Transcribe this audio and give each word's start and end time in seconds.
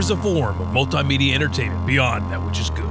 is 0.00 0.08
a 0.10 0.16
form 0.16 0.58
of 0.58 0.68
multimedia 0.68 1.34
entertainment 1.34 1.86
beyond 1.86 2.32
that 2.32 2.42
which 2.42 2.58
is 2.58 2.70
good. 2.70 2.90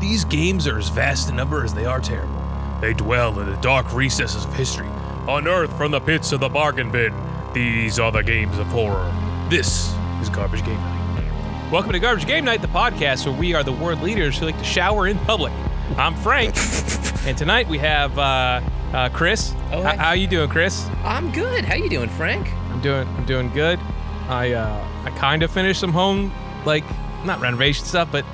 These 0.00 0.26
games 0.26 0.68
are 0.68 0.76
as 0.76 0.90
vast 0.90 1.30
in 1.30 1.36
number 1.36 1.64
as 1.64 1.72
they 1.72 1.86
are 1.86 1.98
terrible. 1.98 2.42
They 2.82 2.92
dwell 2.92 3.40
in 3.40 3.48
the 3.50 3.56
dark 3.62 3.94
recesses 3.94 4.44
of 4.44 4.54
history, 4.54 4.88
unearthed 5.26 5.72
from 5.78 5.92
the 5.92 6.00
pits 6.00 6.30
of 6.30 6.40
the 6.40 6.50
bargain 6.50 6.90
bin. 6.92 7.14
These 7.54 7.98
are 7.98 8.12
the 8.12 8.20
games 8.22 8.58
of 8.58 8.66
horror. 8.66 9.10
This 9.48 9.94
is 10.20 10.28
Garbage 10.28 10.62
Game 10.62 10.76
Night. 10.76 11.70
Welcome 11.72 11.92
to 11.92 11.98
Garbage 11.98 12.26
Game 12.26 12.44
Night, 12.44 12.60
the 12.60 12.68
podcast 12.68 13.24
where 13.26 13.34
we 13.34 13.54
are 13.54 13.62
the 13.62 13.72
world 13.72 14.02
leaders 14.02 14.38
who 14.38 14.44
like 14.44 14.58
to 14.58 14.64
shower 14.64 15.06
in 15.08 15.18
public. 15.20 15.54
I'm 15.96 16.14
Frank, 16.16 16.54
and 17.24 17.38
tonight 17.38 17.66
we 17.66 17.78
have 17.78 18.18
uh, 18.18 18.60
uh, 18.92 19.08
Chris. 19.08 19.54
Oh, 19.70 19.78
H- 19.78 19.84
hi. 19.84 19.96
how 19.96 20.12
you 20.12 20.26
doing, 20.26 20.50
Chris? 20.50 20.86
I'm 21.02 21.32
good. 21.32 21.64
How 21.64 21.76
you 21.76 21.88
doing, 21.88 22.10
Frank? 22.10 22.52
I'm 22.68 22.82
doing 22.82 23.08
I'm 23.08 23.24
doing 23.24 23.48
good. 23.54 23.80
I 24.28 24.52
uh 24.52 24.88
I 25.04 25.10
kind 25.12 25.42
of 25.42 25.50
finished 25.50 25.80
some 25.80 25.92
home 25.92 26.30
like 26.66 26.84
not 27.24 27.40
renovation 27.40 27.84
stuff, 27.84 28.08
but 28.10 28.24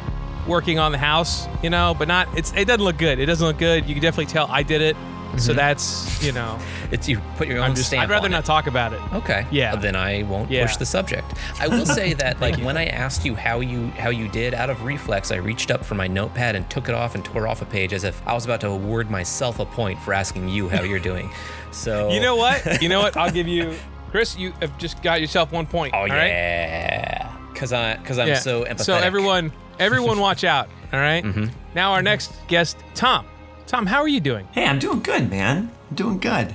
working 0.46 0.78
on 0.78 0.92
the 0.92 0.98
house, 0.98 1.46
you 1.62 1.70
know, 1.70 1.94
but 1.98 2.08
not 2.08 2.28
it's 2.36 2.52
it 2.54 2.66
doesn't 2.66 2.84
look 2.84 2.98
good. 2.98 3.18
It 3.18 3.26
doesn't 3.26 3.46
look 3.46 3.58
good. 3.58 3.86
You 3.86 3.94
can 3.94 4.02
definitely 4.02 4.32
tell 4.32 4.46
I 4.50 4.62
did 4.62 4.80
it. 4.80 4.96
So 5.36 5.50
mm-hmm. 5.50 5.56
that's, 5.56 6.24
you 6.24 6.32
know, 6.32 6.58
It's 6.90 7.06
you 7.06 7.20
put 7.36 7.48
your 7.48 7.58
own 7.58 7.64
I'm 7.64 7.74
just 7.74 7.88
stamp 7.88 8.04
I'd 8.04 8.10
rather 8.10 8.30
not 8.30 8.44
it. 8.44 8.46
talk 8.46 8.66
about 8.66 8.94
it. 8.94 9.00
Okay. 9.12 9.46
Yeah. 9.50 9.76
Then 9.76 9.94
I 9.94 10.22
won't 10.22 10.50
Yeah. 10.50 10.64
push 10.64 10.76
the 10.76 10.86
subject. 10.86 11.34
I 11.60 11.68
will 11.68 11.84
say 11.98 12.14
that 12.14 12.40
like 12.40 12.56
when 12.60 12.78
I 12.78 12.86
asked 12.86 13.26
you 13.26 13.34
how 13.34 13.60
you 13.60 13.88
how 13.88 14.08
you 14.08 14.28
did 14.28 14.54
out 14.54 14.70
of 14.70 14.82
reflex, 14.84 15.30
I 15.30 15.36
reached 15.36 15.70
up 15.70 15.84
for 15.84 15.94
my 15.94 16.06
notepad 16.06 16.56
and 16.56 16.68
took 16.70 16.88
it 16.88 16.94
off 16.94 17.14
and 17.14 17.22
tore 17.22 17.46
off 17.46 17.60
a 17.60 17.66
page 17.66 17.92
as 17.92 18.04
if 18.04 18.26
I 18.26 18.32
was 18.32 18.46
about 18.46 18.62
to 18.62 18.68
award 18.68 19.10
myself 19.10 19.58
a 19.58 19.66
point 19.66 20.00
for 20.00 20.14
asking 20.14 20.48
you 20.48 20.68
how 20.70 20.82
you're 20.82 20.98
doing. 20.98 21.30
So 21.70 22.10
You 22.10 22.20
know 22.20 22.34
what? 22.34 22.80
You 22.82 22.88
know 22.88 23.00
what? 23.00 23.14
I'll 23.18 23.30
give 23.30 23.46
you 23.46 23.74
Chris, 24.10 24.38
you 24.38 24.52
have 24.60 24.76
just 24.78 25.02
got 25.02 25.20
yourself 25.20 25.52
one 25.52 25.66
point. 25.66 25.92
Oh 25.94 25.98
all 25.98 26.08
right? 26.08 27.27
Yeah. 27.58 27.60
Cause 27.60 27.72
I 27.72 27.96
cause 28.04 28.18
I'm 28.18 28.28
Yeah. 28.28 28.38
so 28.38 28.64
empathetic. 28.64 28.80
So 28.80 28.94
everyone 28.96 29.52
everyone 29.78 30.18
watch 30.28 30.44
out. 30.44 30.68
All 30.92 31.00
right? 31.00 31.24
Mm-hmm. 31.24 31.46
Now 31.74 31.92
our 31.92 32.02
next 32.02 32.32
guest, 32.48 32.76
Tom. 32.94 33.26
Tom, 33.66 33.86
how 33.86 34.00
are 34.00 34.08
you 34.08 34.20
doing? 34.20 34.48
Hey, 34.52 34.64
I'm 34.64 34.78
doing 34.78 35.00
good, 35.00 35.28
man. 35.30 35.70
I'm 35.90 35.96
doing 35.96 36.18
good. 36.18 36.54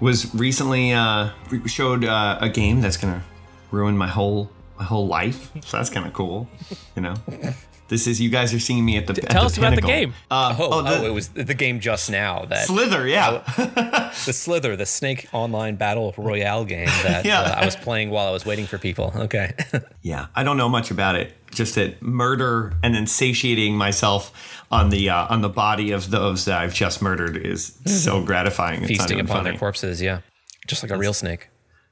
Was 0.00 0.34
recently 0.34 0.92
uh, 0.92 1.30
showed 1.66 2.04
uh, 2.04 2.38
a 2.40 2.48
game 2.48 2.80
that's 2.80 2.96
gonna 2.96 3.22
ruin 3.70 3.96
my 3.96 4.06
whole 4.08 4.50
my 4.78 4.84
whole 4.84 5.06
life. 5.06 5.50
So 5.64 5.76
that's 5.76 5.90
kind 5.90 6.06
of 6.06 6.12
cool, 6.12 6.48
you 6.96 7.02
know. 7.02 7.14
This 7.90 8.06
is 8.06 8.20
you 8.20 8.30
guys 8.30 8.54
are 8.54 8.58
seeing 8.60 8.84
me 8.84 8.96
at 8.96 9.06
the. 9.06 9.12
at 9.22 9.28
tell 9.30 9.42
the 9.42 9.46
us 9.46 9.58
about 9.58 9.74
the 9.74 9.82
game. 9.82 10.14
Uh, 10.30 10.56
Oh, 10.58 10.68
oh, 10.72 10.82
the 10.82 11.06
it 11.06 11.10
was 11.10 11.28
the 11.28 11.52
game 11.54 11.80
just 11.80 12.08
now 12.10 12.44
that 12.46 12.66
Slither, 12.66 13.06
yeah. 13.06 13.42
the 14.26 14.32
Slither, 14.32 14.76
the 14.76 14.86
Snake 14.86 15.28
Online 15.32 15.74
Battle 15.76 16.14
Royale 16.16 16.64
game 16.64 16.86
that 17.02 17.24
Yeah. 17.26 17.40
uh, 17.40 17.54
I 17.60 17.64
was 17.64 17.76
playing 17.76 18.10
while 18.10 18.28
I 18.28 18.30
was 18.30 18.46
waiting 18.46 18.66
for 18.66 18.78
people. 18.78 19.12
Okay. 19.14 19.52
Yeah, 20.02 20.28
I 20.34 20.44
don't 20.44 20.56
know 20.56 20.68
much 20.70 20.90
about 20.90 21.14
it. 21.16 21.34
Just 21.50 21.74
that 21.74 22.00
murder 22.00 22.72
and 22.82 22.94
then 22.94 23.06
satiating 23.06 23.76
myself 23.76 24.64
on 24.70 24.88
the 24.88 25.10
uh, 25.10 25.26
on 25.28 25.42
the 25.42 25.48
body 25.50 25.90
of 25.90 26.10
those 26.10 26.46
that 26.46 26.58
I've 26.58 26.72
just 26.72 27.02
murdered 27.02 27.36
is 27.36 27.76
so 27.84 28.22
gratifying. 28.22 28.78
It's 28.80 28.88
Feasting 28.88 29.20
upon 29.20 29.38
funny. 29.38 29.50
their 29.50 29.58
corpses, 29.58 30.00
yeah. 30.00 30.20
Just 30.66 30.82
like 30.82 30.90
a 30.90 30.96
real 30.96 31.12
snake. 31.12 31.50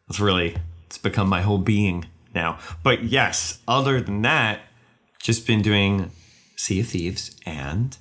It's 0.09 0.21
really 0.21 0.57
it's 0.87 0.97
become 0.97 1.29
my 1.29 1.43
whole 1.43 1.59
being 1.59 2.07
now. 2.35 2.59
But 2.83 3.03
yes, 3.05 3.59
other 3.69 4.01
than 4.01 4.23
that, 4.23 4.61
just 5.19 5.47
been 5.47 5.63
doing 5.63 6.11
Sea 6.57 6.81
of 6.81 6.89
Thieves 6.89 7.37
and 7.47 7.97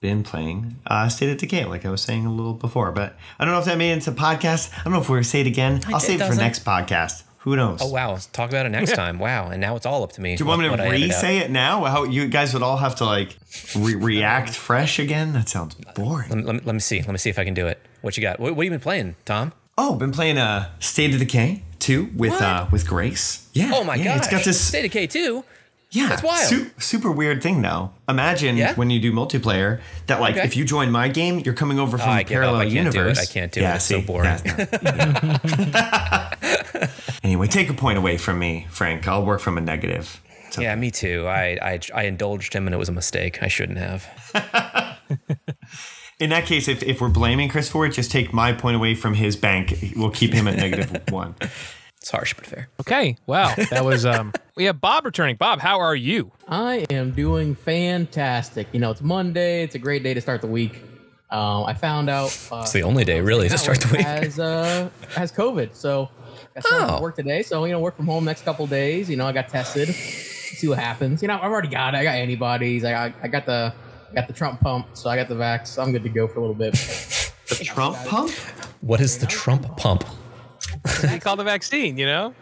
been 0.00 0.22
playing 0.22 0.76
uh, 0.86 1.08
State 1.08 1.30
of 1.30 1.38
Decay, 1.38 1.64
like 1.64 1.84
I 1.84 1.90
was 1.90 2.02
saying 2.02 2.24
a 2.26 2.32
little 2.32 2.54
before. 2.54 2.92
But 2.92 3.16
I 3.38 3.44
don't 3.44 3.52
know 3.54 3.58
if 3.60 3.64
that 3.66 3.78
made 3.78 3.90
it 3.90 3.94
into 3.94 4.10
a 4.10 4.14
podcast. 4.14 4.72
I 4.78 4.84
don't 4.84 4.92
know 4.92 5.00
if 5.00 5.08
we're 5.08 5.16
gonna 5.16 5.24
say 5.24 5.40
it 5.40 5.46
again. 5.46 5.80
I'll 5.88 5.96
it 5.96 6.00
save 6.00 6.20
it 6.20 6.28
for 6.28 6.34
next 6.34 6.64
podcast. 6.64 7.24
Who 7.42 7.56
knows? 7.56 7.80
Oh 7.80 7.88
wow, 7.88 8.18
talk 8.32 8.50
about 8.50 8.66
it 8.66 8.70
next 8.70 8.94
time. 8.94 9.18
Wow, 9.18 9.48
and 9.48 9.60
now 9.60 9.74
it's 9.76 9.86
all 9.86 10.02
up 10.02 10.12
to 10.12 10.20
me. 10.20 10.36
Do 10.36 10.44
you 10.44 10.48
want 10.48 10.60
me 10.60 10.66
to 10.66 10.70
what 10.70 10.80
I 10.80 10.86
edit 10.88 11.02
out. 11.02 11.04
re-say 11.06 11.38
it 11.38 11.50
now? 11.50 11.84
How 11.84 12.04
you 12.04 12.26
guys 12.28 12.52
would 12.52 12.62
all 12.62 12.76
have 12.76 12.96
to 12.96 13.04
like 13.06 13.36
re- 13.76 13.94
react 13.96 14.50
fresh 14.50 14.98
again? 14.98 15.32
That 15.32 15.48
sounds 15.48 15.74
boring. 15.94 16.28
Let 16.28 16.38
me, 16.38 16.44
let 16.44 16.54
me- 16.56 16.62
let 16.64 16.72
me 16.74 16.80
see. 16.80 17.00
Let 17.00 17.10
me 17.10 17.18
see 17.18 17.30
if 17.30 17.38
I 17.38 17.44
can 17.44 17.54
do 17.54 17.66
it. 17.66 17.80
What 18.02 18.16
you 18.16 18.22
got? 18.22 18.38
What, 18.38 18.54
what 18.54 18.64
have 18.64 18.64
you 18.64 18.70
been 18.70 18.80
playing, 18.80 19.16
Tom? 19.24 19.52
Oh, 19.78 19.94
been 19.94 20.12
playing 20.12 20.38
uh, 20.38 20.70
State 20.80 21.12
of 21.14 21.20
Decay 21.20 21.62
too 21.78 22.10
with 22.16 22.40
uh, 22.42 22.66
with 22.70 22.86
Grace. 22.86 23.48
Yeah. 23.52 23.70
Oh 23.74 23.84
my 23.84 23.94
yeah, 23.94 24.04
god, 24.04 24.16
It's 24.18 24.28
got 24.28 24.44
this 24.44 24.60
State 24.60 24.84
of 24.84 24.90
Decay 24.92 25.06
two. 25.06 25.44
Yeah, 25.90 26.08
That's 26.08 26.22
wild. 26.22 26.44
su- 26.46 26.70
super 26.78 27.10
weird 27.10 27.42
thing 27.42 27.62
though. 27.62 27.92
Imagine 28.08 28.58
Yeah? 28.58 28.74
when 28.74 28.90
you 28.90 29.00
do 29.00 29.10
multiplayer 29.12 29.80
that 30.06 30.20
like 30.20 30.36
Okay. 30.36 30.44
if 30.46 30.54
you 30.56 30.64
join 30.66 30.90
my 30.90 31.08
game, 31.08 31.38
you're 31.40 31.54
coming 31.54 31.78
over 31.78 31.96
oh, 31.96 32.00
from 32.00 32.10
I 32.10 32.20
a 32.20 32.24
parallel 32.26 32.56
I 32.56 32.64
can't 32.70 32.92
do 32.92 33.00
it. 33.00 33.02
universe. 33.04 33.18
I 33.18 33.24
can't 33.32 33.52
do 33.52 33.60
it. 33.62 33.64
It's 33.64 33.84
so 33.86 34.00
see? 34.00 34.06
boring. 34.06 34.38
Yeah, 34.44 35.48
no. 36.82 36.88
anyway, 37.24 37.46
take 37.46 37.70
a 37.70 37.74
point 37.74 37.96
away 37.98 38.18
from 38.18 38.38
me, 38.38 38.66
Frank. 38.70 39.08
I'll 39.08 39.24
work 39.24 39.40
from 39.40 39.56
a 39.56 39.60
negative. 39.62 40.20
Okay. 40.52 40.62
Yeah, 40.64 40.74
me 40.76 40.90
too. 40.90 41.26
I, 41.26 41.58
I 41.62 41.80
I 41.94 42.02
indulged 42.04 42.52
him 42.54 42.66
and 42.66 42.74
it 42.74 42.78
was 42.78 42.88
a 42.88 42.92
mistake. 42.92 43.42
I 43.42 43.48
shouldn't 43.48 43.78
have. 43.78 44.06
In 46.20 46.30
that 46.30 46.46
case, 46.46 46.66
if, 46.68 46.82
if 46.82 47.00
we're 47.00 47.08
blaming 47.10 47.48
Chris 47.48 47.68
for 47.70 47.86
it, 47.86 47.90
just 47.92 48.10
take 48.10 48.32
my 48.32 48.52
point 48.52 48.74
away 48.76 48.94
from 48.96 49.14
his 49.14 49.36
bank. 49.36 49.74
We'll 49.94 50.10
keep 50.10 50.32
him 50.32 50.48
at 50.48 50.56
negative 50.56 51.00
one. 51.10 51.36
It's 52.00 52.10
harsh 52.10 52.34
but 52.34 52.46
fair. 52.46 52.68
Okay. 52.80 53.16
Wow. 53.26 53.54
That 53.70 53.84
was 53.84 54.06
um 54.06 54.32
we 54.56 54.64
have 54.64 54.80
Bob 54.80 55.04
returning. 55.04 55.36
Bob, 55.36 55.58
how 55.60 55.80
are 55.80 55.96
you? 55.96 56.32
I 56.48 56.86
am 56.90 57.10
doing 57.10 57.54
fantastic. 57.54 58.68
You 58.72 58.80
know, 58.80 58.90
it's 58.90 59.02
Monday. 59.02 59.62
It's 59.62 59.74
a 59.74 59.78
great 59.78 60.02
day 60.02 60.14
to 60.14 60.20
start 60.20 60.40
the 60.40 60.46
week. 60.46 60.82
Um, 61.30 61.64
I 61.64 61.74
found 61.74 62.08
out 62.08 62.30
uh, 62.50 62.60
It's 62.62 62.72
the 62.72 62.82
only 62.84 63.04
day 63.04 63.20
really 63.20 63.48
to 63.50 63.58
start 63.58 63.80
the 63.80 63.88
week. 63.92 64.06
has 64.06 64.38
uh, 64.38 64.88
has 65.14 65.30
COVID, 65.30 65.74
so 65.74 66.08
I 66.56 66.60
started 66.60 66.94
Oh. 66.94 67.02
work 67.02 67.16
today. 67.16 67.42
So 67.42 67.64
you 67.66 67.72
know, 67.72 67.80
work 67.80 67.96
from 67.96 68.06
home 68.06 68.24
next 68.24 68.44
couple 68.44 68.66
days. 68.66 69.10
You 69.10 69.16
know, 69.16 69.26
I 69.26 69.32
got 69.32 69.48
tested. 69.48 69.88
See 69.88 70.68
what 70.68 70.78
happens. 70.78 71.20
You 71.20 71.28
know, 71.28 71.34
I've 71.34 71.50
already 71.52 71.68
got 71.68 71.94
it. 71.94 71.98
I 71.98 72.04
got 72.04 72.14
antibodies. 72.14 72.84
I 72.84 72.92
got 72.92 73.12
I 73.22 73.28
got 73.28 73.44
the 73.44 73.74
I 74.10 74.14
got 74.14 74.26
the 74.28 74.32
Trump 74.32 74.60
pump, 74.60 74.86
so 74.94 75.10
I 75.10 75.16
got 75.16 75.28
the 75.28 75.34
vax. 75.34 75.66
So 75.68 75.82
I'm 75.82 75.92
good 75.92 76.04
to 76.04 76.08
go 76.08 76.26
for 76.26 76.38
a 76.38 76.40
little 76.40 76.54
bit. 76.54 76.74
The 77.48 77.64
Trump 77.64 77.96
pump? 78.06 78.30
What 78.82 79.00
is 79.00 79.18
the 79.18 79.26
Trump 79.26 79.74
pump? 79.78 80.04
They 81.02 81.18
call 81.18 81.36
the 81.36 81.44
vaccine, 81.44 81.98
you 81.98 82.06
know? 82.06 82.34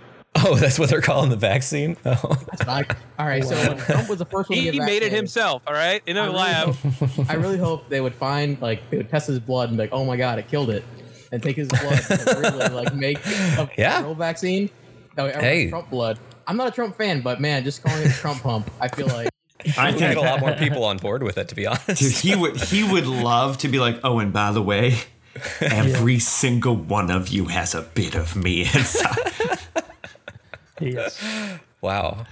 Oh, 0.44 0.54
that's 0.56 0.78
what 0.78 0.90
they're 0.90 1.00
calling 1.00 1.30
the 1.30 1.36
vaccine. 1.36 1.96
Oh. 2.04 2.36
I, 2.68 2.84
all 3.18 3.26
right, 3.26 3.42
so 3.44 3.56
when 3.56 3.78
Trump 3.86 4.08
was 4.08 4.18
the 4.18 4.26
first 4.26 4.50
one 4.50 4.56
to 4.56 4.62
He, 4.62 4.64
get 4.64 4.74
he 4.74 4.80
made 4.80 5.02
it 5.02 5.10
himself, 5.12 5.62
all 5.66 5.72
right? 5.72 6.02
In 6.06 6.16
a 6.16 6.20
I 6.22 6.24
really 6.26 6.36
lab. 6.36 6.74
hope- 6.74 7.30
I 7.30 7.34
really 7.34 7.58
hope 7.58 7.88
they 7.88 8.00
would 8.00 8.14
find 8.14 8.60
like 8.60 8.88
they 8.90 8.98
would 8.98 9.08
test 9.08 9.28
his 9.28 9.38
blood 9.40 9.68
and 9.70 9.78
be 9.78 9.84
like, 9.84 9.92
oh 9.92 10.04
my 10.04 10.16
god, 10.16 10.38
it 10.38 10.48
killed 10.48 10.68
it, 10.70 10.84
and 11.32 11.42
take 11.42 11.56
his 11.56 11.68
blood 11.68 11.98
to 12.02 12.38
really 12.40 12.68
like 12.74 12.94
make 12.94 13.18
a 13.26 13.70
Yeah. 13.78 14.02
real 14.02 14.14
vaccine. 14.14 14.68
No, 15.16 15.28
Hey. 15.28 15.70
Trump 15.70 15.88
blood. 15.90 16.18
I'm 16.46 16.56
not 16.58 16.68
a 16.68 16.70
Trump 16.70 16.96
fan, 16.96 17.22
but 17.22 17.40
man, 17.40 17.64
just 17.64 17.82
calling 17.82 18.02
it 18.02 18.08
a 18.10 18.12
Trump 18.12 18.42
pump, 18.42 18.70
I 18.80 18.88
feel 18.88 19.06
like 19.08 19.28
I 19.78 19.90
think 19.92 20.16
a 20.16 20.20
lot 20.20 20.40
more 20.40 20.52
people 20.52 20.84
on 20.84 20.98
board 20.98 21.22
with 21.22 21.38
it, 21.38 21.48
to 21.48 21.54
be 21.54 21.66
honest. 21.66 21.98
Dude, 22.00 22.12
he 22.12 22.36
would 22.36 22.56
he 22.60 22.84
would 22.84 23.06
love 23.06 23.56
to 23.58 23.68
be 23.68 23.78
like, 23.78 23.98
oh, 24.04 24.18
and 24.18 24.32
by 24.32 24.52
the 24.52 24.62
way, 24.62 24.96
every 25.60 26.18
single 26.18 26.76
one 26.76 27.10
of 27.10 27.28
you 27.28 27.46
has 27.46 27.74
a 27.74 27.82
bit 27.82 28.14
of 28.14 28.36
me 28.36 28.62
inside. 28.74 29.58
Yes. 30.80 31.22
Wow. 31.80 32.26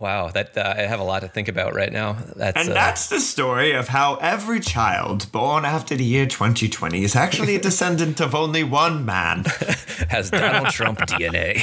Wow, 0.00 0.28
that 0.28 0.56
uh, 0.56 0.74
I 0.76 0.82
have 0.82 1.00
a 1.00 1.02
lot 1.02 1.22
to 1.22 1.28
think 1.28 1.48
about 1.48 1.74
right 1.74 1.92
now. 1.92 2.18
That's 2.36 2.56
And 2.56 2.70
uh, 2.70 2.74
that's 2.74 3.08
the 3.08 3.18
story 3.18 3.72
of 3.72 3.88
how 3.88 4.14
every 4.16 4.60
child 4.60 5.30
born 5.32 5.64
after 5.64 5.96
the 5.96 6.04
year 6.04 6.24
2020 6.24 7.02
is 7.02 7.16
actually 7.16 7.56
a 7.56 7.60
descendant 7.60 8.20
of 8.20 8.32
only 8.32 8.62
one 8.62 9.04
man. 9.04 9.44
has 10.08 10.30
Donald 10.30 10.68
Trump 10.68 11.00
DNA. 11.00 11.56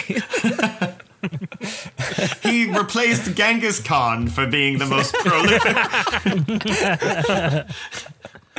He 2.43 2.69
replaced 2.69 3.33
Genghis 3.35 3.79
Khan 3.79 4.27
for 4.27 4.45
being 4.45 4.79
the 4.79 4.85
most 4.85 5.13
prolific. 5.15 5.75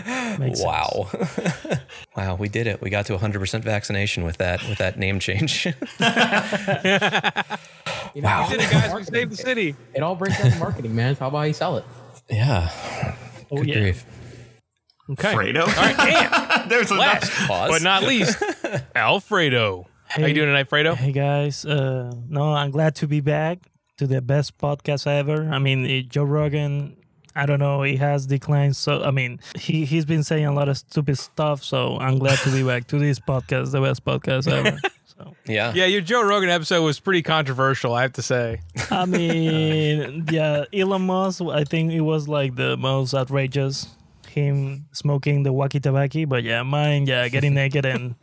Makes 0.38 0.60
sense. 0.60 0.62
wow. 0.64 1.08
wow, 2.16 2.34
we 2.36 2.48
did 2.48 2.66
it. 2.66 2.80
We 2.80 2.90
got 2.90 3.06
to 3.06 3.16
100% 3.16 3.62
vaccination 3.62 4.22
with 4.24 4.36
that 4.38 4.62
with 4.68 4.78
that 4.78 4.98
name 4.98 5.18
change. 5.18 5.66
you 5.66 5.72
know, 5.72 5.78
Wow. 8.28 8.42
it's 8.48 8.50
Did 8.50 8.60
it, 8.60 8.70
guys? 8.70 8.94
We 8.94 9.02
saved 9.04 9.32
the 9.32 9.36
city. 9.36 9.74
It 9.94 10.02
all 10.02 10.14
breaks 10.16 10.40
down 10.40 10.52
to 10.52 10.58
marketing, 10.58 10.94
man. 10.94 11.10
It's 11.10 11.20
how 11.20 11.28
about 11.28 11.38
how 11.38 11.44
you 11.44 11.52
sell 11.52 11.76
it. 11.76 11.84
yeah. 12.30 12.70
Oh, 13.50 13.56
Good 13.58 13.66
yeah. 13.68 13.74
grief. 13.80 14.06
Okay. 15.10 15.32
Fredo. 15.34 15.60
All 15.60 15.66
right, 15.66 15.98
and 16.62 16.70
There's 16.70 16.90
a 16.90 16.94
last 16.94 17.30
Pause. 17.46 17.70
but 17.70 17.82
not 17.82 18.02
least, 18.02 18.42
Alfredo. 18.96 19.86
How 20.08 20.24
you 20.26 20.34
doing 20.34 20.48
tonight, 20.48 20.68
Fredo? 20.68 20.94
Hey 20.96 21.12
guys, 21.12 21.64
uh, 21.64 22.12
no, 22.28 22.52
I'm 22.54 22.70
glad 22.72 22.94
to 22.96 23.06
be 23.06 23.20
back 23.20 23.58
to 23.98 24.06
the 24.08 24.20
best 24.20 24.58
podcast 24.58 25.06
ever. 25.06 25.48
I 25.48 25.58
mean, 25.60 26.08
Joe 26.08 26.24
Rogan. 26.24 26.96
I 27.36 27.46
don't 27.46 27.58
know. 27.60 27.82
He 27.82 27.96
has 27.96 28.26
declined. 28.26 28.76
So 28.76 29.02
I 29.02 29.10
mean, 29.10 29.40
he 29.58 29.84
he's 29.84 30.04
been 30.04 30.24
saying 30.24 30.46
a 30.46 30.52
lot 30.52 30.68
of 30.68 30.78
stupid 30.78 31.18
stuff. 31.18 31.62
So 31.62 31.98
I'm 31.98 32.18
glad 32.18 32.38
to 32.40 32.50
be 32.50 32.62
back 32.62 32.86
to 32.88 32.98
this 32.98 33.20
podcast, 33.20 33.72
the 33.72 33.80
best 33.80 34.04
podcast 34.04 34.50
ever. 34.50 34.78
So 35.18 35.34
Yeah. 35.46 35.72
Yeah, 35.74 35.86
your 35.86 36.02
Joe 36.02 36.22
Rogan 36.22 36.50
episode 36.50 36.82
was 36.82 37.00
pretty 37.00 37.22
controversial, 37.22 37.94
I 37.94 38.02
have 38.02 38.12
to 38.14 38.22
say. 38.22 38.60
I 38.90 39.06
mean, 39.06 40.26
yeah, 40.30 40.64
Elon 40.74 41.06
Musk. 41.06 41.40
I 41.42 41.64
think 41.64 41.92
it 41.92 42.02
was 42.02 42.28
like 42.28 42.56
the 42.56 42.76
most 42.76 43.14
outrageous. 43.14 43.88
Him 44.28 44.84
smoking 44.92 45.42
the 45.42 45.54
wacky 45.54 45.80
tobacco, 45.82 46.26
but 46.26 46.44
yeah, 46.44 46.62
mine, 46.62 47.06
yeah, 47.06 47.26
getting 47.28 47.54
naked 47.54 47.86
and 47.86 48.14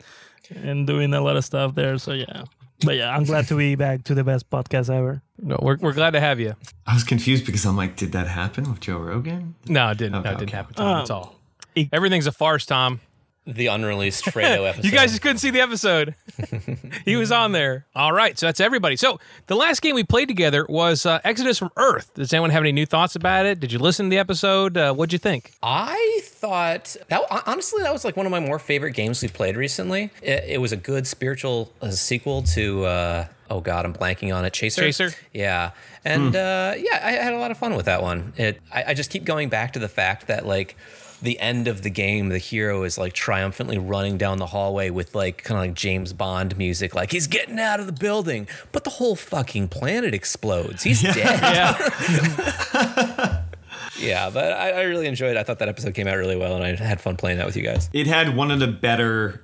and 0.54 0.86
doing 0.86 1.12
a 1.12 1.20
lot 1.20 1.36
of 1.36 1.44
stuff 1.44 1.74
there. 1.74 1.98
So 1.98 2.12
yeah, 2.12 2.44
But 2.84 2.96
yeah, 2.96 3.14
I'm 3.14 3.24
glad 3.24 3.46
to 3.48 3.56
be 3.56 3.74
back 3.76 4.04
to 4.04 4.14
the 4.14 4.24
best 4.24 4.50
podcast 4.50 4.92
ever. 4.94 5.22
No, 5.40 5.58
we're, 5.62 5.76
we're 5.76 5.92
glad 5.92 6.10
to 6.12 6.20
have 6.20 6.40
you. 6.40 6.54
I 6.86 6.94
was 6.94 7.04
confused 7.04 7.46
because 7.46 7.64
I'm 7.64 7.76
like, 7.76 7.96
did 7.96 8.12
that 8.12 8.26
happen 8.28 8.68
with 8.70 8.80
Joe 8.80 8.98
Rogan? 8.98 9.54
No, 9.66 9.90
it 9.90 9.98
didn't. 9.98 10.12
no, 10.12 10.18
Okay, 10.20 10.30
it 10.30 10.38
didn't 10.38 10.48
okay. 10.50 10.56
happen. 10.56 10.74
Tom. 10.74 10.86
Um, 10.86 10.98
That's 10.98 11.10
all. 11.10 11.34
it- 11.74 11.88
Everything's 11.92 12.26
a 12.26 12.32
farce, 12.32 12.66
Tom. 12.66 13.00
The 13.46 13.66
unreleased 13.66 14.24
Fredo 14.24 14.66
episode. 14.68 14.84
You 14.84 14.90
guys 14.90 15.10
just 15.10 15.20
couldn't 15.22 15.38
see 15.38 15.50
the 15.50 15.60
episode. 15.60 16.14
he 17.04 17.16
was 17.16 17.30
on 17.30 17.52
there. 17.52 17.84
All 17.94 18.12
right, 18.12 18.38
so 18.38 18.46
that's 18.46 18.60
everybody. 18.60 18.96
So 18.96 19.20
the 19.48 19.54
last 19.54 19.82
game 19.82 19.94
we 19.94 20.02
played 20.02 20.28
together 20.28 20.64
was 20.68 21.04
uh, 21.04 21.20
Exodus 21.24 21.58
from 21.58 21.70
Earth. 21.76 22.10
Does 22.14 22.32
anyone 22.32 22.50
have 22.50 22.62
any 22.62 22.72
new 22.72 22.86
thoughts 22.86 23.16
about 23.16 23.44
it? 23.44 23.60
Did 23.60 23.70
you 23.70 23.78
listen 23.78 24.06
to 24.06 24.10
the 24.10 24.18
episode? 24.18 24.78
Uh, 24.78 24.94
what'd 24.94 25.12
you 25.12 25.18
think? 25.18 25.52
I 25.62 26.20
thought 26.24 26.96
that 27.08 27.22
honestly 27.46 27.82
that 27.82 27.92
was 27.92 28.04
like 28.04 28.16
one 28.16 28.24
of 28.24 28.32
my 28.32 28.40
more 28.40 28.58
favorite 28.58 28.92
games 28.92 29.22
we 29.22 29.28
played 29.28 29.56
recently. 29.56 30.10
It, 30.22 30.44
it 30.46 30.60
was 30.60 30.72
a 30.72 30.76
good 30.76 31.06
spiritual 31.06 31.70
uh, 31.82 31.90
sequel 31.90 32.42
to 32.54 32.84
uh, 32.86 33.26
oh 33.50 33.60
god, 33.60 33.84
I'm 33.84 33.92
blanking 33.92 34.34
on 34.34 34.44
it. 34.44 34.52
Chaser. 34.52 34.80
Chaser? 34.80 35.10
Yeah, 35.32 35.72
and 36.04 36.34
uh, 36.34 36.74
yeah, 36.76 37.00
I 37.02 37.12
had 37.12 37.34
a 37.34 37.38
lot 37.38 37.50
of 37.50 37.58
fun 37.58 37.74
with 37.76 37.86
that 37.86 38.02
one. 38.02 38.32
It 38.36 38.60
I, 38.72 38.84
I 38.88 38.94
just 38.94 39.10
keep 39.10 39.24
going 39.24 39.48
back 39.48 39.74
to 39.74 39.78
the 39.78 39.88
fact 39.88 40.28
that 40.28 40.46
like 40.46 40.76
the 41.24 41.40
end 41.40 41.66
of 41.66 41.82
the 41.82 41.90
game, 41.90 42.28
the 42.28 42.38
hero 42.38 42.84
is 42.84 42.96
like 42.98 43.12
triumphantly 43.12 43.78
running 43.78 44.16
down 44.18 44.38
the 44.38 44.46
hallway 44.46 44.90
with 44.90 45.14
like 45.14 45.42
kind 45.42 45.58
of 45.58 45.64
like 45.66 45.74
James 45.74 46.12
Bond 46.12 46.56
music, 46.56 46.94
like 46.94 47.10
he's 47.10 47.26
getting 47.26 47.58
out 47.58 47.80
of 47.80 47.86
the 47.86 47.92
building, 47.92 48.46
but 48.72 48.84
the 48.84 48.90
whole 48.90 49.16
fucking 49.16 49.68
planet 49.68 50.14
explodes. 50.14 50.82
He's 50.84 51.02
dead. 51.02 51.14
Yeah. 52.74 53.40
Yeah, 53.96 54.28
but 54.28 54.52
I, 54.52 54.70
I 54.70 54.82
really 54.82 55.06
enjoyed 55.06 55.30
it. 55.30 55.36
I 55.36 55.44
thought 55.44 55.60
that 55.60 55.68
episode 55.68 55.94
came 55.94 56.08
out 56.08 56.16
really 56.16 56.34
well, 56.36 56.56
and 56.56 56.64
I 56.64 56.74
had 56.74 57.00
fun 57.00 57.16
playing 57.16 57.38
that 57.38 57.46
with 57.46 57.56
you 57.56 57.62
guys. 57.62 57.88
It 57.92 58.08
had 58.08 58.34
one 58.36 58.50
of 58.50 58.58
the 58.58 58.66
better, 58.66 59.40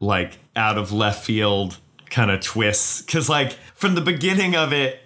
like, 0.00 0.38
out 0.56 0.78
of 0.78 0.92
left 0.92 1.24
field 1.24 1.78
kind 2.08 2.30
of 2.30 2.40
twists. 2.40 3.02
Cause, 3.02 3.28
like, 3.28 3.52
from 3.74 3.94
the 3.94 4.00
beginning 4.00 4.56
of 4.56 4.72
it, 4.72 5.00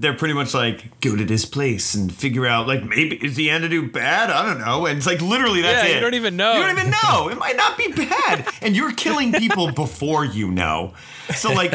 they're 0.00 0.14
pretty 0.14 0.34
much 0.34 0.54
like, 0.54 1.00
go 1.00 1.16
to 1.16 1.24
this 1.24 1.44
place 1.44 1.94
and 1.94 2.14
figure 2.14 2.46
out, 2.46 2.68
like, 2.68 2.84
maybe 2.84 3.16
is 3.16 3.34
the 3.34 3.50
antidote 3.50 3.92
bad? 3.92 4.30
I 4.30 4.46
don't 4.46 4.58
know. 4.60 4.86
And 4.86 4.96
it's 4.96 5.06
like, 5.06 5.20
literally, 5.20 5.60
that's 5.62 5.82
Yeah, 5.84 5.90
it. 5.90 5.94
you 5.96 6.00
don't 6.00 6.14
even 6.14 6.36
know. 6.36 6.54
You 6.54 6.60
don't 6.60 6.78
even 6.78 6.90
know. 7.02 7.28
It 7.28 7.36
might 7.38 7.56
not 7.56 7.76
be 7.76 7.88
bad. 7.92 8.46
And 8.62 8.76
you're 8.76 8.92
killing 8.92 9.32
people 9.32 9.72
before 9.72 10.24
you 10.24 10.50
know. 10.50 10.94
So, 11.34 11.52
like, 11.52 11.72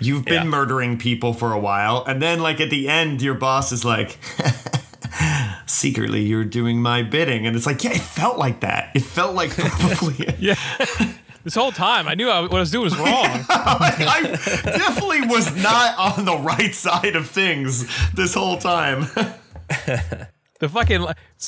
you've 0.00 0.24
been 0.24 0.42
Yeah. 0.44 0.48
murdering 0.48 0.98
people 0.98 1.34
for 1.34 1.52
a 1.52 1.58
while. 1.58 2.04
And 2.06 2.20
then, 2.20 2.40
like, 2.40 2.60
at 2.60 2.70
the 2.70 2.88
end, 2.88 3.22
your 3.22 3.34
boss 3.34 3.70
is 3.72 3.84
like, 3.84 4.18
secretly, 5.66 6.22
you're 6.22 6.44
doing 6.44 6.80
my 6.82 7.02
bidding. 7.02 7.46
And 7.46 7.56
it's 7.56 7.66
like, 7.66 7.84
yeah, 7.84 7.92
it 7.92 8.00
felt 8.00 8.38
like 8.38 8.60
that. 8.60 8.90
It 8.94 9.02
felt 9.02 9.34
like 9.34 9.50
probably. 9.56 10.34
yeah. 10.38 10.54
This 11.44 11.54
whole 11.54 11.72
time, 11.72 12.06
I 12.08 12.14
knew 12.14 12.28
I, 12.30 12.40
what 12.42 12.52
I 12.54 12.60
was 12.60 12.70
doing 12.70 12.84
was 12.84 12.96
wrong. 12.96 13.06
I 13.48 14.38
definitely 14.64 15.22
was 15.26 15.54
not 15.62 15.98
on 15.98 16.24
the 16.24 16.36
right 16.36 16.74
side 16.74 17.16
of 17.16 17.28
things 17.28 17.86
this 18.14 18.34
whole 18.34 18.58
time. 18.58 19.06
The 20.60 20.68
fucking 20.68 21.04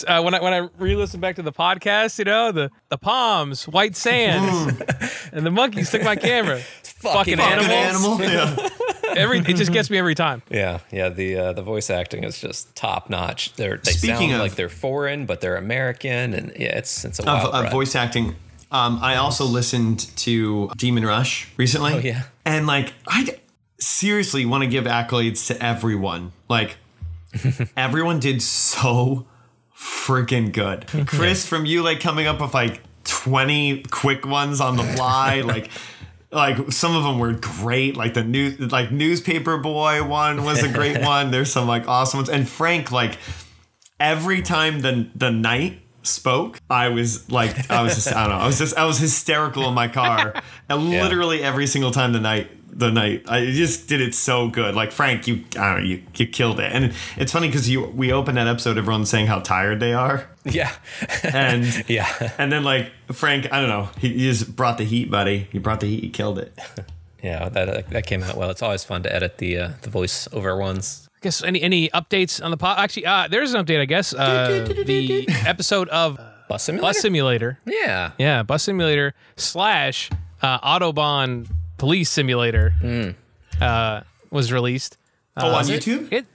uh, 0.08 0.22
when 0.22 0.34
I 0.34 0.42
when 0.42 0.52
I 0.52 0.68
re-listened 0.76 1.20
back 1.20 1.36
to 1.36 1.42
the 1.42 1.52
podcast, 1.52 2.18
you 2.18 2.24
know 2.24 2.50
the 2.50 2.70
the 2.88 2.98
palms, 2.98 3.68
white 3.68 3.94
sand, 3.94 4.82
and 5.32 5.46
the 5.46 5.52
monkeys 5.52 5.90
took 5.92 6.02
my 6.02 6.16
camera. 6.16 6.58
Fucking, 6.82 7.36
Fucking 7.36 7.36
Fucking 7.36 7.70
animals. 7.70 8.20
animal. 8.20 8.58
Yeah. 8.60 8.68
Every 9.16 9.38
it 9.38 9.54
just 9.54 9.72
gets 9.72 9.88
me 9.90 9.98
every 9.98 10.16
time. 10.16 10.42
Yeah, 10.50 10.80
yeah. 10.90 11.10
The 11.10 11.36
uh, 11.36 11.52
the 11.52 11.62
voice 11.62 11.90
acting 11.90 12.24
is 12.24 12.40
just 12.40 12.74
top 12.74 13.08
notch. 13.08 13.52
They're 13.54 13.76
they 13.76 13.92
Speaking 13.92 14.30
sound 14.30 14.32
of- 14.32 14.40
like 14.40 14.54
they're 14.56 14.68
foreign, 14.68 15.26
but 15.26 15.40
they're 15.40 15.56
American, 15.56 16.34
and 16.34 16.50
yeah, 16.58 16.76
it's 16.78 17.04
it's 17.04 17.20
a 17.20 17.22
wild 17.24 17.54
of 17.54 17.62
ride. 17.64 17.70
voice 17.70 17.94
acting. 17.94 18.34
Um, 18.74 18.98
I 19.00 19.16
also 19.16 19.44
listened 19.44 20.00
to 20.16 20.68
Demon 20.76 21.06
Rush 21.06 21.48
recently. 21.56 21.92
Oh, 21.92 21.98
yeah. 21.98 22.24
And 22.44 22.66
like, 22.66 22.92
I 23.06 23.38
seriously 23.78 24.44
want 24.46 24.64
to 24.64 24.68
give 24.68 24.84
accolades 24.84 25.46
to 25.46 25.64
everyone. 25.64 26.32
Like, 26.48 26.76
everyone 27.76 28.18
did 28.18 28.42
so 28.42 29.26
freaking 29.76 30.52
good. 30.52 30.88
Chris, 31.06 31.46
from 31.46 31.66
you 31.66 31.82
like 31.82 32.00
coming 32.00 32.26
up 32.26 32.40
with 32.40 32.52
like 32.52 32.80
20 33.04 33.84
quick 33.90 34.26
ones 34.26 34.60
on 34.60 34.76
the 34.76 34.82
fly, 34.82 35.40
like 35.44 35.70
like 36.32 36.72
some 36.72 36.96
of 36.96 37.04
them 37.04 37.20
were 37.20 37.32
great. 37.32 37.96
Like 37.96 38.14
the 38.14 38.24
new 38.24 38.50
like 38.58 38.90
newspaper 38.90 39.56
boy 39.56 40.02
one 40.02 40.42
was 40.42 40.64
a 40.64 40.68
great 40.68 41.00
one. 41.04 41.30
There's 41.30 41.52
some 41.52 41.68
like 41.68 41.86
awesome 41.86 42.18
ones. 42.18 42.28
And 42.28 42.48
Frank, 42.48 42.90
like 42.90 43.18
every 44.00 44.42
time 44.42 44.80
the 44.80 45.08
the 45.14 45.30
knight 45.30 45.80
spoke, 46.04 46.60
I 46.70 46.88
was 46.88 47.30
like 47.30 47.70
I 47.70 47.82
was 47.82 47.94
just 47.94 48.08
I 48.08 48.26
don't 48.26 48.36
know. 48.36 48.42
I 48.42 48.46
was 48.46 48.58
just 48.58 48.76
I 48.76 48.84
was 48.84 48.98
hysterical 48.98 49.68
in 49.68 49.74
my 49.74 49.88
car. 49.88 50.34
And 50.66 50.88
literally 50.90 51.42
every 51.42 51.66
single 51.66 51.90
time 51.90 52.14
the 52.14 52.20
night 52.20 52.50
the 52.78 52.90
night 52.90 53.24
I 53.28 53.44
just 53.46 53.86
did 53.86 54.00
it 54.00 54.14
so 54.14 54.48
good. 54.48 54.74
Like 54.74 54.92
Frank, 54.92 55.26
you 55.26 55.44
I 55.58 55.74
don't 55.74 55.82
know, 55.82 55.88
you, 55.88 56.02
you 56.14 56.26
killed 56.26 56.58
it. 56.58 56.72
And 56.72 56.94
it's 57.16 57.32
funny 57.32 57.48
because 57.48 57.68
you 57.68 57.84
we 57.84 58.12
opened 58.12 58.38
that 58.38 58.46
episode, 58.46 58.78
everyone's 58.78 59.10
saying 59.10 59.26
how 59.26 59.40
tired 59.40 59.80
they 59.80 59.92
are. 59.92 60.28
yeah, 60.44 60.72
And 61.22 61.84
yeah, 61.88 62.32
and 62.38 62.50
then 62.50 62.64
like 62.64 62.92
Frank, 63.12 63.52
I 63.52 63.60
don't 63.60 63.68
know, 63.68 63.90
he, 63.98 64.08
he 64.08 64.18
just 64.30 64.56
brought 64.56 64.78
the 64.78 64.84
heat, 64.84 65.10
buddy. 65.10 65.48
He 65.52 65.58
brought 65.58 65.80
the 65.80 65.86
heat, 65.86 66.02
he 66.02 66.08
killed 66.10 66.38
it. 66.38 66.58
yeah. 67.22 67.48
That 67.48 67.90
that 67.90 68.06
came 68.06 68.22
out 68.22 68.36
well. 68.36 68.50
It's 68.50 68.62
always 68.62 68.84
fun 68.84 69.02
to 69.02 69.14
edit 69.14 69.38
the 69.38 69.58
uh, 69.58 69.70
the 69.82 69.90
voice 69.90 70.28
over 70.32 70.56
ones. 70.56 71.03
I 71.24 71.26
guess 71.26 71.42
any 71.42 71.62
any 71.62 71.88
updates 71.88 72.44
on 72.44 72.50
the 72.50 72.58
pod? 72.58 72.78
Actually, 72.78 73.06
uh, 73.06 73.28
there's 73.28 73.54
an 73.54 73.64
update. 73.64 73.80
I 73.80 73.86
guess 73.86 74.12
uh, 74.12 74.66
the 74.84 75.24
episode 75.46 75.88
of 75.88 76.18
Bus 76.50 76.62
simulator. 76.64 76.86
Bus 76.86 76.98
Simulator. 77.00 77.58
yeah, 77.64 78.10
Yeah, 78.18 78.42
Bus 78.42 78.62
Simulator 78.64 79.14
slash 79.36 80.10
uh, 80.42 80.58
Autobahn 80.60 81.48
Police 81.78 82.10
Simulator 82.10 82.74
uh, 83.58 84.02
was 84.30 84.52
released. 84.52 84.98
Oh, 85.38 85.48
on? 85.54 85.64
YouTube? 85.64 86.12
It 86.12 86.26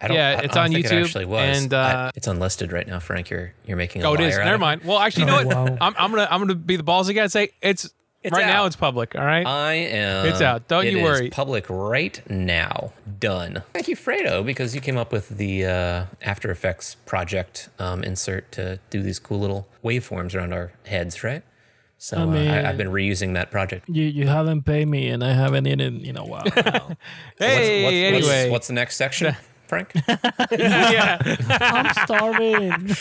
I 0.00 0.08
don't, 0.08 0.16
Yeah, 0.16 0.28
I- 0.30 0.32
I 0.32 0.34
it's 0.40 0.54
don't 0.54 0.64
on 0.64 0.72
think 0.72 0.84
YouTube, 0.86 0.92
It 1.02 1.04
actually 1.04 1.24
was, 1.26 1.62
and, 1.62 1.72
I- 1.72 1.92
uh, 2.06 2.10
it's 2.16 2.26
unlisted 2.26 2.72
right 2.72 2.88
now, 2.88 2.98
Frank. 2.98 3.30
You're 3.30 3.54
you're 3.66 3.76
making 3.76 4.02
a 4.02 4.08
oh, 4.08 4.14
it 4.14 4.18
liar 4.18 4.28
is. 4.30 4.38
Never 4.38 4.58
mind. 4.58 4.82
Well, 4.84 4.98
actually, 4.98 5.26
you 5.26 5.26
know 5.30 5.40
Oh, 5.42 5.46
what? 5.46 5.70
wow. 5.70 5.78
I'm, 5.80 5.94
I'm 5.96 6.10
gonna 6.10 6.26
I'm 6.28 6.40
gonna 6.40 6.56
be 6.56 6.74
the 6.74 6.82
balls 6.82 7.08
again 7.08 7.22
and 7.22 7.32
say 7.32 7.50
it's, 7.62 7.88
It's 8.24 8.32
right 8.34 8.46
now. 8.46 8.64
It's 8.64 8.74
public. 8.74 9.14
All 9.14 9.24
right. 9.24 9.46
I 9.46 9.74
am. 9.74 10.26
It's 10.26 10.40
out. 10.40 10.66
Don't 10.66 10.86
it 10.86 10.94
you 10.94 11.02
worry. 11.02 11.28
public 11.28 11.66
right 11.68 12.20
now. 12.30 12.92
Done. 13.18 13.62
Thank 13.74 13.86
you, 13.86 13.96
Fredo, 13.96 14.44
because 14.44 14.74
you 14.74 14.80
came 14.80 14.96
up 14.96 15.12
with 15.12 15.28
the 15.28 15.66
uh, 15.66 16.04
After 16.22 16.50
Effects 16.50 16.96
project 17.04 17.68
um, 17.78 18.02
insert 18.02 18.50
to 18.52 18.80
do 18.88 19.02
these 19.02 19.18
cool 19.18 19.38
little 19.38 19.68
waveforms 19.84 20.34
around 20.34 20.54
our 20.54 20.72
heads, 20.86 21.22
right? 21.22 21.42
So 21.98 22.18
uh, 22.18 22.26
mean- 22.26 22.50
I, 22.50 22.70
I've 22.70 22.78
been 22.78 22.88
reusing 22.88 23.34
that 23.34 23.50
project. 23.50 23.88
You 23.88 24.04
you 24.04 24.26
haven't 24.26 24.62
paid 24.62 24.88
me, 24.88 25.08
and 25.08 25.22
I 25.22 25.32
haven't 25.32 25.66
eaten 25.66 26.00
in 26.00 26.16
a 26.16 26.24
while. 26.24 26.44
hey, 27.38 27.84
what's, 27.84 27.94
anyway. 27.94 28.12
what's, 28.44 28.50
what's 28.50 28.66
the 28.68 28.72
next 28.74 28.96
section, 28.96 29.36
Frank? 29.66 29.90
yeah, 30.52 31.18
I'm 31.50 31.92
starving. 32.06 32.70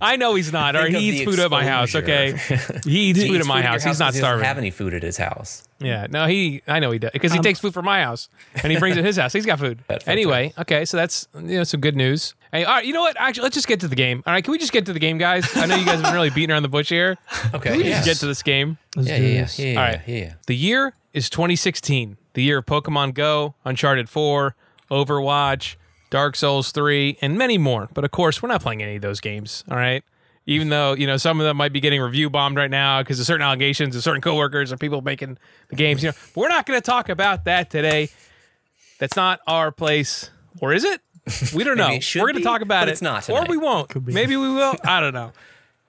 I 0.00 0.16
know 0.16 0.34
he's 0.34 0.52
not. 0.52 0.76
Or 0.76 0.82
Think 0.84 0.96
of 0.96 1.00
he 1.00 1.08
eats 1.10 1.18
the 1.20 1.24
food 1.26 1.38
at 1.40 1.50
my 1.50 1.64
house. 1.64 1.94
Okay, 1.94 2.30
exposure. 2.30 2.80
he 2.88 2.98
eats 3.10 3.20
He 3.20 3.28
food 3.28 3.36
at 3.36 3.40
eats 3.40 3.48
my 3.48 3.58
at 3.58 3.62
your 3.62 3.70
house. 3.72 3.84
He's 3.84 3.98
not 3.98 4.06
because 4.06 4.14
he 4.16 4.20
doesn't 4.20 4.22
starving. 4.22 4.44
have 4.44 4.58
any 4.58 4.70
food 4.70 4.94
at 4.94 5.02
his 5.02 5.16
house. 5.16 5.64
Yeah, 5.80 6.06
no, 6.10 6.26
he. 6.26 6.62
I 6.66 6.80
know 6.80 6.90
he 6.90 6.98
does 6.98 7.10
because 7.12 7.32
he 7.32 7.38
um, 7.38 7.44
takes 7.44 7.60
food 7.60 7.74
from 7.74 7.84
my 7.84 8.02
house 8.02 8.28
and 8.62 8.72
he 8.72 8.78
brings 8.78 8.96
it 8.96 9.00
to 9.00 9.06
his 9.06 9.16
house. 9.16 9.32
He's 9.32 9.46
got 9.46 9.58
food. 9.58 9.86
Pet 9.86 10.02
food, 10.02 10.10
Anyway, 10.10 10.52
okay, 10.58 10.84
so 10.84 10.96
that's 10.96 11.28
you 11.34 11.58
know 11.58 11.64
some 11.64 11.80
good 11.80 11.96
news. 11.96 12.34
Hey, 12.52 12.64
all 12.64 12.74
right, 12.74 12.84
you 12.86 12.92
know 12.92 13.00
what? 13.02 13.16
Actually, 13.18 13.44
let's 13.44 13.54
just 13.54 13.66
get 13.66 13.80
to 13.80 13.88
the 13.88 13.96
game. 13.96 14.22
All 14.26 14.32
right, 14.32 14.42
can 14.44 14.52
we 14.52 14.58
just 14.58 14.72
get 14.72 14.86
to 14.86 14.92
the 14.92 15.00
game, 15.00 15.18
guys? 15.18 15.56
I 15.56 15.66
know 15.66 15.74
you 15.74 15.84
guys 15.84 15.96
have 15.96 16.04
been 16.04 16.14
really 16.14 16.30
beating 16.30 16.52
around 16.52 16.62
the 16.62 16.68
bush 16.68 16.88
here. 16.88 17.16
Okay. 17.52 17.70
Can 17.70 17.78
we 17.78 17.84
yes. 17.84 18.04
just 18.04 18.06
get 18.06 18.16
to 18.20 18.26
this 18.26 18.42
game? 18.42 18.78
Let's 18.96 19.08
Yeah, 19.08 19.18
do 19.18 19.22
yeah, 19.24 19.28
yeah, 19.34 19.40
this. 19.42 19.58
yeah, 19.58 19.66
yeah, 19.66 19.78
All 19.80 19.86
right. 19.86 20.00
yeah, 20.06 20.16
yeah. 20.24 20.32
The 20.46 20.56
year 20.56 20.94
is 21.12 21.28
2016, 21.30 22.16
the 22.34 22.42
year 22.42 22.58
of 22.58 22.66
Pokemon 22.66 23.14
Go, 23.14 23.54
Uncharted 23.64 24.08
4, 24.08 24.54
Overwatch, 24.90 25.76
Dark 26.10 26.36
Souls 26.36 26.70
3, 26.72 27.18
and 27.20 27.38
many 27.38 27.58
more. 27.58 27.88
But 27.94 28.04
of 28.04 28.10
course, 28.10 28.42
we're 28.42 28.48
not 28.48 28.62
playing 28.62 28.82
any 28.82 28.96
of 28.96 29.02
those 29.02 29.20
games. 29.20 29.64
All 29.70 29.76
right. 29.76 30.04
Even 30.46 30.68
though 30.68 30.92
you 30.92 31.06
know 31.06 31.16
some 31.16 31.40
of 31.40 31.46
them 31.46 31.56
might 31.56 31.72
be 31.72 31.80
getting 31.80 32.02
review 32.02 32.28
bombed 32.28 32.56
right 32.56 32.70
now 32.70 33.00
because 33.00 33.18
of 33.18 33.24
certain 33.24 33.40
allegations 33.46 33.96
of 33.96 34.02
certain 34.02 34.20
coworkers 34.20 34.70
or 34.72 34.76
people 34.76 35.00
making 35.00 35.38
the 35.70 35.76
games, 35.76 36.02
you 36.02 36.10
know, 36.10 36.14
but 36.34 36.40
we're 36.42 36.48
not 36.48 36.66
going 36.66 36.76
to 36.78 36.84
talk 36.84 37.08
about 37.08 37.46
that 37.46 37.70
today. 37.70 38.10
That's 38.98 39.16
not 39.16 39.40
our 39.46 39.72
place, 39.72 40.28
or 40.60 40.74
is 40.74 40.84
it? 40.84 41.00
We 41.54 41.64
don't 41.64 41.76
know. 41.78 41.86
Maybe 41.86 41.96
it 41.96 42.02
should 42.02 42.20
we're 42.20 42.28
going 42.32 42.42
to 42.42 42.44
talk 42.44 42.60
about 42.60 42.82
but 42.82 42.88
it, 42.88 42.92
it's 42.92 43.00
not 43.02 43.28
or 43.30 43.46
we 43.48 43.56
won't. 43.56 44.06
Maybe 44.06 44.36
we 44.36 44.52
will. 44.52 44.76
I 44.84 45.00
don't 45.00 45.14
know. 45.14 45.32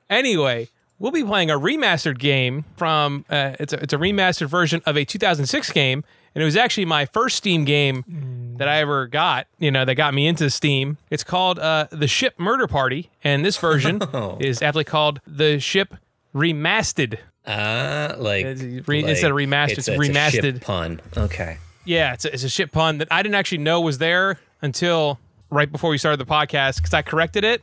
Anyway, 0.09 0.69
we'll 0.99 1.11
be 1.11 1.23
playing 1.23 1.51
a 1.51 1.59
remastered 1.59 2.17
game 2.17 2.63
from 2.77 3.25
uh, 3.29 3.57
it's 3.59 3.73
a, 3.73 3.83
it's 3.83 3.93
a 3.93 3.97
remastered 3.97 4.47
version 4.47 4.81
of 4.85 4.95
a 4.95 5.03
2006 5.03 5.71
game, 5.73 6.05
and 6.35 6.41
it 6.41 6.45
was 6.45 6.55
actually 6.57 6.85
my 6.85 7.05
first 7.07 7.37
Steam 7.37 7.63
game 7.65 8.55
that 8.57 8.67
I 8.67 8.77
ever 8.81 9.07
got. 9.07 9.47
You 9.57 9.71
know, 9.71 9.85
that 9.85 9.95
got 9.95 10.13
me 10.13 10.27
into 10.27 10.49
Steam. 10.49 10.97
It's 11.09 11.23
called 11.23 11.57
uh, 11.59 11.87
the 11.91 12.07
Ship 12.07 12.37
Murder 12.37 12.67
Party, 12.67 13.09
and 13.23 13.43
this 13.45 13.57
version 13.57 14.01
is 14.39 14.61
aptly 14.61 14.83
called 14.83 15.21
the 15.25 15.59
Ship 15.59 15.95
Remastered. 16.35 17.17
Uh, 17.45 18.15
like, 18.17 18.45
It's 18.45 18.87
re- 18.87 19.03
instead 19.03 19.31
of 19.31 19.37
remastered, 19.37 19.77
it's 19.77 19.87
a, 19.87 19.93
a 19.97 20.03
ship 20.03 20.13
remastered. 20.15 20.61
pun. 20.61 20.99
Okay. 21.15 21.57
Yeah, 21.85 22.13
it's 22.13 22.25
a, 22.25 22.33
it's 22.33 22.43
a 22.43 22.49
ship 22.49 22.71
pun 22.71 22.97
that 22.97 23.07
I 23.11 23.21
didn't 23.21 23.35
actually 23.35 23.59
know 23.59 23.79
was 23.81 23.99
there 23.99 24.39
until 24.61 25.19
right 25.51 25.71
before 25.71 25.91
we 25.91 25.97
started 25.99 26.19
the 26.19 26.25
podcast 26.25 26.77
because 26.77 26.93
I 26.95 27.03
corrected 27.03 27.43
it 27.43 27.61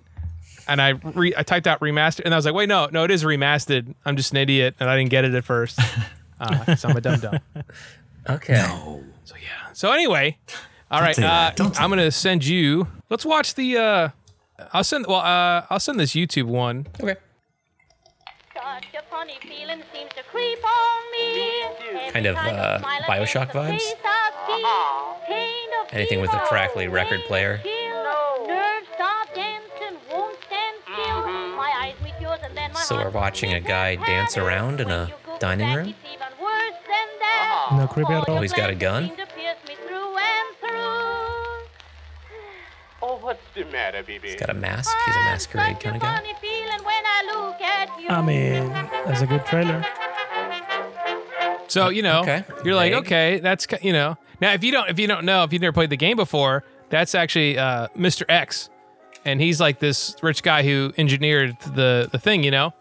and 0.68 0.80
I 0.80 0.90
re- 0.90 1.34
I 1.36 1.42
typed 1.42 1.66
out 1.66 1.80
remastered 1.80 2.22
and 2.24 2.32
I 2.32 2.36
was 2.38 2.44
like, 2.46 2.54
wait, 2.54 2.68
no, 2.68 2.88
no, 2.92 3.02
it 3.02 3.10
is 3.10 3.24
remastered. 3.24 3.92
I'm 4.04 4.16
just 4.16 4.30
an 4.30 4.36
idiot 4.38 4.76
and 4.78 4.88
I 4.88 4.96
didn't 4.96 5.10
get 5.10 5.24
it 5.24 5.34
at 5.34 5.44
first. 5.44 5.78
Uh, 6.40 6.64
'cause 6.64 6.84
I'm 6.84 6.96
a 6.96 7.00
dum 7.00 7.20
dum. 7.20 7.38
Okay. 8.28 8.54
So 9.24 9.34
yeah. 9.36 9.72
So 9.72 9.92
anyway, 9.92 10.38
all 10.90 11.00
right. 11.00 11.14
say 11.16 11.24
Uh, 11.24 11.28
that. 11.28 11.56
Don't 11.56 11.74
say 11.74 11.82
I'm 11.82 11.90
gonna 11.90 12.10
send 12.10 12.44
you. 12.46 12.86
Let's 13.10 13.24
watch 13.26 13.54
the. 13.54 13.76
Uh, 13.78 14.08
I'll 14.72 14.84
send. 14.84 15.06
Well, 15.06 15.20
uh, 15.20 15.66
I'll 15.70 15.80
send 15.80 15.98
this 15.98 16.12
YouTube 16.12 16.44
one. 16.46 16.86
Okay. 17.00 17.16
Such 18.54 18.94
a 18.94 19.02
funny 19.10 19.34
feeling 19.42 19.82
seems 19.92 20.10
to 20.16 20.22
creep 20.30 20.58
on 20.64 21.12
me. 21.12 22.10
Kind 22.12 22.26
of, 22.26 22.36
uh, 22.36 22.78
Bioshock 23.08 23.50
vibes? 23.50 23.80
face 23.80 23.94
I 24.04 25.26
see. 25.26 25.34
Pain 25.34 25.68
of 25.80 25.92
Anything 25.94 26.20
with 26.20 26.32
a 26.32 26.38
crackly 26.40 26.86
record 26.88 27.20
player? 27.26 27.58
chill. 27.62 28.46
Nerves 28.46 28.86
start 28.94 29.28
dancing, 29.34 29.98
won't 30.10 30.36
stand 30.46 30.76
still. 30.84 31.22
My 31.56 31.72
eyes 31.82 31.94
meet 32.04 32.14
yours 32.20 32.38
and 32.44 32.56
then 32.56 32.72
my 32.72 32.80
So 32.80 32.96
we're 32.96 33.10
watching 33.10 33.52
a 33.54 33.60
guy 33.60 33.96
dance 33.96 34.36
around 34.38 34.80
in 34.80 34.90
a 34.90 35.10
dining 35.40 35.74
room? 35.74 35.94
No 37.76 37.86
creepy 37.88 38.12
at 38.12 38.18
All 38.20 38.24
all. 38.28 38.34
your 38.34 38.42
He's 38.42 38.52
got 38.52 38.70
a 38.70 38.74
gun? 38.74 39.08
seem 39.08 39.16
to 39.16 39.26
pierce 39.26 39.56
me 39.68 39.74
through 39.86 40.16
and 40.16 40.56
through. 40.60 41.68
Oh, 43.04 43.18
what's 43.20 43.40
the 43.54 43.64
matter, 43.66 44.02
baby? 44.02 44.28
He's 44.28 44.38
got 44.40 44.50
a 44.50 44.54
mask. 44.54 44.94
He's 45.06 45.16
a 45.16 45.20
masquerade 45.20 45.80
kind 45.80 45.96
of 45.96 46.02
guy. 46.02 46.16
Funny 46.16 46.34
feeling 46.40 46.84
when 46.84 47.02
I 47.04 47.32
look 47.34 47.60
at 47.60 48.00
you. 48.00 48.08
I 48.08 48.22
mean, 48.22 48.68
that's 49.06 49.22
a 49.22 49.26
good 49.26 49.44
trailer. 49.46 49.84
So 51.68 51.88
you 51.88 52.02
know, 52.02 52.20
Okay. 52.20 52.44
you're 52.64 52.74
like, 52.74 52.92
Vague. 52.92 53.02
okay, 53.06 53.38
that's 53.40 53.66
you 53.82 53.92
know. 53.92 54.16
Now, 54.40 54.52
if 54.52 54.62
you 54.62 54.72
don't, 54.72 54.88
if 54.90 54.98
you 54.98 55.06
don't 55.06 55.24
know, 55.24 55.44
if 55.44 55.52
you've 55.52 55.62
never 55.62 55.72
played 55.72 55.90
the 55.90 55.96
game 55.96 56.16
before, 56.16 56.64
that's 56.90 57.14
actually 57.14 57.56
uh, 57.58 57.88
Mr. 57.96 58.24
X, 58.28 58.68
and 59.24 59.40
he's 59.40 59.60
like 59.60 59.78
this 59.78 60.14
rich 60.22 60.42
guy 60.42 60.62
who 60.62 60.92
engineered 60.98 61.58
the 61.74 62.08
the 62.12 62.18
thing. 62.18 62.42
You 62.44 62.50
know. 62.50 62.74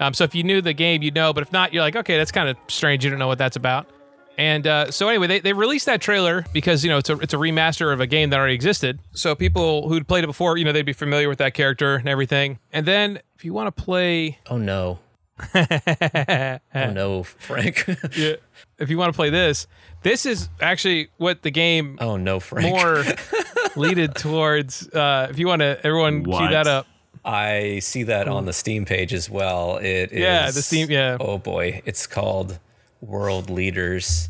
Um, 0.00 0.12
so 0.12 0.24
if 0.24 0.34
you 0.34 0.42
knew 0.42 0.60
the 0.60 0.72
game, 0.72 1.02
you'd 1.02 1.14
know. 1.14 1.32
But 1.32 1.42
if 1.44 1.52
not, 1.52 1.72
you're 1.72 1.82
like, 1.82 1.94
okay, 1.96 2.16
that's 2.18 2.32
kind 2.32 2.48
of 2.48 2.56
strange. 2.68 3.04
You 3.04 3.10
don't 3.10 3.18
know 3.20 3.28
what 3.28 3.38
that's 3.38 3.56
about. 3.56 3.86
And 4.36 4.66
uh, 4.66 4.90
so 4.90 5.08
anyway, 5.08 5.26
they, 5.28 5.40
they 5.40 5.52
released 5.52 5.86
that 5.86 6.00
trailer 6.00 6.44
because 6.52 6.84
you 6.84 6.90
know 6.90 6.98
it's 6.98 7.08
a 7.10 7.18
it's 7.20 7.34
a 7.34 7.36
remaster 7.36 7.92
of 7.92 8.00
a 8.00 8.06
game 8.06 8.30
that 8.30 8.38
already 8.38 8.54
existed. 8.54 8.98
So 9.12 9.34
people 9.34 9.88
who'd 9.88 10.08
played 10.08 10.24
it 10.24 10.26
before, 10.26 10.56
you 10.56 10.64
know, 10.64 10.72
they'd 10.72 10.82
be 10.82 10.92
familiar 10.92 11.28
with 11.28 11.38
that 11.38 11.54
character 11.54 11.94
and 11.96 12.08
everything. 12.08 12.58
And 12.72 12.84
then 12.86 13.20
if 13.36 13.44
you 13.44 13.52
want 13.52 13.74
to 13.74 13.82
play, 13.82 14.38
Oh 14.50 14.56
no. 14.58 14.98
oh 15.54 16.58
no, 16.74 17.22
Frank. 17.24 17.84
yeah, 18.16 18.34
if 18.78 18.90
you 18.90 18.98
want 18.98 19.12
to 19.12 19.16
play 19.16 19.30
this, 19.30 19.66
this 20.02 20.26
is 20.26 20.48
actually 20.60 21.08
what 21.16 21.42
the 21.42 21.50
game 21.50 21.98
oh 22.00 22.16
no, 22.16 22.40
Frank. 22.40 22.68
more 22.68 23.04
leaded 23.76 24.14
towards. 24.14 24.88
Uh, 24.88 25.28
if 25.30 25.38
you 25.38 25.46
want 25.46 25.60
to, 25.60 25.78
everyone 25.84 26.24
cue 26.24 26.48
that 26.48 26.66
up. 26.66 26.86
I 27.24 27.78
see 27.78 28.02
that 28.04 28.28
on 28.28 28.44
the 28.44 28.52
Steam 28.52 28.84
page 28.84 29.14
as 29.14 29.30
well. 29.30 29.78
It 29.78 30.12
is. 30.12 30.20
Yeah, 30.20 30.46
the 30.50 30.60
Steam- 30.62 30.90
yeah. 30.90 31.16
Oh 31.20 31.38
boy, 31.38 31.82
it's 31.86 32.06
called 32.06 32.58
World 33.04 33.50
Leaders, 33.50 34.28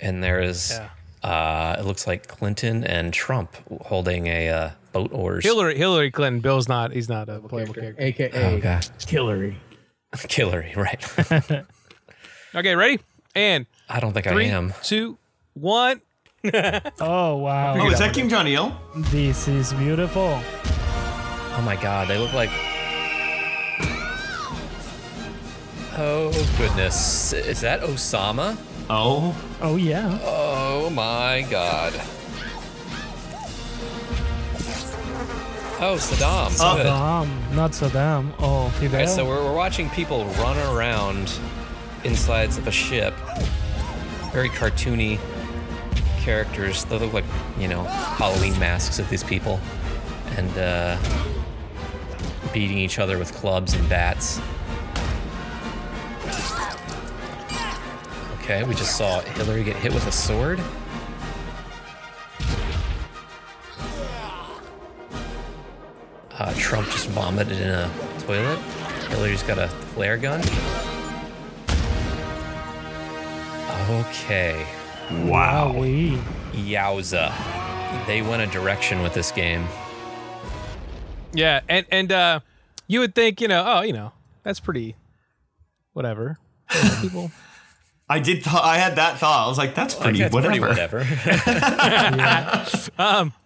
and 0.00 0.22
there's. 0.22 0.78
Uh, 1.22 1.74
it 1.78 1.84
looks 1.84 2.06
like 2.06 2.28
Clinton 2.28 2.84
and 2.84 3.12
Trump 3.12 3.56
holding 3.86 4.28
a 4.28 4.48
uh, 4.48 4.70
boat 4.92 5.10
oars. 5.12 5.42
Hillary 5.44 5.76
Hillary 5.76 6.10
Clinton. 6.12 6.40
Bill's 6.40 6.68
not. 6.68 6.92
He's 6.92 7.08
not 7.08 7.28
a 7.28 7.40
playable 7.40 7.74
character. 7.74 8.00
AKA 8.00 8.30
Oh, 8.54 8.60
God. 8.60 8.86
Hillary. 9.08 9.56
Hillary, 10.30 10.72
right? 10.76 11.04
Okay, 12.54 12.74
ready? 12.74 13.00
And 13.34 13.66
I 13.88 14.00
don't 14.00 14.14
think 14.14 14.26
I 14.26 14.40
am. 14.44 14.72
two, 14.82 15.18
one. 15.54 16.00
Oh 17.00 17.36
wow, 17.36 17.74
Oh, 17.78 17.90
is 17.90 17.98
that 17.98 18.14
Kim 18.14 18.28
Jong 18.28 18.46
Il? 18.46 18.80
this 19.10 19.48
is 19.48 19.72
beautiful. 19.74 20.40
Oh 21.54 21.62
my 21.64 21.76
God, 21.82 22.06
they 22.08 22.18
look 22.18 22.32
like. 22.32 22.50
Oh 25.98 26.30
goodness, 26.58 27.32
is 27.32 27.60
that 27.62 27.80
Osama? 27.80 28.56
Oh, 28.90 29.34
Oh 29.60 29.76
yeah. 29.76 30.18
Oh 30.22 30.90
my 30.90 31.46
God. 31.50 31.94
Oh, 35.78 35.96
Saddam. 35.98 36.56
Oh, 36.58 36.76
Good. 36.76 36.86
Saddam, 36.86 37.54
not 37.54 37.72
Saddam. 37.72 38.32
Oh, 38.38 38.70
Fidel. 38.78 39.02
Okay, 39.02 39.06
so 39.06 39.26
we're, 39.26 39.44
we're 39.44 39.54
watching 39.54 39.90
people 39.90 40.24
run 40.36 40.56
around 40.74 41.38
insides 42.04 42.56
of 42.56 42.66
a 42.66 42.70
ship. 42.70 43.12
Very 44.32 44.48
cartoony 44.48 45.18
characters. 46.20 46.84
They 46.86 46.98
look 46.98 47.12
like, 47.12 47.26
you 47.58 47.68
know, 47.68 47.84
Halloween 47.84 48.58
masks 48.58 48.98
of 48.98 49.08
these 49.10 49.22
people. 49.22 49.60
And 50.36 50.56
uh, 50.58 50.96
beating 52.54 52.78
each 52.78 52.98
other 52.98 53.18
with 53.18 53.32
clubs 53.34 53.74
and 53.74 53.86
bats. 53.88 54.40
Okay, 58.40 58.62
we 58.64 58.74
just 58.74 58.96
saw 58.96 59.20
Hillary 59.20 59.64
get 59.64 59.76
hit 59.76 59.92
with 59.92 60.06
a 60.06 60.12
sword. 60.12 60.60
Uh, 66.38 66.54
Trump 66.58 66.86
just 66.90 67.08
vomited 67.08 67.58
in 67.58 67.70
a 67.70 67.90
toilet. 68.20 68.58
Hillary's 69.08 69.42
got 69.42 69.58
a 69.58 69.68
flare 69.68 70.16
gun. 70.16 70.40
Okay. 73.88 74.66
wow. 75.24 75.72
we. 75.72 76.18
Yowza. 76.52 77.32
They 78.06 78.20
went 78.20 78.42
a 78.42 78.46
direction 78.46 79.02
with 79.02 79.14
this 79.14 79.30
game. 79.30 79.66
Yeah, 81.32 81.60
and 81.68 81.86
and 81.90 82.12
uh, 82.12 82.40
you 82.86 83.00
would 83.00 83.14
think, 83.14 83.40
you 83.40 83.48
know, 83.48 83.64
oh, 83.66 83.82
you 83.82 83.92
know, 83.92 84.12
that's 84.42 84.60
pretty, 84.60 84.96
whatever. 85.96 86.38
People. 87.00 87.30
I 88.08 88.20
did. 88.20 88.44
Th- 88.44 88.54
I 88.54 88.76
had 88.76 88.96
that 88.96 89.18
thought. 89.18 89.46
I 89.46 89.48
was 89.48 89.58
like, 89.58 89.74
that's 89.74 89.94
pretty. 89.94 90.18
That's 90.20 90.32
whatever. 90.34 90.68
pretty 90.74 91.04
whatever. 91.04 91.04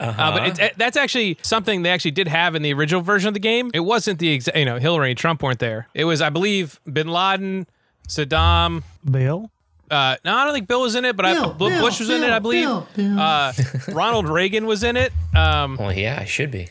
Uh, 0.00 0.32
but 0.32 0.48
it, 0.48 0.58
it- 0.58 0.74
that's 0.76 0.96
actually 0.96 1.38
something 1.42 1.82
they 1.82 1.90
actually 1.90 2.10
did 2.10 2.26
have 2.26 2.56
in 2.56 2.62
the 2.62 2.72
original 2.74 3.00
version 3.00 3.28
of 3.28 3.34
the 3.34 3.40
game. 3.40 3.70
It 3.72 3.80
wasn't 3.80 4.18
the 4.18 4.30
exact, 4.30 4.58
you 4.58 4.64
know, 4.64 4.78
Hillary 4.78 5.10
and 5.10 5.18
Trump 5.18 5.40
weren't 5.42 5.60
there. 5.60 5.86
It 5.94 6.04
was, 6.04 6.20
I 6.20 6.30
believe, 6.30 6.80
Bin 6.92 7.06
Laden, 7.06 7.66
Saddam. 8.08 8.82
Bill. 9.08 9.50
Uh, 9.90 10.16
no, 10.24 10.34
I 10.36 10.44
don't 10.44 10.52
think 10.52 10.66
Bill 10.66 10.82
was 10.82 10.96
in 10.96 11.04
it, 11.04 11.14
but 11.16 11.24
I, 11.24 11.34
Bill, 11.34 11.52
Bu- 11.54 11.68
Bill, 11.68 11.80
Bush 11.80 12.00
was 12.00 12.10
in 12.10 12.24
it, 12.24 12.30
I 12.30 12.40
believe. 12.40 12.64
Bill, 12.64 12.88
Bill. 12.96 13.18
Uh, 13.20 13.52
Ronald 13.92 14.28
Reagan 14.28 14.66
was 14.66 14.82
in 14.82 14.96
it, 14.96 15.12
um, 15.34 15.76
well, 15.78 15.92
yeah, 15.92 16.18
I 16.20 16.24
should 16.24 16.50
be. 16.50 16.68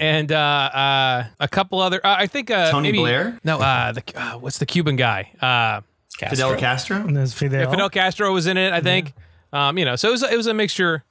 And 0.00 0.32
uh, 0.32 0.36
uh, 0.36 1.24
a 1.38 1.48
couple 1.48 1.80
other. 1.80 2.00
Uh, 2.04 2.16
I 2.18 2.26
think 2.26 2.50
uh, 2.50 2.70
Tony 2.70 2.88
maybe, 2.88 2.98
Blair? 2.98 3.38
No, 3.44 3.58
uh, 3.60 3.92
the, 3.92 4.02
uh, 4.16 4.38
what's 4.38 4.58
the 4.58 4.66
Cuban 4.66 4.96
guy? 4.96 5.30
Uh, 5.40 5.82
Fidel 6.30 6.50
Castro. 6.56 7.06
Fidel. 7.34 7.60
Yeah, 7.62 7.70
Fidel 7.70 7.90
Castro 7.90 8.32
was 8.32 8.46
in 8.46 8.56
it, 8.56 8.72
I 8.72 8.80
think. 8.80 9.12
Um, 9.52 9.78
you 9.78 9.84
know, 9.84 9.96
so 9.96 10.08
it 10.08 10.12
was, 10.12 10.22
it 10.22 10.36
was 10.36 10.46
a 10.46 10.54
mixture. 10.54 11.04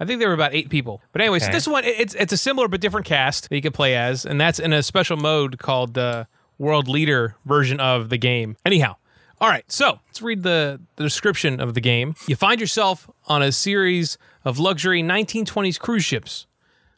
I 0.00 0.04
think 0.04 0.18
there 0.20 0.28
were 0.28 0.34
about 0.34 0.54
eight 0.54 0.68
people. 0.68 1.00
But 1.12 1.22
anyway, 1.22 1.38
so 1.38 1.46
this 1.52 1.66
one 1.68 1.84
it- 1.84 1.98
it's 2.00 2.14
it's 2.14 2.32
a 2.32 2.36
similar 2.36 2.68
but 2.68 2.80
different 2.80 3.06
cast 3.06 3.48
that 3.48 3.54
you 3.56 3.62
can 3.62 3.72
play 3.72 3.94
as, 3.96 4.26
and 4.26 4.40
that's 4.40 4.58
in 4.58 4.72
a 4.72 4.82
special 4.82 5.16
mode 5.16 5.58
called 5.58 5.94
the 5.94 6.26
World 6.58 6.88
Leader 6.88 7.36
version 7.46 7.80
of 7.80 8.08
the 8.10 8.18
game. 8.18 8.56
Anyhow, 8.66 8.96
all 9.40 9.48
right. 9.48 9.64
So 9.70 10.00
let's 10.08 10.20
read 10.20 10.42
the, 10.42 10.80
the 10.96 11.02
description 11.04 11.60
of 11.60 11.74
the 11.74 11.80
game. 11.80 12.14
You 12.26 12.36
find 12.36 12.60
yourself 12.60 13.08
on 13.26 13.42
a 13.42 13.52
series 13.52 14.18
of 14.44 14.58
luxury 14.58 15.02
1920s 15.02 15.78
cruise 15.80 16.04
ships. 16.04 16.46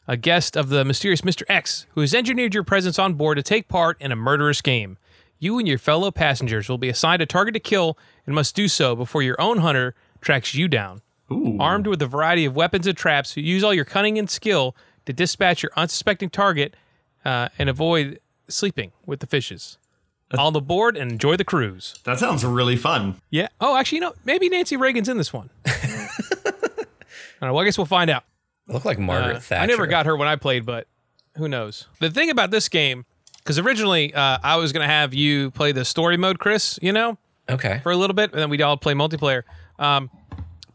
A 0.09 0.17
guest 0.17 0.57
of 0.57 0.69
the 0.69 0.83
mysterious 0.83 1.21
Mr. 1.21 1.43
X, 1.47 1.85
who 1.91 2.01
has 2.01 2.15
engineered 2.15 2.55
your 2.55 2.63
presence 2.63 2.97
on 2.97 3.13
board 3.13 3.37
to 3.37 3.43
take 3.43 3.67
part 3.67 3.95
in 4.01 4.11
a 4.11 4.15
murderous 4.15 4.59
game. 4.59 4.97
You 5.37 5.59
and 5.59 5.67
your 5.67 5.77
fellow 5.77 6.09
passengers 6.09 6.67
will 6.67 6.79
be 6.79 6.89
assigned 6.89 7.21
a 7.21 7.27
target 7.27 7.53
to 7.53 7.59
kill 7.59 7.95
and 8.25 8.33
must 8.33 8.55
do 8.55 8.67
so 8.67 8.95
before 8.95 9.21
your 9.21 9.39
own 9.39 9.59
hunter 9.59 9.93
tracks 10.19 10.55
you 10.55 10.67
down. 10.67 11.03
Armed 11.59 11.85
with 11.85 12.01
a 12.01 12.07
variety 12.07 12.43
of 12.45 12.55
weapons 12.55 12.87
and 12.87 12.97
traps, 12.97 13.37
you 13.37 13.43
use 13.43 13.63
all 13.63 13.71
your 13.71 13.85
cunning 13.85 14.17
and 14.17 14.31
skill 14.31 14.75
to 15.05 15.13
dispatch 15.13 15.61
your 15.61 15.71
unsuspecting 15.77 16.31
target 16.31 16.75
uh, 17.23 17.49
and 17.59 17.69
avoid 17.69 18.19
sleeping 18.47 18.93
with 19.05 19.19
the 19.19 19.27
fishes. 19.27 19.77
On 20.35 20.53
the 20.53 20.61
board 20.61 20.97
and 20.97 21.11
enjoy 21.11 21.35
the 21.35 21.43
cruise. 21.43 21.99
That 22.05 22.17
sounds 22.17 22.43
really 22.43 22.77
fun. 22.77 23.17
Yeah. 23.29 23.49
Oh, 23.61 23.75
actually, 23.75 23.97
you 23.97 24.01
know, 24.01 24.13
maybe 24.25 24.49
Nancy 24.49 24.75
Reagan's 24.75 25.07
in 25.07 25.17
this 25.17 25.31
one. 25.31 25.51
All 25.67 25.73
right. 27.41 27.51
Well, 27.51 27.59
I 27.59 27.65
guess 27.65 27.77
we'll 27.77 27.85
find 27.85 28.09
out. 28.09 28.23
Look 28.69 28.85
like 28.85 28.99
Margaret 28.99 29.37
Uh, 29.37 29.39
Thatcher. 29.39 29.63
I 29.63 29.65
never 29.65 29.87
got 29.87 30.05
her 30.05 30.15
when 30.15 30.27
I 30.27 30.35
played, 30.35 30.65
but 30.65 30.87
who 31.37 31.47
knows? 31.47 31.87
The 31.99 32.09
thing 32.09 32.29
about 32.29 32.51
this 32.51 32.69
game, 32.69 33.05
because 33.39 33.57
originally 33.59 34.13
uh, 34.13 34.37
I 34.43 34.55
was 34.57 34.71
going 34.71 34.87
to 34.87 34.91
have 34.93 35.13
you 35.13 35.51
play 35.51 35.71
the 35.71 35.83
story 35.85 36.17
mode, 36.17 36.39
Chris, 36.39 36.77
you 36.81 36.91
know, 36.93 37.17
Okay. 37.49 37.79
for 37.83 37.91
a 37.91 37.95
little 37.97 38.13
bit, 38.13 38.31
and 38.31 38.39
then 38.41 38.49
we'd 38.49 38.61
all 38.61 38.77
play 38.77 38.93
multiplayer. 38.93 39.43
Um, 39.79 40.09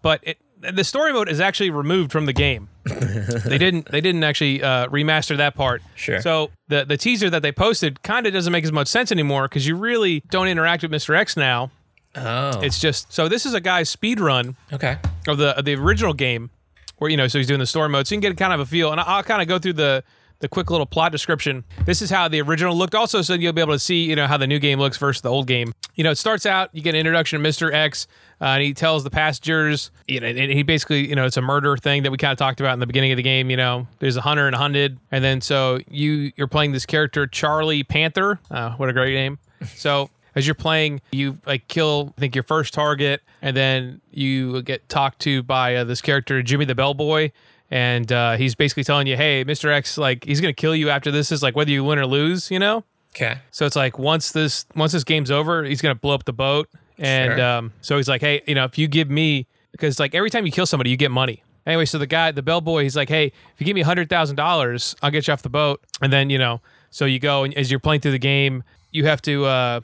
but 0.02 0.20
it, 0.22 0.38
the 0.60 0.84
story 0.84 1.12
mode 1.12 1.28
is 1.28 1.40
actually 1.40 1.70
removed 1.70 2.10
from 2.10 2.26
the 2.26 2.32
game. 2.32 2.68
they 2.84 3.58
didn't. 3.58 3.90
They 3.90 4.00
didn't 4.02 4.24
actually 4.24 4.62
uh, 4.62 4.88
remaster 4.88 5.36
that 5.38 5.54
part. 5.54 5.82
Sure. 5.94 6.20
So 6.20 6.50
the 6.68 6.84
the 6.84 6.96
teaser 6.98 7.30
that 7.30 7.40
they 7.42 7.52
posted 7.52 8.02
kind 8.02 8.26
of 8.26 8.32
doesn't 8.34 8.52
make 8.52 8.64
as 8.64 8.72
much 8.72 8.88
sense 8.88 9.10
anymore 9.12 9.48
because 9.48 9.66
you 9.66 9.74
really 9.76 10.20
don't 10.30 10.48
interact 10.48 10.82
with 10.82 10.90
Mr. 10.90 11.16
X 11.16 11.36
now. 11.36 11.70
Oh. 12.14 12.60
It's 12.60 12.78
just 12.78 13.10
so 13.12 13.26
this 13.28 13.46
is 13.46 13.54
a 13.54 13.60
guy's 13.60 13.88
speed 13.88 14.20
run 14.20 14.56
okay. 14.72 14.98
of 15.26 15.38
the 15.38 15.56
of 15.58 15.64
the 15.64 15.74
original 15.76 16.12
game, 16.12 16.50
where 16.98 17.10
you 17.10 17.16
know, 17.16 17.28
so 17.28 17.38
he's 17.38 17.46
doing 17.46 17.60
the 17.60 17.66
story 17.66 17.88
mode, 17.88 18.06
so 18.06 18.14
you 18.14 18.20
can 18.20 18.30
get 18.30 18.38
kind 18.38 18.52
of 18.52 18.60
a 18.60 18.66
feel. 18.66 18.92
And 18.92 19.00
I'll 19.00 19.22
kind 19.22 19.42
of 19.42 19.48
go 19.48 19.58
through 19.58 19.74
the 19.74 20.04
the 20.40 20.48
quick 20.48 20.70
little 20.70 20.86
plot 20.86 21.12
description. 21.12 21.64
This 21.86 22.02
is 22.02 22.10
how 22.10 22.28
the 22.28 22.42
original 22.42 22.76
looked. 22.76 22.94
Also, 22.94 23.22
so 23.22 23.34
you'll 23.34 23.52
be 23.52 23.62
able 23.62 23.72
to 23.72 23.78
see, 23.78 24.04
you 24.04 24.14
know, 24.14 24.26
how 24.26 24.36
the 24.36 24.46
new 24.46 24.58
game 24.58 24.78
looks 24.78 24.98
versus 24.98 25.22
the 25.22 25.30
old 25.30 25.46
game. 25.46 25.72
You 25.94 26.04
know, 26.04 26.10
it 26.10 26.18
starts 26.18 26.44
out. 26.44 26.70
You 26.72 26.82
get 26.82 26.94
an 26.94 27.00
introduction 27.00 27.42
to 27.42 27.48
Mr. 27.48 27.72
X, 27.72 28.06
uh, 28.40 28.46
and 28.46 28.62
he 28.62 28.74
tells 28.74 29.04
the 29.04 29.10
passengers, 29.10 29.90
you 30.06 30.20
know, 30.20 30.26
and 30.26 30.52
he 30.52 30.62
basically, 30.62 31.08
you 31.08 31.14
know, 31.14 31.24
it's 31.24 31.36
a 31.36 31.42
murder 31.42 31.76
thing 31.76 32.02
that 32.02 32.10
we 32.10 32.18
kind 32.18 32.32
of 32.32 32.38
talked 32.38 32.60
about 32.60 32.74
in 32.74 32.80
the 32.80 32.86
beginning 32.86 33.12
of 33.12 33.16
the 33.16 33.22
game. 33.22 33.48
You 33.48 33.56
know, 33.56 33.86
there's 34.00 34.16
a 34.16 34.20
hunter 34.20 34.46
and 34.46 34.54
a 34.54 34.58
hunted, 34.58 34.98
and 35.10 35.24
then 35.24 35.40
so 35.40 35.78
you 35.88 36.32
you're 36.36 36.48
playing 36.48 36.72
this 36.72 36.84
character 36.84 37.26
Charlie 37.26 37.82
Panther. 37.82 38.38
Uh, 38.50 38.72
what 38.72 38.88
a 38.88 38.92
great 38.92 39.14
name. 39.14 39.38
So 39.76 40.10
as 40.34 40.46
you're 40.46 40.54
playing, 40.54 41.00
you 41.12 41.38
like 41.46 41.68
kill, 41.68 42.12
I 42.16 42.20
think 42.20 42.34
your 42.34 42.44
first 42.44 42.74
target, 42.74 43.22
and 43.42 43.56
then 43.56 44.00
you 44.10 44.62
get 44.62 44.88
talked 44.88 45.20
to 45.20 45.42
by 45.42 45.76
uh, 45.76 45.84
this 45.84 46.00
character 46.00 46.42
Jimmy 46.42 46.64
the 46.64 46.74
Bellboy, 46.74 47.30
and 47.70 48.10
uh, 48.12 48.36
he's 48.36 48.54
basically 48.54 48.84
telling 48.84 49.06
you, 49.06 49.16
"Hey, 49.16 49.44
Mr. 49.44 49.70
X, 49.72 49.96
like 49.98 50.24
he's 50.24 50.40
gonna 50.40 50.52
kill 50.52 50.74
you 50.74 50.90
after 50.90 51.10
this 51.10 51.30
is 51.32 51.42
like 51.42 51.56
whether 51.56 51.70
you 51.70 51.84
win 51.84 51.98
or 51.98 52.06
lose, 52.06 52.50
you 52.50 52.58
know." 52.58 52.84
Okay. 53.14 53.38
So 53.52 53.64
it's 53.66 53.76
like 53.76 53.98
once 53.98 54.32
this 54.32 54.66
once 54.74 54.92
this 54.92 55.04
game's 55.04 55.30
over, 55.30 55.64
he's 55.64 55.80
gonna 55.80 55.94
blow 55.94 56.14
up 56.14 56.24
the 56.24 56.32
boat, 56.32 56.68
and 56.98 57.32
Sure. 57.32 57.42
um, 57.44 57.72
so 57.80 57.96
he's 57.96 58.08
like, 58.08 58.20
"Hey, 58.20 58.42
you 58.46 58.54
know, 58.54 58.64
if 58.64 58.76
you 58.78 58.88
give 58.88 59.08
me 59.10 59.46
because 59.72 59.98
like 60.00 60.14
every 60.14 60.30
time 60.30 60.46
you 60.46 60.52
kill 60.52 60.66
somebody, 60.66 60.90
you 60.90 60.96
get 60.96 61.10
money." 61.10 61.42
Anyway, 61.66 61.86
so 61.86 61.96
the 61.96 62.06
guy, 62.06 62.30
the 62.30 62.42
bellboy, 62.42 62.82
he's 62.82 62.94
like, 62.96 63.08
"Hey, 63.08 63.26
if 63.26 63.32
you 63.60 63.64
give 63.66 63.74
me 63.74 63.80
hundred 63.82 64.10
thousand 64.10 64.36
dollars, 64.36 64.94
I'll 65.02 65.10
get 65.10 65.26
you 65.26 65.32
off 65.32 65.42
the 65.42 65.48
boat." 65.48 65.80
And 66.02 66.12
then 66.12 66.28
you 66.28 66.38
know, 66.38 66.60
so 66.90 67.04
you 67.06 67.18
go 67.18 67.44
and 67.44 67.54
as 67.54 67.70
you're 67.70 67.80
playing 67.80 68.00
through 68.02 68.12
the 68.12 68.18
game, 68.18 68.64
you 68.90 69.06
have 69.06 69.22
to. 69.22 69.44
Uh, 69.46 69.80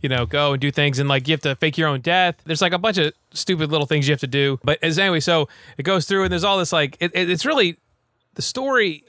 you 0.00 0.08
know, 0.08 0.26
go 0.26 0.52
and 0.52 0.60
do 0.60 0.70
things 0.70 0.98
and 0.98 1.08
like 1.08 1.26
you 1.28 1.32
have 1.32 1.40
to 1.42 1.54
fake 1.56 1.76
your 1.78 1.88
own 1.88 2.00
death. 2.00 2.36
There's 2.44 2.62
like 2.62 2.72
a 2.72 2.78
bunch 2.78 2.98
of 2.98 3.12
stupid 3.32 3.70
little 3.70 3.86
things 3.86 4.06
you 4.08 4.12
have 4.12 4.20
to 4.20 4.26
do. 4.26 4.58
But 4.62 4.78
as 4.82 4.98
anyway, 4.98 5.20
so 5.20 5.48
it 5.76 5.82
goes 5.82 6.06
through 6.06 6.24
and 6.24 6.32
there's 6.32 6.44
all 6.44 6.58
this 6.58 6.72
like 6.72 6.96
it, 7.00 7.10
it- 7.14 7.28
it's 7.30 7.44
really 7.44 7.76
the 8.34 8.42
story. 8.42 9.04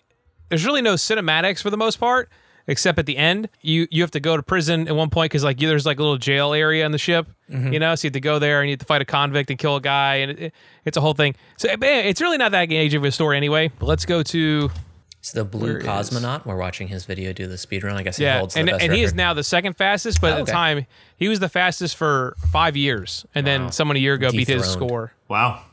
There's 0.50 0.66
really 0.66 0.82
no 0.82 0.96
cinematics 0.96 1.62
for 1.62 1.70
the 1.70 1.78
most 1.78 1.98
part, 2.00 2.30
except 2.66 2.98
at 2.98 3.06
the 3.06 3.18
end. 3.18 3.50
You 3.62 3.88
you 3.92 4.02
have 4.02 4.10
to 4.12 4.20
go 4.20 4.36
to 4.36 4.42
prison 4.42 4.88
at 4.88 4.96
one 4.96 5.10
point 5.12 5.30
because 5.32 5.44
like 5.44 5.62
you, 5.62 5.68
there's 5.68 5.86
like 5.86 6.00
a 6.00 6.02
little 6.02 6.18
jail 6.18 6.54
area 6.54 6.86
in 6.88 6.92
the 6.92 6.98
ship. 6.98 7.28
Mm-hmm. 7.52 7.74
You 7.74 7.80
know, 7.80 7.94
so 7.94 8.06
you 8.06 8.10
have 8.10 8.14
to 8.14 8.20
go 8.20 8.40
there 8.40 8.62
and 8.62 8.70
you 8.70 8.74
have 8.74 8.80
to 8.80 8.86
fight 8.86 9.02
a 9.02 9.06
convict 9.06 9.52
and 9.52 9.60
kill 9.60 9.76
a 9.76 9.82
guy, 9.82 10.16
and 10.16 10.32
it, 10.32 10.40
it- 10.40 10.54
it's 10.86 10.98
a 10.98 11.02
whole 11.02 11.14
thing. 11.14 11.36
So 11.58 11.68
it's 11.80 12.20
really 12.22 12.38
not 12.38 12.52
that 12.54 12.64
engaging 12.64 12.98
of 12.98 13.04
a 13.06 13.12
story 13.12 13.38
anyway. 13.38 13.70
But 13.78 13.86
let's 13.86 14.06
go 14.08 14.24
to 14.24 14.72
It's 15.20 15.32
the 15.34 15.44
blue 15.44 15.68
Where 15.68 15.78
is- 15.80 15.86
cosmonaut. 15.86 16.46
We're 16.46 16.56
watching 16.56 16.88
his 16.88 17.06
video 17.06 17.34
do 17.34 17.46
the 17.48 17.58
speed 17.58 17.84
run. 17.84 17.96
I 17.98 18.04
guess 18.04 18.18
he 18.18 18.24
yeah, 18.24 18.40
holds 18.40 18.56
and, 18.56 18.68
the 18.68 18.72
best 18.74 18.84
and 18.84 18.94
he 18.94 19.02
is 19.04 19.14
now 19.14 19.34
the 19.34 19.44
second 19.44 19.76
fastest, 19.76 20.22
but 20.22 20.28
Oh, 20.28 20.32
at 20.32 20.36
the 20.38 20.42
okay. 20.44 20.52
time 20.52 20.86
he 21.18 21.28
was 21.28 21.40
the 21.40 21.50
fastest 21.50 21.98
for 21.98 22.36
five 22.52 22.78
years, 22.78 23.26
and 23.36 23.46
then 23.46 23.72
someone 23.72 23.98
a 23.98 24.00
year 24.00 24.14
ago 24.14 24.32
beat 24.32 24.48
his 24.48 24.66
score. 24.66 25.12
Wow. 25.28 25.64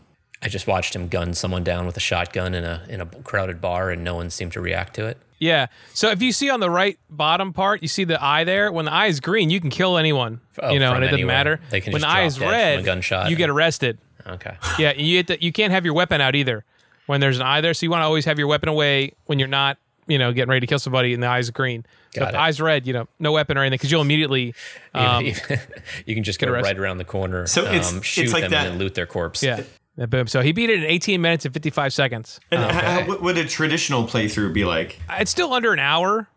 I 0.43 0.49
just 0.49 0.67
watched 0.67 0.95
him 0.95 1.09
gun 1.09 1.33
someone 1.33 1.65
down 1.65 1.87
with 1.87 1.97
a 1.97 2.00
shotgun 2.00 2.55
in 2.55 2.65
a 2.65 2.85
in 2.88 3.00
a 3.00 3.07
crowded 3.07 3.61
bar, 3.61 3.91
and 3.91 4.03
no 4.05 4.15
one 4.17 4.31
seemed 4.31 4.53
to 4.53 4.61
react 4.61 4.95
to 4.97 5.07
it. 5.07 5.17
Yeah. 5.38 5.67
So 5.95 6.11
if 6.11 6.23
you 6.23 6.33
see 6.33 6.50
on 6.50 6.61
the 6.61 6.71
right 6.71 6.99
bottom 7.09 7.53
part, 7.53 7.83
you 7.83 7.88
see 7.88 8.05
the 8.05 8.23
eye 8.23 8.45
there. 8.45 8.71
When 8.73 8.85
the 8.87 8.93
eye 8.93 9.07
is 9.07 9.21
green, 9.21 9.49
you 9.50 9.61
can 9.61 9.71
kill 9.71 9.97
anyone. 9.97 10.41
Oh, 10.61 10.71
you 10.73 10.79
know, 10.79 10.93
and 10.95 11.05
it 11.05 11.09
doesn't 11.09 11.26
matter. 11.26 11.61
They 11.71 11.81
can 11.81 11.93
when 11.93 12.00
the 12.03 12.07
just 12.07 12.17
eye 12.17 12.21
drop 12.21 12.26
is 12.29 12.37
dead 12.38 12.47
a 12.49 12.50
red, 12.76 12.85
gunshot. 12.85 13.31
you 13.31 13.37
get 13.37 13.49
arrested. 13.50 13.99
Okay. 14.26 14.57
Yeah, 14.79 14.93
you 14.93 15.19
have 15.19 15.26
to, 15.26 15.45
you 15.45 15.53
can't 15.53 15.73
have 15.73 15.85
your 15.85 15.95
weapon 15.95 16.21
out 16.21 16.35
either 16.35 16.65
when 17.07 17.21
there's 17.21 17.37
an 17.39 17.47
eye 17.47 17.61
there. 17.61 17.75
So 17.75 17.87
you 17.87 17.91
want 17.91 18.03
to 18.03 18.07
always 18.07 18.25
have 18.25 18.39
your 18.39 18.49
weapon 18.49 18.69
away 18.69 19.13
when 19.27 19.39
you're 19.39 19.49
not, 19.49 19.79
you 20.07 20.19
know, 20.19 20.33
getting 20.33 20.49
ready 20.51 20.61
to 20.61 20.67
kill 20.67 20.79
somebody 20.79 21.15
and 21.15 21.23
the 21.23 21.27
eye's 21.29 21.51
green. 21.51 21.85
So 22.15 22.21
Got 22.21 22.27
if 22.29 22.33
the 22.33 22.41
eye's 22.41 22.61
red, 22.61 22.87
you 22.87 22.93
know, 22.93 23.09
no 23.19 23.33
weapon 23.33 23.57
or 23.59 23.63
anything 23.63 23.77
because 23.77 23.91
you'll 23.91 24.01
immediately, 24.03 24.55
um, 24.95 25.25
you 26.07 26.15
can 26.15 26.23
just 26.25 26.39
go 26.39 26.49
arrested. 26.49 26.69
right 26.69 26.79
around 26.79 26.99
the 26.99 27.05
corner, 27.05 27.47
So 27.47 27.65
it's- 27.65 27.91
um, 27.93 27.99
it's 27.99 28.07
shoot 28.07 28.33
like 28.33 28.43
them, 28.43 28.51
that- 28.53 28.67
and 28.67 28.75
then 28.75 28.79
loot 28.79 28.95
their 28.95 29.07
corpse. 29.07 29.43
yeah. 29.43 29.63
Yeah, 29.99 30.05
boom. 30.05 30.27
So 30.27 30.43
he 30.43 30.53
beat 30.53 30.69
it 30.69 30.83
in 30.83 30.85
18 30.91 31.23
minutes 31.23 31.47
and 31.47 31.55
55 31.55 31.91
seconds. 31.91 32.39
And 32.51 32.63
Um, 32.63 32.71
h- 32.71 32.77
how, 32.77 33.07
what 33.07 33.23
would 33.23 33.39
a 33.39 33.47
traditional 33.47 34.05
playthrough 34.07 34.53
be 34.53 34.67
like? 34.67 35.01
it's 35.09 35.31
still 35.31 35.55
under 35.55 35.73
an 35.73 35.79
hour. 35.79 36.29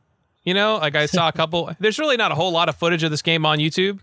You 0.46 0.54
know, 0.54 0.78
like 0.78 0.96
I 0.96 1.08
saw 1.08 1.28
a 1.28 1.34
couple. 1.34 1.70
There's 1.78 2.00
really 2.00 2.16
not 2.16 2.32
a 2.32 2.36
whole 2.36 2.52
lot 2.54 2.70
of 2.70 2.78
footage 2.78 3.04
of 3.04 3.12
this 3.12 3.22
game 3.22 3.46
on 3.46 3.60
YouTube. 3.60 4.00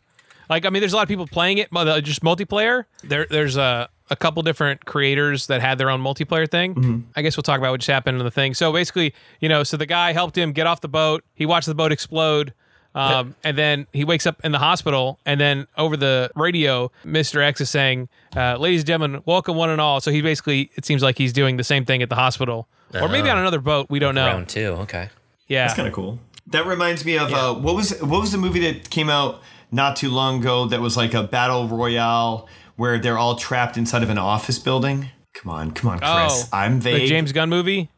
Like, 0.50 0.66
I 0.66 0.68
mean, 0.70 0.81
there's 0.83 0.92
a 0.92 0.96
lot 0.96 1.05
of 1.05 1.09
people 1.09 1.26
playing 1.26 1.57
it, 1.57 1.68
but 1.72 1.88
uh, 1.88 2.00
just 2.02 2.20
multiplayer. 2.22 2.85
There, 3.02 3.26
there's 3.31 3.57
a 3.57 3.88
a 4.10 4.16
couple 4.16 4.42
different 4.42 4.84
creators 4.84 5.46
that 5.48 5.60
had 5.60 5.78
their 5.78 5.90
own 5.90 6.00
multiplayer 6.00 6.48
thing. 6.50 7.06
I 7.16 7.22
guess 7.22 7.36
we'll 7.36 7.42
talk 7.42 7.58
about 7.58 7.72
what 7.72 7.80
just 7.80 7.90
happened 7.90 8.18
in 8.18 8.24
the 8.24 8.30
thing. 8.30 8.54
So 8.54 8.72
basically, 8.72 9.14
you 9.40 9.48
know, 9.48 9.62
so 9.64 9.76
the 9.76 9.86
guy 9.86 10.12
helped 10.12 10.36
him 10.38 10.52
get 10.52 10.66
off 10.66 10.80
the 10.80 10.88
boat. 10.88 11.24
He 11.34 11.46
watched 11.46 11.66
the 11.66 11.74
boat 11.74 11.92
explode. 11.92 12.52
Um, 12.94 13.34
and 13.44 13.58
then 13.58 13.86
he 13.92 14.04
wakes 14.04 14.26
up 14.26 14.42
in 14.44 14.52
the 14.52 14.58
hospital, 14.58 15.18
and 15.26 15.38
then 15.38 15.66
over 15.76 15.96
the 15.98 16.30
radio, 16.34 16.90
Mr. 17.04 17.42
X 17.42 17.60
is 17.60 17.68
saying, 17.68 18.08
uh, 18.34 18.56
"Ladies 18.56 18.80
and 18.80 18.86
gentlemen, 18.86 19.22
welcome 19.26 19.54
one 19.54 19.68
and 19.68 19.82
all." 19.82 20.00
So 20.00 20.10
he 20.10 20.22
basically, 20.22 20.70
it 20.76 20.86
seems 20.86 21.02
like 21.02 21.18
he's 21.18 21.34
doing 21.34 21.58
the 21.58 21.64
same 21.64 21.84
thing 21.84 22.00
at 22.00 22.08
the 22.08 22.14
hospital, 22.14 22.68
or 22.94 23.08
maybe 23.08 23.28
on 23.28 23.36
another 23.36 23.60
boat. 23.60 23.88
We 23.90 23.98
don't 23.98 24.14
know. 24.14 24.26
Round 24.26 24.48
two. 24.48 24.76
Okay. 24.80 25.10
Yeah, 25.46 25.64
That's 25.66 25.76
kind 25.76 25.86
of 25.86 25.92
cool. 25.94 26.18
That 26.46 26.64
reminds 26.66 27.04
me 27.04 27.18
of 27.18 27.32
uh, 27.32 27.54
what 27.54 27.74
was 27.74 28.00
what 28.00 28.20
was 28.20 28.32
the 28.32 28.38
movie 28.38 28.60
that 28.60 28.88
came 28.88 29.10
out 29.10 29.42
not 29.70 29.96
too 29.96 30.11
long 30.11 30.40
ago 30.40 30.66
that 30.66 30.81
was 30.81 30.96
like 30.96 31.14
a 31.14 31.22
battle 31.22 31.68
royale 31.68 32.48
where 32.76 32.98
they're 32.98 33.18
all 33.18 33.37
trapped 33.37 33.76
inside 33.76 34.02
of 34.02 34.11
an 34.11 34.18
office 34.18 34.59
building. 34.59 35.11
Come 35.35 35.50
on, 35.52 35.70
come 35.72 35.90
on, 35.90 35.98
Chris. 35.98 36.11
Oh, 36.11 36.48
I'm 36.52 36.79
the 36.81 36.90
vague. 36.92 37.09
James 37.09 37.33
Gunn 37.33 37.48
movie. 37.50 37.90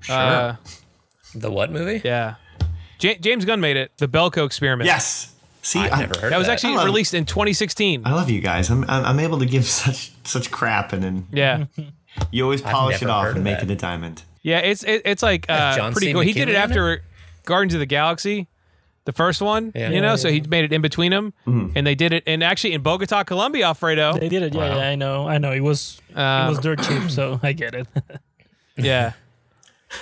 sure. 0.00 0.14
Uh, 0.16 0.56
The 1.34 1.50
what 1.50 1.70
movie? 1.72 2.00
yeah, 2.04 2.34
Ja- 3.00 3.14
James 3.20 3.44
Gunn 3.44 3.60
made 3.60 3.76
it. 3.76 3.90
The 3.98 4.06
Belko 4.08 4.46
Experiment. 4.46 4.86
yes. 4.86 5.30
See, 5.62 5.78
I've 5.78 5.92
I, 5.94 6.00
never 6.00 6.18
heard 6.20 6.30
that 6.32 6.36
was 6.38 6.46
of 6.46 6.52
actually 6.52 6.74
love- 6.76 6.84
released 6.84 7.14
in 7.14 7.24
2016. 7.24 8.02
I 8.04 8.12
love 8.12 8.28
you 8.28 8.40
guys. 8.42 8.68
I'm, 8.68 8.84
I'm 8.88 9.04
I'm 9.06 9.18
able 9.20 9.38
to 9.38 9.46
give 9.46 9.64
such 9.82 10.12
such 10.24 10.50
crap 10.50 10.92
and 10.92 11.02
then 11.02 11.26
Yeah, 11.32 11.64
you 12.30 12.44
always 12.44 12.60
polish 12.60 13.00
it 13.02 13.08
off 13.08 13.28
and 13.28 13.38
of 13.38 13.42
make 13.42 13.60
that. 13.60 13.70
it 13.70 13.72
a 13.72 13.76
diamond. 13.76 14.22
yeah. 14.42 14.58
It's 14.58 14.84
it, 14.84 15.02
it's 15.06 15.22
like 15.22 15.46
uh, 15.48 15.90
pretty 15.92 16.08
C. 16.08 16.12
cool. 16.12 16.20
He 16.20 16.32
did 16.34 16.48
it 16.50 16.52
McKinley 16.52 16.56
in 16.56 16.70
after 16.70 17.02
Guardians 17.46 17.72
of 17.74 17.80
the 17.80 17.86
Galaxy, 17.86 18.46
the 19.04 19.12
first 19.12 19.42
one. 19.42 19.72
Yeah. 19.74 19.90
You 19.90 20.00
know, 20.00 20.16
so 20.16 20.30
he 20.30 20.40
made 20.40 20.64
it 20.64 20.72
in 20.72 20.80
between 20.82 21.10
them, 21.10 21.32
and 21.46 21.86
they 21.86 21.94
did 21.94 22.12
it. 22.12 22.22
And 22.26 22.42
actually, 22.42 22.72
in 22.74 22.82
Bogota, 22.82 23.22
Colombia, 23.24 23.66
Alfredo. 23.66 24.14
They 24.18 24.28
did 24.28 24.42
it. 24.42 24.54
Yeah, 24.54 24.60
Wow. 24.70 24.76
yeah, 24.78 24.88
I 24.88 24.94
know. 24.94 25.28
I 25.28 25.38
know. 25.38 25.52
It 25.52 25.60
was 25.60 26.00
Um, 26.14 26.46
it 26.46 26.50
was 26.50 26.58
dirt 26.60 26.82
cheap, 26.82 27.10
so 27.10 27.40
I 27.42 27.52
get 27.52 27.74
it. 27.74 27.86
Yeah, 28.76 29.12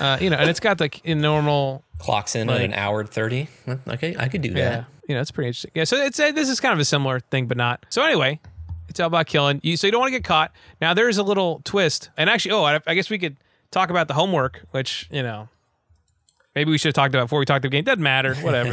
uh, 0.01 0.17
you 0.21 0.31
know, 0.31 0.37
and 0.39 0.49
it's 0.49 0.61
got 0.61 0.81
like 0.81 1.05
in 1.05 1.21
normal. 1.21 1.85
Clocks 1.99 2.35
in 2.35 2.49
at 2.51 2.61
an 2.63 2.73
hour 2.73 3.05
thirty. 3.05 3.49
Okay, 3.87 4.17
I 4.19 4.29
could 4.29 4.41
do 4.41 4.49
that. 4.55 4.59
Yeah, 4.59 4.85
you 5.09 5.15
know, 5.15 5.21
it's 5.21 5.31
pretty 5.31 5.49
interesting. 5.49 5.71
Yeah, 5.75 5.85
so 5.85 5.97
it's 5.99 6.19
uh, 6.19 6.33
this 6.33 6.49
is 6.49 6.59
kind 6.59 6.73
of 6.73 6.81
a 6.81 6.85
similar 6.85 7.21
thing, 7.21 7.47
but 7.47 7.57
not. 7.59 7.85
So 7.91 8.03
anyway, 8.03 8.41
it's 8.89 8.99
all 8.99 9.07
about 9.09 9.27
killing 9.27 9.61
you. 9.63 9.77
So 9.77 9.87
you 9.87 9.91
don't 9.91 10.01
want 10.01 10.13
to 10.13 10.19
get 10.19 10.25
caught. 10.25 10.53
Now 10.81 10.95
there 10.95 11.09
is 11.09 11.19
a 11.19 11.23
little 11.23 11.61
twist, 11.65 12.09
and 12.17 12.31
actually, 12.31 12.53
oh, 12.53 12.65
I, 12.65 12.81
I 12.87 12.95
guess 12.95 13.11
we 13.11 13.19
could 13.19 13.37
talk 13.71 13.91
about 13.91 14.09
the 14.09 14.15
homework, 14.15 14.63
which 14.71 15.07
you 15.13 15.23
know, 15.23 15.49
maybe 16.55 16.71
we 16.71 16.79
should 16.79 16.89
have 16.89 16.95
talked 16.95 17.15
about 17.15 17.25
before 17.25 17.39
we 17.39 17.45
talked 17.45 17.63
the 17.63 17.69
game. 17.69 17.85
Doesn't 17.85 18.03
matter, 18.03 18.35
whatever. 18.37 18.73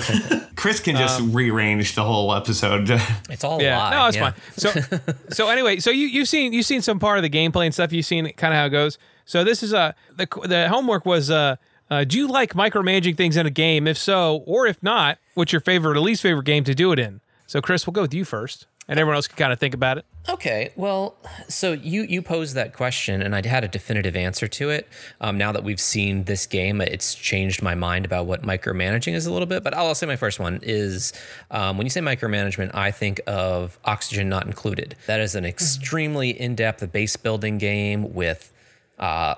Chris 0.56 0.80
can 0.80 0.96
just 0.96 1.22
rearrange 1.22 1.96
the 1.96 2.04
whole 2.04 2.34
episode. 2.34 2.90
It's 3.30 3.44
all 3.44 3.62
yeah, 3.62 3.78
live. 3.78 3.94
no, 3.94 4.08
it's 4.08 4.18
yeah. 4.18 4.32
fine. 4.32 4.94
So, 5.08 5.14
so 5.30 5.50
anyway, 5.50 5.80
so 5.80 5.92
you 5.92 6.08
you've 6.08 6.28
seen 6.28 6.52
you've 6.52 6.66
seen 6.66 6.82
some 6.82 7.00
part 7.00 7.18
of 7.18 7.24
the 7.24 7.30
gameplay 7.30 7.66
and 7.66 7.74
stuff. 7.74 7.94
You've 7.94 8.06
seen 8.06 8.32
kind 8.34 8.54
of 8.54 8.58
how 8.58 8.66
it 8.66 8.70
goes. 8.72 8.98
So 9.26 9.44
this 9.44 9.64
is 9.64 9.74
uh, 9.74 9.94
the 10.16 10.28
the 10.46 10.68
homework 10.68 11.06
was 11.06 11.30
uh, 11.30 11.56
uh, 11.90 12.04
do 12.04 12.18
you 12.18 12.28
like 12.28 12.54
micromanaging 12.54 13.16
things 13.16 13.38
in 13.38 13.46
a 13.46 13.52
game? 13.52 13.88
If 13.88 13.98
so, 13.98 14.44
or 14.46 14.68
if 14.68 14.82
not, 14.84 15.20
what's 15.36 15.54
your 15.54 15.62
favorite 15.62 15.96
or 15.96 16.02
least 16.02 16.22
favorite 16.22 16.46
game 16.46 16.64
to 16.66 16.76
do 16.76 16.92
it 16.92 17.00
in? 17.00 17.22
So 17.48 17.62
Chris, 17.62 17.88
we'll 17.88 17.94
go 17.94 18.02
with 18.02 18.14
you 18.14 18.26
first, 18.26 18.68
and 18.90 19.00
everyone 19.00 19.16
else 19.16 19.28
can 19.28 19.38
kind 19.38 19.54
of 19.54 19.60
think 19.60 19.74
about 19.74 20.00
it. 20.00 20.06
Okay, 20.28 20.72
well, 20.76 21.16
so 21.48 21.72
you 21.72 22.04
you 22.04 22.22
posed 22.22 22.56
that 22.56 22.74
question, 22.74 23.22
and 23.22 23.36
I 23.36 23.48
had 23.48 23.64
a 23.64 23.68
definitive 23.68 24.16
answer 24.16 24.48
to 24.48 24.70
it. 24.70 24.88
Um, 25.22 25.38
now 25.38 25.52
that 25.52 25.64
we've 25.64 25.80
seen 25.80 26.26
this 26.26 26.46
game, 26.46 26.82
it's 26.82 27.16
changed 27.16 27.62
my 27.62 27.76
mind 27.76 28.04
about 28.04 28.26
what 28.26 28.42
micromanaging 28.42 29.14
is 29.14 29.26
a 29.26 29.32
little 29.32 29.46
bit. 29.46 29.64
But 29.64 29.74
I'll 29.74 29.96
say 29.96 30.08
my 30.08 30.16
first 30.16 30.40
one 30.40 30.60
is 30.64 31.14
um, 31.52 31.78
when 31.78 31.86
you 31.86 31.92
say 31.92 32.02
micromanagement, 32.02 32.76
I 32.76 32.92
think 32.92 33.22
of 33.28 33.80
Oxygen 33.86 34.28
Not 34.28 34.46
Included. 34.46 34.96
That 35.08 35.20
is 35.20 35.36
an 35.36 35.46
extremely 35.46 36.30
in 36.30 36.56
depth 36.56 36.92
base 36.92 37.16
building 37.16 37.58
game 37.58 38.14
with 38.14 38.52
uh, 39.00 39.36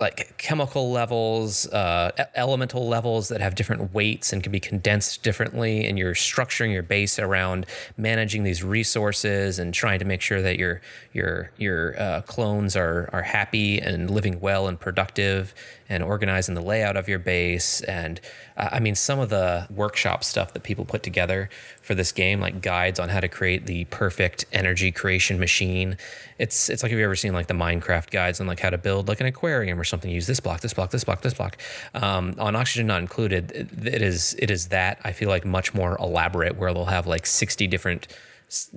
like 0.00 0.36
chemical 0.38 0.90
levels, 0.90 1.66
uh, 1.68 2.10
elemental 2.34 2.88
levels 2.88 3.28
that 3.28 3.40
have 3.40 3.54
different 3.54 3.94
weights 3.94 4.32
and 4.32 4.42
can 4.42 4.50
be 4.50 4.60
condensed 4.60 5.22
differently, 5.22 5.86
and 5.86 5.98
you're 5.98 6.14
structuring 6.14 6.72
your 6.72 6.82
base 6.82 7.18
around 7.18 7.66
managing 7.96 8.42
these 8.42 8.64
resources 8.64 9.58
and 9.58 9.74
trying 9.74 9.98
to 9.98 10.04
make 10.04 10.20
sure 10.20 10.42
that 10.42 10.58
your 10.58 10.80
your 11.12 11.50
your 11.58 12.00
uh, 12.00 12.22
clones 12.22 12.76
are 12.76 13.08
are 13.12 13.22
happy 13.22 13.78
and 13.78 14.10
living 14.10 14.40
well 14.40 14.66
and 14.66 14.80
productive, 14.80 15.54
and 15.88 16.02
organizing 16.02 16.54
the 16.54 16.62
layout 16.62 16.96
of 16.96 17.08
your 17.08 17.18
base. 17.18 17.80
And 17.82 18.20
I 18.56 18.78
mean, 18.78 18.94
some 18.94 19.18
of 19.18 19.30
the 19.30 19.66
workshop 19.68 20.22
stuff 20.22 20.52
that 20.52 20.62
people 20.62 20.84
put 20.84 21.02
together 21.02 21.50
for 21.82 21.94
this 21.96 22.12
game, 22.12 22.40
like 22.40 22.62
guides 22.62 23.00
on 23.00 23.08
how 23.08 23.18
to 23.18 23.28
create 23.28 23.66
the 23.66 23.84
perfect 23.86 24.44
energy 24.52 24.92
creation 24.92 25.40
machine. 25.40 25.96
It's 26.38 26.68
it's 26.68 26.82
like 26.82 26.90
have 26.90 26.98
you 26.98 27.04
ever 27.04 27.16
seen 27.16 27.32
like 27.32 27.48
the 27.48 27.54
Minecraft 27.54 28.10
guides 28.10 28.40
on 28.40 28.46
like 28.46 28.60
how 28.60 28.70
to 28.70 28.78
build 28.78 29.08
like 29.08 29.20
an 29.20 29.26
aquarium 29.26 29.80
or 29.80 29.84
something? 29.84 30.10
Use 30.10 30.28
this 30.28 30.38
block, 30.38 30.60
this 30.60 30.72
block, 30.72 30.90
this 30.90 31.02
block, 31.02 31.22
this 31.22 31.34
block. 31.34 31.56
Um, 31.94 32.36
on 32.38 32.54
Oxygen 32.54 32.86
Not 32.86 33.00
Included, 33.00 33.50
it, 33.50 33.86
it 33.86 34.02
is 34.02 34.36
it 34.38 34.52
is 34.52 34.68
that 34.68 35.00
I 35.02 35.10
feel 35.10 35.28
like 35.28 35.44
much 35.44 35.74
more 35.74 35.96
elaborate, 35.98 36.56
where 36.56 36.72
they'll 36.72 36.84
have 36.84 37.08
like 37.08 37.26
sixty 37.26 37.66
different 37.66 38.06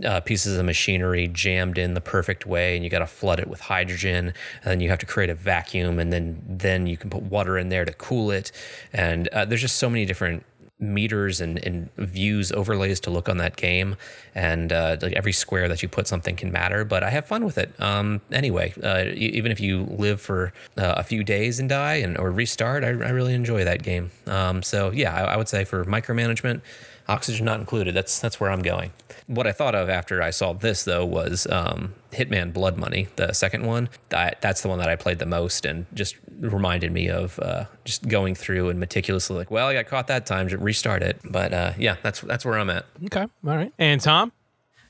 uh, 0.04 0.22
pieces 0.22 0.58
of 0.58 0.66
machinery 0.66 1.28
jammed 1.28 1.78
in 1.78 1.94
the 1.94 2.02
perfect 2.02 2.46
way, 2.46 2.76
and 2.76 2.84
you 2.84 2.90
got 2.90 3.00
to 3.00 3.08
flood 3.08 3.40
it 3.40 3.48
with 3.48 3.62
hydrogen, 3.62 4.34
and 4.64 4.72
then 4.72 4.80
you 4.80 4.90
have 4.90 5.00
to 5.00 5.06
create 5.06 5.30
a 5.30 5.36
vacuum, 5.36 6.00
and 6.00 6.12
then 6.12 6.42
then 6.48 6.88
you 6.88 6.98
can 6.98 7.10
put 7.10 7.24
water 7.24 7.58
in 7.58 7.70
there 7.70 7.86
to 7.86 7.94
cool 7.94 8.32
it, 8.32 8.52
and 8.94 9.28
uh, 9.30 9.46
there's 9.46 9.62
just 9.62 9.78
so 9.78 9.90
many 9.90 10.06
different 10.06 10.44
meters 10.80 11.42
and, 11.42 11.58
and 11.66 11.94
views 11.96 12.52
overlays 12.52 13.00
to 13.00 13.10
look 13.10 13.28
on 13.28 13.38
that 13.38 13.56
game 13.56 13.96
and 14.36 14.72
uh, 14.72 14.96
like 15.02 15.14
every 15.14 15.32
square 15.32 15.68
that 15.68 15.82
you 15.82 15.90
put 15.90 16.08
something 16.08 16.36
can 16.36 16.52
matter 16.52 16.86
but 16.86 17.02
i 17.02 17.10
have 17.10 17.26
fun 17.26 17.44
with 17.44 17.58
it. 17.58 17.74
Um, 17.82 18.22
anyway 18.32 18.74
uh, 18.84 19.06
even 19.16 19.52
if 19.52 19.60
you 19.60 19.86
live 19.86 20.22
for 20.22 20.54
uh, 20.78 20.94
a 20.98 21.04
few 21.04 21.24
days 21.24 21.60
and 21.60 21.68
die 21.68 21.96
and 21.96 22.18
or 22.18 22.32
restart 22.32 22.84
i, 22.84 22.90
I 22.90 22.92
really 22.92 23.34
enjoy 23.34 23.64
that 23.64 23.82
game. 23.82 24.12
Um, 24.28 24.62
so 24.62 24.92
yeah 24.92 25.16
I, 25.16 25.34
I 25.34 25.38
would 25.38 25.48
say 25.48 25.64
for 25.64 25.84
micromanagement 25.86 26.62
oxygen 27.08 27.46
not 27.46 27.60
included. 27.60 27.96
That's 27.96 28.20
that's 28.20 28.40
where 28.40 28.52
i'm 28.52 28.62
going 28.62 28.92
what 29.28 29.46
i 29.46 29.52
thought 29.52 29.76
of 29.76 29.90
after 29.90 30.22
i 30.22 30.30
saw 30.30 30.54
this 30.54 30.84
though 30.84 31.06
was 31.06 31.46
um, 31.52 31.94
hitman 32.12 32.52
blood 32.52 32.78
money 32.78 33.08
the 33.18 33.32
second 33.34 33.66
one 33.66 33.88
that, 34.10 34.42
that's 34.42 34.62
the 34.62 34.68
one 34.68 34.80
that 34.80 34.90
i 34.90 34.96
played 34.96 35.20
the 35.20 35.26
most 35.26 35.66
and 35.66 35.86
just 35.94 36.16
reminded 36.40 36.92
me 36.92 37.10
of 37.10 37.40
uh, 37.40 37.66
just 37.84 38.08
going 38.08 38.36
through 38.36 38.70
and 38.70 38.80
meticulously 38.80 39.36
like 39.38 39.52
well 39.52 39.68
i 39.68 39.74
got 39.74 39.86
caught 39.86 40.08
that 40.08 40.26
time 40.26 40.48
to 40.48 40.58
restart 40.58 41.02
it 41.04 41.20
but 41.26 41.54
uh, 41.54 41.74
yeah 41.78 41.96
that's 42.04 42.22
that's 42.22 42.44
where 42.46 42.58
i'm 42.58 42.70
at 42.70 42.86
Okay. 43.06 43.22
All 43.22 43.56
right. 43.56 43.72
And 43.78 44.02
Tom? 44.02 44.32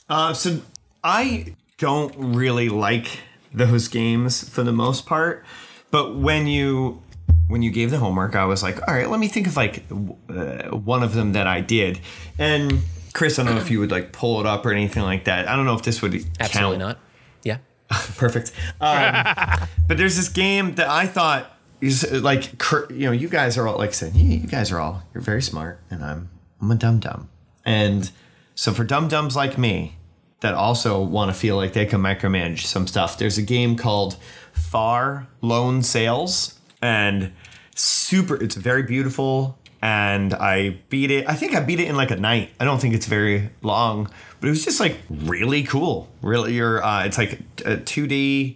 Uh, 0.10 0.34
so 0.34 0.62
I 1.04 1.56
don't 1.78 2.14
really 2.18 2.70
like 2.70 3.20
those 3.54 3.88
games 3.88 4.48
for 4.48 4.64
the 4.64 4.72
most 4.72 5.06
part, 5.06 5.46
but 5.92 6.16
when 6.16 6.48
you 6.48 7.02
when 7.48 7.62
you 7.62 7.72
gave 7.72 7.92
the 7.92 7.98
homework, 7.98 8.36
I 8.36 8.46
was 8.46 8.62
like, 8.62 8.86
all 8.88 8.94
right, 8.94 9.10
let 9.10 9.20
me 9.20 9.28
think 9.28 9.48
of 9.48 9.56
like 9.56 9.84
uh, 10.30 10.70
one 10.76 11.02
of 11.04 11.14
them 11.14 11.34
that 11.34 11.48
I 11.48 11.62
did. 11.62 12.00
And 12.38 12.82
Chris, 13.14 13.40
I 13.40 13.44
don't 13.44 13.56
know 13.56 13.62
if 13.62 13.72
you 13.72 13.80
would 13.80 13.92
like 13.92 14.12
pull 14.12 14.40
it 14.40 14.46
up 14.46 14.66
or 14.66 14.72
anything 14.72 15.04
like 15.04 15.26
that. 15.26 15.48
I 15.48 15.56
don't 15.56 15.66
know 15.66 15.76
if 15.76 15.84
this 15.84 16.02
would 16.02 16.16
absolutely 16.40 16.78
count. 16.78 16.80
not 16.80 17.00
yeah 17.44 17.58
Perfect. 18.18 18.52
Um, 18.82 19.68
but 19.88 19.98
there's 19.98 20.18
this 20.18 20.30
game 20.30 20.76
that 20.76 20.90
I 20.90 21.08
thought 21.08 21.52
is 21.80 22.12
like, 22.12 22.52
you 22.90 23.06
know, 23.06 23.12
you 23.12 23.30
guys 23.30 23.58
are 23.58 23.68
all 23.68 23.78
like 23.78 23.90
I 23.90 23.94
said, 23.94 24.16
you, 24.16 24.40
you 24.40 24.48
guys 24.48 24.72
are 24.72 24.80
all 24.80 25.04
you're 25.14 25.22
very 25.22 25.42
smart, 25.42 25.80
and 25.90 26.04
I'm 26.04 26.30
I'm 26.62 26.72
a 26.72 26.76
dum 26.76 27.00
dum, 27.00 27.30
and 27.66 28.12
so 28.56 28.74
for 28.74 28.84
dum 28.84 29.08
dums 29.08 29.36
like 29.36 29.58
me 29.58 29.98
that 30.42 30.54
also 30.54 31.02
want 31.02 31.32
to 31.32 31.38
feel 31.40 31.56
like 31.56 31.74
they 31.74 31.86
can 31.86 32.02
micromanage 32.02 32.62
some 32.66 32.88
stuff, 32.88 33.18
there's 33.18 33.38
a 33.38 33.42
game 33.42 33.76
called 33.76 34.18
Far 34.52 35.28
Lone 35.42 35.82
Sails, 35.82 36.60
and 36.82 37.32
super. 37.76 38.36
It's 38.44 38.56
very 38.56 38.84
beautiful. 38.84 39.58
And 39.82 40.34
I 40.34 40.80
beat 40.90 41.12
it. 41.12 41.30
I 41.30 41.36
think 41.36 41.56
I 41.56 41.60
beat 41.60 41.80
it 41.80 41.88
in 41.88 41.96
like 41.96 42.10
a 42.12 42.16
night. 42.16 42.50
I 42.60 42.66
don't 42.66 42.80
think 42.82 42.96
it's 42.96 43.06
very 43.06 43.50
long, 43.62 44.10
but 44.40 44.48
it 44.48 44.50
was 44.50 44.66
just 44.66 44.80
like 44.80 44.98
really 45.10 45.64
cool. 45.64 46.10
Really, 46.22 46.54
you're. 46.56 46.84
Uh, 46.84 47.06
it's 47.06 47.18
like 47.18 47.34
a 47.66 47.78
2D. 47.78 48.56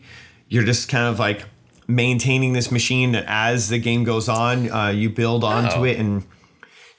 You're 0.50 0.64
just 0.64 0.90
kind 0.90 1.06
of 1.06 1.20
like 1.20 1.44
maintaining 1.88 2.54
this 2.54 2.72
machine 2.72 3.12
that 3.12 3.26
as 3.28 3.70
the 3.70 3.78
game 3.78 4.04
goes 4.04 4.28
on. 4.30 4.72
Uh, 4.72 4.88
you 4.90 5.10
build 5.10 5.44
onto 5.44 5.78
Oh. 5.82 5.84
it, 5.84 6.00
and 6.00 6.24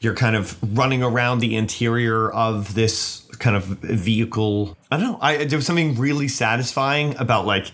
you're 0.00 0.14
kind 0.14 0.36
of 0.36 0.56
running 0.76 1.02
around 1.02 1.40
the 1.40 1.56
interior 1.56 2.30
of 2.30 2.74
this 2.74 3.22
kind 3.38 3.56
of 3.56 3.64
vehicle. 3.64 4.76
I 4.90 4.98
don't 4.98 5.12
know. 5.12 5.18
I 5.20 5.44
there 5.44 5.58
was 5.58 5.66
something 5.66 5.96
really 5.98 6.28
satisfying 6.28 7.16
about 7.18 7.44
like 7.46 7.72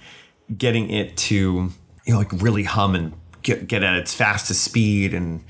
getting 0.56 0.90
it 0.90 1.14
to 1.16 1.70
you 2.06 2.12
know 2.12 2.18
like 2.18 2.32
really 2.32 2.64
hum 2.64 2.94
and 2.94 3.12
get 3.42 3.68
get 3.68 3.82
at 3.82 3.96
its 3.96 4.14
fastest 4.14 4.62
speed 4.62 5.12
and 5.12 5.44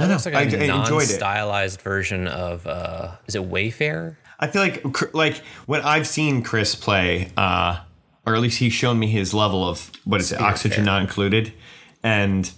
I 0.00 0.08
don't 0.08 0.10
Looks 0.12 0.26
like 0.26 0.34
a 0.34 0.38
I, 0.38 0.40
I 0.40 0.44
enjoyed 0.44 1.02
it. 1.02 1.08
non-stylized 1.10 1.80
version 1.82 2.26
of 2.26 2.66
uh, 2.66 3.12
is 3.26 3.34
it 3.34 3.42
Wayfair? 3.50 4.16
I 4.38 4.46
feel 4.46 4.62
like 4.62 4.92
cr- 4.92 5.06
like 5.12 5.36
when 5.66 5.82
I've 5.82 6.06
seen 6.06 6.42
Chris 6.42 6.74
play, 6.74 7.30
uh, 7.36 7.80
or 8.26 8.34
at 8.34 8.40
least 8.40 8.58
he's 8.58 8.72
shown 8.72 8.98
me 8.98 9.06
his 9.08 9.34
level 9.34 9.68
of 9.68 9.90
what 10.04 10.20
is 10.20 10.32
it, 10.32 10.40
oxygen 10.40 10.84
not 10.84 11.02
included, 11.02 11.52
and 12.02 12.50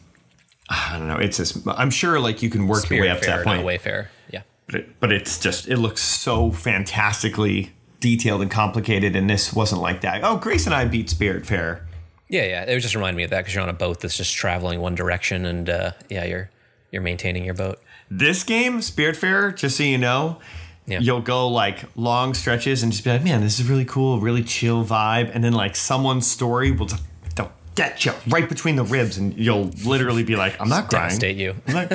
I 0.68 0.96
don't 0.98 1.08
know. 1.08 1.16
It's 1.16 1.36
just 1.38 1.58
I'm 1.66 1.90
sure 1.90 2.20
like 2.20 2.42
you 2.42 2.50
can 2.50 2.68
work 2.68 2.88
your 2.88 3.02
way 3.02 3.08
up 3.10 3.20
to 3.20 3.26
that 3.26 3.44
point. 3.44 3.62
not 3.62 3.66
Wayfair. 3.66 4.08
Yeah. 4.30 4.42
but, 4.66 4.74
it, 4.76 5.00
but 5.00 5.12
it's 5.12 5.38
just 5.38 5.68
it 5.68 5.76
looks 5.78 6.00
so 6.02 6.50
fantastically 6.52 7.72
detailed 8.00 8.42
and 8.42 8.50
complicated 8.50 9.14
and 9.14 9.30
this 9.30 9.52
wasn't 9.52 9.80
like 9.80 10.00
that 10.00 10.22
oh 10.24 10.36
grace 10.36 10.66
and 10.66 10.74
i 10.74 10.84
beat 10.84 11.08
spirit 11.08 11.46
fair 11.46 11.86
Yeah, 12.28 12.42
yeah. 12.44 12.62
It 12.64 12.80
just 12.80 12.94
reminded 12.96 13.16
me 13.16 13.22
of 13.24 13.30
that 13.30 13.40
because 13.40 13.54
you're 13.54 13.62
on 13.62 13.68
a 13.68 13.72
boat 13.74 14.00
that's 14.00 14.16
just 14.16 14.34
traveling 14.34 14.80
one 14.80 14.94
direction, 14.96 15.44
and 15.44 15.68
uh, 15.68 15.92
yeah, 16.08 16.24
you're 16.24 16.50
you're 16.92 17.02
maintaining 17.02 17.44
your 17.44 17.54
boat. 17.54 17.80
this 18.10 18.44
game 18.44 18.80
spirit 18.80 19.16
fair 19.16 19.50
just 19.50 19.76
so 19.76 19.82
you 19.82 19.98
know 19.98 20.38
Yeah. 20.86 21.00
you'll 21.00 21.20
go 21.22 21.48
like 21.48 21.84
long 21.96 22.34
stretches 22.34 22.82
and 22.82 22.92
just 22.92 23.02
be 23.04 23.10
like 23.10 23.24
man 23.24 23.40
this 23.40 23.58
is 23.58 23.68
really 23.68 23.84
cool 23.84 24.20
really 24.20 24.44
chill 24.44 24.84
vibe 24.84 25.30
and 25.34 25.42
then 25.42 25.52
like 25.54 25.74
someone's 25.74 26.26
story 26.26 26.70
will 26.70 26.86
just 26.86 27.02
they'll 27.36 27.50
get 27.74 28.04
you 28.04 28.12
right 28.28 28.48
between 28.48 28.76
the 28.76 28.84
ribs 28.84 29.16
and 29.16 29.34
you'll 29.38 29.70
literally 29.86 30.22
be 30.22 30.36
like 30.36 30.60
i'm 30.60 30.68
not 30.68 30.90
crying 30.90 31.18
Devastate 31.18 31.36
you. 31.38 31.54
like, 31.72 31.90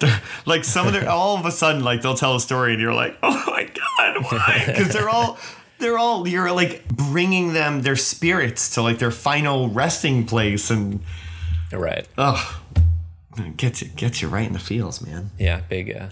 like 0.46 0.64
some 0.64 0.86
of 0.86 0.92
their 0.92 1.08
all 1.08 1.36
of 1.36 1.44
a 1.46 1.52
sudden 1.52 1.84
like 1.84 2.00
they'll 2.02 2.14
tell 2.14 2.34
a 2.36 2.40
story 2.40 2.72
and 2.72 2.80
you're 2.80 2.94
like 2.94 3.16
oh 3.22 3.44
my 3.48 3.64
god 3.64 4.22
why 4.24 4.62
because 4.66 4.88
they're 4.92 5.10
all 5.10 5.38
they're 5.78 5.98
all 5.98 6.26
you're 6.26 6.52
like 6.52 6.86
bringing 6.88 7.52
them 7.52 7.82
their 7.82 7.96
spirits 7.96 8.70
to 8.70 8.80
like 8.82 8.98
their 8.98 9.10
final 9.10 9.68
resting 9.68 10.24
place 10.26 10.70
and 10.70 11.00
Right. 11.72 12.06
oh 12.18 12.60
gets 13.56 13.82
you 13.82 13.88
gets 13.88 14.20
you 14.22 14.28
right 14.28 14.46
in 14.46 14.52
the 14.52 14.58
feels 14.58 15.00
man 15.00 15.30
Yeah. 15.38 15.60
Big 15.68 15.94
uh, 15.96 16.08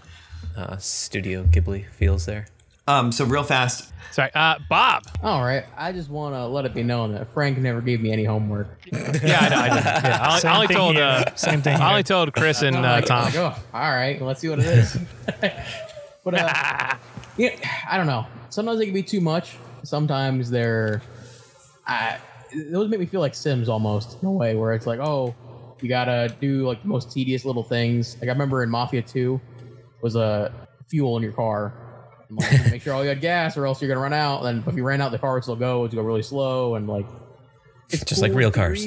uh, 0.57 0.77
Studio 0.79 1.45
Ghibli 1.45 1.87
feels 1.91 2.27
there. 2.27 2.47
um 2.89 3.13
so 3.13 3.25
real 3.25 3.43
fast 3.45 3.93
Sorry. 4.13 4.31
Uh, 4.35 4.57
Bob. 4.69 5.05
All 5.23 5.41
right. 5.45 5.65
I 5.77 5.93
just 5.93 6.11
want 6.11 6.35
to 6.35 6.45
let 6.49 6.65
it 6.65 6.75
be 6.75 6.83
known 6.83 7.13
that 7.15 7.33
Frank 7.33 7.59
never 7.59 7.81
gave 7.81 8.01
me 8.01 8.11
any 8.11 8.25
homework. 8.25 8.67
Yeah, 8.91 8.99
I, 8.99 9.49
know, 9.49 9.57
I, 9.57 9.69
did. 9.69 9.85
Yeah, 10.05 10.19
I, 10.21 10.29
only- 10.31 10.41
Same 10.41 10.51
I 10.51 10.55
only 10.57 10.67
thing 10.67 10.77
told 10.77 10.95
here. 10.97 11.05
uh, 11.05 11.35
Same 11.37 11.63
thing 11.63 11.77
I 11.77 11.85
only 11.91 11.95
here. 11.99 12.03
told 12.03 12.33
Chris 12.33 12.63
and 12.63 12.75
uh, 12.75 12.81
Like, 12.81 13.05
Tom. 13.05 13.25
like, 13.27 13.37
oh, 13.37 13.55
all 13.73 13.91
right. 13.93 14.19
Well, 14.19 14.27
let's 14.27 14.41
see 14.41 14.49
what 14.49 14.59
it 14.59 14.65
is. 14.67 14.99
but 16.25 16.35
uh, 16.35 16.95
yeah, 17.37 17.51
I 17.89 17.97
don't 17.97 18.09
know. 18.09 18.27
Sometimes 18.49 18.81
they 18.81 18.87
can 18.87 18.95
be 18.95 19.05
too 19.05 19.21
much. 19.21 19.57
Sometimes 19.85 20.51
they're. 20.51 21.03
I, 21.87 22.19
those 22.73 22.89
make 22.89 22.99
me 22.99 23.07
feel 23.07 23.21
like 23.21 23.37
Sims 23.37 23.69
almost 23.69 24.21
in 24.21 24.27
a 24.27 24.33
way, 24.33 24.57
where 24.57 24.73
it's 24.73 24.89
like, 24.89 24.99
oh, 24.99 25.37
you 25.83 25.89
gotta 25.89 26.35
do 26.41 26.67
like 26.67 26.83
the 26.83 26.89
most 26.89 27.13
tedious 27.13 27.45
little 27.45 27.65
things. 27.65 28.17
Like 28.21 28.29
I 28.29 28.33
remember 28.33 28.63
in 28.63 28.71
Mafia 28.71 29.03
Two, 29.03 29.41
was 30.03 30.17
a 30.17 30.53
fuel 30.89 31.17
in 31.17 31.23
your 31.23 31.33
car. 31.33 31.73
And, 32.29 32.39
like, 32.39 32.71
make 32.71 32.83
sure 32.83 32.95
all 32.95 33.03
you 33.03 33.09
had 33.09 33.21
gas, 33.21 33.57
or 33.57 33.67
else 33.67 33.83
you're 33.83 33.89
gonna 33.89 34.01
run 34.01 34.13
out. 34.13 34.45
And 34.45 34.67
if 34.67 34.75
you 34.77 34.85
ran 34.85 35.01
out, 35.01 35.11
the 35.13 35.19
car 35.19 35.35
would 35.35 35.43
still 35.43 35.57
go. 35.57 35.79
It 35.79 35.83
would 35.83 35.93
go 35.93 36.03
really 36.03 36.23
slow, 36.23 36.75
and 36.77 36.89
like 36.89 37.07
it's 37.91 38.05
Just 38.05 38.23
like 38.23 38.33
real 38.33 38.51
cars. 38.53 38.87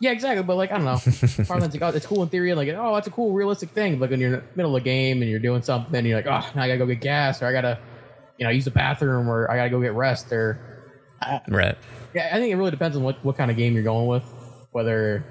Yeah, 0.00 0.10
exactly. 0.10 0.42
But 0.42 0.56
like, 0.56 0.72
I 0.72 0.78
don't 0.78 0.84
know. 0.84 0.98
Part 1.44 1.62
of 1.62 1.64
it's 1.64 1.74
like, 1.74 1.82
oh, 1.82 1.96
it's 1.96 2.06
cool 2.06 2.22
in 2.22 2.28
theory, 2.28 2.50
and 2.50 2.58
like, 2.58 2.68
oh, 2.70 2.94
that's 2.94 3.06
a 3.06 3.10
cool, 3.10 3.32
realistic 3.32 3.70
thing. 3.70 3.98
But 3.98 4.10
when 4.10 4.20
you're 4.20 4.34
in 4.34 4.40
the 4.40 4.44
middle 4.56 4.74
of 4.74 4.82
a 4.82 4.84
game 4.84 5.22
and 5.22 5.30
you're 5.30 5.38
doing 5.38 5.62
something, 5.62 5.94
and 5.94 6.06
you're 6.06 6.16
like, 6.16 6.26
oh, 6.26 6.50
now 6.56 6.62
I 6.62 6.66
gotta 6.66 6.78
go 6.78 6.86
get 6.86 7.00
gas, 7.00 7.40
or 7.40 7.46
I 7.46 7.52
gotta, 7.52 7.78
you 8.38 8.44
know, 8.44 8.50
use 8.50 8.64
the 8.64 8.72
bathroom, 8.72 9.28
or 9.28 9.50
I 9.50 9.56
gotta 9.56 9.70
go 9.70 9.80
get 9.80 9.92
rest, 9.92 10.32
or 10.32 10.58
Right. 11.46 11.78
yeah, 12.14 12.30
I 12.32 12.38
think 12.38 12.52
it 12.52 12.56
really 12.56 12.72
depends 12.72 12.96
on 12.96 13.04
what 13.04 13.24
what 13.24 13.36
kind 13.36 13.48
of 13.48 13.56
game 13.56 13.74
you're 13.74 13.84
going 13.84 14.08
with, 14.08 14.24
whether 14.72 15.24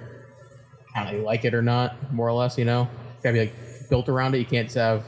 kind 0.94 1.10
of 1.10 1.16
you 1.16 1.22
like 1.24 1.46
it 1.46 1.54
or 1.54 1.62
not, 1.62 2.14
more 2.14 2.28
or 2.28 2.34
less. 2.34 2.58
You 2.58 2.66
know, 2.66 2.88
it's 3.16 3.24
gotta 3.24 3.34
be 3.34 3.40
like 3.42 3.90
built 3.90 4.10
around 4.10 4.36
it. 4.36 4.40
You 4.40 4.46
can't 4.46 4.68
just 4.68 4.78
have 4.78 5.04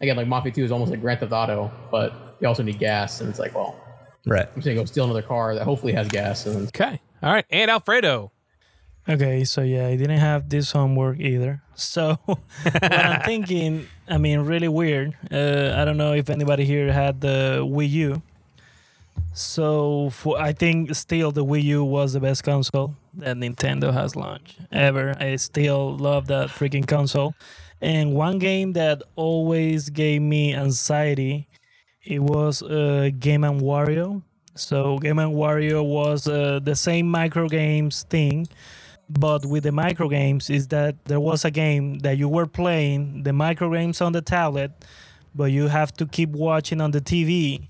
again 0.00 0.16
like 0.16 0.26
Mafia 0.26 0.52
Two 0.52 0.64
is 0.64 0.72
almost 0.72 0.90
like 0.90 1.00
Grand 1.00 1.20
Theft 1.20 1.32
Auto, 1.32 1.70
but 1.90 2.36
you 2.40 2.48
also 2.48 2.62
need 2.62 2.78
gas, 2.78 3.20
and 3.20 3.28
it's 3.30 3.38
like, 3.38 3.54
well, 3.54 3.80
Right. 4.26 4.48
I'm 4.56 4.62
saying 4.62 4.76
go 4.78 4.84
steal 4.86 5.04
another 5.04 5.22
car 5.22 5.54
that 5.54 5.64
hopefully 5.64 5.92
has 5.92 6.08
gas, 6.08 6.46
and 6.46 6.68
Okay. 6.68 7.00
All 7.22 7.32
right. 7.32 7.44
And 7.50 7.70
Alfredo. 7.70 8.30
Okay, 9.06 9.44
so 9.44 9.60
yeah, 9.60 9.86
I 9.88 9.96
didn't 9.96 10.18
have 10.18 10.48
this 10.48 10.72
homework 10.72 11.20
either. 11.20 11.60
So 11.76 12.14
what 12.24 12.38
I'm 12.82 13.20
thinking, 13.24 13.88
I 14.08 14.16
mean, 14.16 14.38
really 14.40 14.68
weird. 14.68 15.16
Uh, 15.28 15.74
I 15.76 15.84
don't 15.84 15.96
know 15.96 16.12
if 16.14 16.30
anybody 16.30 16.64
here 16.64 16.92
had 16.92 17.20
the 17.20 17.66
Wii 17.68 17.90
U. 17.90 18.22
So 19.32 20.10
for 20.10 20.38
I 20.40 20.52
think 20.52 20.94
still 20.94 21.32
the 21.32 21.44
Wii 21.44 21.64
U 21.64 21.84
was 21.84 22.12
the 22.12 22.20
best 22.20 22.44
console 22.44 22.94
that 23.18 23.36
Nintendo 23.36 23.92
has 23.92 24.16
launched 24.16 24.58
ever. 24.72 25.16
I 25.18 25.36
still 25.36 25.96
love 25.96 26.26
that 26.28 26.48
freaking 26.48 26.86
console. 26.86 27.34
And 27.80 28.14
one 28.14 28.38
game 28.38 28.72
that 28.74 29.02
always 29.16 29.90
gave 29.90 30.22
me 30.22 30.54
anxiety, 30.54 31.48
it 32.04 32.20
was 32.20 32.62
uh, 32.62 33.10
Game 33.18 33.44
and 33.44 33.60
Wario. 33.60 34.22
So 34.54 34.98
Game 34.98 35.18
and 35.18 35.34
Wario 35.34 35.84
was 35.84 36.28
uh, 36.28 36.60
the 36.62 36.76
same 36.76 37.08
micro 37.08 37.48
games 37.48 38.04
thing, 38.04 38.46
but 39.08 39.44
with 39.44 39.64
the 39.64 39.72
micro 39.72 40.08
games 40.08 40.48
is 40.48 40.68
that 40.68 41.04
there 41.06 41.20
was 41.20 41.44
a 41.44 41.50
game 41.50 41.98
that 42.00 42.16
you 42.16 42.28
were 42.28 42.46
playing 42.46 43.24
the 43.24 43.32
micro 43.32 43.70
games 43.72 44.00
on 44.00 44.12
the 44.12 44.22
tablet, 44.22 44.70
but 45.34 45.50
you 45.50 45.68
have 45.68 45.92
to 45.94 46.06
keep 46.06 46.30
watching 46.30 46.80
on 46.80 46.92
the 46.92 47.00
TV 47.00 47.68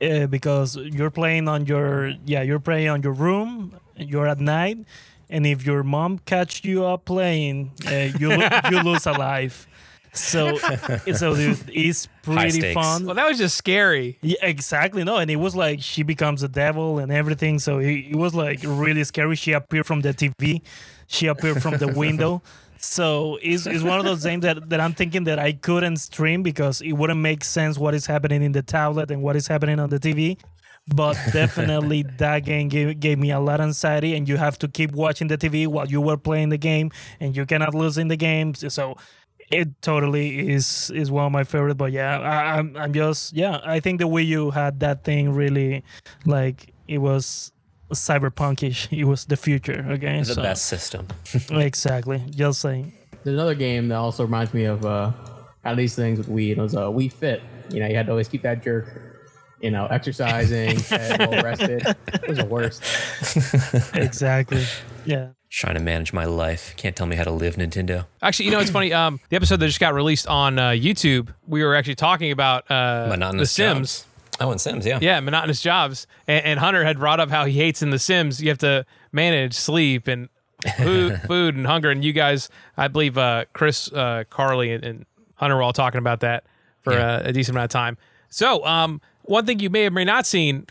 uh, 0.00 0.26
because 0.26 0.76
you're 0.76 1.10
playing 1.10 1.48
on 1.48 1.66
your 1.66 2.12
yeah 2.24 2.42
you're 2.42 2.60
playing 2.60 2.88
on 2.88 3.02
your 3.02 3.12
room. 3.12 3.78
You're 3.96 4.28
at 4.28 4.40
night, 4.40 4.78
and 5.30 5.46
if 5.46 5.64
your 5.64 5.82
mom 5.82 6.18
catch 6.18 6.64
you 6.64 6.84
up 6.84 7.06
playing, 7.06 7.72
uh, 7.86 8.10
you 8.18 8.28
lo- 8.28 8.48
you 8.70 8.82
lose 8.82 9.06
a 9.06 9.12
life. 9.12 9.66
So, 10.12 10.56
so 11.14 11.34
dude, 11.34 11.58
it's 11.72 12.08
pretty 12.22 12.72
fun. 12.72 13.06
Well, 13.06 13.14
that 13.14 13.28
was 13.28 13.38
just 13.38 13.56
scary. 13.56 14.18
Yeah, 14.22 14.36
exactly. 14.42 15.04
No, 15.04 15.16
and 15.16 15.30
it 15.30 15.36
was 15.36 15.54
like 15.54 15.80
she 15.82 16.02
becomes 16.02 16.42
a 16.42 16.48
devil 16.48 16.98
and 16.98 17.12
everything. 17.12 17.58
So 17.58 17.78
it, 17.78 18.06
it 18.10 18.16
was 18.16 18.34
like 18.34 18.60
really 18.64 19.04
scary. 19.04 19.36
She 19.36 19.52
appeared 19.52 19.86
from 19.86 20.00
the 20.00 20.12
TV. 20.14 20.62
She 21.06 21.26
appeared 21.26 21.62
from 21.62 21.76
the 21.78 21.88
window. 21.96 22.42
So 22.78 23.38
it's, 23.42 23.66
it's 23.66 23.82
one 23.82 23.98
of 23.98 24.04
those 24.04 24.22
things 24.28 24.42
that, 24.42 24.68
that 24.68 24.80
I'm 24.80 24.92
thinking 24.92 25.24
that 25.24 25.38
I 25.38 25.52
couldn't 25.52 25.96
stream 25.96 26.42
because 26.42 26.80
it 26.80 26.92
wouldn't 26.92 27.20
make 27.20 27.44
sense 27.44 27.78
what 27.78 27.94
is 27.94 28.06
happening 28.06 28.42
in 28.42 28.52
the 28.52 28.62
tablet 28.62 29.10
and 29.10 29.22
what 29.22 29.36
is 29.36 29.46
happening 29.46 29.78
on 29.80 29.90
the 29.90 29.98
TV. 29.98 30.38
But 30.94 31.18
definitely 31.32 32.02
that 32.18 32.44
game 32.44 32.68
gave, 32.68 33.00
gave 33.00 33.18
me 33.18 33.30
a 33.32 33.40
lot 33.40 33.60
of 33.60 33.66
anxiety 33.66 34.14
and 34.14 34.28
you 34.28 34.36
have 34.36 34.58
to 34.60 34.68
keep 34.68 34.92
watching 34.92 35.28
the 35.28 35.38
TV 35.38 35.66
while 35.66 35.88
you 35.88 36.00
were 36.00 36.16
playing 36.16 36.50
the 36.50 36.58
game 36.58 36.90
and 37.18 37.36
you 37.36 37.46
cannot 37.46 37.74
lose 37.74 37.98
in 37.98 38.08
the 38.08 38.16
game. 38.16 38.54
So 38.54 38.96
it 39.50 39.80
totally 39.82 40.50
is 40.50 40.90
is 40.94 41.10
one 41.10 41.26
of 41.26 41.32
my 41.32 41.44
favorite. 41.44 41.76
But 41.76 41.92
yeah, 41.92 42.18
I, 42.18 42.58
I'm 42.58 42.76
I'm 42.76 42.92
just 42.92 43.32
yeah. 43.34 43.60
I 43.64 43.80
think 43.80 44.00
the 44.00 44.08
Wii 44.08 44.26
U 44.26 44.50
had 44.50 44.80
that 44.80 45.04
thing 45.04 45.32
really, 45.32 45.84
like 46.24 46.72
it 46.88 46.98
was 46.98 47.52
cyberpunkish. 47.92 48.88
It 48.98 49.04
was 49.04 49.24
the 49.26 49.36
future. 49.36 49.84
Okay, 49.90 50.18
The 50.20 50.34
so- 50.34 50.42
best 50.42 50.66
system. 50.66 51.06
exactly. 51.50 52.22
Just 52.30 52.60
saying. 52.60 52.92
There's 53.24 53.34
another 53.34 53.54
game 53.54 53.88
that 53.88 53.96
also 53.96 54.22
reminds 54.24 54.54
me 54.54 54.64
of 54.64 54.84
uh, 54.86 55.10
kind 55.62 55.72
of 55.72 55.76
these 55.76 55.96
things 55.96 56.18
with 56.18 56.28
Wii. 56.28 56.50
It 56.50 56.58
was 56.58 56.74
uh, 56.76 56.82
Wii 56.86 57.12
Fit. 57.12 57.42
You 57.70 57.80
know, 57.80 57.86
you 57.88 57.96
had 57.96 58.06
to 58.06 58.12
always 58.12 58.28
keep 58.28 58.42
that 58.42 58.62
jerk, 58.62 58.86
you 59.60 59.70
know, 59.72 59.86
exercising, 59.86 60.78
fed, 60.90 61.18
well 61.18 61.42
rested. 61.42 61.82
It 62.14 62.28
was 62.28 62.38
the 62.38 62.44
worst. 62.44 62.82
Exactly. 63.94 64.64
yeah. 65.04 65.28
Trying 65.50 65.74
to 65.74 65.80
manage 65.80 66.12
my 66.12 66.24
life. 66.24 66.74
Can't 66.76 66.94
tell 66.94 67.06
me 67.06 67.16
how 67.16 67.24
to 67.24 67.30
live, 67.30 67.56
Nintendo. 67.56 68.06
Actually, 68.22 68.46
you 68.46 68.50
know, 68.52 68.60
it's 68.60 68.70
funny. 68.70 68.92
Um, 68.92 69.20
the 69.30 69.36
episode 69.36 69.58
that 69.60 69.66
just 69.66 69.80
got 69.80 69.94
released 69.94 70.26
on 70.26 70.58
uh, 70.58 70.70
YouTube, 70.70 71.32
we 71.46 71.64
were 71.64 71.74
actually 71.74 71.94
talking 71.94 72.30
about 72.32 72.68
uh, 72.70 73.06
Monotonous 73.08 73.48
The 73.50 73.54
Sims. 73.54 73.78
jobs. 74.00 74.06
Oh, 74.40 74.50
and 74.50 74.60
Sims, 74.60 74.84
yeah. 74.86 74.98
Yeah, 75.00 75.20
monotonous 75.20 75.60
jobs. 75.62 76.06
And, 76.28 76.44
and 76.44 76.60
Hunter 76.60 76.84
had 76.84 76.98
brought 76.98 77.20
up 77.20 77.30
how 77.30 77.44
he 77.46 77.52
hates 77.58 77.82
in 77.82 77.90
The 77.90 77.98
Sims. 77.98 78.42
You 78.42 78.48
have 78.50 78.58
to 78.58 78.84
manage 79.12 79.54
sleep 79.54 80.08
and 80.08 80.28
food, 80.76 81.20
food 81.26 81.54
and 81.56 81.66
hunger. 81.66 81.90
And 81.90 82.04
you 82.04 82.12
guys, 82.12 82.48
I 82.76 82.88
believe, 82.88 83.16
uh, 83.16 83.46
Chris, 83.52 83.90
uh, 83.92 84.24
Carly, 84.28 84.72
and, 84.72 84.84
and 84.84 85.06
Hunter 85.36 85.56
were 85.56 85.62
all 85.62 85.72
talking 85.72 85.98
about 85.98 86.20
that 86.20 86.44
for 86.80 86.92
Yeah. 86.92 87.16
uh, 87.16 87.22
a 87.26 87.32
decent 87.32 87.54
amount 87.54 87.64
of 87.64 87.70
time. 87.70 87.96
So, 88.28 88.64
um, 88.66 89.00
one 89.22 89.46
thing 89.46 89.58
you 89.60 89.70
may 89.70 89.86
or 89.86 89.90
may 89.90 90.04
not 90.04 90.26
seen 90.26 90.66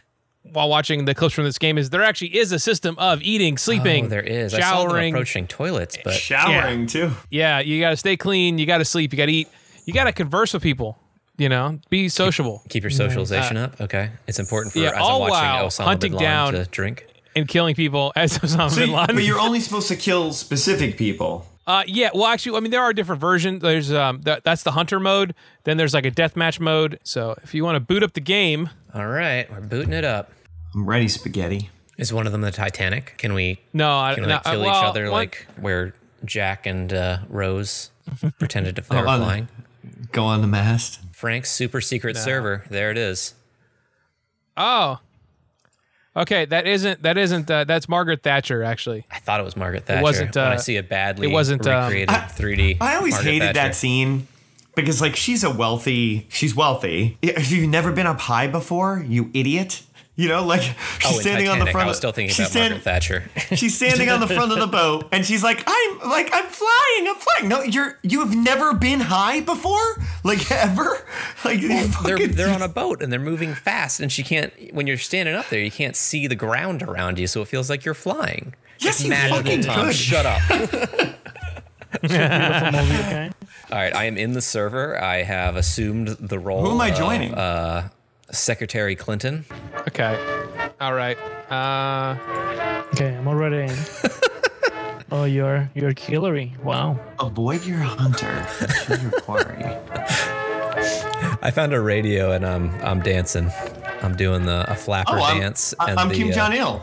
while 0.53 0.69
watching 0.69 1.05
the 1.05 1.15
clips 1.15 1.33
from 1.33 1.43
this 1.45 1.57
game 1.57 1.77
is 1.77 1.89
there 1.89 2.03
actually 2.03 2.37
is 2.37 2.51
a 2.51 2.59
system 2.59 2.95
of 2.99 3.21
eating, 3.23 3.57
sleeping, 3.57 4.05
Oh, 4.05 4.09
there 4.09 4.21
is. 4.21 4.53
I 4.53 4.59
saw 4.59 4.83
showering. 4.87 5.13
approaching 5.15 5.47
toilets, 5.47 5.97
but 6.03 6.13
Showering 6.13 6.85
too. 6.85 7.11
Yeah, 7.31 7.59
you 7.61 7.79
got 7.79 7.89
to 7.89 7.97
stay 7.97 8.15
clean. 8.15 8.59
You 8.59 8.65
got 8.67 8.77
to 8.77 8.85
sleep. 8.85 9.11
You 9.11 9.17
got 9.17 9.25
to 9.25 9.31
eat. 9.31 9.47
You 9.85 9.93
got 9.93 10.03
to 10.03 10.11
converse 10.11 10.53
with 10.53 10.61
people. 10.61 10.99
You 11.37 11.49
know, 11.49 11.79
be 11.89 12.07
sociable 12.09 12.63
keep 12.69 12.83
your 12.83 12.89
socialization 12.91 13.57
up. 13.57 13.79
Okay, 13.81 14.11
it's 14.27 14.39
important 14.39 14.73
for 14.73 14.79
Yeah, 14.79 14.91
as 14.91 14.97
all 14.97 15.23
I'm 15.23 15.29
watching 15.29 15.49
while 15.49 15.67
Osama 15.67 15.83
hunting 15.83 16.11
bin 16.13 16.19
Laden 16.19 16.31
down- 16.31 16.53
to 16.53 16.65
drink. 16.65 17.05
and 17.35 17.47
killing 17.47 17.75
people 17.75 18.13
as 18.15 18.37
Osama 18.39 18.69
So, 18.71 18.79
bin 18.81 18.91
Laden. 18.91 19.15
but 19.15 19.23
you're 19.25 19.39
only 19.39 19.59
supposed 19.59 19.87
to 19.89 19.95
kill 19.97 20.31
specific 20.33 20.97
people. 20.97 21.45
Uh, 21.67 21.83
yeah. 21.87 22.11
Well, 22.13 22.27
actually, 22.27 22.55
I 22.57 22.59
mean, 22.61 22.71
there 22.71 22.83
are 22.83 22.93
different 22.93 23.19
versions. 23.19 23.61
There's 23.63 23.91
um, 23.91 24.21
that, 24.21 24.43
that's 24.43 24.61
the 24.63 24.71
hunter 24.71 24.99
mode. 24.99 25.33
Then 25.63 25.77
there's 25.77 25.93
like 25.95 26.05
a 26.05 26.11
deathmatch 26.11 26.59
mode. 26.59 26.99
So 27.03 27.35
if 27.43 27.53
you 27.55 27.63
want 27.65 27.75
to 27.75 27.79
boot 27.79 28.03
up 28.03 28.13
the 28.13 28.21
game, 28.21 28.69
All 28.93 29.07
right, 29.07 29.49
we're 29.51 29.61
booting 29.61 29.91
it 29.93 30.05
up. 30.05 30.31
I'm 30.75 30.85
ready, 30.87 31.07
spaghetti. 31.07 31.69
Is 31.97 32.13
one 32.13 32.25
of 32.27 32.31
them 32.33 32.41
the 32.41 32.51
Titanic? 32.51 33.15
Can 33.17 33.33
we 33.33 33.59
no, 33.73 33.97
I 33.97 34.13
can 34.13 34.23
we 34.23 34.29
no, 34.29 34.35
like, 34.35 34.43
kill 34.43 34.61
well, 34.61 34.79
each 34.81 34.85
other 34.89 35.03
one- 35.05 35.11
like 35.13 35.47
where 35.59 35.93
Jack 36.23 36.65
and 36.67 36.93
uh, 36.93 37.17
Rose 37.29 37.89
pretended 38.37 38.75
to 38.75 38.81
they 38.89 38.95
were 39.01 39.07
on- 39.07 39.19
flying? 39.21 39.47
Go 40.11 40.23
on 40.25 40.41
the 40.41 40.47
mast. 40.47 40.99
Frank's 41.25 41.49
super 41.49 41.81
secret 41.81 42.17
server. 42.17 42.63
There 42.69 42.91
it 42.91 42.99
is. 42.99 43.33
Oh, 44.55 44.99
okay. 46.15 46.45
That 46.45 46.67
isn't 46.67 47.01
that 47.01 47.17
isn't 47.17 47.49
uh, 47.49 47.63
that's 47.63 47.89
Margaret 47.89 48.21
Thatcher 48.21 48.61
actually. 48.61 49.07
I 49.09 49.17
thought 49.17 49.39
it 49.39 49.43
was 49.43 49.57
Margaret 49.57 49.87
Thatcher. 49.87 50.01
It 50.01 50.03
wasn't, 50.03 50.35
when 50.35 50.45
I 50.45 50.53
uh, 50.53 50.57
see 50.59 50.77
a 50.77 50.83
badly 50.83 51.27
it 51.27 51.33
wasn't, 51.33 51.65
um, 51.65 51.85
recreated 51.85 52.09
3D. 52.09 52.77
I 52.79 52.97
always 52.97 53.15
Margaret 53.15 53.31
hated 53.31 53.45
Thatcher. 53.47 53.53
that 53.53 53.75
scene 53.75 54.27
because, 54.75 55.01
like, 55.01 55.15
she's 55.15 55.43
a 55.43 55.49
wealthy. 55.49 56.27
She's 56.29 56.55
wealthy. 56.55 57.17
If 57.23 57.51
you've 57.51 57.69
never 57.69 57.91
been 57.91 58.05
up 58.05 58.19
high 58.19 58.45
before, 58.45 59.03
you 59.07 59.31
idiot. 59.33 59.81
You 60.17 60.29
know, 60.29 60.45
like 60.45 60.61
she's 60.99 61.05
Oh, 61.05 61.15
in 61.15 61.21
standing 61.21 61.47
on 61.49 61.59
the 61.59 61.65
Titanic, 61.65 61.71
front. 61.73 61.85
I 61.85 61.87
was 61.89 61.97
still 61.97 62.11
thinking 62.13 62.33
she's 62.33 62.45
about 62.45 62.51
stand- 62.51 62.69
Margaret 62.73 62.83
Thatcher. 62.83 63.23
She's 63.57 63.75
standing 63.75 64.07
on 64.09 64.21
the 64.21 64.27
front 64.27 64.51
of 64.53 64.59
the 64.59 64.67
boat, 64.67 65.09
and 65.11 65.25
she's 65.25 65.43
like, 65.43 65.61
"I'm 65.67 66.09
like, 66.09 66.29
I'm 66.33 66.45
flying, 66.47 67.07
I'm 67.09 67.15
flying." 67.15 67.49
No, 67.49 67.61
you're 67.63 67.99
you 68.01 68.21
have 68.21 68.33
never 68.35 68.73
been 68.73 69.01
high 69.01 69.41
before, 69.41 70.01
like 70.23 70.49
ever. 70.51 71.05
Like 71.43 71.59
you 71.61 71.67
they're 71.67 71.87
fucking- 71.87 72.31
they're 72.35 72.53
on 72.53 72.61
a 72.61 72.67
boat 72.69 73.01
and 73.03 73.11
they're 73.11 73.19
moving 73.19 73.53
fast, 73.53 73.99
and 73.99 74.09
she 74.11 74.23
can't. 74.23 74.53
When 74.73 74.87
you're 74.87 74.97
standing 74.97 75.35
up 75.35 75.49
there, 75.49 75.59
you 75.59 75.69
can't 75.71 75.95
see 75.97 76.27
the 76.27 76.35
ground 76.35 76.81
around 76.81 77.19
you, 77.19 77.27
so 77.27 77.41
it 77.41 77.49
feels 77.49 77.69
like 77.69 77.83
you're 77.83 77.93
flying. 77.93 78.53
Yes, 78.79 78.95
It's 78.95 79.03
you 79.03 79.09
magical, 79.09 79.37
fucking 79.43 79.61
Tom. 79.63 79.85
could. 79.87 79.95
Shut 79.95 80.25
up. 80.25 80.41
Movie, 82.03 82.13
okay? 82.13 83.31
All 83.71 83.77
right, 83.77 83.95
I 83.95 84.05
am 84.05 84.17
in 84.17 84.33
the 84.33 84.41
server. 84.41 85.01
I 85.01 85.23
have 85.23 85.55
assumed 85.55 86.09
the 86.19 86.37
role. 86.39 86.61
Who 86.65 86.71
am 86.71 86.81
I 86.81 86.89
of, 86.89 86.97
joining? 86.97 87.33
uh, 87.33 87.89
Secretary 88.31 88.95
Clinton. 88.95 89.45
Okay. 89.87 90.17
All 90.81 90.93
right. 90.93 91.17
Uh, 91.51 92.17
Okay, 92.93 93.13
I'm 93.15 93.27
already 93.27 93.71
in. 93.73 93.77
oh, 95.11 95.25
you're 95.25 95.69
you're 95.75 95.91
Hillary. 95.97 96.55
Wow. 96.63 96.97
Avoid 97.19 97.65
your 97.65 97.79
hunter. 97.79 98.45
Show 98.85 98.93
your 98.95 99.11
quarry. 99.11 99.65
I 101.41 101.51
found 101.53 101.73
a 101.73 101.81
radio 101.81 102.31
and 102.31 102.45
I'm 102.45 102.69
I'm 102.81 103.01
dancing. 103.01 103.51
I'm 104.01 104.15
doing 104.15 104.45
the 104.45 104.65
a 104.71 104.75
flapper 104.75 105.17
Oh, 105.19 105.23
I'm, 105.23 105.39
dance. 105.41 105.73
I- 105.79 105.91
and 105.91 105.99
I'm 105.99 106.09
the, 106.09 106.15
Kim 106.15 106.29
uh, 106.29 106.33
Jong 106.33 106.53
Il. 106.53 106.81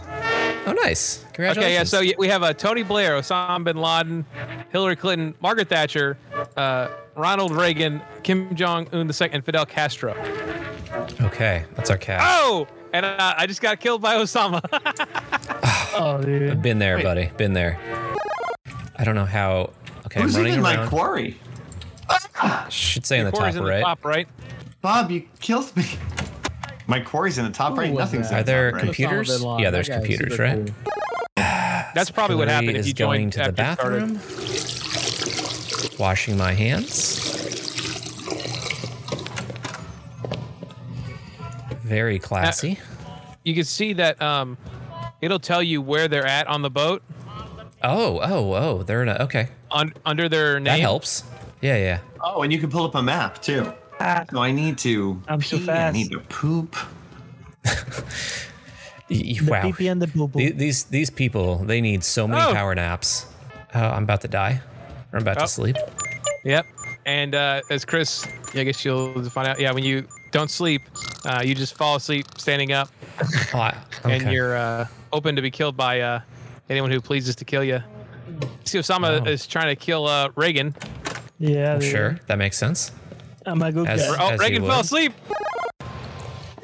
Oh, 0.67 0.73
nice. 0.85 1.25
Congratulations. 1.33 1.65
okay. 1.65 1.73
Yeah. 1.75 2.13
So 2.13 2.19
we 2.19 2.29
have 2.29 2.43
uh, 2.43 2.53
Tony 2.53 2.83
Blair, 2.83 3.13
Osama 3.19 3.65
bin 3.65 3.77
Laden, 3.79 4.27
Hillary 4.71 4.97
Clinton, 4.97 5.35
Margaret 5.41 5.69
Thatcher, 5.69 6.19
uh, 6.57 6.89
Ronald 7.17 7.53
Reagan, 7.53 8.03
Kim 8.23 8.55
Jong 8.55 8.87
Un 8.93 9.09
II, 9.11 9.29
and 9.33 9.45
Fidel 9.45 9.67
Castro. 9.67 10.15
Okay, 11.33 11.65
that's 11.77 11.91
our 11.91 11.97
cast. 11.97 12.25
Oh, 12.29 12.67
and 12.93 13.05
uh, 13.07 13.35
I 13.37 13.47
just 13.47 13.61
got 13.63 13.81
killed 13.81 14.03
by 14.03 14.17
Osama. 14.17 14.61
Oh, 15.95 16.23
dude. 16.23 16.63
Been 16.63 16.79
there, 16.79 16.97
Wait. 16.97 17.03
buddy. 17.05 17.31
Been 17.37 17.53
there. 17.53 17.79
I 18.97 19.05
don't 19.05 19.15
know 19.15 19.27
how. 19.27 19.73
Okay, 20.07 20.23
Who's 20.23 20.35
I'm 20.35 20.41
running 20.41 20.53
even 20.59 20.63
my 20.63 20.87
quarry? 20.87 21.39
Should 22.71 23.05
say 23.05 23.19
in 23.19 23.27
the 23.27 23.31
Quarry's 23.31 23.57
top 23.57 23.63
in 23.63 23.69
right. 23.69 23.77
the 23.81 23.83
top 23.85 24.03
right. 24.07 24.27
Bob, 24.81 25.11
you 25.11 25.29
killed 25.41 25.77
me. 25.77 25.85
My 26.87 26.99
quarry's 27.01 27.37
in 27.37 27.45
the 27.45 27.51
top 27.51 27.77
right. 27.77 27.91
was 27.93 27.99
Nothing's 27.99 28.31
that? 28.31 28.37
in 28.37 28.41
Are 28.41 28.43
the 28.43 28.47
there 28.47 28.71
top 28.71 28.77
right. 28.77 28.85
computers? 28.87 29.29
Osama. 29.43 29.61
Yeah, 29.61 29.71
there's 29.71 29.89
That 29.89 29.93
guy 29.93 29.99
computers, 30.01 30.31
super 30.33 30.43
right? 30.43 30.67
cool. 30.85 30.95
That's 31.95 32.11
probably 32.11 32.37
what 32.37 32.49
Hillary 32.49 32.65
happened 32.69 32.77
if 32.79 32.81
is 32.81 32.89
you 32.89 32.95
going 32.95 33.31
joined 33.31 33.33
to 33.35 33.53
the 33.53 33.63
after 33.63 33.99
it 33.99 34.19
started. 34.19 34.19
bathroom. 35.79 35.99
Washing 35.99 36.39
my 36.39 36.53
hands. 36.55 37.22
Very 41.93 42.19
classy. 42.19 42.79
You 43.45 43.55
can 43.55 43.65
see 43.65 43.93
that 43.95 44.21
um, 44.23 44.57
it'll 45.21 45.39
tell 45.41 45.63
you 45.63 45.83
where 45.83 46.09
they're 46.09 46.27
at 46.27 46.47
on 46.47 46.63
the 46.63 46.71
boat 46.71 47.03
Oh, 47.85 48.21
oh, 48.23 48.55
oh! 48.55 48.83
They're 48.85 49.03
in 49.03 49.09
a 49.09 49.17
okay. 49.25 49.49
un- 49.73 49.93
under 50.07 50.29
their 50.29 50.61
name. 50.61 50.65
That 50.77 50.81
helps. 50.81 51.25
Yeah, 51.61 51.77
yeah. 51.77 51.99
Oh, 52.21 52.43
and 52.43 52.53
you 52.53 52.61
can 52.61 52.71
pull 52.71 52.85
up 52.85 52.95
a 52.95 53.03
map 53.03 53.43
too. 53.43 53.73
So 54.31 54.39
I 54.41 54.53
need 54.53 54.79
to. 54.79 55.21
I'm 55.29 55.43
so 55.43 55.59
pee, 55.59 55.69
I 55.71 55.91
need 55.91 56.11
to 56.13 56.21
poop. 56.21 56.77
Y- 59.11 59.23
y- 59.27 59.45
The 59.45 59.51
wow. 59.51 59.73
pee 59.77 59.89
and 59.89 60.01
the 60.01 60.07
boo 60.07 60.29
boo. 60.29 60.39
The- 60.39 60.53
These 60.53 60.85
these 60.85 61.11
people 61.11 61.59
they 61.59 61.81
need 61.81 62.03
so 62.05 62.27
many 62.29 62.41
Oh. 62.43 62.55
power 62.55 62.75
naps. 62.75 63.27
Oh, 63.75 63.81
I'm 63.81 64.05
about 64.05 64.21
to 64.23 64.29
die. 64.29 64.61
Or 65.13 65.17
I'm 65.19 65.23
about 65.23 65.39
Oh. 65.39 65.41
to 65.43 65.49
sleep. 65.49 65.77
Yep. 66.45 66.67
And 67.05 67.35
uh, 67.35 67.61
as 67.69 67.85
Chris, 67.85 68.27
I 68.55 68.65
guess 68.65 68.85
you'll 68.85 69.23
find 69.31 69.49
out. 69.49 69.59
Yeah, 69.61 69.73
when 69.73 69.85
you 69.85 70.07
don't 70.33 70.51
sleep, 70.51 70.83
uh, 71.25 71.43
you 71.45 71.55
just 71.55 71.77
fall 71.77 71.95
asleep 71.97 72.27
standing 72.37 72.73
up, 72.73 72.89
I- 73.55 73.77
and 74.05 74.33
you're 74.33 74.57
uh, 74.57 74.87
open 75.13 75.37
to 75.37 75.43
be 75.43 75.51
killed 75.51 75.77
by 75.77 76.01
uh, 76.01 76.21
anyone 76.69 76.91
who 76.91 77.01
pleases 77.01 77.37
to 77.37 77.45
kill 77.45 77.63
you. 77.63 77.81
See, 78.65 78.79
Osama 78.79 79.21
Oh. 79.25 79.31
is 79.31 79.47
trying 79.47 79.69
to 79.69 79.77
kill 79.77 80.07
uh, 80.07 80.31
Reagan. 80.35 80.75
yeah, 81.39 81.77
dude. 81.79 81.89
sure 81.91 82.19
that 82.27 82.39
makes 82.39 82.57
sense. 82.59 82.91
I'm 83.47 83.63
a 83.63 83.71
good 83.71 83.87
As- 83.89 84.01
guy. 84.03 84.17
Oh, 84.19 84.31
As 84.33 84.41
Reagan 84.41 84.65
fell 84.65 84.81
asleep. 84.81 85.13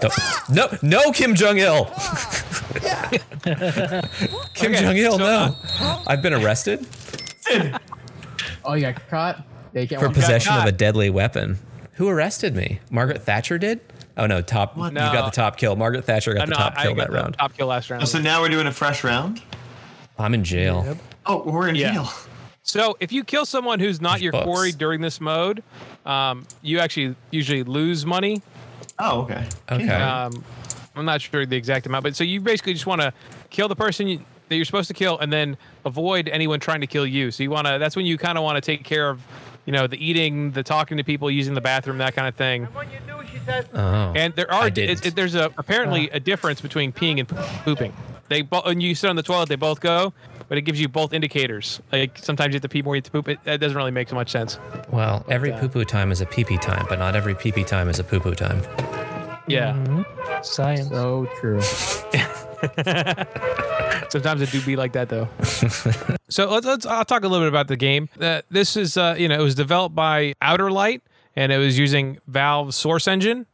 No, 0.03 0.11
no, 0.51 0.69
no 0.83 1.13
Kim 1.13 1.35
Jong 1.35 1.59
Il. 1.59 1.85
Kim 4.55 4.73
Okay, 4.73 4.81
Jong 4.83 4.97
Il, 4.97 5.13
so, 5.13 5.19
no. 5.19 5.57
I've 6.07 6.23
been 6.23 6.35
arrested 6.35 6.87
Oh, 8.65 8.75
you 8.75 8.83
got 8.83 9.09
caught? 9.09 9.45
Yeah, 9.73 9.81
you 9.83 9.89
can't 9.89 10.01
for 10.03 10.09
possession 10.11 10.53
of 10.55 10.65
a 10.67 10.73
deadly 10.73 11.11
weapon. 11.11 11.59
Who 11.99 12.09
arrested 12.09 12.55
me? 12.55 12.79
Margaret 12.91 13.23
Thatcher 13.23 13.59
did. 13.59 13.81
Oh 14.17 14.27
no, 14.27 14.41
top. 14.41 14.77
You 14.77 14.85
No. 14.85 15.13
got 15.13 15.25
the 15.27 15.31
top 15.35 15.57
kill. 15.57 15.75
Margaret 15.77 16.05
Thatcher 16.05 16.33
got 16.35 16.43
Uh, 16.43 16.47
the 16.47 16.51
no, 16.51 16.57
top 16.57 16.75
I 16.77 16.83
kill 16.85 16.95
got 16.95 17.01
that 17.09 17.11
the 17.11 17.17
round. 17.17 17.37
top 17.39 17.57
kill 17.57 17.67
last 17.67 17.91
round. 17.91 18.03
Oh, 18.03 18.07
so 18.07 18.21
now 18.21 18.41
we're 18.41 18.49
doing 18.49 18.67
a 18.69 18.73
fresh 18.73 19.03
round. 19.05 19.43
I'm 20.19 20.33
in 20.35 20.45
jail. 20.45 20.97
Oh, 21.27 21.43
we're 21.45 21.69
in 21.69 21.75
Yeah. 21.75 21.93
jail. 21.95 22.11
So 22.63 22.97
if 23.01 23.11
you 23.13 23.25
kill 23.25 23.47
someone 23.47 23.81
who's 23.81 24.01
not 24.01 24.13
There's 24.13 24.23
your 24.23 24.33
books. 24.33 24.45
quarry 24.45 24.73
during 24.73 25.01
this 25.01 25.21
mode, 25.21 25.63
um, 26.07 26.47
you 26.63 26.79
actually 26.81 27.17
usually 27.31 27.63
lose 27.65 28.05
money. 28.07 28.43
Oh, 28.99 29.23
okay. 29.23 29.45
Okay. 29.71 29.89
Um, 29.89 30.45
I'm 30.95 31.05
not 31.05 31.21
sure 31.21 31.47
the 31.47 31.57
exact 31.57 31.87
amount, 31.87 32.03
but 32.05 32.15
so 32.17 32.25
you 32.25 32.41
basically 32.41 32.75
just 32.75 32.87
want 32.87 33.01
to 33.01 33.13
kill 33.51 33.69
the 33.69 33.77
person 33.77 34.07
you, 34.09 34.25
that 34.49 34.57
you're 34.57 34.65
supposed 34.65 34.89
to 34.89 34.95
kill, 34.95 35.19
and 35.19 35.33
then 35.33 35.57
avoid 35.85 36.29
anyone 36.29 36.61
trying 36.61 36.81
to 36.81 36.87
kill 36.87 37.07
you. 37.07 37.31
So 37.31 37.43
you 37.43 37.51
want 37.51 37.67
to. 37.67 37.79
That's 37.79 37.97
when 37.97 38.07
you 38.07 38.19
kind 38.19 38.37
of 38.39 38.45
want 38.45 38.57
to 38.57 38.61
take 38.61 38.85
care 38.85 39.09
of, 39.11 39.21
you 39.69 39.73
know, 39.73 39.87
the 39.87 40.03
eating, 40.03 40.53
the 40.53 40.63
talking 40.63 40.97
to 40.97 41.05
people, 41.05 41.31
using 41.31 41.53
the 41.53 41.61
bathroom, 41.61 41.99
that 41.99 42.15
kind 42.15 42.27
of 42.27 42.35
thing. 42.35 42.65
When 42.73 42.89
you 42.91 42.97
do, 43.07 43.21
she 43.31 43.39
says, 43.41 43.67
Oh. 43.75 44.15
And 44.17 44.35
there 44.35 44.51
I 44.51 44.61
are 44.61 44.71
didn't. 44.71 45.01
it, 45.01 45.07
it, 45.09 45.15
there's 45.15 45.35
a 45.35 45.53
apparently 45.59 46.09
a 46.09 46.19
difference 46.19 46.63
between 46.63 46.91
peeing 46.91 47.19
and 47.19 47.29
pooping. 47.29 47.93
They 48.31 48.41
bo- 48.41 48.63
when 48.65 48.81
you 48.81 48.95
sit 48.95 49.11
on 49.11 49.17
the 49.17 49.23
toilet, 49.23 49.51
they 49.51 49.57
both 49.57 49.81
go, 49.81 50.15
but 50.49 50.57
it 50.57 50.63
gives 50.63 50.81
you 50.81 50.89
both 50.89 51.13
indicators. 51.13 51.83
Like 51.93 52.17
sometimes 52.17 52.53
you 52.53 52.55
have 52.55 52.63
to 52.63 52.69
pee 52.71 52.81
more, 52.81 52.97
you 52.97 53.01
have 53.01 53.05
to 53.05 53.11
poop. 53.11 53.29
It, 53.29 53.45
that 53.45 53.61
doesn't 53.61 53.77
really 53.77 53.91
make 53.91 54.09
so 54.09 54.15
much 54.15 54.31
sense. 54.31 54.59
Well, 54.91 55.23
every 55.29 55.53
poo 55.53 55.69
poo 55.69 55.85
time 55.85 56.13
is 56.13 56.23
a 56.23 56.27
pee 56.27 56.45
pee 56.45 56.57
time, 56.57 56.87
but 56.89 56.99
not 56.99 57.15
every 57.15 57.35
pee 57.35 57.53
pee 57.53 57.65
time 57.65 57.91
is 57.91 57.99
a 57.99 58.05
poo 58.05 58.21
poo 58.21 58.35
time. 58.35 58.63
Yeah. 59.49 59.75
Mm-hmm. 59.75 60.43
Science. 60.43 60.89
So 60.89 61.29
true. 61.41 61.61
Sometimes 64.09 64.41
it 64.41 64.51
do 64.51 64.63
be 64.63 64.77
like 64.77 64.93
that 64.93 65.09
though. 65.09 65.29
so 66.29 66.51
let's, 66.51 66.67
let's 66.67 66.87
I'll 66.87 67.05
talk 67.05 67.25
a 67.25 67.29
little 67.29 67.45
bit 67.45 67.49
about 67.49 67.69
the 67.69 67.77
game. 67.77 68.09
Uh, 68.21 68.43
this 68.51 68.77
is 68.77 68.97
uh, 68.97 69.15
you 69.19 69.29
know 69.29 69.39
it 69.39 69.43
was 69.43 69.55
developed 69.55 69.95
by 69.95 70.35
Outerlight 70.43 71.01
and 71.37 71.53
it 71.53 71.59
was 71.59 71.79
using 71.79 72.19
Valve's 72.27 72.75
Source 72.75 73.07
Engine. 73.07 73.47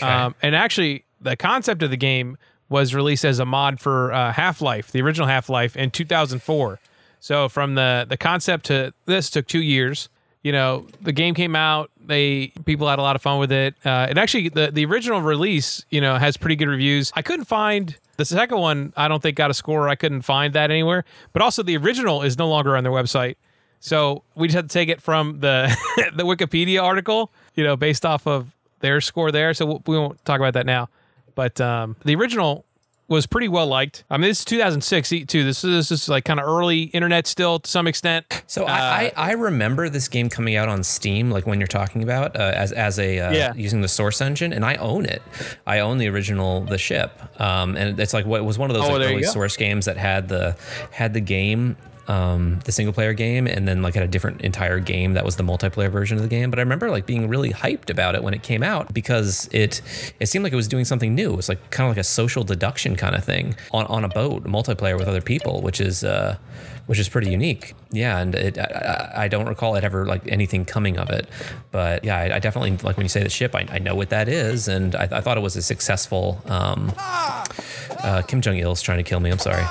Um, 0.00 0.34
and 0.42 0.54
actually, 0.54 1.04
the 1.20 1.36
concept 1.36 1.82
of 1.82 1.90
the 1.90 1.96
game 1.96 2.36
was 2.68 2.94
released 2.94 3.24
as 3.24 3.38
a 3.38 3.44
mod 3.44 3.80
for 3.80 4.12
uh, 4.12 4.32
Half 4.32 4.60
Life, 4.60 4.92
the 4.92 5.02
original 5.02 5.26
Half 5.26 5.48
Life, 5.48 5.76
in 5.76 5.90
2004. 5.90 6.80
So 7.20 7.48
from 7.48 7.74
the 7.74 8.06
the 8.08 8.16
concept 8.16 8.66
to 8.66 8.92
this 9.06 9.30
took 9.30 9.46
two 9.46 9.62
years. 9.62 10.08
You 10.42 10.52
know, 10.52 10.86
the 11.00 11.12
game 11.12 11.34
came 11.34 11.56
out. 11.56 11.90
They 12.00 12.52
people 12.64 12.88
had 12.88 12.98
a 12.98 13.02
lot 13.02 13.16
of 13.16 13.22
fun 13.22 13.38
with 13.38 13.50
it. 13.50 13.74
Uh, 13.84 14.06
and 14.08 14.18
actually, 14.18 14.48
the 14.48 14.70
the 14.70 14.84
original 14.84 15.20
release, 15.20 15.84
you 15.90 16.00
know, 16.00 16.16
has 16.16 16.36
pretty 16.36 16.56
good 16.56 16.68
reviews. 16.68 17.12
I 17.14 17.22
couldn't 17.22 17.46
find 17.46 17.96
the 18.18 18.24
second 18.24 18.58
one. 18.58 18.92
I 18.96 19.08
don't 19.08 19.22
think 19.22 19.36
got 19.36 19.50
a 19.50 19.54
score. 19.54 19.88
I 19.88 19.94
couldn't 19.94 20.22
find 20.22 20.52
that 20.54 20.70
anywhere. 20.70 21.04
But 21.32 21.40
also, 21.40 21.62
the 21.62 21.76
original 21.76 22.22
is 22.22 22.36
no 22.36 22.48
longer 22.48 22.76
on 22.76 22.84
their 22.84 22.92
website. 22.92 23.36
So 23.80 24.24
we 24.34 24.48
just 24.48 24.56
had 24.56 24.68
to 24.68 24.72
take 24.72 24.88
it 24.88 25.00
from 25.00 25.40
the 25.40 25.74
the 26.14 26.24
Wikipedia 26.24 26.82
article, 26.82 27.32
you 27.54 27.64
know, 27.64 27.76
based 27.76 28.04
off 28.04 28.26
of 28.26 28.54
their 28.80 29.00
score 29.00 29.32
there. 29.32 29.54
So 29.54 29.80
we 29.86 29.96
won't 29.96 30.22
talk 30.24 30.40
about 30.40 30.54
that 30.54 30.66
now. 30.66 30.88
But 31.34 31.60
um, 31.60 31.96
the 32.04 32.16
original 32.16 32.64
was 33.08 33.26
pretty 33.26 33.48
well 33.48 33.66
liked. 33.66 34.04
I 34.10 34.18
mean, 34.18 34.28
this 34.30 34.40
is 34.40 34.44
2006 34.44 35.08
too. 35.26 35.42
This 35.44 35.64
is, 35.64 35.88
this 35.88 35.90
is 35.90 36.08
like 36.08 36.24
kind 36.26 36.38
of 36.38 36.46
early 36.46 36.82
internet 36.82 37.26
still 37.26 37.58
to 37.58 37.70
some 37.70 37.86
extent. 37.86 38.26
So 38.46 38.64
Uh, 38.64 38.68
I, 38.70 39.12
I 39.16 39.28
I 39.30 39.32
remember 39.32 39.88
this 39.88 40.08
game 40.08 40.28
coming 40.28 40.56
out 40.56 40.68
on 40.68 40.82
Steam, 40.82 41.30
like 41.30 41.46
when 41.46 41.58
you're 41.58 41.66
talking 41.66 42.02
about 42.02 42.36
uh, 42.36 42.52
as 42.54 42.72
as 42.72 42.98
a 42.98 43.18
uh, 43.18 43.32
Yeah. 43.32 43.54
using 43.54 43.80
the 43.80 43.88
Source 43.88 44.20
engine, 44.20 44.52
and 44.52 44.64
I 44.64 44.74
own 44.76 45.06
it. 45.06 45.22
I 45.66 45.78
own 45.80 45.98
the 45.98 46.08
original 46.08 46.60
The 46.62 46.78
Ship, 46.78 47.10
um, 47.40 47.76
and 47.76 47.98
it's 47.98 48.12
like 48.14 48.26
what 48.26 48.40
it 48.40 48.44
was 48.44 48.58
one 48.58 48.70
of 48.70 48.76
those 48.76 48.88
Oh, 48.88 48.92
like, 48.98 49.08
early. 49.10 49.22
Source 49.24 49.56
games 49.56 49.86
that 49.86 49.96
had 49.96 50.28
the 50.28 50.56
had 50.90 51.14
the 51.14 51.20
game. 51.20 51.76
Um, 52.08 52.60
the 52.64 52.72
single 52.72 52.94
player 52.94 53.12
game, 53.12 53.46
and 53.46 53.68
then 53.68 53.82
like 53.82 53.92
had 53.92 54.02
a 54.02 54.08
different 54.08 54.40
entire 54.40 54.78
game 54.80 55.12
that 55.12 55.26
was 55.26 55.36
the 55.36 55.42
multiplayer 55.42 55.90
version 55.90 56.16
of 56.16 56.22
the 56.22 56.28
game. 56.28 56.48
But 56.48 56.58
I 56.58 56.62
remember 56.62 56.90
like 56.90 57.04
being 57.04 57.28
really 57.28 57.50
hyped 57.52 57.90
about 57.90 58.14
it 58.14 58.22
when 58.22 58.32
it 58.32 58.42
came 58.42 58.62
out 58.62 58.94
because 58.94 59.46
it 59.52 59.82
it 60.18 60.26
seemed 60.26 60.42
like 60.42 60.54
it 60.54 60.56
was 60.56 60.68
doing 60.68 60.86
something 60.86 61.14
new. 61.14 61.34
It 61.34 61.36
was 61.36 61.50
like 61.50 61.70
kind 61.70 61.86
of 61.90 61.94
like 61.94 62.00
a 62.00 62.04
social 62.04 62.44
deduction 62.44 62.96
kind 62.96 63.14
of 63.14 63.24
thing 63.24 63.56
on, 63.72 63.84
on 63.86 64.04
a 64.04 64.08
boat, 64.08 64.44
multiplayer 64.44 64.96
with 64.98 65.06
other 65.06 65.20
people, 65.20 65.60
which 65.60 65.82
is 65.82 66.02
uh, 66.02 66.38
which 66.86 66.98
is 66.98 67.10
pretty 67.10 67.30
unique. 67.30 67.74
Yeah, 67.90 68.18
and 68.20 68.34
it, 68.34 68.56
I, 68.58 68.62
I- 68.62 69.24
I 69.24 69.28
don't 69.28 69.46
recall 69.46 69.74
it 69.76 69.84
ever 69.84 70.06
like 70.06 70.26
anything 70.28 70.64
coming 70.64 70.96
of 70.96 71.10
it, 71.10 71.28
but 71.72 72.04
yeah, 72.04 72.16
I, 72.16 72.36
I 72.36 72.38
definitely 72.38 72.78
like 72.78 72.96
when 72.96 73.04
you 73.04 73.10
say 73.10 73.22
the 73.22 73.28
ship, 73.28 73.54
I, 73.54 73.66
I 73.70 73.78
know 73.80 73.94
what 73.94 74.08
that 74.08 74.28
is, 74.30 74.66
and 74.68 74.96
I, 74.96 75.08
I 75.12 75.20
thought 75.20 75.36
it 75.36 75.42
was 75.42 75.56
a 75.56 75.62
successful. 75.62 76.40
Um, 76.46 76.90
uh, 76.96 78.22
Kim 78.26 78.40
Jong 78.40 78.56
Il's 78.56 78.80
trying 78.80 78.96
to 78.98 79.04
kill 79.04 79.20
me. 79.20 79.28
I'm 79.30 79.38
sorry. 79.38 79.64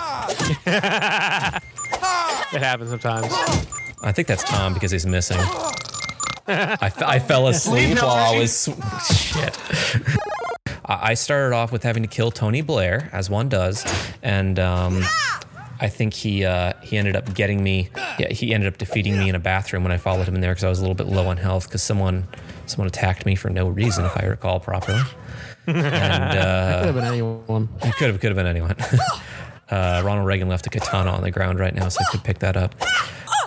It 2.54 2.62
happens 2.62 2.90
sometimes. 2.90 3.28
I 4.02 4.12
think 4.12 4.28
that's 4.28 4.44
Tom 4.44 4.74
because 4.74 4.92
he's 4.92 5.06
missing. 5.06 5.38
I, 6.50 6.78
f- 6.82 7.02
I 7.04 7.20
fell 7.20 7.48
asleep 7.48 7.98
while 8.02 8.12
I 8.12 8.38
was 8.38 8.70
shit. 9.10 9.58
I 10.86 11.10
I 11.12 11.14
started 11.16 11.54
off 11.54 11.72
with 11.74 11.84
having 11.84 12.04
to 12.04 12.08
kill 12.10 12.32
Tony 12.32 12.62
Blair, 12.62 13.10
as 13.12 13.30
one 13.30 13.50
does, 13.50 13.86
and 14.24 14.58
um, 14.58 15.04
I 15.82 15.90
think 15.90 16.14
he 16.14 16.46
uh, 16.46 16.72
he 16.82 16.98
ended 16.98 17.18
up 17.18 17.34
getting 17.34 17.62
me. 17.62 17.90
Yeah, 18.18 18.30
he 18.32 18.54
ended 18.54 18.72
up 18.72 18.78
defeating 18.78 19.18
me 19.18 19.28
in 19.28 19.36
a 19.36 19.40
bathroom 19.40 19.84
when 19.84 19.92
I 19.92 19.98
followed 19.98 20.28
him 20.28 20.36
in 20.36 20.42
there 20.42 20.52
because 20.52 20.64
I 20.64 20.70
was 20.70 20.80
a 20.80 20.84
little 20.84 20.96
bit 20.96 21.08
low 21.08 21.28
on 21.28 21.36
health 21.36 21.68
because 21.68 21.84
someone 21.84 22.26
someone 22.66 22.88
attacked 22.88 23.26
me 23.26 23.36
for 23.36 23.50
no 23.50 23.68
reason, 23.68 24.06
if 24.06 24.16
I 24.18 24.26
recall 24.26 24.60
properly. 24.62 25.02
And 25.70 25.84
uh, 25.84 26.78
Could 26.80 26.86
have 26.86 26.96
been 26.96 27.04
anyone. 27.04 27.68
it 27.82 27.94
could 27.96 28.08
have 28.10 28.22
could 28.22 28.30
have 28.30 28.38
been 28.38 28.48
anyone. 28.48 28.78
Uh, 29.70 30.02
Ronald 30.06 30.26
Reagan 30.28 30.48
left 30.48 30.66
a 30.68 30.70
katana 30.70 31.12
on 31.12 31.22
the 31.22 31.32
ground 31.32 31.60
right 31.60 31.74
now, 31.74 31.90
so 31.90 32.00
I 32.08 32.12
could 32.12 32.24
pick 32.24 32.40
that 32.40 32.56
up. 32.58 32.76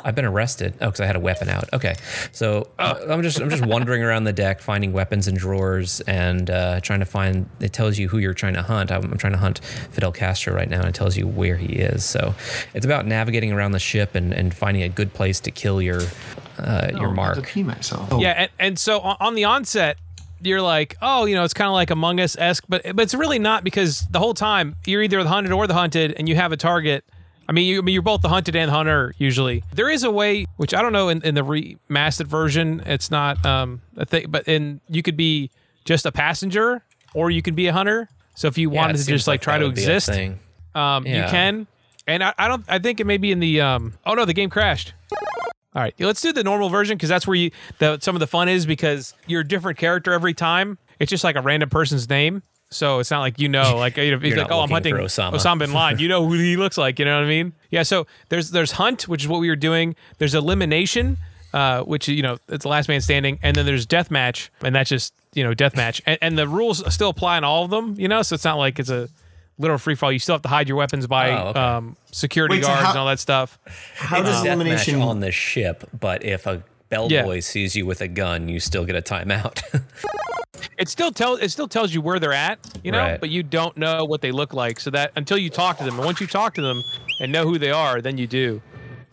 I've 0.03 0.15
been 0.15 0.25
arrested. 0.25 0.75
Oh, 0.81 0.87
because 0.87 1.01
I 1.01 1.07
had 1.07 1.17
a 1.17 1.21
weapon 1.21 1.49
out. 1.49 1.69
Okay, 1.73 1.95
so 2.33 2.69
uh, 2.79 2.95
I'm 3.09 3.23
just 3.23 3.41
I'm 3.41 3.51
just 3.51 3.65
wandering 3.65 4.03
around 4.03 4.25
the 4.25 4.33
deck, 4.33 4.61
finding 4.61 4.93
weapons 4.93 5.29
in 5.29 5.35
drawers, 5.35 6.01
and 6.03 6.49
uh, 6.51 6.81
trying 6.81 7.01
to 7.01 7.07
find. 7.07 7.49
It 7.61 7.73
tells 7.73 7.99
you 7.99 8.09
who 8.09 8.19
you're 8.19 8.35
trying 8.35 8.55
to 8.55 8.63
hunt. 8.63 8.91
I'm, 8.91 9.05
I'm 9.05 9.19
trying 9.19 9.35
to 9.35 9.39
hunt 9.39 9.59
Fidel 9.91 10.13
Castro 10.13 10.55
right 10.55 10.69
now, 10.69 10.79
and 10.79 10.89
it 10.89 10.95
tells 10.95 11.17
you 11.17 11.27
where 11.27 11.57
he 11.57 11.75
is. 11.75 12.05
So 12.05 12.35
it's 12.75 12.87
about 12.87 13.07
navigating 13.07 13.53
around 13.53 13.73
the 13.73 13.79
ship 13.79 14.15
and, 14.15 14.33
and 14.33 14.55
finding 14.55 14.83
a 14.83 14.89
good 14.89 15.13
place 15.13 15.39
to 15.41 15.51
kill 15.51 15.83
your 15.83 16.01
uh, 16.59 16.89
your 16.93 17.01
Oh, 17.01 17.03
I 17.03 17.07
have 17.07 17.15
mark. 17.15 17.35
To 17.37 17.43
pee 17.43 17.63
myself. 17.63 18.09
Yeah, 18.19 18.31
and, 18.31 18.51
and 18.59 18.79
so 18.79 19.01
on, 19.01 19.17
on 19.21 19.35
the 19.35 19.45
onset, 19.45 19.99
you're 20.43 20.63
like, 20.63 20.97
oh, 21.03 21.25
you 21.27 21.35
know, 21.35 21.45
it's 21.45 21.55
kind 21.55 21.69
of 21.69 21.75
like 21.75 21.91
Among 21.91 22.21
Us 22.21 22.37
esque, 22.39 22.65
but 22.69 22.83
but 22.95 23.01
it's 23.03 23.15
really 23.15 23.39
not 23.39 23.65
because 23.65 24.05
the 24.11 24.19
whole 24.19 24.35
time 24.35 24.77
you're 24.87 25.03
either 25.03 25.23
the 25.23 25.29
hunted 25.29 25.53
or 25.53 25.67
the 25.67 25.75
hunted, 25.75 26.15
and 26.19 26.29
you 26.29 26.37
have 26.37 26.53
a 26.53 26.57
target. 26.57 27.05
I 27.49 27.53
mean, 27.53 27.67
you, 27.67 27.79
I 27.79 27.83
mean, 27.83 27.95
you're 27.95 28.03
both 28.03 28.21
the 28.23 28.29
hunted 28.29 28.55
and 28.55 28.69
the 28.69 28.73
hunter 28.75 29.13
usually. 29.19 29.65
There 29.75 29.91
is 29.91 30.05
a 30.05 30.11
way, 30.11 30.47
which 30.57 30.73
I 30.73 30.83
don't 30.83 30.93
know 30.93 31.09
in, 31.09 31.21
in 31.23 31.35
the 31.35 31.43
remastered 31.43 32.27
version, 32.29 32.81
it's 32.87 33.11
not 33.11 33.45
um, 33.45 33.83
a 33.97 34.07
thing, 34.07 34.27
but 34.29 34.47
in 34.47 34.81
you 34.89 35.03
could 35.03 35.17
be 35.17 35.51
just 35.85 36.07
a 36.07 36.13
passenger 36.13 36.83
or 37.13 37.29
you 37.31 37.43
could 37.43 37.57
be 37.57 37.67
a 37.67 37.73
hunter. 37.73 38.09
So 38.37 38.47
if 38.47 38.57
you 38.57 38.71
Yeah, 38.71 38.77
wanted 38.77 38.99
to 38.99 39.05
just 39.05 39.27
like 39.27 39.41
try 39.41 39.59
to 39.59 39.67
would 39.67 39.75
be 39.75 39.81
a 39.85 39.95
exist, 39.97 40.11
um, 40.77 41.07
you 41.07 41.25
can. 41.25 41.67
And 42.07 42.23
I, 42.23 42.33
I 42.39 42.47
don't. 42.49 42.65
I 42.69 42.79
think 42.79 43.01
it 43.01 43.05
may 43.07 43.17
be 43.19 43.33
in 43.33 43.41
the. 43.41 43.61
Um, 43.61 43.95
oh 44.07 44.15
no, 44.15 44.25
the 44.25 44.33
game 44.33 44.49
crashed. 44.51 44.95
All 45.75 45.83
right, 45.83 45.95
let's 46.01 46.21
do 46.21 46.33
the 46.33 46.43
normal 46.43 46.69
version 46.69 46.97
because 46.97 47.09
that's 47.09 47.27
where 47.27 47.37
you 47.37 47.51
the 47.79 47.99
some 48.01 48.17
of 48.17 48.21
the 48.21 48.27
fun 48.27 48.49
is 48.49 48.67
because 48.67 49.15
you're 49.27 49.43
a 49.43 49.47
different 49.47 49.79
character 49.79 50.13
every 50.13 50.35
time. 50.35 50.79
It's 50.99 51.11
just 51.11 51.23
like 51.23 51.37
a 51.37 51.41
random 51.41 51.71
person's 51.71 52.09
name, 52.09 52.43
so 52.71 52.99
it's 52.99 53.11
not 53.11 53.21
like 53.21 53.39
you 53.39 53.49
know, 53.49 53.77
like 53.77 53.97
you 53.97 54.11
know, 54.11 54.19
he's 54.23 54.37
like, 54.37 54.51
oh, 54.51 54.61
I'm 54.61 54.71
hunting 54.71 54.95
for 54.95 55.03
Osama." 55.03 55.59
bin 55.59 55.73
Laden. 55.73 55.99
You 55.99 56.09
know 56.09 56.27
who 56.27 56.35
he 56.35 56.57
looks 56.57 56.79
like. 56.79 56.99
You 56.99 57.05
know 57.05 57.17
what 57.17 57.25
I 57.25 57.29
mean? 57.29 57.53
Yeah. 57.71 57.83
So 57.83 58.07
there's 58.31 58.51
there's 58.51 58.73
hunt, 58.73 59.09
which 59.09 59.23
is 59.23 59.29
what 59.29 59.41
we 59.41 59.49
were 59.49 59.57
doing. 59.57 59.97
There's 60.19 60.35
elimination, 60.35 61.19
uh, 61.53 61.83
which 61.83 62.09
you 62.09 62.23
know 62.23 62.39
it's 62.49 62.63
the 62.63 62.69
last 62.69 62.89
man 62.89 63.01
standing, 63.01 63.39
and 63.43 63.57
then 63.57 63.67
there's 63.67 63.87
death 63.87 64.11
match, 64.11 64.51
and 64.63 64.75
that's 64.75 64.91
just 64.91 65.13
you 65.35 65.45
know 65.45 65.55
death 65.55 65.77
match, 65.77 66.01
and, 66.07 66.19
and 66.21 66.39
the 66.39 66.47
rules 66.47 66.83
still 66.93 67.11
apply 67.11 67.39
in 67.39 67.45
all 67.45 67.65
of 67.65 67.71
them. 67.71 67.95
You 67.99 68.09
know, 68.09 68.23
so 68.23 68.35
it's 68.35 68.45
not 68.45 68.57
like 68.57 68.79
it's 68.79 68.91
a 68.91 69.09
literal 69.61 69.79
free 69.79 69.95
fall. 69.95 70.11
You 70.11 70.19
still 70.19 70.35
have 70.35 70.43
to 70.43 70.49
hide 70.49 70.67
your 70.69 70.77
weapons 70.79 71.07
by 71.07 71.31
Oh, 71.31 71.49
okay. 71.49 71.61
um, 71.61 71.97
security 72.11 72.57
Wait, 72.57 72.63
so 72.63 72.69
guards 72.69 72.83
how- 72.83 72.91
and 72.91 72.99
all 72.99 73.07
that 73.07 73.19
stuff. 73.21 73.59
How 73.97 74.21
It's 74.21 74.29
does 74.31 74.41
a 74.41 74.45
death 74.45 74.55
elimination? 74.55 75.01
on 75.03 75.21
the 75.21 75.31
ship, 75.31 75.89
but 75.99 76.25
if 76.25 76.47
a 76.47 76.63
bellboy 76.89 77.39
sees 77.41 77.77
you 77.77 77.87
with 77.87 78.01
a 78.01 78.09
gun, 78.09 78.49
you 78.49 78.59
still 78.59 78.85
get 78.85 78.97
a 78.97 79.03
timeout. 79.03 79.63
it 80.79 80.89
still 80.89 81.13
tells 81.13 81.41
it 81.41 81.51
still 81.51 81.69
tells 81.69 81.95
you 81.95 82.01
where 82.01 82.19
they're 82.19 82.33
at, 82.33 82.59
you 82.83 82.91
know, 82.91 82.99
Right. 82.99 83.21
but 83.21 83.31
you 83.31 83.43
don't 83.45 83.77
know 83.77 84.05
what 84.05 84.21
they 84.23 84.33
look 84.33 84.53
like. 84.55 84.81
So 84.81 84.91
that 84.91 85.13
until 85.15 85.39
you 85.39 85.51
talk 85.51 85.79
to 85.79 85.85
them, 85.85 85.97
and 85.97 86.05
once 86.05 86.21
you 86.21 86.27
talk 86.27 86.55
to 86.55 86.63
them 86.63 86.83
and 87.21 87.31
know 87.31 87.45
who 87.45 87.59
they 87.59 87.71
are, 87.71 88.01
then 88.01 88.19
you 88.19 88.27
do. 88.27 88.61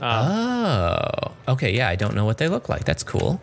oh, 0.02 1.32
okay. 1.48 1.74
Yeah, 1.76 1.90
I 1.90 1.96
don't 1.96 2.16
know 2.16 2.26
what 2.26 2.38
they 2.38 2.48
look 2.48 2.70
like. 2.70 2.84
That's 2.86 3.04
cool. 3.04 3.42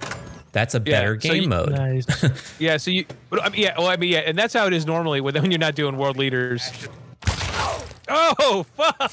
That's 0.53 0.75
a 0.75 0.81
better 0.81 1.19
so 1.21 1.29
game 1.31 1.43
you- 1.45 1.49
mode. 1.49 1.73
Nice. 1.73 2.07
Yeah. 2.61 2.77
So 2.77 2.90
you, 2.93 3.05
but, 3.31 3.43
I 3.43 3.49
mean, 3.51 3.62
yeah. 3.62 3.75
Well, 3.79 3.88
I 3.88 3.97
mean, 3.97 4.11
yeah, 4.11 4.21
and 4.21 4.38
that's 4.38 4.55
how 4.55 4.67
it 4.67 4.73
is 4.73 4.87
normally 4.87 5.21
when 5.21 5.35
when 5.35 5.51
you're 5.51 5.59
not 5.59 5.75
doing 5.75 5.97
world 5.97 6.17
leaders. 6.17 6.71
Oh 8.09 8.64
fuck! 8.77 9.12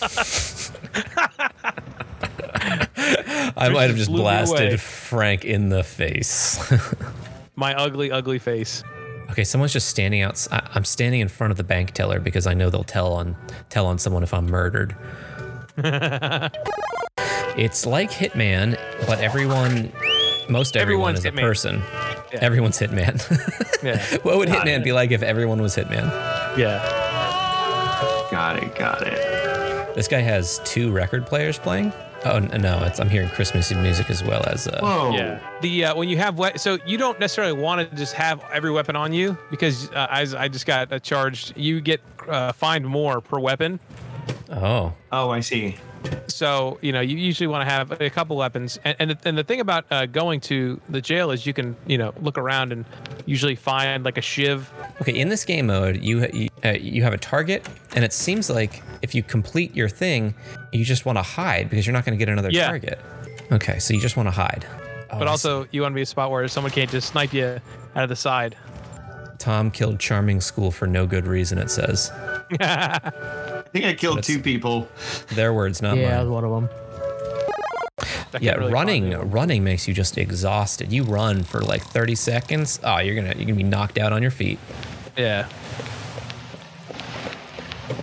I 3.57 3.69
might 3.69 3.83
have 3.83 3.95
just 3.95 3.97
just 3.97 4.09
blew 4.09 4.19
me 4.19 4.23
away. 4.29 4.45
blasted 4.45 4.81
Frank 4.81 5.45
in 5.45 5.69
the 5.69 5.83
face. 5.83 6.59
My 7.55 7.73
ugly, 7.75 8.11
ugly 8.11 8.39
face. 8.39 8.83
okay, 9.31 9.43
someone's 9.43 9.73
just 9.73 9.87
standing 9.87 10.21
out. 10.21 10.45
I'm 10.51 10.85
standing 10.85 11.21
in 11.21 11.27
front 11.27 11.51
of 11.51 11.57
the 11.57 11.63
bank 11.63 11.91
teller 11.91 12.19
because 12.19 12.47
I 12.47 12.53
know 12.53 12.69
they'll 12.69 12.83
tell 12.83 13.13
on 13.13 13.35
tell 13.69 13.85
on 13.87 13.97
someone 13.97 14.23
if 14.23 14.33
I'm 14.33 14.45
murdered. 14.47 14.95
it's 15.77 16.55
like 17.85 18.11
Hitman, 18.11 18.77
but 19.07 19.19
everyone, 19.19 19.91
most 20.49 20.75
everyone 20.75 21.15
Everyone's 21.15 21.19
is 21.19 21.25
a 21.25 21.31
Hitman. 21.31 21.41
person. 21.41 21.81
Everyone's 22.33 22.79
Hitman. 22.79 23.57
Yeah. 23.81 23.97
what 24.21 24.37
would 24.37 24.47
Hitman 24.47 24.83
be 24.83 24.91
like 24.91 25.09
if 25.09 25.23
everyone 25.23 25.59
was 25.59 25.75
Hitman? 25.75 26.05
Yeah. 26.55 26.77
Got 28.41 28.63
it. 28.63 28.73
Got 28.75 29.03
it. 29.05 29.93
This 29.93 30.07
guy 30.07 30.17
has 30.19 30.59
two 30.65 30.91
record 30.91 31.27
players 31.27 31.59
playing. 31.59 31.93
Oh 32.25 32.39
no, 32.39 32.83
it's 32.85 32.99
I'm 32.99 33.07
hearing 33.07 33.29
Christmas 33.29 33.71
music 33.71 34.09
as 34.09 34.23
well 34.23 34.43
as. 34.47 34.67
Uh, 34.67 34.79
Whoa. 34.81 35.11
Yeah. 35.15 35.39
The 35.61 35.85
uh, 35.85 35.95
when 35.95 36.09
you 36.09 36.17
have 36.17 36.39
we- 36.39 36.57
so 36.57 36.79
you 36.83 36.97
don't 36.97 37.19
necessarily 37.19 37.53
want 37.53 37.87
to 37.87 37.95
just 37.95 38.13
have 38.15 38.43
every 38.51 38.71
weapon 38.71 38.95
on 38.95 39.13
you 39.13 39.37
because 39.51 39.91
uh, 39.91 40.07
as 40.09 40.33
I 40.33 40.47
just 40.47 40.65
got 40.65 40.91
uh, 40.91 40.97
charged, 40.97 41.55
you 41.55 41.81
get 41.81 42.01
uh, 42.27 42.51
fined 42.51 42.83
more 42.87 43.21
per 43.21 43.37
weapon. 43.39 43.79
Oh, 44.49 44.93
Oh, 45.11 45.29
I 45.29 45.41
see. 45.41 45.75
So 46.27 46.79
you 46.81 46.91
know 46.91 47.01
you 47.01 47.17
usually 47.17 47.47
want 47.47 47.67
to 47.67 47.71
have 47.71 47.99
a 48.01 48.09
couple 48.09 48.35
weapons, 48.37 48.79
and 48.83 48.95
and 48.99 49.11
the, 49.11 49.17
and 49.25 49.37
the 49.37 49.43
thing 49.43 49.59
about 49.59 49.85
uh, 49.91 50.05
going 50.05 50.39
to 50.41 50.79
the 50.89 51.01
jail 51.01 51.29
is 51.31 51.45
you 51.45 51.53
can 51.53 51.75
you 51.85 51.97
know 51.97 52.13
look 52.21 52.37
around 52.37 52.71
and 52.71 52.85
usually 53.25 53.55
find 53.55 54.03
like 54.03 54.17
a 54.17 54.21
shiv. 54.21 54.71
okay. 55.01 55.17
In 55.17 55.29
this 55.29 55.45
game 55.45 55.67
mode, 55.67 56.01
you 56.03 56.27
you, 56.33 56.49
uh, 56.65 56.69
you 56.71 57.03
have 57.03 57.13
a 57.13 57.17
target, 57.17 57.67
and 57.95 58.03
it 58.03 58.13
seems 58.13 58.49
like 58.49 58.81
if 59.01 59.13
you 59.13 59.21
complete 59.23 59.75
your 59.75 59.89
thing, 59.89 60.33
you 60.71 60.83
just 60.85 61.05
want 61.05 61.17
to 61.17 61.21
hide 61.23 61.69
because 61.69 61.85
you're 61.85 61.93
not 61.93 62.05
going 62.05 62.17
to 62.17 62.23
get 62.25 62.31
another 62.31 62.49
Yeah. 62.49 62.67
target. 62.67 62.99
Okay, 63.51 63.79
so 63.79 63.93
you 63.93 63.99
just 63.99 64.15
want 64.17 64.27
to 64.27 64.31
hide. 64.31 64.65
Oh, 65.11 65.19
But 65.19 65.27
also, 65.27 65.67
you 65.71 65.81
want 65.81 65.91
to 65.91 65.95
be 65.95 66.01
a 66.03 66.05
spot 66.05 66.31
where 66.31 66.47
someone 66.47 66.71
can't 66.71 66.89
just 66.89 67.09
snipe 67.09 67.33
you 67.33 67.59
out 67.95 68.03
of 68.03 68.09
the 68.09 68.15
side. 68.15 68.55
Tom 69.39 69.71
killed 69.71 69.99
Charming 69.99 70.39
School 70.39 70.71
for 70.71 70.87
no 70.87 71.05
good 71.05 71.27
reason. 71.27 71.57
It 71.57 71.69
says 71.69 72.11
think 73.71 73.85
I 73.85 73.93
killed 73.93 74.23
two 74.23 74.39
people. 74.39 74.87
their 75.29 75.53
words, 75.53 75.81
not 75.81 75.97
Yeah, 75.97 76.09
mine. 76.17 76.19
was 76.19 76.29
one 76.29 76.43
of 76.43 76.51
them. 76.51 76.69
That 78.31 78.41
Yeah, 78.41 78.55
really 78.55 78.71
running 78.71 79.29
running 79.31 79.63
makes 79.63 79.87
you 79.87 79.93
just 79.93 80.17
exhausted. 80.17 80.91
You 80.91 81.03
run 81.03 81.43
for 81.43 81.61
like 81.61 81.81
30 81.83 82.15
seconds. 82.15 82.79
Oh, 82.83 82.99
you're 82.99 83.15
gonna 83.15 83.33
you're 83.35 83.45
gonna 83.45 83.53
be 83.55 83.63
knocked 83.63 83.97
out 83.97 84.13
on 84.13 84.21
your 84.21 84.31
feet. 84.31 84.57
Yeah. 85.17 85.47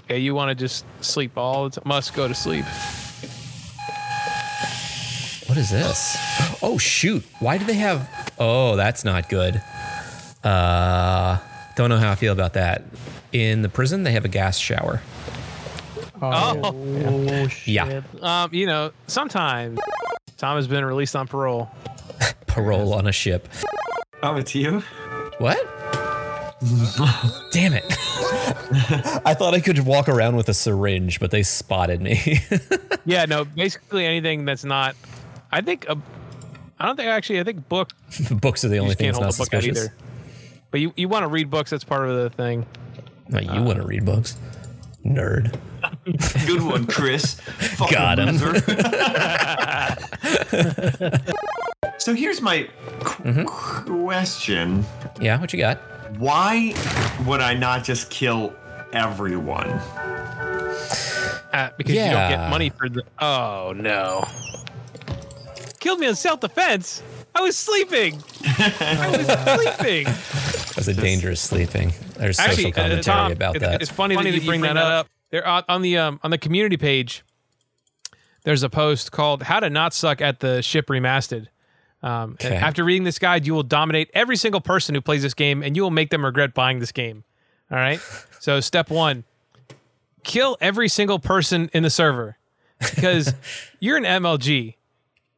Okay, 0.05 0.19
you 0.19 0.35
want 0.35 0.51
to 0.51 0.55
just 0.55 0.85
sleep 1.01 1.37
all 1.39 1.69
the 1.69 1.81
time. 1.81 1.89
Must 1.89 2.15
go 2.15 2.29
to 2.29 2.35
sleep. 2.35 2.65
What 5.49 5.57
is 5.57 5.71
this? 5.71 6.17
Oh 6.63 6.77
shoot! 6.77 7.25
Why 7.41 7.57
do 7.57 7.65
they 7.65 7.75
have? 7.75 8.09
Oh, 8.39 8.77
that's 8.77 9.05
not 9.05 9.29
good. 9.31 9.61
Uh, 10.45 11.39
don't 11.75 11.89
know 11.89 11.97
how 11.97 12.13
I 12.13 12.15
feel 12.17 12.33
about 12.35 12.53
that. 12.53 12.85
In 13.33 13.63
the 13.63 13.69
prison, 13.71 14.03
they 14.03 14.13
have 14.13 14.25
a 14.27 14.29
gas 14.29 14.59
shower. 14.59 15.01
Oh, 16.21 16.61
Oh, 16.63 17.49
shit. 17.49 17.75
Yeah. 17.75 18.03
um, 18.23 18.53
you 18.53 18.67
know, 18.67 18.91
sometimes 19.07 19.79
Tom 20.37 20.57
has 20.57 20.67
been 20.69 20.85
released 20.85 21.15
on 21.17 21.27
parole. 21.27 21.71
Parole 22.47 22.93
on 22.95 23.07
a 23.07 23.13
ship. 23.13 23.49
Oh, 24.23 24.37
it's 24.37 24.55
you? 24.55 24.81
What? 25.39 25.59
Damn 27.53 27.73
it! 27.75 27.85
I 29.25 29.35
thought 29.35 29.55
I 29.55 29.61
could 29.61 29.79
walk 29.81 30.09
around 30.09 30.35
with 30.35 30.49
a 30.49 30.55
syringe, 30.55 31.21
but 31.21 31.31
they 31.31 31.45
spotted 31.45 32.01
me. 32.03 32.41
Yeah, 33.05 33.27
no, 33.27 33.45
basically 33.45 34.05
anything 34.05 34.45
that's 34.45 34.65
not. 34.65 34.97
I 35.53 35.61
think. 35.61 35.89
Uh, 35.89 35.97
I 36.81 36.87
don't 36.87 36.97
think 36.97 37.09
actually. 37.09 37.39
I 37.41 37.45
think 37.45 37.69
book. 37.69 37.91
Books 38.31 38.65
are 38.65 38.69
the 38.69 38.79
only 38.79 38.95
thing 38.97 39.07
that's 39.07 39.21
not 39.21 39.37
book 39.39 39.55
out 39.55 39.63
suspicious. 39.63 39.79
either. 39.85 39.95
But 40.73 40.81
you, 40.81 40.93
you 40.97 41.09
want 41.09 41.23
to 41.23 41.29
read 41.29 41.49
books. 41.49 41.71
That's 41.71 41.85
part 41.85 42.09
of 42.09 42.17
the 42.17 42.31
thing. 42.31 42.67
No, 43.29 43.39
you 43.39 43.63
want 43.63 43.79
to 43.79 43.87
read 43.87 44.05
books, 44.05 44.37
nerd. 45.09 45.59
Good 46.47 46.63
one, 46.63 46.87
Chris. 46.87 47.35
Fucking 47.41 47.97
Got 47.97 48.19
him. 48.19 48.37
loser. 48.37 48.61
so 51.99 52.15
here's 52.15 52.41
my 52.41 52.69
qu- 53.01 53.45
question. 53.45 54.85
Yeah, 55.21 55.41
what 55.41 55.53
you 55.53 55.59
got? 55.59 55.79
Why 56.19 56.75
would 57.27 57.41
I 57.41 57.55
not 57.55 57.85
just 57.85 58.11
kill 58.11 58.55
everyone? 58.93 59.69
Uh, 61.53 61.71
because 61.77 61.95
you 61.95 62.01
don't 62.03 62.31
get 62.31 62.51
money 62.51 62.71
for 62.71 62.89
the. 62.89 63.03
Oh 63.19 63.73
no! 63.77 64.27
Killed 65.81 66.01
me 66.01 66.07
in 66.09 66.15
self 66.15 66.41
defense. 66.41 67.03
I 67.35 67.41
was 67.43 67.57
sleeping. 67.57 68.23
I 68.45 69.11
was 69.17 69.27
sleeping. 69.77 70.05
That's 70.75 70.89
a 70.89 70.95
dangerous 70.95 71.41
sleeping. 71.41 71.93
There's 72.19 72.39
Actually, 72.39 72.73
uh, 72.73 72.77
commentary 72.77 73.03
Tom, 73.03 73.33
about 73.33 73.57
it- 73.57 73.61
that. 73.61 73.83
It's 73.83 73.91
funny, 73.91 74.17
that, 74.17 74.25
you 74.27 74.41
bring, 74.43 74.61
that 74.63 74.77
up. 74.77 75.09
There 75.31 75.47
on, 75.47 75.63
on 75.69 75.83
the 75.83 75.99
um, 75.99 76.21
on 76.23 76.31
the 76.31 76.39
community 76.39 76.77
page. 76.77 77.23
There's 78.45 78.63
a 78.63 78.71
post 78.71 79.13
called 79.13 79.43
"How 79.45 79.61
to 79.61 79.69
Not 79.71 79.93
Suck 79.93 80.21
at 80.21 80.41
the 80.41 80.63
Ship 80.63 80.87
Remastered." 80.87 81.49
Um, 82.03 82.37
and 82.41 82.53
Okay. 82.53 82.57
after 82.57 82.85
reading 82.85 83.03
this 83.05 83.19
guide, 83.19 83.47
you 83.47 83.53
will 83.55 83.63
dominate 83.65 84.09
every 84.15 84.37
single 84.37 84.61
person 84.61 84.95
who 84.95 85.01
plays 85.01 85.23
this 85.23 85.35
game, 85.35 85.63
and 85.63 85.75
you 85.77 85.83
will 85.83 85.91
make 85.91 86.11
them 86.11 86.25
regret 86.25 86.55
buying 86.55 86.79
this 86.79 86.93
game. 86.93 87.25
All 87.71 87.77
right. 87.79 88.01
so 88.41 88.61
step 88.61 88.89
one: 88.91 89.25
kill 90.25 90.57
every 90.61 90.89
single 90.89 91.19
person 91.19 91.69
in 91.73 91.83
the 91.83 91.91
server 91.91 92.37
because 92.79 93.35
you're 93.81 93.97
an 93.97 94.05
MLG. 94.05 94.75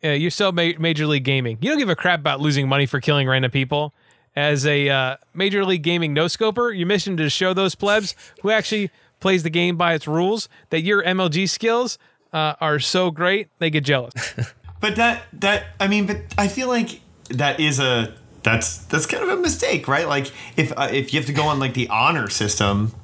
Uh, 0.02 0.08
you're 0.10 0.30
so 0.30 0.50
ma- 0.52 0.70
major 0.78 1.06
league 1.06 1.24
gaming. 1.24 1.58
You 1.60 1.68
don't 1.70 1.78
give 1.78 1.90
a 1.90 1.96
crap 1.96 2.20
about 2.20 2.40
losing 2.40 2.68
money 2.68 2.86
for 2.86 3.00
killing 3.00 3.28
random 3.28 3.50
people. 3.50 3.92
As 4.40 4.64
a 4.64 4.88
uh, 4.88 5.16
major 5.34 5.66
league 5.66 5.82
gaming 5.82 6.14
no 6.14 6.26
scoper, 6.26 6.72
your 6.72 6.86
mission 6.86 7.18
is 7.18 7.26
to 7.26 7.30
show 7.30 7.52
those 7.52 7.74
plebs 7.74 8.14
who 8.40 8.50
actually 8.50 8.90
plays 9.20 9.42
the 9.42 9.50
game 9.50 9.76
by 9.76 9.92
its 9.92 10.08
rules 10.08 10.48
that 10.70 10.80
your 10.80 11.02
MLG 11.02 11.46
skills 11.46 11.98
uh, 12.32 12.54
are 12.58 12.78
so 12.78 13.10
great 13.10 13.48
they 13.58 13.68
get 13.70 13.84
jealous. 13.84 14.14
But 14.80 14.96
that 14.96 15.24
that 15.34 15.66
I 15.78 15.88
mean, 15.88 16.06
but 16.06 16.16
I 16.38 16.48
feel 16.48 16.68
like 16.68 17.02
that 17.28 17.60
is 17.60 17.78
a 17.78 18.14
that's 18.42 18.78
that's 18.86 19.04
kind 19.04 19.22
of 19.22 19.28
a 19.28 19.36
mistake, 19.36 19.86
right? 19.86 20.08
Like 20.08 20.32
if 20.56 20.72
uh, 20.74 20.88
if 20.90 21.12
you 21.12 21.20
have 21.20 21.26
to 21.26 21.34
go 21.34 21.42
on 21.42 21.58
like 21.60 21.74
the 21.74 21.86
honor 21.88 22.30
system, 22.30 22.94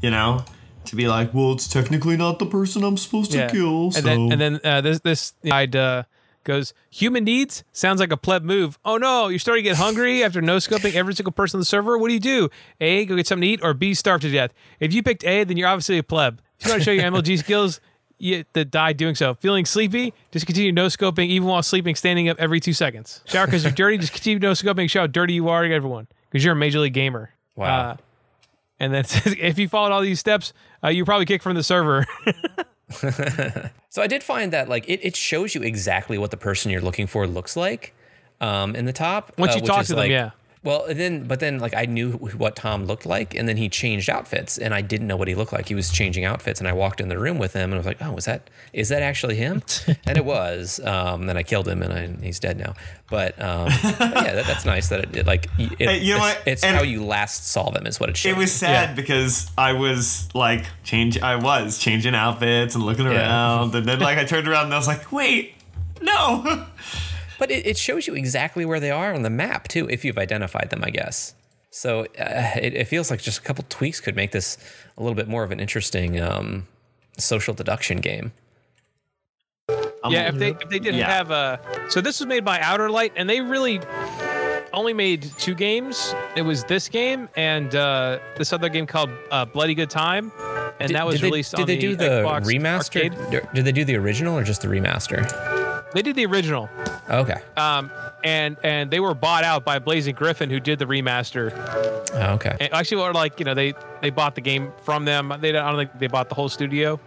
you 0.00 0.10
know, 0.10 0.44
to 0.86 0.96
be 0.96 1.06
like, 1.06 1.34
well, 1.34 1.52
it's 1.52 1.68
technically 1.68 2.16
not 2.16 2.38
the 2.38 2.46
person 2.46 2.82
I'm 2.82 2.96
supposed 2.96 3.32
to 3.32 3.48
kill. 3.50 3.92
So 3.92 3.98
And 3.98 4.06
then, 4.06 4.32
and 4.32 4.40
then 4.40 4.60
uh, 4.64 4.80
this 4.80 5.00
this 5.00 5.34
guide 5.44 5.76
uh, 5.76 6.04
goes 6.44 6.74
human 6.90 7.24
needs 7.24 7.64
sounds 7.72 8.00
like 8.00 8.12
a 8.12 8.16
pleb 8.16 8.44
move. 8.44 8.78
Oh 8.84 8.96
no, 8.96 9.28
you're 9.28 9.38
starting 9.38 9.64
to 9.64 9.70
get 9.70 9.76
hungry 9.76 10.22
after 10.22 10.40
no 10.40 10.58
scoping 10.58 10.94
every 10.94 11.14
single 11.14 11.32
person 11.32 11.58
on 11.58 11.60
the 11.60 11.66
server. 11.66 11.98
What 11.98 12.08
do 12.08 12.14
you 12.14 12.20
do? 12.20 12.48
A, 12.80 13.04
go 13.06 13.16
get 13.16 13.26
something 13.26 13.46
to 13.46 13.54
eat, 13.54 13.60
or 13.62 13.74
B, 13.74 13.94
starve 13.94 14.20
to 14.22 14.30
death. 14.30 14.52
If 14.80 14.94
you 14.94 15.02
picked 15.02 15.24
A, 15.24 15.44
then 15.44 15.56
you're 15.56 15.68
obviously 15.68 15.98
a 15.98 16.02
pleb. 16.02 16.40
If 16.58 16.66
you 16.66 16.72
want 16.72 16.82
to 16.82 16.84
show 16.84 16.92
your 16.92 17.04
MLG 17.04 17.38
skills, 17.38 17.80
you 18.18 18.44
to 18.54 18.64
die 18.64 18.92
doing 18.92 19.14
so. 19.14 19.34
Feeling 19.34 19.64
sleepy? 19.64 20.14
Just 20.30 20.46
continue 20.46 20.72
no 20.72 20.86
scoping 20.86 21.26
even 21.26 21.48
while 21.48 21.62
sleeping, 21.62 21.94
standing 21.94 22.28
up 22.28 22.38
every 22.38 22.60
two 22.60 22.72
seconds. 22.72 23.22
Shower 23.26 23.46
because 23.46 23.64
you're 23.64 23.72
dirty. 23.72 23.98
Just 23.98 24.12
continue 24.12 24.38
no 24.38 24.52
scoping. 24.52 24.88
Show 24.88 25.00
how 25.00 25.06
dirty 25.06 25.34
you 25.34 25.48
are 25.48 25.66
to 25.66 25.74
everyone 25.74 26.06
because 26.30 26.44
you're 26.44 26.54
a 26.54 26.56
major 26.56 26.78
league 26.78 26.94
gamer. 26.94 27.30
Wow. 27.56 27.90
Uh, 27.90 27.96
and 28.78 28.94
then 28.94 29.04
if 29.24 29.58
you 29.58 29.68
followed 29.68 29.92
all 29.92 30.00
these 30.00 30.20
steps, 30.20 30.52
uh, 30.82 30.88
you 30.88 31.04
probably 31.04 31.26
kicked 31.26 31.44
from 31.44 31.54
the 31.54 31.62
server. 31.62 32.06
So 33.90 34.02
I 34.02 34.06
did 34.08 34.22
find 34.24 34.52
that 34.52 34.68
like 34.68 34.88
it, 34.88 35.00
it 35.04 35.14
shows 35.16 35.54
you 35.54 35.62
exactly 35.62 36.18
what 36.18 36.30
the 36.32 36.36
person 36.36 36.70
you're 36.72 36.80
looking 36.80 37.06
for 37.06 37.26
looks 37.26 37.56
like 37.56 37.94
um, 38.40 38.74
in 38.74 38.86
the 38.86 38.92
top. 38.92 39.32
Once 39.38 39.54
uh, 39.54 39.58
you 39.60 39.62
talk 39.62 39.84
to 39.86 39.92
them, 39.92 39.98
like- 39.98 40.10
yeah. 40.10 40.30
Well, 40.64 40.86
and 40.86 40.98
then 40.98 41.24
but 41.28 41.40
then 41.40 41.58
like 41.58 41.74
I 41.74 41.84
knew 41.84 42.12
what 42.12 42.56
Tom 42.56 42.86
looked 42.86 43.04
like, 43.04 43.34
and 43.34 43.46
then 43.46 43.58
he 43.58 43.68
changed 43.68 44.08
outfits, 44.08 44.56
and 44.56 44.72
I 44.72 44.80
didn't 44.80 45.06
know 45.06 45.16
what 45.16 45.28
he 45.28 45.34
looked 45.34 45.52
like. 45.52 45.68
He 45.68 45.74
was 45.74 45.90
changing 45.90 46.24
outfits, 46.24 46.58
and 46.58 46.66
I 46.66 46.72
walked 46.72 47.02
in 47.02 47.08
the 47.08 47.18
room 47.18 47.38
with 47.38 47.52
him, 47.52 47.64
and 47.64 47.74
I 47.74 47.76
was 47.76 47.86
like, 47.86 47.98
"Oh, 48.00 48.16
is 48.16 48.24
that 48.24 48.48
is 48.72 48.88
that 48.88 49.02
actually 49.02 49.36
him?" 49.36 49.62
and 50.06 50.16
it 50.16 50.24
was. 50.24 50.80
Um, 50.82 51.26
then 51.26 51.36
I 51.36 51.42
killed 51.42 51.68
him, 51.68 51.82
and 51.82 51.92
I, 51.92 52.24
he's 52.24 52.40
dead 52.40 52.56
now. 52.58 52.72
But, 53.10 53.38
um, 53.40 53.66
but 53.66 54.00
yeah, 54.00 54.34
that, 54.36 54.46
that's 54.46 54.64
nice 54.64 54.88
that 54.88 55.00
it, 55.00 55.16
it 55.18 55.26
like 55.26 55.46
it, 55.58 55.78
Hey, 55.78 55.98
you 55.98 56.14
know 56.16 56.24
it's, 56.26 56.36
what? 56.38 56.42
it's 56.48 56.64
how 56.64 56.82
you 56.82 57.04
last 57.04 57.46
saw 57.46 57.70
them 57.70 57.86
is 57.86 58.00
what 58.00 58.08
it 58.08 58.16
showed. 58.16 58.30
it 58.30 58.36
was 58.38 58.50
sad 58.50 58.96
because 58.96 59.50
I 59.58 59.74
was 59.74 60.28
like 60.34 60.64
change 60.82 61.20
I 61.20 61.36
was 61.36 61.78
changing 61.78 62.14
outfits 62.14 62.74
and 62.74 62.82
looking 62.82 63.04
Yeah. 63.04 63.18
around, 63.28 63.74
and 63.74 63.86
then 63.86 64.00
like 64.00 64.16
I 64.16 64.24
turned 64.24 64.48
around 64.48 64.64
and 64.64 64.74
I 64.74 64.78
was 64.78 64.86
like, 64.88 65.12
wait, 65.12 65.52
no. 66.00 66.66
But 67.38 67.50
it, 67.50 67.66
it 67.66 67.76
shows 67.78 68.06
you 68.06 68.14
exactly 68.14 68.64
where 68.64 68.80
they 68.80 68.90
are 68.90 69.14
on 69.14 69.22
the 69.22 69.30
map 69.30 69.68
too, 69.68 69.88
if 69.90 70.04
you've 70.04 70.18
identified 70.18 70.70
them, 70.70 70.82
I 70.84 70.90
guess. 70.90 71.34
So 71.70 72.02
uh, 72.18 72.50
it, 72.56 72.74
it 72.74 72.84
feels 72.86 73.10
like 73.10 73.20
just 73.20 73.38
a 73.38 73.42
couple 73.42 73.64
tweaks 73.68 74.00
could 74.00 74.14
make 74.14 74.30
this 74.30 74.58
a 74.96 75.02
little 75.02 75.16
bit 75.16 75.26
more 75.28 75.42
of 75.42 75.50
an 75.50 75.58
interesting 75.60 76.20
um, 76.20 76.68
social 77.18 77.52
deduction 77.54 77.98
game. 77.98 78.32
Yeah, 80.08 80.28
if 80.28 80.34
they 80.34 80.50
if 80.50 80.68
they 80.68 80.78
didn't 80.78 81.00
Yeah. 81.00 81.10
have 81.10 81.30
a 81.30 81.58
so 81.88 82.00
this 82.02 82.20
was 82.20 82.26
made 82.26 82.44
by 82.44 82.58
Outerlight 82.58 83.12
and 83.16 83.28
they 83.28 83.40
really 83.40 83.80
only 84.74 84.92
made 84.92 85.22
two 85.38 85.54
games. 85.54 86.14
It 86.36 86.42
was 86.42 86.62
this 86.64 86.88
game 86.88 87.28
and 87.36 87.74
uh, 87.74 88.18
this 88.36 88.52
other 88.52 88.68
game 88.68 88.86
called 88.86 89.08
uh, 89.30 89.46
Bloody 89.46 89.74
Good 89.74 89.88
Time, 89.88 90.30
and 90.78 90.88
Did- 90.88 90.96
that 90.96 91.06
was 91.06 91.14
did 91.16 91.22
they, 91.22 91.26
released 91.28 91.54
Did 91.56 91.66
they 91.68 91.78
do 91.78 91.96
the 91.96 92.04
Xbox 92.04 92.42
remaster? 92.44 93.04
Arcade. 93.30 93.48
Did 93.54 93.64
they 93.64 93.72
do 93.72 93.84
the 93.84 93.96
original 93.96 94.36
or 94.36 94.44
just 94.44 94.60
the 94.60 94.68
remaster? 94.68 95.22
They 95.94 96.02
did 96.02 96.16
the 96.16 96.26
original, 96.26 96.68
Okay. 97.08 97.40
um, 97.56 97.90
and 98.24 98.56
and 98.64 98.90
they 98.90 99.00
were 99.00 99.14
bought 99.14 99.44
out 99.44 99.64
by 99.64 99.78
Blazing 99.78 100.14
Griffin, 100.14 100.50
who 100.50 100.58
did 100.60 100.78
the 100.78 100.86
remaster. 100.86 101.52
Oh, 102.14 102.34
okay. 102.34 102.56
And 102.60 102.72
actually, 102.72 103.02
or 103.02 103.12
like 103.12 103.38
you 103.38 103.44
know 103.44 103.54
they 103.54 103.74
they 104.02 104.10
bought 104.10 104.34
the 104.34 104.40
game 104.40 104.72
from 104.84 105.04
them. 105.04 105.32
They 105.40 105.52
don't- 105.52 105.64
I 105.64 105.68
don't 105.70 105.78
think 105.78 105.98
they 105.98 106.06
bought 106.08 106.28
the 106.28 106.34
whole 106.34 106.48
studio. 106.48 106.98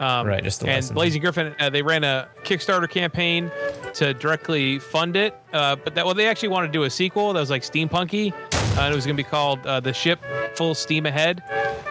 Um, 0.00 0.26
Right, 0.26 0.42
just 0.42 0.60
the 0.60 0.66
and 0.66 0.76
licensing. 0.76 0.94
Blazing 0.94 1.20
Griffin, 1.22 1.54
uh, 1.60 1.70
they 1.70 1.82
ran 1.82 2.04
a 2.04 2.26
Kickstarter 2.42 2.88
campaign 2.88 3.50
to 3.94 4.14
directly 4.14 4.78
fund 4.78 5.14
it. 5.14 5.34
Uh, 5.52 5.76
but 5.76 5.94
that 5.94 6.04
well, 6.04 6.14
they 6.14 6.26
actually 6.26 6.48
wanted 6.48 6.68
to 6.68 6.72
do 6.72 6.82
a 6.84 6.90
sequel 6.90 7.32
that 7.34 7.40
was 7.40 7.50
like 7.50 7.62
steampunky, 7.62 8.32
uh, 8.32 8.80
and 8.80 8.92
it 8.92 8.96
was 8.96 9.04
going 9.06 9.16
to 9.16 9.22
be 9.22 9.28
called 9.28 9.64
uh, 9.66 9.80
"The 9.80 9.92
Ship 9.92 10.18
Full 10.56 10.74
Steam 10.74 11.06
Ahead." 11.06 11.42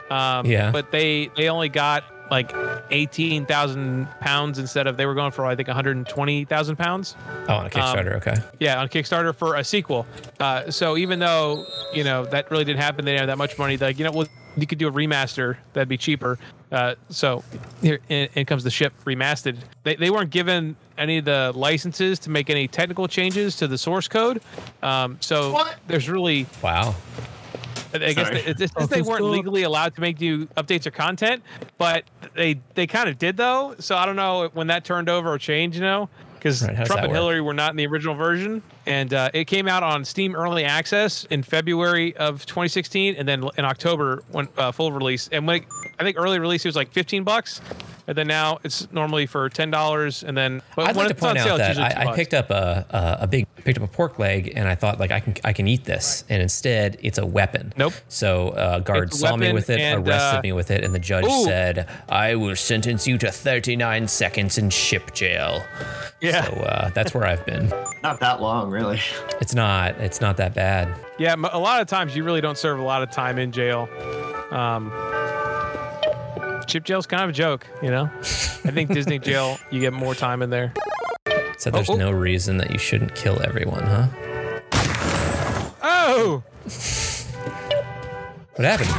Um, 0.09 0.45
Yeah. 0.45 0.71
But 0.71 0.91
they 0.91 1.29
they 1.37 1.49
only 1.49 1.69
got 1.69 2.03
like 2.31 2.53
eighteen 2.89 3.45
thousand 3.45 4.07
pounds 4.19 4.59
instead 4.59 4.87
of 4.87 4.97
they 4.97 5.05
were 5.05 5.13
going 5.13 5.31
for 5.31 5.45
I 5.45 5.55
think 5.55 5.67
one 5.67 5.75
hundred 5.75 5.97
and 5.97 6.07
twenty 6.07 6.45
thousand 6.45 6.77
pounds. 6.77 7.15
Oh, 7.47 7.55
on 7.55 7.65
a 7.65 7.69
Kickstarter. 7.69 8.15
okay. 8.17 8.35
Yeah, 8.59 8.79
on 8.79 8.89
Kickstarter 8.89 9.35
for 9.35 9.55
a 9.55 9.63
sequel. 9.63 10.05
Uh, 10.39 10.71
so 10.71 10.97
even 10.97 11.19
though 11.19 11.65
you 11.93 12.03
know 12.03 12.25
that 12.25 12.49
really 12.51 12.65
didn't 12.65 12.81
happen, 12.81 13.05
they 13.05 13.11
didn't 13.11 13.21
have 13.21 13.27
that 13.27 13.37
much 13.37 13.57
money. 13.57 13.77
Like 13.77 13.97
you 13.99 14.05
know, 14.05 14.11
well, 14.11 14.27
you 14.57 14.67
could 14.67 14.77
do 14.77 14.87
a 14.87 14.91
remaster 14.91 15.57
that'd 15.73 15.89
be 15.89 15.97
cheaper. 15.97 16.37
Uh, 16.71 16.95
so 17.09 17.43
here 17.81 17.99
in, 18.09 18.29
in 18.33 18.45
comes 18.45 18.63
the 18.63 18.71
ship 18.71 18.93
remastered. 19.05 19.57
They, 19.83 19.95
they 19.95 20.09
weren't 20.09 20.31
given 20.31 20.75
any 20.97 21.19
of 21.19 21.25
the 21.25 21.51
licenses 21.55 22.17
to 22.19 22.29
make 22.31 22.49
any 22.49 22.67
technical 22.67 23.07
changes 23.07 23.55
to 23.57 23.67
the 23.67 23.77
source 23.77 24.07
code. 24.07 24.41
Um, 24.81 25.17
so 25.21 25.59
there's 25.87 26.09
really 26.09 26.47
Wow. 26.63 26.95
I 27.93 28.13
guess 28.13 28.15
Sorry. 28.15 28.41
they, 28.41 28.45
it's 28.51 28.59
just 28.73 28.89
they 28.89 29.01
weren't 29.01 29.25
legally 29.25 29.63
allowed 29.63 29.95
to 29.95 30.01
make 30.01 30.19
new 30.19 30.45
updates 30.57 30.85
or 30.85 30.91
content, 30.91 31.43
but 31.77 32.03
they 32.33 32.59
they 32.73 32.87
kind 32.87 33.09
of 33.09 33.17
did 33.17 33.37
though. 33.37 33.75
So 33.79 33.95
I 33.95 34.05
don't 34.05 34.15
know 34.15 34.49
when 34.53 34.67
that 34.67 34.85
turned 34.85 35.09
over 35.09 35.31
or 35.31 35.37
changed, 35.37 35.75
you 35.77 35.83
know, 35.83 36.09
because 36.43 36.61
Right, 36.61 36.85
Trump 36.85 37.01
and 37.03 37.07
work? 37.07 37.15
Hillary 37.15 37.41
were 37.41 37.53
not 37.53 37.71
in 37.71 37.77
the 37.77 37.87
original 37.87 38.15
version, 38.15 38.61
and 38.85 39.13
uh, 39.13 39.29
it 39.33 39.45
came 39.45 39.67
out 39.67 39.81
on 39.81 40.03
Steam 40.03 40.35
Early 40.35 40.65
Access 40.65 41.23
in 41.25 41.41
February 41.41 42.15
of 42.17 42.45
2016, 42.45 43.15
and 43.15 43.25
then 43.25 43.49
in 43.57 43.63
October 43.63 44.23
when 44.31 44.49
uh, 44.57 44.73
full 44.73 44.91
release. 44.91 45.29
And 45.31 45.47
when 45.47 45.61
it, 45.61 45.67
I 45.97 46.03
think 46.03 46.17
early 46.19 46.39
release 46.39 46.65
it 46.65 46.67
was 46.67 46.75
like 46.75 46.91
15 46.91 47.23
bucks, 47.23 47.61
and 48.07 48.17
then 48.17 48.27
now 48.27 48.59
it's 48.63 48.91
normally 48.91 49.25
for 49.25 49.47
ten 49.49 49.71
dollars, 49.71 50.23
and 50.23 50.35
then 50.35 50.61
but 50.75 50.87
I'd 50.87 50.95
when 50.95 51.07
like 51.07 51.15
to 51.15 51.21
point 51.21 51.39
sale, 51.39 51.53
out 51.53 51.61
it's 51.61 51.77
that 51.77 51.97
I, 51.97 52.11
I 52.11 52.15
picked 52.15 52.33
up 52.33 52.49
a, 52.49 52.85
a 52.89 53.23
a 53.23 53.27
big 53.27 53.47
picked 53.63 53.77
up 53.77 53.83
a 53.83 53.87
pork 53.87 54.19
leg 54.19 54.51
and 54.55 54.67
I 54.67 54.75
thought 54.75 54.99
like 54.99 55.11
I 55.11 55.19
can 55.19 55.35
I 55.43 55.53
can 55.53 55.67
eat 55.67 55.85
this 55.85 56.25
and 56.29 56.41
instead 56.41 56.97
it's 57.01 57.17
a 57.17 57.25
weapon. 57.25 57.73
Nope. 57.77 57.93
So 58.09 58.49
uh, 58.49 58.79
guard 58.79 59.09
It's 59.09 59.19
saw 59.19 59.35
me 59.35 59.53
with 59.53 59.69
it, 59.69 59.79
and, 59.79 60.05
arrested 60.05 60.39
uh, 60.39 60.41
me 60.41 60.51
with 60.51 60.71
it, 60.71 60.83
and 60.83 60.93
the 60.93 60.99
judge 60.99 61.25
Ooh. 61.25 61.45
said 61.45 61.87
I 62.09 62.35
will 62.35 62.55
sentence 62.55 63.07
you 63.07 63.17
to 63.19 63.31
39 63.31 64.07
seconds 64.07 64.57
in 64.57 64.69
ship 64.69 65.13
jail. 65.13 65.63
Yeah. 66.21 66.32
So 66.33 66.53
uh, 66.61 66.89
that's 66.89 67.13
where 67.13 67.25
I've 67.25 67.45
been. 67.45 67.71
Not 68.01 68.19
that 68.19 68.41
long, 68.41 68.69
really. 68.69 68.99
It's 69.39 69.53
not 69.53 69.97
it's 69.99 70.19
not 70.19 70.37
that 70.37 70.53
bad. 70.53 70.93
Yeah, 71.17 71.35
a 71.35 71.59
lot 71.59 71.81
of 71.81 71.87
times 71.87 72.15
you 72.15 72.23
really 72.23 72.41
don't 72.41 72.57
serve 72.57 72.79
a 72.79 72.83
lot 72.83 73.03
of 73.03 73.11
time 73.11 73.37
in 73.37 73.51
jail. 73.51 73.87
Um, 74.51 74.91
chip 76.67 76.83
jail's 76.83 77.05
kind 77.05 77.23
of 77.23 77.29
a 77.29 77.33
joke, 77.33 77.67
you 77.81 77.89
know. 77.91 78.05
I 78.05 78.71
think 78.71 78.91
Disney 78.93 79.19
jail 79.29 79.59
you 79.71 79.79
get 79.79 79.93
more 79.93 80.15
time 80.15 80.41
in 80.41 80.49
there. 80.49 80.73
So 81.57 81.69
there's 81.69 81.89
oh. 81.89 81.95
no 81.95 82.11
reason 82.11 82.57
that 82.57 82.71
you 82.71 82.79
shouldn't 82.79 83.15
kill 83.15 83.41
everyone, 83.41 83.83
huh? 83.83 84.07
Oh, 85.85 86.43
What 88.55 88.65
happened? 88.65 88.89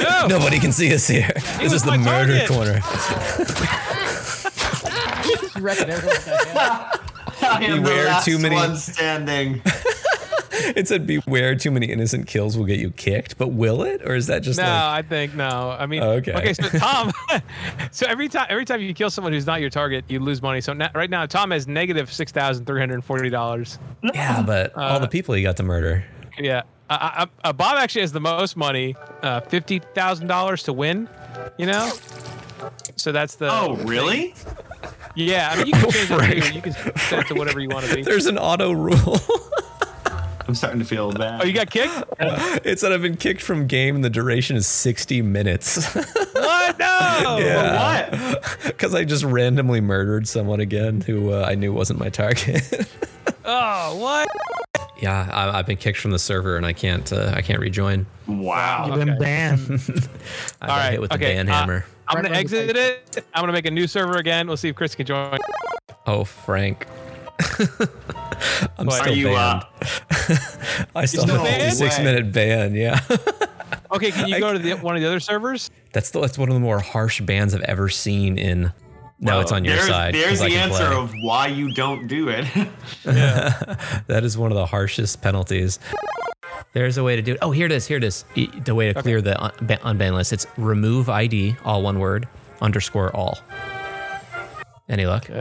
no! 0.00 0.26
Nobody 0.38 0.58
can 0.58 0.72
see 0.72 0.92
us 0.94 1.06
here. 1.06 1.30
This 1.58 1.72
is 1.72 1.82
the 1.82 1.96
murder 1.98 2.46
target. 2.46 2.80
corner. 2.80 3.98
Just 5.62 5.78
wrecking 5.78 5.90
everyone 5.92 6.16
with 6.16 6.24
that 6.26 7.00
hand. 7.40 7.42
I 7.42 7.64
am 7.64 7.82
Beware 7.82 8.02
the 8.04 8.08
last 8.10 8.24
too 8.24 8.38
many- 8.38 8.54
one 8.56 8.76
standing. 8.76 9.62
It 10.76 10.86
said, 10.86 11.06
"Beware, 11.08 11.56
too 11.56 11.70
many 11.72 11.86
innocent 11.86 12.28
kills 12.28 12.56
will 12.56 12.66
get 12.66 12.78
you 12.78 12.90
kicked." 12.90 13.36
But 13.36 13.48
will 13.48 13.82
it, 13.82 14.00
or 14.04 14.14
is 14.14 14.28
that 14.28 14.42
just 14.42 14.58
No, 14.58 14.64
like? 14.64 14.72
I 14.72 15.02
think 15.02 15.34
no. 15.34 15.74
I 15.76 15.86
mean, 15.86 16.02
Okay. 16.02 16.32
okay. 16.32 16.52
So 16.54 16.68
Tom, 16.78 17.10
so 17.90 18.06
every 18.06 18.28
time 18.28 18.46
every 18.48 18.64
time 18.64 18.80
you 18.80 18.94
kill 18.94 19.10
someone 19.10 19.32
who's 19.32 19.46
not 19.46 19.60
your 19.60 19.70
target, 19.70 20.04
you 20.08 20.20
lose 20.20 20.40
money. 20.40 20.60
So 20.60 20.72
now, 20.72 20.90
right 20.94 21.10
now, 21.10 21.26
Tom 21.26 21.50
has 21.50 21.66
negative 21.66 22.12
six 22.12 22.30
thousand 22.30 22.66
three 22.66 22.78
hundred 22.78 23.02
forty 23.02 23.28
dollars. 23.28 23.78
Yeah, 24.14 24.42
but 24.42 24.76
all 24.76 25.00
the 25.00 25.08
people 25.08 25.36
you 25.36 25.42
got 25.42 25.56
to 25.56 25.62
murder. 25.64 26.04
Yeah, 26.38 26.62
uh, 26.88 27.10
uh, 27.24 27.26
uh, 27.42 27.52
Bob 27.52 27.78
actually 27.78 28.02
has 28.02 28.12
the 28.12 28.20
most 28.20 28.56
money, 28.56 28.94
uh, 29.22 29.40
fifty 29.40 29.80
thousand 29.80 30.28
dollars 30.28 30.62
to 30.64 30.72
win. 30.72 31.08
You 31.58 31.66
know, 31.66 31.90
so 32.96 33.12
that's 33.12 33.36
the. 33.36 33.50
Oh, 33.50 33.76
really? 33.84 34.34
Yeah, 35.14 35.50
I 35.52 35.56
mean, 35.58 35.66
you 35.68 35.72
can 35.72 35.82
change 35.90 36.10
it 36.10 36.14
Frank. 36.14 36.44
too. 36.44 36.54
You 36.54 36.62
can 36.62 36.72
set 36.72 37.18
it 37.20 37.26
to 37.28 37.34
whatever 37.34 37.60
you 37.60 37.68
want 37.68 37.86
to 37.86 37.94
be. 37.94 38.02
There's 38.02 38.26
an 38.26 38.38
auto 38.38 38.72
rule. 38.72 39.18
I'm 40.48 40.56
starting 40.56 40.80
to 40.80 40.84
feel 40.84 41.12
bad. 41.12 41.40
Oh, 41.40 41.44
you 41.44 41.52
got 41.52 41.70
kicked? 41.70 41.92
it 42.66 42.80
said 42.80 42.92
I've 42.92 43.02
been 43.02 43.16
kicked 43.16 43.40
from 43.42 43.66
game, 43.68 43.94
and 43.94 44.04
the 44.04 44.10
duration 44.10 44.56
is 44.56 44.66
60 44.66 45.22
minutes. 45.22 45.94
what? 45.94 46.78
No. 46.78 47.38
Yeah. 47.38 48.34
Because 48.64 48.92
I 48.94 49.04
just 49.04 49.22
randomly 49.22 49.80
murdered 49.80 50.26
someone 50.26 50.58
again 50.58 51.00
who 51.00 51.32
uh, 51.32 51.46
I 51.48 51.54
knew 51.54 51.72
wasn't 51.72 52.00
my 52.00 52.08
target. 52.08 52.62
Oh, 53.44 53.96
what? 53.98 54.28
Yeah, 55.02 55.28
I, 55.30 55.58
I've 55.58 55.66
been 55.66 55.76
kicked 55.76 55.98
from 55.98 56.12
the 56.12 56.18
server, 56.18 56.56
and 56.56 56.64
I 56.64 56.72
can't. 56.72 57.12
Uh, 57.12 57.32
I 57.36 57.42
can't 57.42 57.60
rejoin. 57.60 58.06
wow. 58.26 58.86
You've 58.86 59.04
been 59.04 59.18
banned. 59.18 59.60
I 60.62 60.66
got 60.66 60.70
All 60.70 60.76
right. 60.78 60.90
hit 60.92 61.00
with 61.00 61.10
the 61.10 61.16
okay. 61.16 61.34
ban 61.34 61.48
uh, 61.48 61.52
hammer. 61.52 61.84
I'm 62.08 62.16
gonna 62.16 62.30
Right 62.30 62.38
exit 62.38 62.76
it. 62.76 63.24
I'm 63.34 63.42
gonna 63.42 63.52
make 63.52 63.66
a 63.66 63.70
new 63.70 63.86
server 63.86 64.16
again. 64.16 64.46
We'll 64.46 64.56
see 64.56 64.68
if 64.68 64.76
Chris 64.76 64.94
can 64.94 65.06
join. 65.06 65.38
oh, 66.06 66.24
Frank. 66.24 66.86
I'm 68.78 68.86
What? 68.86 69.00
still 69.00 69.12
Are 69.12 69.16
you, 69.16 69.26
banned. 69.28 69.62
uh, 69.62 69.64
I 70.94 71.04
still 71.06 71.22
still 71.24 71.36
have 71.36 71.40
a 71.40 71.58
banned? 71.58 71.74
six 71.74 71.98
minute 71.98 72.32
ban. 72.32 72.74
Yeah. 72.74 73.00
Okay, 73.90 74.10
can 74.10 74.28
you 74.28 74.38
go 74.40 74.52
to 74.52 74.58
the, 74.58 74.72
one 74.74 74.94
of 74.96 75.02
the 75.02 75.08
other 75.08 75.20
servers? 75.20 75.70
That's 75.92 76.10
the, 76.10 76.20
that's 76.20 76.38
one 76.38 76.48
of 76.48 76.54
the 76.54 76.60
more 76.60 76.80
harsh 76.80 77.20
bans 77.20 77.54
I've 77.54 77.60
ever 77.62 77.88
seen 77.90 78.38
in. 78.38 78.72
No, 79.24 79.38
it's 79.40 79.52
on 79.52 79.64
your 79.64 79.76
there's, 79.76 79.86
side. 79.88 80.14
'cause 80.14 80.22
There's 80.24 80.40
the 80.40 80.56
answer 80.56 80.86
play. 80.88 80.96
of 80.96 81.12
why 81.22 81.46
you 81.46 81.72
don't 81.72 82.08
do 82.08 82.28
it. 82.28 82.44
That 83.04 84.20
is 84.24 84.36
one 84.36 84.50
of 84.50 84.56
the 84.56 84.66
harshest 84.66 85.22
penalties. 85.22 85.78
There's 86.72 86.98
a 86.98 87.04
way 87.04 87.14
to 87.16 87.22
do 87.22 87.32
it. 87.34 87.38
Oh, 87.40 87.52
here 87.52 87.66
it 87.66 87.72
is. 87.72 87.86
Here 87.86 87.98
it 87.98 88.04
is. 88.04 88.24
The 88.64 88.74
way 88.74 88.92
to 88.92 89.00
clear 89.00 89.20
the 89.22 89.40
un- 89.42 89.52
unban 89.60 90.14
list. 90.14 90.32
It's 90.32 90.46
remove 90.56 91.08
ID, 91.08 91.54
all 91.64 91.82
one 91.82 92.00
word, 92.00 92.26
underscore 92.60 93.14
all. 93.14 93.38
Any 94.88 95.06
luck? 95.06 95.28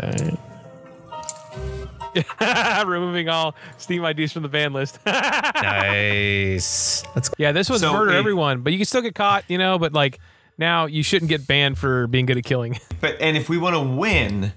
Removing 2.86 3.30
all 3.30 3.56
Steam 3.78 4.04
IDs 4.06 4.32
from 4.34 4.44
the 4.44 4.50
ban 4.50 4.74
list. 4.74 5.00
nice. 5.06 7.04
Let's 7.16 7.32
yeah, 7.38 7.52
this 7.52 7.70
was 7.70 7.82
So, 7.82 7.94
murder 7.94 8.12
hey- 8.12 8.18
everyone, 8.18 8.62
but 8.62 8.74
you 8.74 8.80
can 8.80 8.86
still 8.86 9.02
get 9.02 9.16
caught, 9.16 9.44
you 9.48 9.58
know. 9.58 9.80
But 9.80 9.94
like 9.94 10.20
now, 10.58 10.86
you 10.86 11.04
shouldn't 11.04 11.30
get 11.30 11.48
banned 11.48 11.78
for 11.78 12.08
being 12.08 12.26
good 12.26 12.38
at 12.38 12.44
killing. 12.44 12.80
but 13.02 13.20
and 13.22 13.36
if 13.38 13.50
we 13.50 13.58
want 13.58 13.76
to 13.76 13.82
win, 13.82 14.54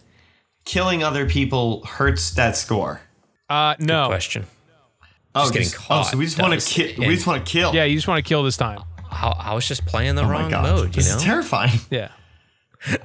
killing 0.64 1.03
other 1.03 1.28
people 1.28 1.84
hurts 1.84 2.30
that 2.32 2.57
score. 2.57 3.01
Uh, 3.49 3.74
no. 3.78 4.07
question. 4.09 4.47
Oh, 5.34 5.49
getting 5.49 5.62
just- 5.62 5.74
caught 5.76 6.07
oh, 6.07 6.11
so 6.11 6.16
we 6.16 6.24
just 6.26 6.40
want 6.40 6.53
does. 6.55 6.64
to 6.72 6.88
kill. 6.95 7.07
We 7.09 7.14
just 7.14 7.26
want 7.26 7.45
to 7.45 7.51
kill. 7.53 7.74
Yeah, 7.74 7.84
you 7.84 7.97
just 7.97 8.07
want 8.09 8.24
to 8.24 8.28
kill 8.28 8.42
this 8.42 8.57
time. 8.57 8.80
I, 9.11 9.28
I 9.51 9.55
was 9.55 9.66
just 9.66 9.84
playing 9.86 10.14
the 10.14 10.22
Oh 10.22 10.28
wrong 10.28 10.51
god, 10.51 10.62
mode, 10.62 10.86
you 10.88 10.92
this 11.03 11.11
know? 11.11 11.16
is 11.16 11.22
terrifying. 11.22 11.78
Yeah. 11.90 12.11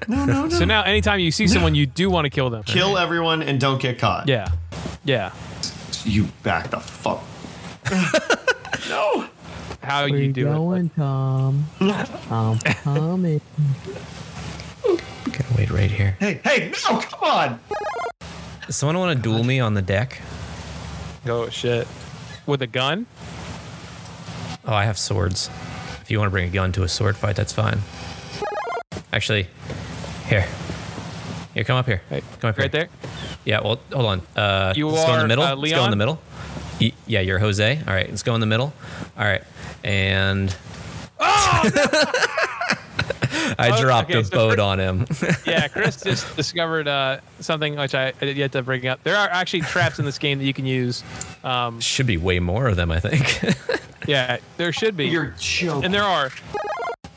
No, 0.09 0.25
no, 0.25 0.43
no. 0.43 0.49
So 0.49 0.65
now, 0.65 0.83
anytime 0.83 1.21
you 1.21 1.31
see 1.31 1.47
someone, 1.47 1.73
you 1.73 1.85
do 1.85 2.09
want 2.09 2.25
to 2.25 2.29
kill 2.29 2.49
them. 2.49 2.63
kill 2.63 2.97
everyone 2.97 3.41
and 3.41 3.61
don't 3.61 3.81
get 3.81 3.97
caught. 3.97 4.27
Yeah. 4.27 4.49
Yeah. 5.05 5.31
You 6.03 6.25
back 6.43 6.69
the 6.69 6.81
fuck. 6.81 7.23
no. 8.89 9.29
How 9.89 10.01
Where 10.01 10.09
you 10.19 10.25
you 10.27 10.33
do 10.33 10.47
it. 10.47 10.53
going, 10.53 10.89
Tom? 10.89 11.65
I'm 12.29 12.59
coming. 12.59 13.41
Gotta 14.83 15.53
wait 15.57 15.71
right 15.71 15.89
here. 15.89 16.15
Hey, 16.19 16.39
hey, 16.43 16.71
no, 16.89 16.99
come 16.99 17.23
on. 17.23 17.59
Does 18.67 18.75
someone 18.75 18.99
want 18.99 19.17
to 19.17 19.21
duel 19.21 19.43
me 19.43 19.59
on 19.59 19.73
the 19.73 19.81
deck? 19.81 20.21
Oh 21.25 21.49
shit. 21.49 21.87
With 22.45 22.61
a 22.61 22.67
gun? 22.67 23.07
Oh, 24.65 24.73
I 24.73 24.85
have 24.85 24.97
swords. 24.97 25.49
If 26.01 26.11
you 26.11 26.19
want 26.19 26.27
to 26.27 26.31
bring 26.31 26.47
a 26.47 26.51
gun 26.51 26.71
to 26.73 26.83
a 26.83 26.87
sword 26.87 27.15
fight, 27.17 27.35
that's 27.35 27.53
fine. 27.53 27.79
Actually, 29.11 29.47
here. 30.27 30.45
Here, 31.55 31.63
come 31.63 31.77
up 31.77 31.87
here. 31.87 32.01
Hey, 32.09 32.21
come 32.39 32.49
up 32.51 32.55
here. 32.55 32.63
right 32.65 32.71
there. 32.71 32.89
Yeah, 33.45 33.61
well, 33.61 33.79
hold 33.91 34.05
on. 34.05 34.21
Uh, 34.35 34.73
You 34.75 34.87
let's 34.89 35.05
go 35.05 35.13
in 35.15 35.19
the 35.21 35.27
middle. 35.27 35.43
uh, 35.43 35.55
let's 35.55 35.73
go 35.73 35.83
in 35.85 35.89
the 35.89 35.95
middle. 35.95 36.19
Y- 36.79 36.93
yeah, 37.07 37.21
you're 37.21 37.39
Jose. 37.39 37.79
All 37.87 37.93
right, 37.93 38.07
let's 38.09 38.21
go 38.23 38.35
in 38.35 38.39
the 38.39 38.45
middle. 38.45 38.71
All 39.17 39.25
right, 39.25 39.41
and 39.83 40.55
I 43.57 43.71
Oh, 43.73 43.81
dropped 43.81 44.09
okay, 44.09 44.19
a 44.19 44.23
so 44.23 44.35
boat 44.35 44.49
Chris- 44.55 44.63
on 44.63 44.79
him. 44.79 45.05
Yeah, 45.45 45.67
Chris 45.67 46.01
just 46.01 46.35
discovered 46.35 46.87
uh, 46.87 47.19
something 47.39 47.75
which 47.75 47.93
I, 47.95 48.07
I 48.09 48.25
did 48.25 48.37
yet 48.37 48.51
to 48.53 48.61
bring 48.61 48.87
up. 48.87 49.03
There 49.03 49.15
are 49.15 49.27
actually 49.29 49.61
traps 49.61 49.99
in 49.99 50.05
this 50.05 50.17
game 50.17 50.39
that 50.39 50.45
you 50.45 50.53
can 50.53 50.65
use. 50.65 51.03
Um, 51.43 51.79
Should 51.79 52.07
be 52.07 52.17
way 52.17 52.39
more 52.39 52.67
of 52.67 52.75
them, 52.75 52.91
I 52.91 52.99
think. 52.99 53.55
yeah, 54.07 54.37
there 54.57 54.71
should 54.71 54.95
be. 54.95 55.07
You're 55.07 55.33
joking. 55.39 55.85
and 55.85 55.93
there 55.93 56.03
are. 56.03 56.29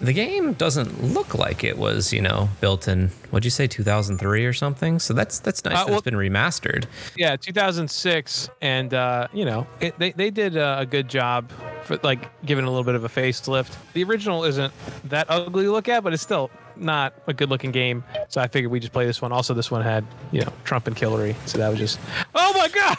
The 0.02 0.12
game 0.12 0.52
doesn't 0.54 1.02
look 1.02 1.34
like 1.36 1.62
it 1.62 1.78
was, 1.78 2.12
you 2.12 2.20
know, 2.20 2.48
built 2.60 2.88
in 2.88 3.08
what'd 3.30 3.44
you 3.44 3.50
say, 3.50 3.66
2003 3.68 4.44
or 4.44 4.52
something. 4.52 4.98
So 4.98 5.14
that's 5.14 5.38
that's 5.38 5.64
nice 5.64 5.74
Uh, 5.74 5.84
that 5.84 5.86
well- 5.90 5.98
it's 5.98 6.04
been 6.04 6.14
remastered. 6.14 6.84
Yeah, 7.16 7.36
2006, 7.36 8.50
and 8.60 8.92
uh, 8.92 9.28
you 9.32 9.44
know 9.44 9.66
it, 9.80 9.98
they 9.98 10.12
they 10.12 10.30
did 10.30 10.56
a 10.56 10.86
good 10.88 11.08
job 11.08 11.50
for 11.84 11.98
like 12.02 12.28
giving 12.44 12.64
a 12.64 12.68
little 12.68 12.84
bit 12.84 12.94
of 12.96 13.04
a 13.04 13.08
facelift. 13.08 13.74
The 13.92 14.02
original 14.04 14.44
isn't 14.44 14.72
that 15.04 15.26
ugly 15.28 15.64
to 15.64 15.72
look 15.72 15.88
at, 15.88 16.02
but 16.04 16.12
it's 16.12 16.22
still 16.22 16.50
not 16.82 17.14
a 17.26 17.32
good 17.32 17.48
looking 17.50 17.70
game. 17.70 18.04
So 18.28 18.40
I 18.40 18.48
figured 18.48 18.70
we 18.70 18.80
just 18.80 18.92
play 18.92 19.06
this 19.06 19.22
one. 19.22 19.32
Also, 19.32 19.54
this 19.54 19.70
one 19.70 19.82
had 19.82 20.04
you 20.30 20.42
know 20.42 20.52
Trump 20.64 20.86
and 20.86 20.98
Hillary, 20.98 21.36
so 21.46 21.58
that 21.58 21.68
was 21.68 21.78
just 21.78 21.98
oh 22.34 22.52
my 22.56 22.68
god. 22.68 22.96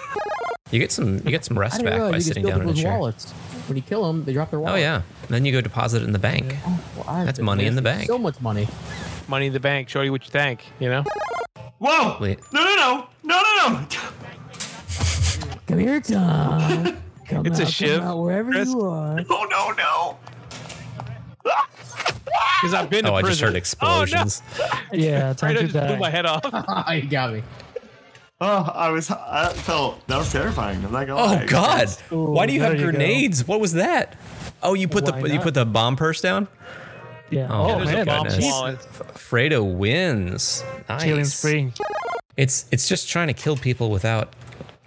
You 0.72 0.80
get 0.80 0.92
some 0.92 1.16
you 1.18 1.32
get 1.32 1.46
some 1.46 1.58
I 1.58 1.62
rest 1.62 1.78
didn't 1.78 1.86
back 1.86 2.00
by 2.00 2.04
realize 2.06 2.28
you 2.28 2.34
sitting 2.34 2.44
could 2.44 2.50
steal 2.50 2.60
down 2.60 2.62
in 2.64 2.70
a 2.70 2.74
people's 2.74 2.84
chair. 2.84 2.98
wallets. 2.98 3.32
When 3.68 3.78
you 3.78 3.84
kill 3.84 4.06
them, 4.08 4.24
they 4.26 4.34
drop 4.34 4.50
their 4.50 4.60
oh, 4.60 4.64
wallets. 4.64 4.84
Oh 4.84 4.90
wallet. 4.90 5.04
yeah. 5.04 5.28
Then 5.30 5.46
you 5.46 5.52
go 5.52 5.62
deposit 5.62 6.02
it 6.02 6.06
in 6.06 6.12
the 6.14 6.20
bank. 6.20 6.56
Well, 6.98 7.26
That's 7.26 7.40
money 7.40 7.66
in 7.66 7.76
the 7.76 7.82
bank. 7.82 8.08
So 8.08 8.18
much 8.18 8.42
money. 8.42 8.68
Money 9.28 9.48
in 9.48 9.54
the 9.54 9.60
bank. 9.60 9.88
Show 9.90 10.02
you 10.02 10.12
what 10.12 10.24
you 10.26 10.32
think. 10.32 10.66
You 10.80 10.90
know. 10.90 11.04
Whoa! 11.80 12.18
Wait. 12.20 12.40
No, 12.52 12.64
no, 12.64 12.76
no, 12.76 13.08
no, 13.24 13.42
no, 13.42 13.70
no! 13.70 13.88
Come 15.68 15.80
here, 15.80 16.00
Tom. 16.02 16.98
Come 17.28 17.46
It's 17.46 17.60
a 17.60 17.64
out, 17.64 17.70
shiv, 17.70 18.00
Come 18.00 18.08
out 18.10 18.20
wherever 18.20 18.52
Chris. 18.52 18.70
you 18.70 18.82
are. 18.82 19.20
Oh 19.30 19.48
no, 19.50 19.72
no! 19.72 20.18
Ah! 21.46 21.68
Because 22.62 22.74
I've 22.74 22.90
been 22.90 23.04
to 23.06 23.12
Oh, 23.12 23.16
I 23.16 23.22
just 23.22 23.42
heard 23.42 23.56
explosions. 23.56 24.42
Yeah, 24.92 25.34
time 25.34 25.52
Oh, 25.52 25.62
no. 25.62 25.62
to 25.68 25.68
just 25.74 25.88
blew 25.88 25.98
my 25.98 26.10
head 26.10 26.26
off. 26.26 26.42
Oh, 26.54 26.92
you 26.92 27.08
got 27.10 27.34
me. 27.34 27.44
Oh, 28.42 28.72
I 28.74 28.90
was. 28.90 29.10
I 29.12 29.50
felt 29.54 30.06
that 30.08 30.18
was 30.18 30.32
terrifying. 30.32 30.84
I'm 30.84 30.92
not 30.92 31.08
gonna 31.08 31.22
Oh 31.22 31.26
lie. 31.36 31.46
God! 31.46 31.88
Ooh, 32.12 32.24
Why 32.32 32.46
do 32.46 32.54
you 32.54 32.62
have 32.62 32.72
there 32.74 32.80
you 32.82 32.86
go. 32.92 32.98
grenades? 32.98 33.48
What 33.48 33.60
was 33.62 33.74
that? 33.74 34.18
Oh, 34.62 34.74
you 34.74 34.88
put 34.88 35.06
Why 35.06 35.22
the 35.22 35.34
you 35.34 35.40
put 35.40 35.54
the 35.54 35.66
bomb 35.66 35.96
purse 35.96 36.20
down. 36.20 36.48
Yeah. 37.30 37.48
Oh, 37.50 37.72
Oh, 37.76 37.78
There's 37.78 37.90
a 37.92 38.06
man, 38.06 38.24
goodness. 38.24 38.46
Fredo 39.14 39.64
wins. 39.74 40.64
Nice. 40.90 41.04
killing 41.04 41.26
spree. 41.26 41.74
It's 42.36 42.66
it's 42.72 42.90
just 42.90 43.08
trying 43.08 43.28
to 43.28 43.34
kill 43.34 43.56
people 43.56 43.90
without 43.92 44.34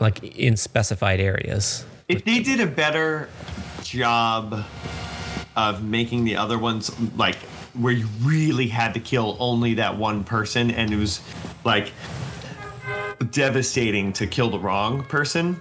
like 0.01 0.23
in 0.23 0.57
specified 0.57 1.21
areas. 1.21 1.87
If 2.09 2.25
they 2.25 2.41
did 2.41 2.61
a 2.61 2.67
better 2.67 3.29
job 3.83 4.65
of 5.57 5.83
making 5.83 6.25
the 6.25 6.37
other 6.37 6.59
ones 6.59 6.91
like 7.17 7.37
where 7.75 7.93
you 7.93 8.07
really 8.23 8.69
had 8.69 8.95
to 8.95 9.01
kill 9.01 9.37
only 9.41 9.75
that 9.75 9.97
one 9.97 10.25
person 10.25 10.71
and 10.71 10.93
it 10.93 10.97
was 10.97 11.21
like 11.65 11.93
devastating 13.31 14.13
to 14.13 14.27
kill 14.27 14.51
the 14.51 14.59
wrong 14.59 15.03
person. 15.05 15.61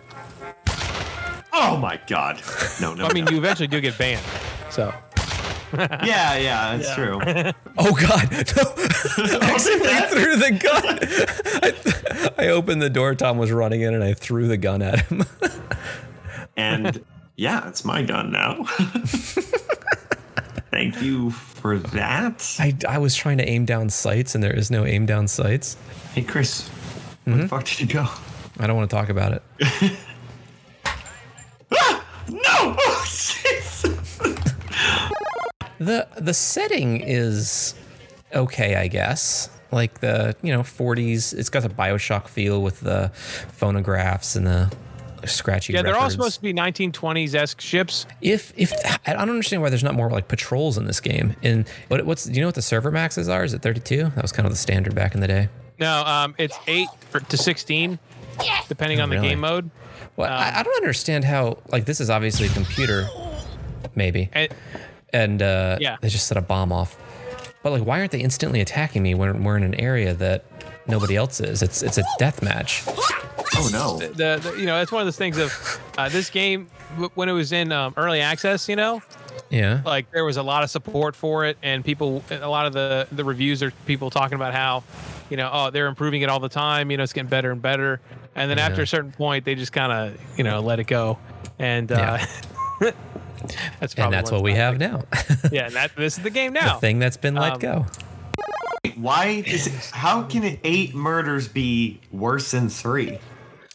Oh 1.54 1.78
my 1.78 2.00
god. 2.08 2.42
No, 2.82 2.94
no. 2.94 3.06
I 3.06 3.14
mean, 3.14 3.26
no. 3.26 3.32
you 3.32 3.38
eventually 3.38 3.68
do 3.68 3.80
get 3.80 3.98
banned. 3.98 4.26
So 4.70 4.94
yeah, 5.78 6.38
yeah, 6.38 6.78
that's 6.78 6.94
true. 6.96 7.20
Oh 7.78 7.92
God! 7.94 8.32
No. 9.18 9.40
I 9.42 9.52
accidentally 9.54 10.24
threw 10.24 10.36
the 10.38 10.52
gun. 10.62 12.34
I, 12.38 12.46
I 12.46 12.48
opened 12.50 12.82
the 12.82 12.90
door. 12.90 13.16
Tom 13.16 13.38
was 13.38 13.52
running 13.52 13.82
in, 13.82 13.94
and 13.94 14.04
I 14.04 14.14
threw 14.14 14.48
the 14.48 14.58
gun 14.58 14.82
at 14.82 15.02
him. 15.08 15.24
And 16.56 17.04
yeah, 17.36 17.68
it's 17.68 17.84
my 17.84 18.02
gun 18.02 18.32
now. 18.32 18.64
Thank 20.72 21.02
you 21.02 21.32
for 21.32 21.80
that. 21.80 22.56
I, 22.60 22.76
I 22.88 22.98
was 22.98 23.16
trying 23.16 23.38
to 23.38 23.48
aim 23.48 23.66
down 23.66 23.90
sights, 23.90 24.36
and 24.36 24.44
there 24.44 24.56
is 24.56 24.70
no 24.70 24.86
aim 24.86 25.06
down 25.06 25.28
sights. 25.28 25.78
Hey 26.14 26.24
Chris, 26.24 26.68
where 27.24 27.36
the 27.36 27.44
mm-hmm. 27.44 27.48
fuck 27.48 27.66
did 27.66 27.80
you 27.82 27.88
go? 27.88 28.08
I 28.60 28.68
don't 28.68 28.76
want 28.76 28.90
to 28.90 28.96
talk 28.96 29.10
about 29.10 29.34
it. 29.34 29.44
Ah! 31.72 32.06
No! 32.30 32.78
Oh, 33.88 34.36
the 35.78 36.08
The 36.18 36.34
setting 36.34 37.02
is 37.02 37.76
okay, 38.34 38.76
I 38.76 38.88
guess. 38.88 39.50
Like 39.72 40.00
the 40.00 40.36
you 40.42 40.54
know 40.54 40.62
40s, 40.62 41.34
it's 41.38 41.50
got 41.50 41.64
the 41.64 41.70
Bioshock 41.70 42.28
feel 42.28 42.62
with 42.62 42.80
the 42.80 43.12
phonographs 43.14 44.36
and 44.36 44.48
the 44.48 44.72
scratchy. 45.28 45.74
yeah, 45.74 45.82
they're 45.82 45.98
all 45.98 46.10
supposed 46.10 46.36
to 46.36 46.42
be 46.42 46.54
1920s 46.54 47.34
esque 47.36 47.62
ships. 47.62 48.06
If 48.22 48.54
if 48.58 48.72
I 49.06 49.14
don't 49.14 49.30
understand 49.30 49.62
why 49.62 49.70
there's 49.70 49.84
not 49.84 49.94
more 49.96 50.10
like 50.10 50.28
patrols 50.28 50.78
in 50.78 50.86
this 50.86 51.00
game. 51.00 51.36
And 51.44 51.68
what 51.88 52.06
what's 52.06 52.26
do 52.26 52.34
you 52.34 52.42
know 52.42 52.48
what 52.48 52.56
the 52.56 52.62
server 52.62 52.92
maxes 52.92 53.28
are? 53.30 53.44
Is 53.44 53.54
it 53.54 53.62
32? 53.62 54.12
That 54.16 54.22
was 54.22 54.32
kind 54.32 54.46
of 54.46 54.52
the 54.52 54.58
standard 54.58 54.96
back 54.96 55.16
in 55.16 55.22
the 55.22 55.28
day. 55.28 55.50
No, 55.80 56.04
um, 56.06 56.36
it's 56.38 56.58
eight 56.68 56.88
to 57.30 57.36
16, 57.38 58.00
depending 58.70 59.00
Oh, 59.00 59.04
on 59.04 59.10
the 59.10 59.16
really? 59.18 59.30
game 59.30 59.40
mode. 59.42 59.70
Well, 60.16 60.32
I, 60.32 60.60
I 60.60 60.64
don't 60.64 60.76
understand 60.78 61.26
how 61.26 61.58
like 61.72 61.84
this 61.86 62.00
is 62.00 62.10
obviously 62.10 62.48
a 62.48 62.50
computer, 62.52 63.08
maybe, 63.96 64.30
And 64.34 64.50
and 65.12 65.42
uh, 65.42 65.78
Yeah. 65.82 65.98
they 66.02 66.08
just 66.10 66.28
set 66.28 66.38
a 66.38 66.42
bomb 66.42 66.72
off. 66.72 66.98
But 67.64 67.72
like, 67.72 67.84
why 67.84 68.00
aren't 68.00 68.12
they 68.12 68.20
instantly 68.22 68.62
attacking 68.62 69.02
me 69.04 69.16
when 69.16 69.44
we're 69.44 69.58
in 69.58 69.64
an 69.64 69.76
area 69.76 70.14
that 70.14 70.46
nobody 70.88 71.16
else 71.18 71.40
is? 71.42 71.62
It's 71.62 71.82
it's 71.84 71.98
a 71.98 72.04
death 72.20 72.42
match. 72.42 72.84
Oh 73.56 73.70
no. 73.72 73.98
the, 74.00 74.40
the 74.40 74.56
you 74.60 74.66
know 74.66 74.82
it's 74.82 74.92
one 74.92 75.02
of 75.02 75.06
those 75.08 75.18
things 75.18 75.38
of 75.38 75.80
uh, 75.98 76.10
this 76.10 76.30
game 76.30 76.68
w- 76.94 77.10
when 77.16 77.30
it 77.30 77.34
was 77.34 77.52
in 77.52 77.72
um, 77.72 77.94
early 77.98 78.22
access. 78.22 78.68
You 78.70 78.76
know, 78.76 79.02
Yeah. 79.50 79.82
like 79.86 80.12
there 80.12 80.26
was 80.26 80.38
a 80.38 80.44
lot 80.44 80.64
of 80.64 80.70
support 80.70 81.16
for 81.16 81.46
it, 81.46 81.58
and 81.64 81.84
people, 81.84 82.24
a 82.32 82.48
lot 82.50 82.66
of 82.66 82.74
the 82.74 83.08
the 83.12 83.24
reviews 83.24 83.62
are 83.64 83.72
people 83.86 84.10
talking 84.10 84.36
about 84.36 84.54
how, 84.54 84.84
you 85.30 85.38
know, 85.38 85.50
oh 85.52 85.70
they're 85.72 85.88
improving 85.88 86.22
it 86.22 86.30
all 86.30 86.40
the 86.40 86.50
time. 86.50 86.92
You 86.92 86.98
know, 86.98 87.04
it's 87.04 87.14
getting 87.14 87.30
better 87.30 87.52
and 87.52 87.62
better. 87.62 88.00
And 88.36 88.50
then 88.50 88.60
after 88.60 88.82
a 88.82 88.88
certain 88.88 89.12
point, 89.12 89.46
they 89.46 89.56
just 89.56 89.72
kind 89.74 89.92
of 89.92 90.38
you 90.38 90.44
know 90.44 90.60
let 90.62 90.80
it 90.80 90.88
go, 90.88 91.18
and 91.60 91.92
uh, 91.92 92.18
that's 93.80 93.94
probably 93.94 94.04
and 94.04 94.14
that's 94.14 94.32
what 94.32 94.42
we 94.44 94.52
not 94.52 94.58
have 94.60 94.78
now. 94.80 95.04
Yeah, 95.52 95.66
and 95.68 95.76
that 95.76 95.96
this 95.96 96.18
is 96.18 96.24
the 96.24 96.30
game 96.30 96.54
now. 96.54 96.62
the 96.62 96.68
now. 96.74 96.80
thing 96.80 97.00
that's 97.00 97.18
been 97.18 97.36
let 97.36 97.54
Um, 97.54 97.60
go. 97.60 97.86
Why 98.96 99.42
does 99.42 99.68
it, 99.68 99.74
how 99.92 100.24
can 100.24 100.44
it, 100.44 100.60
eight 100.64 100.94
murders 100.96 101.48
be 101.48 102.00
worse 102.12 102.52
than 102.52 102.70
three? 102.70 103.20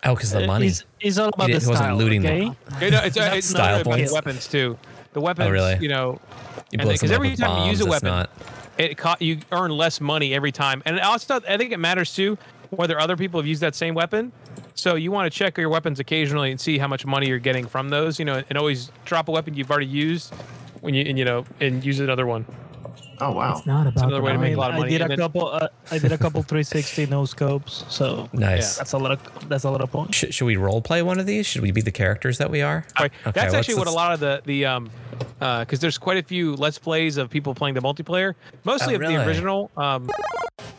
Oh, 0.05 0.14
because 0.14 0.30
the 0.32 0.46
money. 0.46 0.68
It's, 0.68 0.84
it's 1.01 1.18
all 1.18 1.28
about 1.28 1.51
He 1.51 1.57
the 1.59 1.68
wasn't 1.68 1.96
looting 1.96 2.24
okay? 2.24 2.44
them. 2.44 2.57
You 2.80 2.90
know, 2.90 3.01
it's, 3.05 3.16
uh, 3.18 3.30
it's 3.34 3.48
style 3.48 3.76
not 3.78 3.84
points. 3.84 4.11
the 4.11 4.14
weapons 4.14 4.46
too. 4.48 4.78
The 5.12 5.20
weapons, 5.20 5.51
really? 5.51 5.76
you 5.80 5.88
know, 5.88 6.20
You 6.57 6.78
and 6.78 6.82
blow 6.82 6.92
because 6.92 7.11
every 7.11 7.30
with 7.30 7.40
time 7.40 7.64
you 7.64 7.70
use 7.70 7.80
a 7.80 7.86
weapon, 7.86 8.09
not- 8.09 8.30
it 8.78 8.96
co- 8.96 9.16
you 9.20 9.40
earn 9.53 9.70
less 9.72 10.01
money 10.01 10.32
every 10.32 10.53
time. 10.53 10.82
And 10.86 10.98
also, 11.01 11.40
I 11.46 11.57
think 11.59 11.72
it 11.72 11.78
matters 11.78 12.14
too 12.14 12.38
whether 12.70 12.98
other 13.01 13.16
people 13.16 13.40
have 13.40 13.46
used 13.46 13.61
that 13.62 13.74
same 13.74 13.94
weapon. 13.94 14.32
So 14.74 14.94
you 14.94 15.11
want 15.11 15.30
to 15.30 15.36
check 15.36 15.59
your 15.59 15.68
weapons 15.68 15.98
occasionally 16.01 16.51
and 16.51 16.59
see 16.61 16.78
how 16.78 16.86
much 16.86 17.05
money 17.05 17.26
you're 17.26 17.38
getting 17.38 17.66
from 17.66 17.90
those. 17.90 18.18
You 18.18 18.24
know, 18.24 18.42
and 18.48 18.57
always 18.57 18.90
drop 19.05 19.28
a 19.28 19.32
weapon 19.32 19.55
you've 19.55 19.70
already 19.70 19.86
used 19.86 20.32
when 20.80 20.94
you 20.94 21.05
and 21.05 21.18
you 21.18 21.24
know 21.26 21.44
and 21.61 21.84
use 21.84 22.01
another 22.01 22.26
one. 22.26 22.46
Oh 23.21 23.33
wow. 23.33 23.57
It's 23.57 23.66
not 23.66 23.87
about 23.87 24.07
another 24.07 24.23
way 24.23 24.33
to 24.33 24.39
the 24.39 24.43
make 24.43 24.51
I, 24.53 24.55
a 24.55 24.59
lot 24.59 24.71
of 24.75 24.81
I 24.85 24.89
did 24.89 25.01
and 25.03 25.12
a 25.12 25.16
then- 25.16 25.18
couple. 25.18 25.47
Uh, 25.49 25.68
I 25.91 25.99
did 25.99 26.12
a 26.12 26.18
couple 26.18 26.43
360 26.43 27.07
no 27.07 27.25
scopes, 27.25 27.85
so 27.89 28.29
Nice. 28.33 28.77
that's 28.77 28.93
a 28.93 28.99
lot 28.99 29.12
of 29.12 29.49
that's 29.49 29.64
a 29.64 29.71
lot 29.71 29.81
of 29.81 29.91
points. 29.93 30.16
Should, 30.16 30.35
should 30.35 30.45
we 30.47 30.57
role 30.57 30.81
play 30.81 31.03
one 31.03 31.18
of 31.21 31.27
these? 31.27 31.47
Should 31.47 31.62
we 31.62 31.71
be 31.71 31.81
the 31.83 31.91
characters 31.93 32.39
that 32.39 32.51
we 32.51 32.62
are? 32.62 32.85
Right. 32.99 33.12
Okay, 33.23 33.31
That's 33.33 33.53
let's- 33.53 33.55
actually 33.68 33.75
what 33.79 33.89
a 33.89 33.93
lot 33.93 34.12
of 34.12 34.21
the 34.21 34.43
the 34.45 34.66
um 34.66 34.91
because 35.39 35.81
there's 35.81 35.99
quite 35.99 36.16
a 36.18 36.23
few 36.23 36.55
let's 36.57 36.79
plays 36.79 37.16
of 37.18 37.29
people 37.31 37.55
playing 37.55 37.75
the 37.75 37.83
multiplayer, 37.83 38.35
mostly 38.64 38.95
Oh, 38.95 39.01
of 39.01 39.07
the 39.07 39.27
original. 39.27 39.71
Um, 39.77 40.11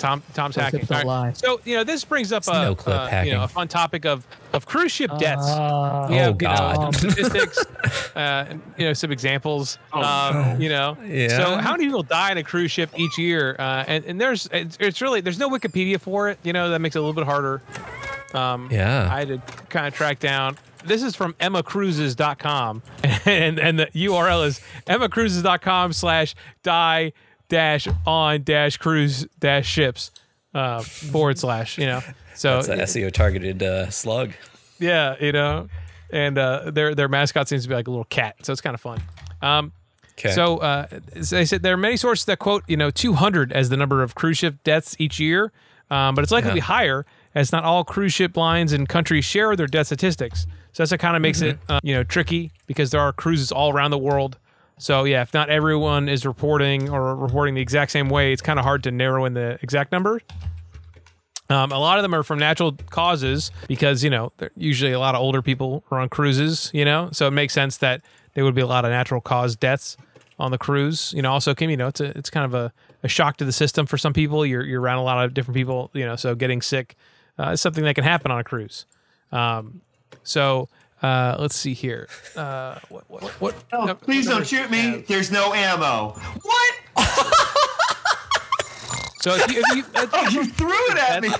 Tom 0.01 0.21
Tom's 0.33 0.55
Those 0.55 0.63
hacking. 0.65 0.79
hips 0.79 0.89
don't 0.89 1.01
All 1.01 1.07
lie. 1.07 1.33
So 1.33 1.61
you 1.63 1.77
know 1.77 1.83
this 1.83 2.03
brings 2.03 2.31
up 2.33 2.39
It's 2.39 2.47
a 2.49 2.53
no-clip 2.65 3.13
uh, 3.13 3.21
you 3.25 3.31
know 3.33 3.43
a 3.43 3.47
fun 3.47 3.67
topic 3.67 4.05
of 4.05 4.25
of 4.53 4.65
cruise 4.65 4.91
ship 4.91 5.11
deaths. 5.19 5.47
Uh, 5.49 6.07
we 6.09 6.15
have, 6.17 6.25
Oh, 6.25 6.27
you 6.27 6.31
know, 6.31 6.33
God. 6.33 6.95
statistics, 6.95 7.63
uh, 8.17 8.53
you 8.77 8.85
know, 8.85 8.93
some 8.93 9.11
examples. 9.11 9.77
um, 9.93 10.59
You 10.59 10.67
know, 10.69 10.97
Yeah. 11.05 11.29
So 11.29 11.55
how 11.57 11.71
many 11.71 11.85
people 11.85 12.03
die 12.03 12.31
in 12.33 12.37
a 12.37 12.43
cruise 12.43 12.71
ship 12.71 12.89
each 12.97 13.17
year? 13.17 13.55
Uh, 13.57 13.85
and, 13.87 14.03
and 14.03 14.19
there's 14.19 14.47
it's, 14.51 14.75
it's 14.81 15.01
really 15.01 15.21
there's 15.21 15.39
no 15.39 15.49
Wikipedia 15.49 16.01
for 16.01 16.29
it. 16.29 16.37
You 16.43 16.51
know, 16.51 16.69
that 16.71 16.79
makes 16.81 16.95
it 16.95 16.99
a 16.99 17.01
little 17.01 17.13
bit 17.13 17.23
harder. 17.25 17.61
Um, 18.33 18.67
Yeah. 18.71 19.07
I 19.13 19.19
had 19.19 19.27
to 19.29 19.37
kind 19.69 19.87
of 19.87 19.93
track 19.93 20.19
down. 20.19 20.57
This 20.83 21.03
is 21.03 21.15
from 21.15 21.33
EmmaCruises.com, 21.35 22.81
and 23.25 23.59
and 23.59 23.79
the 23.79 23.85
URL 23.93 24.45
is 24.47 24.59
EmmaCruises.com 24.87 25.93
slash 25.93 26.35
die 26.63 27.13
dash 27.51 27.87
on 28.07 28.41
dash 28.43 28.77
cruise 28.77 29.27
dash 29.39 29.67
ships 29.67 30.09
uh, 30.55 30.81
forward 30.81 31.37
slash. 31.37 31.77
You 31.77 31.85
know, 31.85 32.01
so 32.33 32.57
It's 32.59 32.67
an 32.69 32.79
SEO 32.79 33.11
targeted 33.11 33.61
uh, 33.61 33.89
slug. 33.91 34.31
yeah, 34.79 35.15
you 35.19 35.31
know, 35.33 35.67
and 36.11 36.37
uh, 36.37 36.71
their 36.71 36.95
their 36.95 37.07
mascot 37.09 37.47
seems 37.47 37.63
to 37.63 37.69
be 37.69 37.75
like 37.75 37.87
a 37.87 37.91
little 37.91 38.05
cat, 38.05 38.37
so 38.43 38.51
it's 38.53 38.61
kind 38.61 38.73
of 38.73 38.81
fun. 38.81 38.99
Um, 39.41 39.73
Okay. 40.19 40.31
so 40.35 40.57
uh, 40.57 40.85
they 41.15 41.45
said 41.45 41.63
there 41.63 41.73
are 41.73 41.77
many 41.77 41.97
sources 41.97 42.25
that 42.25 42.37
quote 42.37 42.63
you 42.67 42.77
know 42.77 42.91
200 42.91 43.51
as 43.53 43.69
the 43.69 43.77
number 43.77 44.03
of 44.03 44.13
cruise 44.13 44.37
ship 44.37 44.55
deaths 44.63 44.95
each 44.99 45.19
year, 45.19 45.51
um, 45.89 46.13
but 46.15 46.21
it's 46.23 46.31
likely 46.31 46.51
to 46.51 46.53
be 46.55 46.59
higher 46.59 47.05
as 47.33 47.51
not 47.51 47.63
all 47.63 47.83
cruise 47.83 48.13
ship 48.13 48.37
lines 48.37 48.71
and 48.71 48.87
countries 48.87 49.25
share 49.25 49.55
their 49.55 49.65
death 49.67 49.87
statistics. 49.87 50.45
So 50.73 50.83
that's 50.83 50.91
what 50.91 50.99
kind 50.99 51.15
of 51.15 51.21
makes 51.23 51.41
it 51.41 51.57
uh, 51.69 51.79
you 51.81 51.95
know 51.95 52.03
tricky 52.03 52.51
because 52.67 52.91
there 52.91 53.01
are 53.01 53.11
cruises 53.13 53.51
all 53.51 53.73
around 53.73 53.91
the 53.91 53.97
world. 53.97 54.37
So 54.81 55.03
yeah, 55.03 55.21
if 55.21 55.31
not 55.31 55.51
everyone 55.51 56.09
is 56.09 56.25
reporting 56.25 56.89
or 56.89 57.15
reporting 57.15 57.53
the 57.53 57.61
exact 57.61 57.91
same 57.91 58.09
way, 58.09 58.33
it's 58.33 58.41
kind 58.41 58.57
of 58.57 58.65
hard 58.65 58.81
to 58.85 58.91
narrow 58.91 59.25
in 59.25 59.33
the 59.33 59.59
exact 59.61 59.91
number. 59.91 60.19
Um, 61.51 61.71
a 61.71 61.77
lot 61.77 61.99
of 61.99 62.01
them 62.01 62.15
are 62.15 62.23
from 62.23 62.39
natural 62.39 62.71
causes 62.89 63.51
because 63.67 64.03
you 64.03 64.09
know 64.09 64.31
usually 64.55 64.91
a 64.91 64.99
lot 64.99 65.13
of 65.13 65.21
older 65.21 65.43
people 65.43 65.83
are 65.91 65.99
on 65.99 66.09
cruises. 66.09 66.71
You 66.73 66.83
know, 66.83 67.09
so 67.11 67.27
it 67.27 67.31
makes 67.31 67.53
sense 67.53 67.77
that 67.77 68.01
there 68.33 68.43
would 68.43 68.55
be 68.55 68.61
a 68.61 68.67
lot 68.67 68.83
of 68.83 68.89
natural 68.89 69.21
cause 69.21 69.55
deaths 69.55 69.97
on 70.39 70.49
the 70.49 70.57
cruise. 70.57 71.13
You 71.15 71.21
know, 71.21 71.31
also 71.31 71.53
Kim, 71.53 71.69
you 71.69 71.77
know, 71.77 71.87
it's 71.87 72.01
a, 72.01 72.17
it's 72.17 72.31
kind 72.31 72.45
of 72.45 72.55
a, 72.55 72.73
a 73.03 73.07
shock 73.07 73.37
to 73.37 73.45
the 73.45 73.51
system 73.51 73.85
for 73.85 73.99
some 73.99 74.13
people. 74.13 74.47
You're 74.47 74.63
you're 74.63 74.81
around 74.81 74.97
a 74.97 75.03
lot 75.03 75.23
of 75.23 75.35
different 75.35 75.55
people. 75.55 75.91
You 75.93 76.07
know, 76.07 76.15
so 76.15 76.33
getting 76.33 76.59
sick 76.63 76.95
uh, 77.37 77.51
is 77.51 77.61
something 77.61 77.83
that 77.83 77.93
can 77.93 78.03
happen 78.03 78.31
on 78.31 78.39
a 78.39 78.43
cruise. 78.43 78.87
Um, 79.31 79.81
so 80.23 80.69
uh, 81.01 81.35
let's 81.39 81.55
see 81.55 81.73
here. 81.73 82.07
Uh, 82.35 82.75
what 82.89 83.03
what 83.09 83.23
what? 83.41 83.55
Oh, 83.73 83.85
no- 83.85 83.95
please 83.95 84.27
don't 84.27 84.45
shoot 84.45 84.69
me. 84.69 85.03
There's 85.07 85.31
no 85.31 85.53
ammo. 85.53 86.09
What? 86.41 86.73
So 89.21 89.35
if 89.35 89.51
you, 89.51 89.63
if 89.65 89.75
you 89.77 89.83
Oh, 90.13 90.29
you 90.29 90.45
threw 90.45 90.71
it 90.91 90.97
at 90.97 91.21
me. 91.21 91.29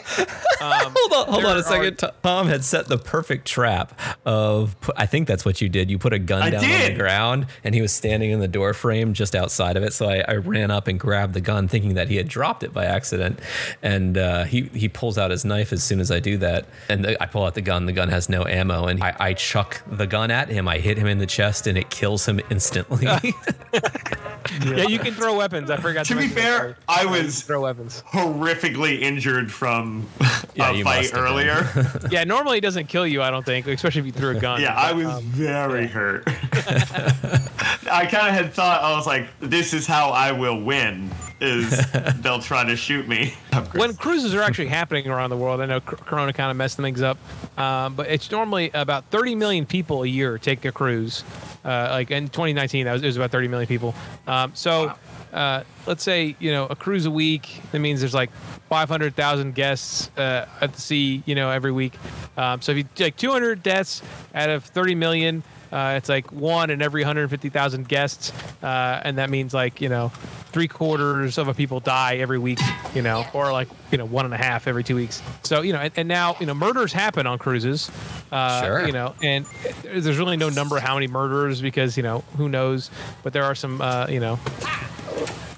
Hold 0.62 1.14
on, 1.14 1.34
hold 1.34 1.46
on 1.46 1.58
a 1.58 1.64
second. 1.64 1.98
Tom- 1.98 2.12
Tom 2.22 2.48
had 2.48 2.64
set 2.64 2.88
the 2.88 2.98
perfect 3.00 3.48
trap 3.48 4.00
of. 4.26 4.76
I 4.96 5.08
think 5.08 5.28
that's 5.28 5.44
what 5.44 5.60
you 5.60 5.70
did. 5.70 5.90
You 5.90 5.98
put 5.98 6.14
a 6.14 6.20
gun 6.20 6.44
I 6.44 6.50
down 6.52 6.64
on 6.64 6.70
the 6.92 6.96
ground, 6.96 7.48
and 7.64 7.74
he 7.74 7.82
was 7.82 7.92
standing 7.92 8.30
in 8.30 8.40
the 8.40 8.48
door 8.48 8.76
frame 8.76 9.14
just 9.14 9.34
outside 9.34 9.76
of 9.76 9.82
it. 9.84 9.92
So 9.94 10.08
I, 10.08 10.24
I 10.28 10.36
ran 10.36 10.70
up 10.70 10.88
and 10.88 11.00
grabbed 11.00 11.34
the 11.34 11.42
gun, 11.42 11.68
thinking 11.68 11.96
that 11.96 12.10
he 12.10 12.18
had 12.18 12.28
dropped 12.28 12.62
it 12.62 12.74
by 12.74 12.86
accident. 12.86 13.40
And 13.82 14.18
uh, 14.20 14.44
he 14.44 14.64
he 14.74 14.88
pulls 14.88 15.18
out 15.18 15.32
his 15.32 15.44
knife 15.44 15.74
as 15.74 15.84
soon 15.84 16.00
as 16.00 16.12
I 16.12 16.20
do 16.20 16.38
that, 16.38 16.68
and 16.90 17.04
the, 17.04 17.22
I 17.22 17.26
pull 17.26 17.44
out 17.44 17.56
the 17.56 17.62
gun. 17.62 17.88
The 17.88 17.94
gun 17.94 18.10
has 18.10 18.30
no 18.30 18.46
ammo, 18.46 18.86
and 18.86 19.04
I, 19.04 19.16
I 19.20 19.34
chuck 19.34 19.82
the 19.88 20.06
gun 20.06 20.30
at 20.30 20.50
him. 20.50 20.68
I 20.68 20.78
hit 20.78 21.00
him 21.00 21.08
in 21.08 21.18
the 21.18 21.26
chest, 21.26 21.66
and 21.66 21.76
it 21.76 21.90
kills 21.90 22.28
him 22.28 22.40
instantly. 22.52 23.06
yeah, 24.66 24.84
you 24.88 25.00
can 25.00 25.16
throw 25.16 25.36
weapons. 25.38 25.72
I 25.72 25.78
forgot 25.78 26.06
To 26.06 26.16
be 26.16 26.28
fair. 26.28 26.78
I 26.88 27.06
was 27.06 27.42
throw 27.42 27.62
weapons. 27.62 27.71
horrific 28.06 28.78
injured 28.78 29.52
from 29.52 30.08
Yeah, 30.56 30.72
a 30.72 30.74
you 30.74 30.84
fight 30.84 30.98
must 31.04 31.14
have 31.14 31.24
been. 31.24 31.32
earlier. 31.32 31.90
Yeah, 32.12 32.24
normally 32.26 32.58
it 32.58 32.62
doesn't 32.62 32.88
kill 32.88 33.08
you. 33.08 33.22
I 33.22 33.32
don't 33.32 33.46
think, 33.46 33.68
especially 33.68 34.02
if 34.02 34.06
you 34.08 34.12
threw 34.12 34.38
a 34.38 34.40
gun. 34.40 34.62
yeah, 34.62 34.74
I 34.76 34.92
was 34.94 35.08
um, 35.08 35.24
very 35.24 35.88
hurt. 35.88 36.24
I 36.28 38.06
kind 38.10 38.28
of 38.28 38.34
had 38.34 38.54
thought 38.54 38.82
I 38.82 38.96
was 38.96 39.08
like, 39.08 39.28
this 39.40 39.74
is 39.74 39.88
how 39.88 40.10
I 40.10 40.32
will 40.32 40.62
win. 40.62 41.10
Is 41.40 41.92
they'll 42.18 42.40
try 42.40 42.64
to 42.66 42.76
shoot 42.76 43.08
me. 43.08 43.34
when 43.74 43.96
cruises 43.96 44.36
are 44.36 44.44
actually 44.44 44.68
happening 44.68 45.08
around 45.08 45.32
the 45.32 45.38
world, 45.38 45.60
I 45.60 45.66
know 45.66 45.80
Corona 45.82 46.34
kind 46.34 46.52
of 46.52 46.58
messed 46.58 46.78
things 46.78 47.02
up, 47.02 47.18
um, 47.58 47.96
but 47.96 48.08
it's 48.10 48.30
normally 48.30 48.70
about 48.76 49.06
30 49.06 49.34
million 49.36 49.66
people 49.66 50.04
a 50.04 50.08
year 50.08 50.38
take 50.38 50.64
a 50.66 50.72
cruise. 50.72 51.24
Uh, 51.64 51.90
like 51.92 52.12
in 52.12 52.28
2019, 52.28 52.86
that 52.86 52.94
was, 52.94 53.04
it 53.04 53.08
was 53.08 53.18
about 53.18 53.32
30 53.32 53.48
million 53.48 53.68
people. 53.68 53.94
Um, 54.28 54.52
so 54.56 54.94
uh, 55.34 55.64
let's 55.86 56.04
say 56.04 56.36
you 56.40 56.52
know 56.52 56.66
a 56.68 56.76
cruise 56.76 57.06
a 57.06 57.12
week. 57.12 57.62
That 57.72 57.80
means 57.80 58.00
there's 58.00 58.14
like 58.14 58.32
500,000 58.70 59.54
guests 59.54 60.10
uh, 60.18 60.48
at 60.60 60.74
the 60.74 60.82
sea, 60.82 61.24
you 61.26 61.36
know, 61.36 61.50
every 61.50 61.72
week. 61.72 61.94
Um, 62.38 62.62
so 62.62 62.72
if 62.72 62.80
you 62.80 62.86
take 62.96 63.16
200 63.16 63.62
deaths 63.64 64.02
out 64.34 64.50
of 64.50 64.66
30 64.66 64.96
million. 64.96 65.44
Uh, 65.72 65.94
it's 65.98 66.10
like 66.10 66.32
one 66.32 66.70
in 66.70 66.82
every 66.82 67.02
150,000 67.02 67.88
guests, 67.88 68.34
uh, 68.62 69.02
and 69.04 69.18
that 69.18 69.30
means 69.30 69.54
like 69.54 69.80
you 69.80 69.88
know, 69.90 70.10
three 70.52 70.68
quarters 70.68 71.38
of 71.38 71.48
a 71.48 71.54
people 71.54 71.80
die 71.80 72.18
every 72.18 72.38
week, 72.38 72.60
you 72.94 73.02
know, 73.02 73.26
or 73.34 73.52
like 73.52 73.70
you 73.92 73.98
know 73.98 74.06
one 74.06 74.26
and 74.26 74.34
a 74.34 74.38
half 74.38 74.68
every 74.68 74.84
two 74.84 74.96
weeks. 74.96 75.22
So 75.44 75.62
you 75.62 75.72
know, 75.74 75.80
and, 75.80 75.94
and 75.96 76.08
now 76.08 76.36
you 76.40 76.46
know 76.46 76.54
murders 76.54 76.92
happen 76.92 77.26
on 77.26 77.38
cruises, 77.40 77.90
uh, 78.32 78.64
Sure. 78.64 78.86
You 78.86 78.92
know, 78.92 79.16
and 79.24 79.46
there's 79.84 80.18
really 80.18 80.38
no 80.38 80.50
number 80.50 80.80
how 80.80 80.96
many 80.96 81.08
murders 81.08 81.62
because 81.62 81.96
you 81.96 82.04
know 82.04 82.24
who 82.38 82.50
knows, 82.50 82.92
but 83.24 83.32
there 83.34 83.44
are 83.44 83.56
some 83.56 83.82
uh, 83.82 84.08
you 84.10 84.20
know 84.20 84.40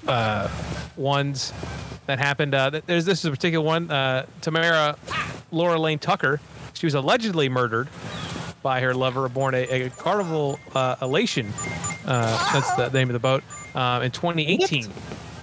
uh, 0.06 0.48
ones 0.96 1.52
that 2.06 2.18
happened. 2.18 2.54
Uh, 2.54 2.80
there's 2.86 3.04
this 3.04 3.20
is 3.20 3.24
a 3.24 3.30
particular 3.30 3.64
one. 3.64 3.90
Uh, 3.90 4.26
Tamara 4.40 4.96
Laura 5.50 5.78
Lane 5.78 5.98
Tucker. 5.98 6.40
She 6.74 6.86
was 6.86 6.94
allegedly 6.94 7.48
murdered 7.48 7.88
by 8.64 8.80
her 8.80 8.94
lover 8.94 9.26
aboard 9.26 9.54
a, 9.54 9.84
a 9.84 9.90
Carnival 9.90 10.58
uh, 10.74 10.96
Elation. 11.02 11.52
Uh, 12.04 12.52
that's 12.52 12.74
the 12.74 12.88
name 12.88 13.10
of 13.10 13.12
the 13.12 13.20
boat. 13.20 13.44
Um, 13.76 14.02
in 14.02 14.10
2018, 14.10 14.90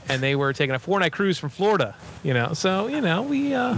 and 0.09 0.23
they 0.23 0.35
were 0.35 0.51
taking 0.51 0.75
a 0.75 0.79
four-night 0.79 1.13
cruise 1.13 1.37
from 1.37 1.49
Florida. 1.49 1.95
You 2.23 2.33
know, 2.33 2.53
so 2.53 2.87
you 2.87 2.99
know 2.99 3.21
we 3.21 3.53
uh, 3.53 3.75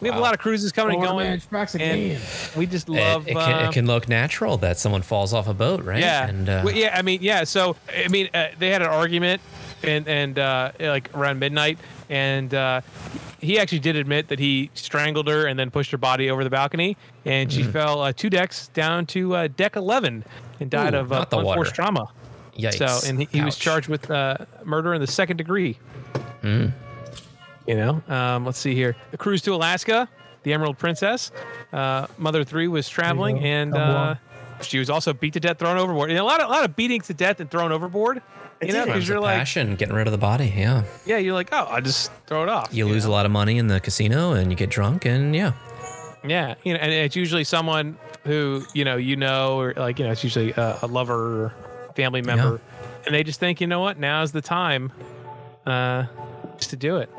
we 0.00 0.08
have 0.08 0.18
a 0.18 0.20
lot 0.20 0.34
of 0.34 0.40
cruises 0.40 0.72
coming 0.72 0.96
and 0.96 1.04
going, 1.04 1.26
man 1.26 1.40
and 1.50 1.74
again. 1.74 2.20
we 2.54 2.66
just 2.66 2.88
it, 2.88 2.92
love. 2.92 3.26
it, 3.26 3.32
can, 3.32 3.64
uh, 3.64 3.68
it 3.68 3.72
can 3.72 3.86
look 3.86 4.08
natural 4.08 4.58
that 4.58 4.78
someone 4.78 5.02
falls 5.02 5.32
off 5.32 5.48
a 5.48 5.54
boat, 5.54 5.82
right? 5.82 6.00
yeah, 6.00 6.28
And 6.28 6.48
uh, 6.48 6.62
Well, 6.64 6.74
yeah. 6.74 6.96
I 6.96 7.02
mean, 7.02 7.20
yeah. 7.22 7.44
So 7.44 7.76
I 7.88 8.08
mean, 8.08 8.28
uh, 8.34 8.48
they 8.58 8.70
had 8.70 8.82
an 8.82 8.88
argument, 8.88 9.40
and 9.82 10.06
and 10.06 10.38
uh, 10.38 10.72
like 10.78 11.16
around 11.16 11.38
midnight, 11.38 11.78
and 12.10 12.52
uh, 12.52 12.82
he 13.46 13.58
actually 13.58 13.78
did 13.78 13.96
admit 13.96 14.28
that 14.28 14.38
he 14.38 14.70
strangled 14.74 15.28
her 15.28 15.46
and 15.46 15.58
then 15.58 15.70
pushed 15.70 15.90
her 15.92 15.98
body 15.98 16.30
over 16.30 16.44
the 16.44 16.50
balcony, 16.50 16.96
and 17.24 17.50
she 17.52 17.62
fell 17.62 18.02
uh, 18.02 18.12
two 18.12 18.28
decks 18.28 18.68
down 18.68 19.06
to 19.06 19.34
uh, 19.34 19.48
deck 19.56 19.76
eleven 19.76 20.24
and 20.60 20.70
died 20.70 20.94
Ooh, 20.94 20.98
of 20.98 21.12
uh, 21.12 21.24
unforced 21.32 21.46
water. 21.56 21.70
trauma. 21.70 22.06
yikes. 22.58 22.78
So, 22.78 23.08
and 23.08 23.20
he, 23.20 23.28
he 23.30 23.42
was 23.42 23.56
charged 23.56 23.88
with 23.88 24.10
uh, 24.10 24.38
murder 24.64 24.94
in 24.94 25.00
the 25.00 25.06
second 25.06 25.36
degree. 25.36 25.78
Mm. 26.42 26.72
You 27.66 27.74
know, 27.74 28.02
um, 28.08 28.44
let's 28.44 28.58
see 28.58 28.74
here. 28.74 28.96
The 29.10 29.16
cruise 29.16 29.42
to 29.42 29.54
Alaska, 29.54 30.08
the 30.42 30.52
Emerald 30.52 30.78
Princess. 30.78 31.32
Uh, 31.72 32.06
Mother 32.18 32.44
Three 32.44 32.68
was 32.68 32.88
traveling, 32.88 33.40
and 33.40 33.74
uh, 33.74 34.14
she 34.60 34.78
was 34.78 34.88
also 34.90 35.12
beat 35.12 35.32
to 35.34 35.40
death, 35.40 35.58
thrown 35.58 35.76
overboard. 35.76 36.10
And 36.10 36.18
a 36.18 36.24
lot 36.24 36.40
of 36.40 36.48
a 36.48 36.52
lot 36.52 36.64
of 36.64 36.76
beating 36.76 37.00
to 37.02 37.14
death 37.14 37.40
and 37.40 37.50
thrown 37.50 37.72
overboard. 37.72 38.22
You 38.62 38.72
know, 38.72 38.86
because 38.86 39.08
you're 39.08 39.20
like, 39.20 39.38
passion, 39.38 39.76
getting 39.76 39.94
rid 39.94 40.06
of 40.06 40.12
the 40.12 40.18
body. 40.18 40.52
Yeah, 40.56 40.84
yeah, 41.04 41.18
you're 41.18 41.34
like, 41.34 41.50
oh, 41.52 41.66
I 41.68 41.80
just 41.80 42.10
throw 42.26 42.42
it 42.42 42.48
off. 42.48 42.72
you 42.72 42.86
lose 42.86 43.04
a 43.04 43.10
lot 43.10 43.26
of 43.26 43.32
money 43.32 43.58
in 43.58 43.66
the 43.66 43.80
casino, 43.80 44.32
and 44.32 44.50
you 44.50 44.56
get 44.56 44.70
drunk, 44.70 45.04
and 45.04 45.36
yeah, 45.36 45.52
Yeah, 46.24 46.54
you 46.64 46.72
know, 46.72 46.80
and 46.80 46.92
it's 46.92 47.16
usually 47.16 47.44
someone 47.44 47.98
who 48.24 48.62
you 48.72 48.84
know, 48.84 48.96
you 48.96 49.16
know, 49.16 49.58
or 49.58 49.74
like 49.74 49.98
you 49.98 50.06
know, 50.06 50.12
it's 50.12 50.24
usually 50.24 50.52
a, 50.52 50.78
a 50.82 50.86
lover 50.86 51.44
or 51.44 51.54
family 51.94 52.22
member, 52.22 52.60
and 53.04 53.14
they 53.14 53.22
just 53.22 53.40
think, 53.40 53.60
you 53.60 53.66
know 53.66 53.80
what, 53.80 53.98
now's 53.98 54.32
the 54.32 54.42
time, 54.42 54.90
uh, 55.66 56.06
just 56.56 56.70
to 56.70 56.76
do 56.76 56.96
it. 56.96 57.10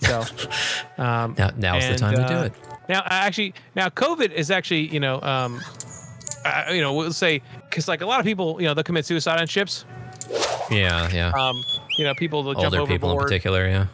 So 0.00 0.20
um, 0.98 1.34
now 1.36 1.50
now's 1.56 1.82
the 1.82 1.90
and, 1.90 1.98
time 1.98 2.16
to 2.16 2.26
do 2.26 2.34
uh, 2.34 2.44
it. 2.44 2.52
Now, 2.90 3.02
I 3.06 3.26
actually, 3.26 3.54
now 3.76 3.88
COVID 3.88 4.32
is 4.32 4.50
actually, 4.50 4.88
you 4.88 4.98
know, 4.98 5.22
um, 5.22 5.60
uh, 6.44 6.72
you 6.72 6.80
know, 6.80 6.92
we'll 6.92 7.12
say 7.12 7.40
because 7.68 7.86
like 7.86 8.00
a 8.00 8.06
lot 8.06 8.18
of 8.18 8.26
people, 8.26 8.60
you 8.60 8.66
know, 8.66 8.74
they'll 8.74 8.82
commit 8.82 9.06
suicide 9.06 9.40
on 9.40 9.46
ships. 9.46 9.84
Yeah, 10.70 11.08
yeah. 11.12 11.30
Um, 11.30 11.62
you 11.98 12.04
know, 12.04 12.14
people 12.14 12.42
will 12.42 12.54
jump 12.54 12.74
Older 12.74 12.86
people 12.86 13.12
in 13.12 13.18
particular. 13.18 13.68
Yeah. 13.68 13.86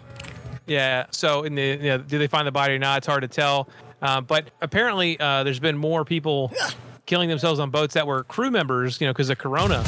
Yeah. 0.67 1.07
So, 1.11 1.45
in 1.45 1.55
the 1.55 1.63
you 1.63 1.79
know, 1.79 1.99
do 1.99 2.19
they 2.19 2.27
find 2.27 2.47
the 2.47 2.53
body 2.53 2.75
or 2.75 2.79
not? 2.79 2.99
It's 2.99 3.07
hard 3.07 3.23
to 3.23 3.29
tell. 3.29 3.69
Uh, 4.03 4.21
but 4.21 4.51
apparently, 4.61 5.19
uh, 5.19 5.43
there's 5.43 5.61
been 5.61 5.79
more 5.79 6.05
people 6.05 6.53
killing 7.07 7.29
themselves 7.29 7.61
on 7.61 7.71
boats 7.71 7.95
that 7.95 8.07
were 8.07 8.25
crew 8.25 8.51
members, 8.51 9.01
you 9.01 9.07
know, 9.07 9.13
because 9.13 9.31
of 9.31 9.39
Corona, 9.39 9.83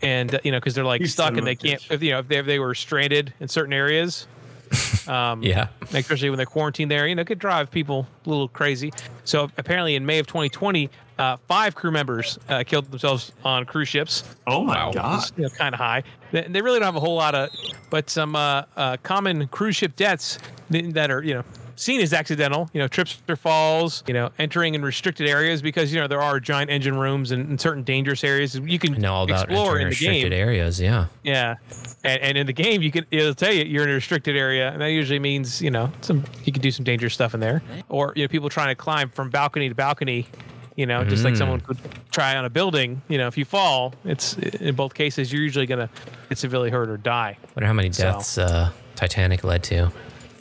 and 0.00 0.34
uh, 0.34 0.38
you 0.42 0.50
know, 0.50 0.58
because 0.58 0.74
they're 0.74 0.84
like 0.84 1.00
You 1.00 1.06
stuck 1.06 1.36
and 1.36 1.46
they 1.46 1.54
can't, 1.54 1.82
if, 1.90 2.02
you 2.02 2.10
know, 2.10 2.18
if 2.18 2.28
they, 2.28 2.38
if 2.38 2.46
they 2.46 2.58
were 2.58 2.74
stranded 2.74 3.32
in 3.40 3.48
certain 3.48 3.72
areas. 3.72 4.26
Um, 5.08 5.42
Yeah. 5.42 5.66
especially 5.92 6.30
when 6.30 6.36
they're 6.36 6.46
quarantined 6.46 6.90
there, 6.90 7.08
you 7.08 7.14
know, 7.16 7.22
it 7.22 7.26
could 7.26 7.40
drive 7.40 7.70
people 7.72 8.06
a 8.24 8.28
little 8.28 8.46
crazy. 8.48 8.92
So 9.24 9.50
apparently, 9.58 9.96
in 9.96 10.06
May 10.06 10.20
of 10.20 10.26
2020, 10.28 10.88
uh, 11.18 11.36
five 11.48 11.74
crew 11.74 11.90
members 11.90 12.38
uh, 12.48 12.62
killed 12.64 12.88
themselves 12.90 13.32
on 13.44 13.64
cruise 13.66 13.88
ships. 13.88 14.22
Oh 14.46 14.62
my 14.62 14.92
god. 14.92 15.24
you 15.36 15.42
know, 15.44 15.48
kind 15.50 15.74
of 15.74 15.80
high. 15.80 16.04
They, 16.30 16.42
they 16.42 16.62
really 16.62 16.78
don't 16.78 16.86
have 16.86 16.96
a 16.96 17.00
whole 17.00 17.16
lot 17.16 17.34
of, 17.34 17.48
but 17.90 18.08
some 18.10 18.36
uh, 18.36 18.62
uh, 18.76 18.96
common 19.02 19.48
cruise 19.48 19.74
ship 19.76 19.96
deaths 19.96 20.38
that 20.70 21.10
are 21.10 21.22
you 21.22 21.34
know 21.34 21.44
seen 21.76 22.00
as 22.00 22.12
accidental. 22.12 22.68
You 22.72 22.80
know, 22.80 22.88
trips 22.88 23.20
or 23.28 23.36
falls. 23.36 24.02
You 24.06 24.14
know, 24.14 24.30
entering 24.38 24.74
in 24.74 24.82
restricted 24.82 25.28
areas 25.28 25.62
because 25.62 25.92
you 25.92 26.00
know 26.00 26.06
there 26.06 26.20
are 26.20 26.40
giant 26.40 26.70
engine 26.70 26.96
rooms 26.96 27.30
and, 27.30 27.48
and 27.48 27.60
certain 27.60 27.82
dangerous 27.82 28.24
areas 28.24 28.54
you 28.58 28.78
can 28.78 28.94
I 28.94 28.98
know 28.98 29.14
all 29.14 29.24
about 29.24 29.44
explore 29.50 29.76
in 29.78 29.84
the 29.84 29.88
restricted 29.90 30.30
game. 30.30 30.32
areas. 30.32 30.80
Yeah. 30.80 31.06
Yeah, 31.22 31.56
and, 32.04 32.22
and 32.22 32.38
in 32.38 32.46
the 32.46 32.52
game 32.52 32.82
you 32.82 32.90
can 32.90 33.06
it'll 33.10 33.34
tell 33.34 33.52
you 33.52 33.64
you're 33.64 33.84
in 33.84 33.90
a 33.90 33.94
restricted 33.94 34.36
area, 34.36 34.70
and 34.70 34.80
that 34.80 34.88
usually 34.90 35.18
means 35.18 35.60
you 35.62 35.70
know 35.70 35.92
some 36.00 36.24
you 36.44 36.52
can 36.52 36.62
do 36.62 36.70
some 36.70 36.84
dangerous 36.84 37.14
stuff 37.14 37.34
in 37.34 37.40
there, 37.40 37.62
or 37.88 38.12
you 38.16 38.24
know 38.24 38.28
people 38.28 38.48
trying 38.48 38.68
to 38.68 38.74
climb 38.74 39.08
from 39.10 39.30
balcony 39.30 39.68
to 39.68 39.74
balcony. 39.74 40.26
You 40.74 40.86
know, 40.86 41.04
just 41.04 41.22
like 41.22 41.36
someone 41.36 41.60
could 41.60 41.76
try 42.10 42.34
on 42.34 42.46
a 42.46 42.50
building. 42.50 43.02
You 43.08 43.18
know, 43.18 43.26
if 43.26 43.36
you 43.36 43.44
fall, 43.44 43.92
it's 44.06 44.38
in 44.38 44.74
both 44.74 44.94
cases 44.94 45.30
you're 45.30 45.42
usually 45.42 45.66
gonna 45.66 45.90
get 46.30 46.38
severely 46.38 46.70
hurt 46.70 46.88
or 46.88 46.96
die. 46.96 47.36
Wonder 47.54 47.66
how 47.66 47.74
many 47.74 47.92
So- 47.92 48.04
deaths 48.04 48.38
uh, 48.38 48.70
Titanic 48.96 49.44
led 49.44 49.62
to, 49.64 49.92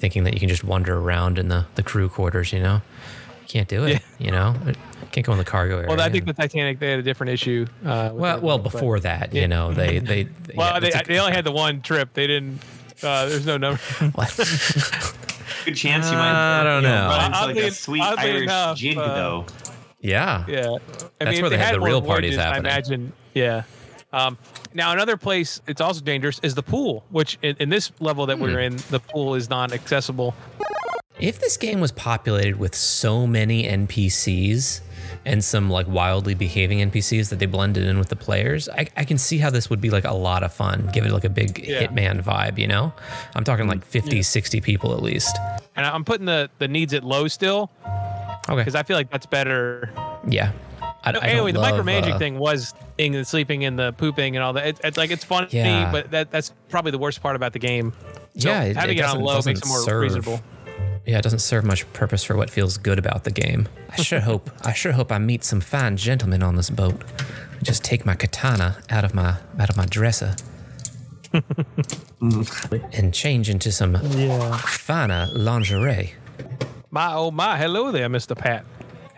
thinking 0.01 0.25
that 0.25 0.33
you 0.33 0.39
can 0.41 0.49
just 0.49 0.63
wander 0.65 0.97
around 0.97 1.37
in 1.37 1.47
the, 1.47 1.65
the 1.75 1.83
crew 1.83 2.09
quarters. 2.09 2.51
You 2.51 2.59
know, 2.61 2.81
you 3.43 3.47
can't 3.47 3.67
do 3.69 3.85
it. 3.85 4.01
You 4.19 4.31
know, 4.31 4.55
can't 5.13 5.25
go 5.25 5.31
in 5.31 5.37
the 5.37 5.45
cargo 5.45 5.77
area. 5.77 5.87
Well, 5.89 6.01
I 6.01 6.09
think 6.09 6.25
the 6.25 6.33
Titanic 6.33 6.79
they 6.79 6.89
had 6.89 6.99
a 6.99 7.03
different 7.03 7.31
issue. 7.31 7.65
Uh, 7.85 8.09
with 8.11 8.21
well, 8.21 8.39
well, 8.41 8.57
boat, 8.57 8.63
but- 8.65 8.71
before 8.73 8.99
that, 9.01 9.33
Yeah. 9.33 9.41
you 9.43 9.47
know, 9.47 9.73
they 9.73 9.99
they. 10.11 10.27
Well, 10.55 10.73
yeah, 10.73 10.79
they, 10.81 10.91
a- 10.91 11.03
they 11.07 11.19
only 11.19 11.33
had 11.33 11.45
the 11.45 11.51
one 11.53 11.81
trip. 11.81 12.13
They 12.13 12.27
didn't. 12.27 12.59
Uh, 13.03 13.27
there's 13.27 13.45
no 13.45 13.57
number. 13.57 13.79
Good 15.65 15.75
chance 15.75 16.09
you 16.09 16.17
might. 16.17 16.59
I 16.61 16.63
don't 16.63 16.83
you 16.83 16.89
know. 16.89 17.07
run 17.07 17.25
into 17.33 17.45
like 17.61 17.71
a 17.71 17.71
sweet 17.71 18.01
Irish 18.01 18.43
enough, 18.43 18.77
jig 18.77 18.97
uh, 18.97 19.13
though. 19.13 19.45
yeah. 19.99 20.45
Yeah, 20.47 20.69
I 20.69 20.77
That's 21.19 21.31
mean, 21.31 21.41
where 21.43 21.45
if 21.45 21.49
they 21.51 21.57
had 21.57 21.75
the 21.75 21.81
real 21.81 22.01
parties 22.01 22.35
voyages, 22.35 22.37
happening. 22.37 22.65
I 22.71 22.73
imagine. 22.75 23.13
Yeah. 23.35 23.63
Um, 24.13 24.37
now 24.73 24.91
another 24.91 25.15
place 25.17 25.61
it's 25.67 25.81
also 25.81 26.01
dangerous 26.01 26.39
is 26.43 26.53
the 26.55 26.63
pool, 26.63 27.03
which 27.09 27.37
in, 27.41 27.55
in 27.59 27.69
this 27.69 27.91
level 27.99 28.25
that 28.27 28.37
Hmm. 28.37 28.43
we're 28.43 28.59
in, 28.59 28.77
the 28.89 28.99
pool 28.99 29.35
is 29.35 29.49
non-accessible. 29.49 30.33
If 31.19 31.39
this 31.39 31.55
game 31.57 31.79
was 31.79 31.91
populated 31.91 32.57
with 32.57 32.73
so 32.75 33.27
many 33.27 33.65
NPCs 33.65 34.81
and 35.23 35.43
some 35.43 35.69
like 35.69 35.87
wildly 35.87 36.33
behaving 36.33 36.79
NPCs 36.79 37.29
that 37.29 37.37
they 37.37 37.45
blended 37.45 37.83
in 37.85 37.99
with 37.99 38.09
the 38.09 38.15
players, 38.15 38.67
I, 38.69 38.87
I 38.97 39.03
can 39.05 39.17
see 39.19 39.37
how 39.37 39.51
this 39.51 39.69
would 39.69 39.79
be 39.81 39.91
like 39.91 40.03
a 40.05 40.13
lot 40.13 40.41
of 40.41 40.51
fun. 40.51 40.89
Give 40.93 41.05
it 41.05 41.11
like 41.11 41.23
a 41.25 41.29
big 41.29 41.63
Yeah. 41.63 41.83
Hitman 41.83 42.23
vibe, 42.23 42.57
you 42.57 42.67
know? 42.67 42.91
I'm 43.35 43.43
talking 43.43 43.67
like 43.67 43.85
50, 43.85 44.23
60 44.23 44.61
people 44.61 44.93
at 44.93 45.03
least. 45.03 45.37
And 45.75 45.85
I'm 45.85 46.03
putting 46.03 46.25
the 46.25 46.49
the 46.57 46.67
needs 46.67 46.93
at 46.93 47.03
low 47.03 47.27
still 47.27 47.69
Okay. 48.49 48.55
because 48.55 48.73
I 48.75 48.81
feel 48.83 48.97
like 48.97 49.11
that's 49.11 49.27
better. 49.27 49.91
Yeah. 50.27 50.51
I, 51.03 51.11
No, 51.13 51.19
I 51.19 51.27
anyway, 51.27 51.51
the 51.51 51.59
love, 51.59 51.73
micromanaging 51.83 52.13
uh, 52.13 52.17
thing 52.19 52.37
was 52.37 52.73
eating 52.97 53.15
and 53.15 53.27
sleeping 53.27 53.65
and 53.65 53.77
the 53.79 53.91
pooping 53.93 54.35
and 54.35 54.43
all 54.43 54.53
that. 54.53 54.67
It, 54.67 54.79
it's 54.83 54.97
like 54.97 55.09
it's 55.11 55.23
funny, 55.23 55.47
Yeah. 55.51 55.91
but 55.91 56.11
that 56.11 56.29
that's 56.31 56.53
probably 56.69 56.91
the 56.91 56.99
worst 56.99 57.21
part 57.21 57.35
about 57.35 57.53
the 57.53 57.59
game. 57.59 57.93
So 58.37 58.49
Yeah, 58.49 58.63
it- 58.63 58.75
having 58.77 58.97
it 58.97 59.01
it, 59.01 59.05
on 59.05 59.19
low 59.19 59.41
makes 59.45 59.59
it 59.61 59.67
more 59.67 59.79
serve. 59.79 60.01
reasonable. 60.01 60.41
Yeah, 61.05 61.17
it 61.17 61.23
doesn't 61.23 61.39
serve 61.39 61.63
much 61.65 61.91
purpose 61.93 62.23
for 62.23 62.35
what 62.37 62.51
feels 62.51 62.77
good 62.77 62.99
about 62.99 63.23
the 63.23 63.31
game. 63.31 63.67
I 63.89 63.95
sure 64.03 64.19
hope 64.31 64.51
I 64.63 64.73
sure 64.73 64.91
hope 64.91 65.11
I 65.11 65.17
meet 65.17 65.43
some 65.43 65.59
fine 65.59 65.97
gentlemen 65.97 66.43
on 66.43 66.55
this 66.55 66.69
boat. 66.69 67.01
Just 67.63 67.83
take 67.83 68.05
my 68.05 68.13
katana 68.13 68.77
out 68.91 69.03
of 69.03 69.15
my 69.15 69.37
out 69.59 69.69
of 69.71 69.77
my 69.77 69.85
dresser. 69.87 70.35
and 72.21 73.13
change 73.13 73.49
into 73.49 73.71
some 73.71 73.97
Yeah. 74.11 74.57
finer 74.57 75.27
lingerie. 75.31 76.13
My 76.91 77.13
oh 77.13 77.31
my, 77.31 77.57
hello 77.57 77.91
there, 77.91 78.09
Mr. 78.09 78.37
Pat. 78.37 78.65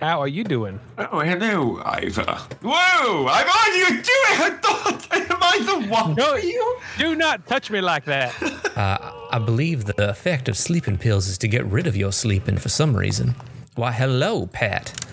How 0.03 0.19
are 0.19 0.27
you 0.27 0.43
doing? 0.43 0.81
Oh, 0.97 1.21
hello, 1.21 1.81
Ivor. 1.85 2.37
Whoa, 2.61 3.25
Ivor, 3.25 3.47
what 3.47 3.69
are 3.69 3.77
you 3.77 3.87
doing? 3.87 4.03
I 4.05 4.49
thought, 4.61 5.07
am 5.15 5.37
I 5.41 5.59
the 5.65 5.87
one 5.89 6.15
No, 6.15 6.33
for 6.33 6.39
you? 6.39 6.77
do 6.97 7.15
not 7.15 7.47
touch 7.47 7.71
me 7.71 7.79
like 7.79 8.03
that. 8.05 8.33
Uh, 8.73 9.27
I 9.31 9.37
believe 9.37 9.85
the 9.85 10.09
effect 10.09 10.49
of 10.49 10.57
sleeping 10.57 10.97
pills 10.97 11.27
is 11.27 11.37
to 11.37 11.47
get 11.47 11.63
rid 11.67 11.85
of 11.85 11.95
your 11.95 12.11
sleeping 12.11 12.57
for 12.57 12.69
some 12.69 12.97
reason. 12.97 13.35
Why, 13.75 13.91
hello, 13.91 14.47
Pat. 14.47 15.05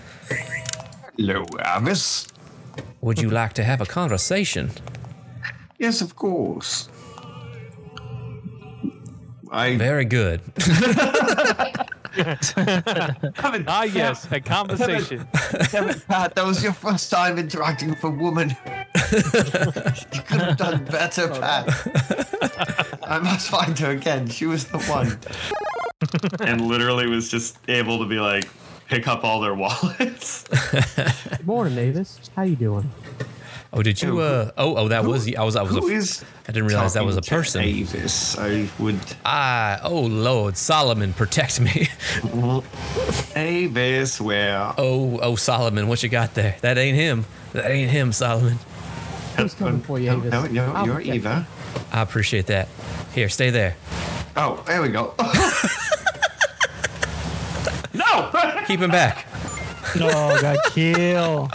Hello, 1.15 1.45
Avis. 1.63 2.27
Would 3.01 3.21
you 3.21 3.29
like 3.29 3.53
to 3.53 3.63
have 3.63 3.79
a 3.79 3.85
conversation? 3.85 4.71
Yes, 5.77 6.01
of 6.01 6.15
course. 6.15 6.89
I 9.51 9.77
Very 9.77 10.05
good. 10.05 10.41
haven't, 12.13 13.67
Ah, 13.67 13.83
yes, 13.83 14.27
a 14.31 14.39
conversation. 14.39 15.27
haven't, 15.71 16.07
Pat, 16.07 16.35
that 16.35 16.45
was 16.45 16.63
your 16.63 16.73
first 16.73 17.09
time 17.09 17.37
interacting 17.37 17.89
with 17.89 18.03
a 18.03 18.09
woman. 18.09 18.49
you 19.13 20.21
could 20.23 20.41
have 20.41 20.57
done 20.57 20.83
better, 20.85 21.27
Pat. 21.29 21.67
I 23.03 23.19
must 23.19 23.49
find 23.49 23.77
her 23.79 23.91
again. 23.91 24.27
She 24.27 24.45
was 24.45 24.65
the 24.65 24.79
one. 24.83 25.17
and 26.47 26.61
literally 26.67 27.07
was 27.07 27.29
just 27.29 27.57
able 27.67 27.99
to 27.99 28.05
be 28.05 28.19
like, 28.19 28.47
pick 28.87 29.07
up 29.07 29.23
all 29.23 29.39
their 29.41 29.55
wallets. 29.55 30.43
Good 30.71 31.45
morning, 31.45 31.77
Avis. 31.77 32.19
How 32.35 32.43
you 32.43 32.55
doing? 32.55 32.91
Oh, 33.73 33.81
did 33.81 34.01
you? 34.01 34.19
Uh, 34.19 34.51
oh, 34.57 34.75
oh, 34.75 34.87
that 34.89 35.05
was. 35.05 35.33
I 35.33 35.43
was. 35.43 35.55
I 35.55 35.61
was. 35.61 35.71
Who 35.71 35.87
A, 35.89 35.93
is 35.93 36.25
I 36.43 36.51
didn't 36.51 36.67
realize 36.67 36.95
that 36.95 37.05
was 37.05 37.15
a 37.15 37.21
person. 37.21 37.61
Avis. 37.61 38.37
I 38.37 38.67
would. 38.79 38.99
Ah, 39.23 39.79
oh 39.83 40.01
Lord, 40.01 40.57
Solomon, 40.57 41.13
protect 41.13 41.61
me. 41.61 41.87
Avis, 43.35 44.19
where? 44.19 44.73
Oh, 44.77 45.19
oh 45.21 45.35
Solomon, 45.37 45.87
what 45.87 46.03
you 46.03 46.09
got 46.09 46.33
there? 46.33 46.57
That 46.59 46.77
ain't 46.77 46.97
him. 46.97 47.25
That 47.53 47.71
ain't 47.71 47.89
him, 47.89 48.11
Solomon. 48.11 48.57
Who's 49.37 49.53
coming 49.53 49.79
for 49.79 49.97
you, 49.99 50.11
Avis? 50.11 50.31
no, 50.31 50.45
no, 50.47 50.73
I'll 50.73 50.85
you're 50.85 50.99
Eva. 50.99 51.47
I 51.93 52.01
appreciate 52.01 52.47
that. 52.47 52.67
Here, 53.13 53.29
stay 53.29 53.51
there. 53.51 53.77
Oh, 54.35 54.61
there 54.67 54.81
we 54.81 54.89
go. 54.89 55.13
no! 57.93 58.31
Keep 58.67 58.81
him 58.81 58.91
back. 58.91 59.25
No, 59.95 60.09
got 60.41 60.57
killed. 60.73 61.53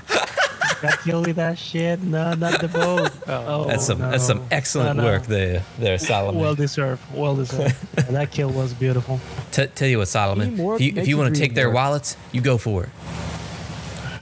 Got 0.82 0.98
killed 1.00 1.26
with 1.26 1.36
that 1.36 1.58
shit. 1.58 2.02
No, 2.02 2.34
not 2.34 2.60
the 2.60 2.68
boat. 2.68 3.10
Oh, 3.28 3.44
oh, 3.46 3.64
That's 3.66 3.84
some. 3.86 3.98
no. 3.98 4.10
That's 4.10 4.24
some 4.26 4.46
excellent 4.52 4.96
No, 4.96 5.02
no. 5.02 5.08
work 5.10 5.24
there, 5.26 5.62
there, 5.78 5.98
Solomon. 5.98 6.40
Well 6.40 6.54
deserved. 6.54 7.02
Well 7.12 7.34
deserved. 7.36 7.74
Yeah, 7.96 8.02
that 8.12 8.30
kill 8.30 8.50
was 8.50 8.72
beautiful. 8.72 9.20
T- 9.50 9.66
tell 9.66 9.88
you 9.88 9.98
what, 9.98 10.08
Solomon. 10.08 10.50
Teamwork 10.56 10.80
If 10.80 10.86
you, 10.96 11.00
if 11.02 11.08
you 11.08 11.18
want 11.18 11.34
to 11.34 11.40
take 11.40 11.54
their 11.54 11.68
work. 11.68 11.74
wallets, 11.76 12.16
you 12.32 12.40
go 12.40 12.56
for 12.58 12.84
it. 12.84 12.90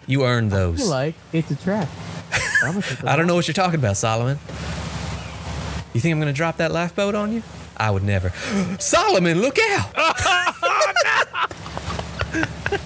You 0.06 0.24
earned 0.24 0.52
I 0.54 0.56
those. 0.56 0.78
feel 0.80 0.88
like 0.90 1.14
it's 1.32 1.50
a 1.50 1.56
trap. 1.56 1.88
I'm 2.62 2.72
gonna 2.72 2.82
take 2.82 2.98
the 3.00 3.10
I 3.10 3.16
don't 3.16 3.26
know 3.26 3.34
what 3.34 3.46
you're 3.46 3.52
talking 3.54 3.78
about, 3.78 3.96
Solomon. 3.98 4.38
You 5.92 6.00
think 6.00 6.12
I'm 6.12 6.18
gonna 6.18 6.32
drop 6.32 6.56
that 6.58 6.72
lifeboat 6.72 7.14
on 7.14 7.32
you? 7.32 7.42
I 7.76 7.90
would 7.90 8.02
never. 8.04 8.30
Solomon, 8.78 9.40
look 9.42 9.58
out! 9.58 9.90
Or 9.96 10.12
no 12.32 12.40
reason. 12.40 12.83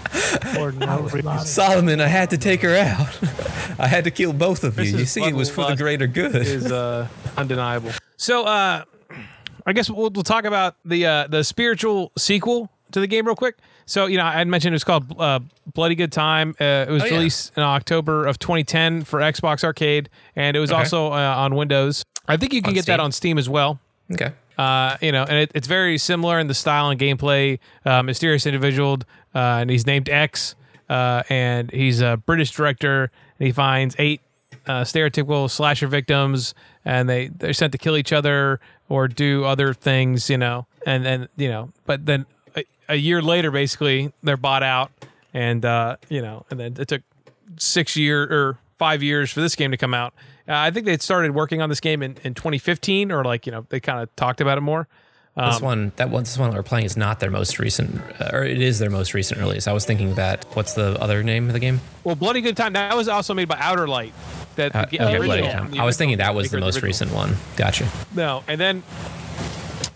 Solomon, 1.44 2.00
I 2.00 2.06
had 2.06 2.30
to 2.30 2.38
take 2.38 2.62
her 2.62 2.74
out. 2.76 3.18
I 3.78 3.86
had 3.86 4.04
to 4.04 4.10
kill 4.10 4.32
both 4.32 4.64
of 4.64 4.76
you. 4.78 4.84
This 4.92 5.00
You 5.00 5.06
see, 5.06 5.22
it 5.24 5.34
was 5.34 5.50
for 5.50 5.66
the 5.68 5.76
greater 5.76 6.06
good. 6.06 6.34
is 6.34 6.70
uh, 6.70 7.08
undeniable. 7.36 7.90
So, 8.16 8.44
uh, 8.44 8.84
I 9.66 9.72
guess 9.72 9.90
we'll, 9.90 10.10
we'll 10.10 10.22
talk 10.22 10.44
about 10.44 10.76
the 10.84 11.06
uh, 11.06 11.26
the 11.28 11.44
spiritual 11.44 12.10
sequel 12.16 12.70
to 12.92 13.00
the 13.00 13.06
game 13.06 13.26
real 13.26 13.36
quick. 13.36 13.56
So, 13.86 14.06
you 14.06 14.16
know, 14.18 14.24
I 14.24 14.32
had 14.32 14.48
mentioned 14.48 14.72
it 14.72 14.76
was 14.76 14.84
called 14.84 15.14
uh, 15.18 15.40
Bloody 15.74 15.94
Good 15.94 16.12
Time. 16.12 16.54
Uh, 16.60 16.86
it 16.88 16.90
was 16.90 17.02
Oh, 17.02 17.06
yeah. 17.06 17.12
released 17.14 17.52
in 17.56 17.62
October 17.62 18.26
of 18.26 18.38
2010 18.38 19.04
for 19.04 19.20
Xbox 19.20 19.64
Arcade, 19.64 20.08
and 20.36 20.56
it 20.56 20.60
was 20.60 20.70
Okay. 20.70 20.78
also 20.80 21.08
uh, 21.12 21.34
on 21.36 21.54
Windows. 21.54 22.02
I 22.26 22.36
think 22.36 22.52
you 22.52 22.60
can 22.60 22.70
On 22.70 22.74
get 22.74 22.86
that 22.86 23.00
on 23.00 23.12
Steam 23.12 23.38
as 23.38 23.48
well. 23.48 23.78
Okay. 24.12 24.32
Uh, 24.58 24.96
you 25.00 25.12
know, 25.12 25.22
and 25.22 25.38
it, 25.38 25.52
it's 25.54 25.68
very 25.68 25.96
similar 25.96 26.38
in 26.40 26.48
the 26.48 26.54
style 26.54 26.90
and 26.90 27.00
gameplay. 27.00 27.60
Uh, 27.84 28.02
mysterious 28.02 28.44
individual, 28.44 28.98
uh, 29.34 29.38
and 29.38 29.70
he's 29.70 29.86
named 29.86 30.08
X, 30.08 30.56
uh, 30.90 31.22
and 31.28 31.70
he's 31.70 32.00
a 32.00 32.16
British 32.16 32.50
director, 32.50 33.10
and 33.38 33.46
he 33.46 33.52
finds 33.52 33.94
eight 33.98 34.20
uh, 34.66 34.82
stereotypical 34.82 35.48
slasher 35.48 35.86
victims, 35.86 36.54
and 36.84 37.08
they 37.08 37.28
they're 37.28 37.52
sent 37.52 37.72
to 37.72 37.78
kill 37.78 37.96
each 37.96 38.12
other 38.12 38.60
or 38.88 39.06
do 39.06 39.44
other 39.44 39.72
things, 39.72 40.28
you 40.28 40.38
know, 40.38 40.66
and 40.84 41.04
then 41.06 41.28
you 41.36 41.48
know, 41.48 41.70
but 41.86 42.06
then 42.06 42.26
a, 42.56 42.64
a 42.88 42.96
year 42.96 43.22
later, 43.22 43.50
basically, 43.50 44.12
they're 44.22 44.36
bought 44.36 44.64
out, 44.64 44.90
and 45.32 45.64
uh, 45.64 45.96
you 46.08 46.20
know, 46.20 46.44
and 46.50 46.58
then 46.58 46.76
it 46.78 46.88
took 46.88 47.02
six 47.58 47.96
year 47.96 48.22
or 48.24 48.58
five 48.76 49.02
years 49.02 49.30
for 49.30 49.40
this 49.40 49.54
game 49.54 49.70
to 49.70 49.76
come 49.76 49.94
out. 49.94 50.14
Uh, 50.48 50.52
I 50.56 50.70
think 50.70 50.86
they 50.86 50.96
started 50.98 51.32
working 51.34 51.60
on 51.60 51.68
this 51.68 51.80
game 51.80 52.02
in, 52.02 52.16
in 52.24 52.32
2015, 52.34 53.12
or 53.12 53.22
like 53.24 53.44
you 53.46 53.52
know 53.52 53.66
they 53.68 53.80
kind 53.80 54.00
of 54.02 54.14
talked 54.16 54.40
about 54.40 54.58
it 54.58 54.62
more. 54.62 54.88
Um, 55.36 55.50
This 55.52 55.60
one, 55.60 55.92
that 55.96 56.10
one, 56.10 56.24
this 56.24 56.36
one 56.36 56.50
that 56.50 56.56
we're 56.56 56.62
playing 56.64 56.86
is 56.86 56.96
not 56.96 57.20
their 57.20 57.30
most 57.30 57.58
recent, 57.60 58.00
uh, 58.20 58.30
or 58.32 58.42
it 58.44 58.60
is 58.60 58.78
their 58.80 58.90
most 58.90 59.14
recent 59.14 59.38
release. 59.40 59.68
I 59.68 59.72
was 59.72 59.84
thinking 59.84 60.14
that. 60.14 60.44
What's 60.54 60.72
the 60.74 61.00
other 61.00 61.22
name 61.22 61.46
of 61.46 61.52
the 61.52 61.60
game? 61.60 61.80
Well, 62.02 62.16
Bloody 62.16 62.40
Good 62.40 62.56
Time 62.56 62.72
that 62.72 62.96
was 62.96 63.08
also 63.08 63.34
made 63.34 63.46
by 63.48 63.56
Outerlight. 63.56 64.12
That 64.56 64.74
Uh, 64.74 64.86
the, 64.90 65.00
okay, 65.00 65.18
the 65.18 65.24
Bloody 65.24 65.42
original- 65.42 65.68
Time. 65.68 65.80
I 65.80 65.84
was 65.84 65.96
thinking 65.96 66.18
that 66.18 66.34
was 66.34 66.50
the 66.50 66.58
most 66.58 66.76
original. 66.82 66.86
recent 66.88 67.12
one. 67.12 67.36
Gotcha. 67.56 67.86
No, 68.16 68.42
and 68.48 68.60
then 68.60 68.82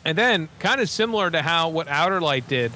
and 0.04 0.18
then 0.18 0.48
kind 0.58 0.80
of 0.80 0.88
similar 0.88 1.30
to 1.30 1.42
how 1.42 1.70
what 1.70 1.86
Outerlight 1.88 2.46
did, 2.46 2.70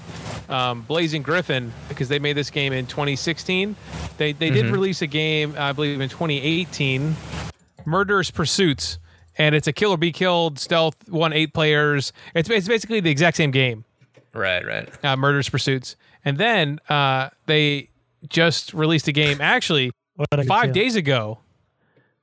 um, 0.49 0.83
Blazing 0.83 1.23
Griffin, 1.23 1.73
because 1.89 2.09
they 2.09 2.19
made 2.19 2.37
this 2.37 2.51
game 2.51 2.73
in 2.73 2.87
2016. 2.87 3.77
They 4.17 4.33
they 4.33 4.47
Mm-hmm. 4.49 4.55
did 4.55 4.67
release 4.71 5.03
a 5.03 5.07
game, 5.07 5.55
I 5.59 5.73
believe, 5.73 6.01
in 6.01 6.09
2018, 6.09 7.15
Murderous 7.87 8.31
Pursuits, 8.31 8.99
and 9.39 9.55
it's 9.55 9.67
a 9.67 9.73
kill 9.73 9.93
or 9.93 9.97
be 9.97 10.13
killed 10.13 10.59
stealth 10.59 10.97
one 11.09 11.33
eight 11.33 11.55
players. 11.55 12.13
It's 12.35 12.51
it's 12.51 12.69
basically 12.69 13.01
the 13.01 13.11
exact 13.11 13.37
same 13.37 13.51
game 13.51 13.85
Right, 14.35 14.65
right. 14.67 15.05
uh, 15.05 15.17
Murderous 15.17 15.49
Pursuits. 15.49 15.97
And 16.25 16.39
then 16.39 16.81
uh, 16.89 17.31
they 17.47 17.89
just 18.29 18.75
released 18.75 19.07
a 19.09 19.13
game 19.13 19.41
actually 19.41 19.93
What 20.17 20.29
five 20.47 20.73
days 20.73 20.97
ago 20.97 21.39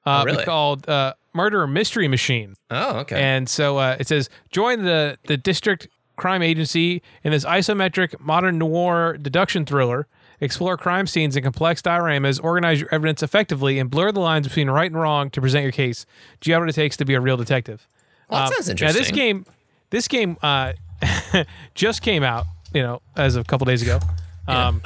uh, 0.05 0.21
Oh, 0.21 0.25
really? 0.25 0.43
called 0.43 0.87
uh, 0.89 1.13
Murder 1.33 1.65
Mystery 1.65 2.07
Machine. 2.09 2.55
Oh, 2.69 2.97
okay. 2.99 3.21
And 3.21 3.47
so 3.47 3.77
uh, 3.77 3.95
it 3.99 4.07
says 4.07 4.29
join 4.51 4.83
the, 4.83 5.17
the 5.27 5.37
district 5.37 5.87
crime 6.17 6.41
agency 6.43 7.01
in 7.23 7.31
this 7.31 7.45
isometric 7.45 8.19
modern 8.19 8.57
noir 8.57 9.17
deduction 9.17 9.65
thriller. 9.65 10.07
Explore 10.43 10.77
crime 10.77 11.07
scenes 11.07 11.35
in 11.37 11.43
complex 11.43 11.81
dioramas, 11.81 12.39
organize 12.43 12.79
your 12.81 12.89
evidence 12.93 13.23
effectively, 13.23 13.79
and 13.79 13.89
blur 13.89 14.11
the 14.11 14.19
lines 14.19 14.47
between 14.47 14.69
right 14.69 14.91
and 14.91 14.99
wrong 14.99 15.29
to 15.31 15.39
present 15.41 15.63
your 15.63 15.71
case. 15.71 16.05
Do 16.41 16.49
you 16.49 16.53
have 16.55 16.61
what 16.61 16.69
it 16.69 16.73
takes 16.73 16.97
to 16.97 17.05
be 17.05 17.13
a 17.13 17.21
real 17.21 17.37
detective? 17.37 17.87
Well, 18.29 18.41
that 18.41 18.47
Um, 18.47 18.53
sounds 18.53 18.69
interesting. 18.69 19.01
Now 19.01 19.05
this 19.07 19.11
game, 19.11 19.45
this 19.89 20.07
game 20.07 20.37
uh, 20.43 20.73
just 21.75 22.01
came 22.01 22.23
out, 22.23 22.45
you 22.73 22.81
know, 22.81 23.01
as 23.15 23.35
of 23.35 23.41
a 23.41 23.47
couple 23.47 23.65
days 23.65 23.81
ago. 23.81 23.99
Um, 24.47 24.81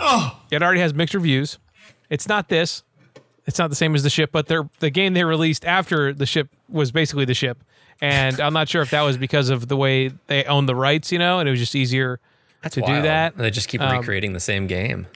It 0.51 0.61
already 0.61 0.81
has 0.81 0.93
mixed 0.93 1.15
reviews. 1.15 1.57
It's 2.09 2.27
not 2.27 2.49
this. 2.49 2.83
It's 3.47 3.57
not 3.57 3.69
the 3.69 3.75
same 3.75 3.95
as 3.95 4.03
the 4.03 4.09
ship, 4.09 4.31
but 4.31 4.47
they're, 4.47 4.69
the 4.79 4.89
game 4.89 5.13
they 5.13 5.23
released 5.23 5.65
after 5.65 6.13
the 6.13 6.25
ship 6.25 6.49
was 6.69 6.91
basically 6.91 7.25
the 7.25 7.33
ship. 7.33 7.57
And 8.01 8.39
I'm 8.39 8.53
not 8.53 8.69
sure 8.69 8.81
if 8.83 8.91
that 8.91 9.01
was 9.01 9.17
because 9.17 9.49
of 9.49 9.67
the 9.69 9.77
way 9.77 10.11
they 10.27 10.43
own 10.43 10.67
the 10.67 10.75
rights, 10.75 11.11
you 11.11 11.17
know, 11.17 11.39
and 11.39 11.47
it 11.49 11.51
was 11.51 11.59
just 11.59 11.73
easier 11.73 12.19
That's 12.61 12.75
to 12.75 12.81
do 12.81 12.91
wild. 12.91 13.05
that. 13.05 13.37
They 13.37 13.49
just 13.49 13.69
keep 13.69 13.81
Um, 13.81 13.97
recreating 13.97 14.33
the 14.33 14.39
same 14.39 14.67
game. 14.67 15.07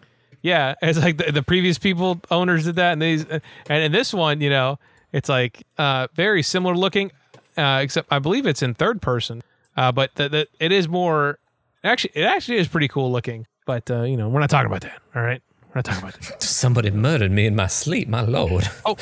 Yeah, 0.42 0.76
it's 0.82 0.98
like 1.00 1.18
the, 1.18 1.32
the 1.32 1.44
previous 1.44 1.78
people 1.78 2.22
owners 2.32 2.66
did 2.66 2.76
that, 2.76 2.94
and 2.94 3.02
these, 3.02 3.26
and 3.26 3.84
in 3.84 3.92
this 3.92 4.14
one, 4.14 4.42
you 4.42 4.50
know, 4.50 4.80
it's 5.12 5.30
like 5.30 5.64
uh, 5.78 6.08
very 6.16 6.42
similar 6.44 6.76
looking, 6.76 7.12
uh, 7.58 7.80
except 7.84 8.08
I 8.12 8.20
believe 8.20 8.46
it's 8.48 8.62
in 8.62 8.74
third 8.74 9.02
person. 9.02 9.44
Uh, 9.78 9.92
but 9.92 10.14
the, 10.16 10.30
the, 10.30 10.48
it 10.60 10.72
is 10.72 10.88
more 10.90 11.40
actually, 11.84 12.12
it 12.16 12.24
actually 12.24 12.58
is 12.58 12.68
pretty 12.68 12.88
cool 12.88 13.12
looking. 13.12 13.46
But 13.66 13.90
uh, 13.92 14.04
you 14.04 14.18
know, 14.18 14.30
we're 14.30 14.40
not 14.40 14.50
talking 14.50 14.68
about 14.68 14.82
that. 14.82 15.00
All 15.16 15.22
right, 15.22 15.42
we're 15.70 15.72
not 15.76 15.86
talking 15.86 16.02
about 16.10 16.20
that. 16.22 16.42
Somebody 16.62 16.92
murdered 16.92 17.32
me 17.32 17.46
in 17.46 17.56
my 17.56 17.68
sleep, 17.68 18.08
my 18.08 18.22
lord. 18.22 18.68
Oh, 18.86 18.98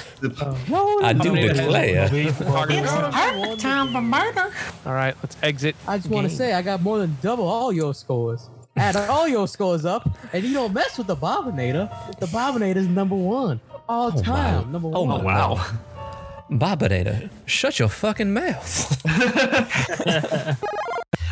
I 1.02 1.14
do 1.14 1.34
Maybe 1.34 1.48
that's 1.48 1.60
declare. 1.60 2.10
talking 2.34 2.80
about- 2.80 3.14
all 4.86 4.94
right, 4.94 5.16
let's 5.24 5.38
exit. 5.42 5.76
I 5.88 5.98
just 5.98 6.10
want 6.10 6.30
to 6.30 6.36
say 6.36 6.54
I 6.54 6.62
got 6.62 6.82
more 6.82 7.00
than 7.00 7.18
double 7.22 7.48
all 7.48 7.72
your 7.72 7.94
scores. 7.94 8.50
Add 8.80 8.96
all 9.10 9.28
your 9.28 9.48
scores 9.48 9.86
up, 9.86 10.10
and 10.34 10.44
you 10.44 10.54
don't 10.54 10.74
mess 10.74 10.98
with 10.98 11.08
the 11.08 11.16
Bobinator. 11.16 11.90
The 12.20 12.28
Bobinator 12.28 12.78
is 12.78 12.88
number 12.88 13.16
one. 13.16 13.60
all 13.88 14.12
oh, 14.16 14.22
time. 14.22 14.72
Number 14.72 14.90
Oh 14.94 15.02
one. 15.04 15.24
my 15.24 15.24
wow. 15.24 15.66
Bobinator, 16.50 17.30
shut 17.46 17.78
your 17.78 17.90
fucking 17.90 18.34
mouth. 18.34 19.02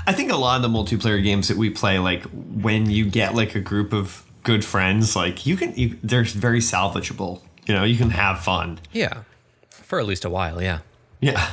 I 0.06 0.14
think 0.14 0.32
a 0.32 0.36
lot 0.36 0.58
of 0.58 0.62
the 0.62 0.70
multiplayer 0.70 1.22
games 1.24 1.48
that 1.48 1.58
we 1.58 1.70
play, 1.70 2.00
like 2.00 2.24
when 2.24 2.90
you 2.90 3.10
get 3.10 3.34
like 3.36 3.56
a 3.56 3.60
group 3.60 3.94
of 3.94 4.24
good 4.44 4.64
friends, 4.64 5.16
like 5.16 5.46
you 5.46 5.58
can, 5.58 5.74
you, 5.76 5.98
they're 6.04 6.24
very 6.24 6.60
salvageable. 6.60 7.42
You 7.66 7.74
know, 7.74 7.84
you 7.84 7.98
can 7.98 8.12
have 8.12 8.40
fun. 8.40 8.80
yeah, 8.94 9.24
for 9.72 10.00
at 10.00 10.06
least 10.06 10.24
a 10.24 10.30
while. 10.30 10.62
Yeah. 10.62 10.80
Yeah. 11.20 11.50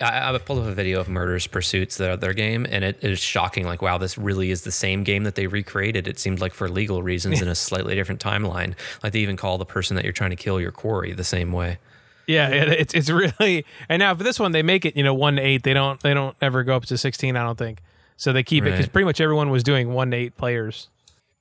I, 0.00 0.34
I 0.34 0.38
pulled 0.38 0.58
up 0.58 0.66
a 0.66 0.72
video 0.72 1.00
of 1.00 1.08
Murderous 1.08 1.46
Pursuits, 1.46 1.96
their, 1.96 2.16
their 2.16 2.32
game, 2.32 2.66
and 2.68 2.82
it, 2.82 2.98
it 3.00 3.10
is 3.12 3.20
shocking. 3.20 3.64
Like, 3.64 3.80
wow, 3.80 3.98
this 3.98 4.18
really 4.18 4.50
is 4.50 4.62
the 4.62 4.72
same 4.72 5.04
game 5.04 5.24
that 5.24 5.36
they 5.36 5.46
recreated. 5.46 6.08
It 6.08 6.18
seemed 6.18 6.40
like 6.40 6.52
for 6.52 6.68
legal 6.68 7.02
reasons 7.02 7.40
in 7.40 7.48
a 7.48 7.54
slightly 7.54 7.94
different 7.94 8.20
timeline. 8.20 8.74
Like 9.02 9.12
they 9.12 9.20
even 9.20 9.36
call 9.36 9.58
the 9.58 9.64
person 9.64 9.94
that 9.96 10.04
you're 10.04 10.12
trying 10.12 10.30
to 10.30 10.36
kill 10.36 10.60
your 10.60 10.72
quarry 10.72 11.12
the 11.12 11.24
same 11.24 11.52
way. 11.52 11.78
Yeah, 12.26 12.48
it, 12.48 12.68
it's 12.68 12.94
it's 12.94 13.10
really 13.10 13.66
and 13.88 14.00
now 14.00 14.14
for 14.14 14.24
this 14.24 14.40
one 14.40 14.52
they 14.52 14.62
make 14.62 14.86
it 14.86 14.96
you 14.96 15.02
know 15.02 15.12
one 15.14 15.36
to 15.36 15.42
eight. 15.42 15.62
They 15.62 15.74
don't 15.74 16.00
they 16.00 16.14
don't 16.14 16.34
ever 16.40 16.64
go 16.64 16.74
up 16.74 16.86
to 16.86 16.96
sixteen. 16.96 17.36
I 17.36 17.42
don't 17.42 17.58
think. 17.58 17.80
So 18.16 18.32
they 18.32 18.42
keep 18.42 18.64
it 18.64 18.70
because 18.70 18.88
pretty 18.88 19.04
much 19.04 19.20
everyone 19.20 19.50
was 19.50 19.62
doing 19.62 19.92
one 19.92 20.10
to 20.12 20.16
eight 20.16 20.36
players. 20.36 20.88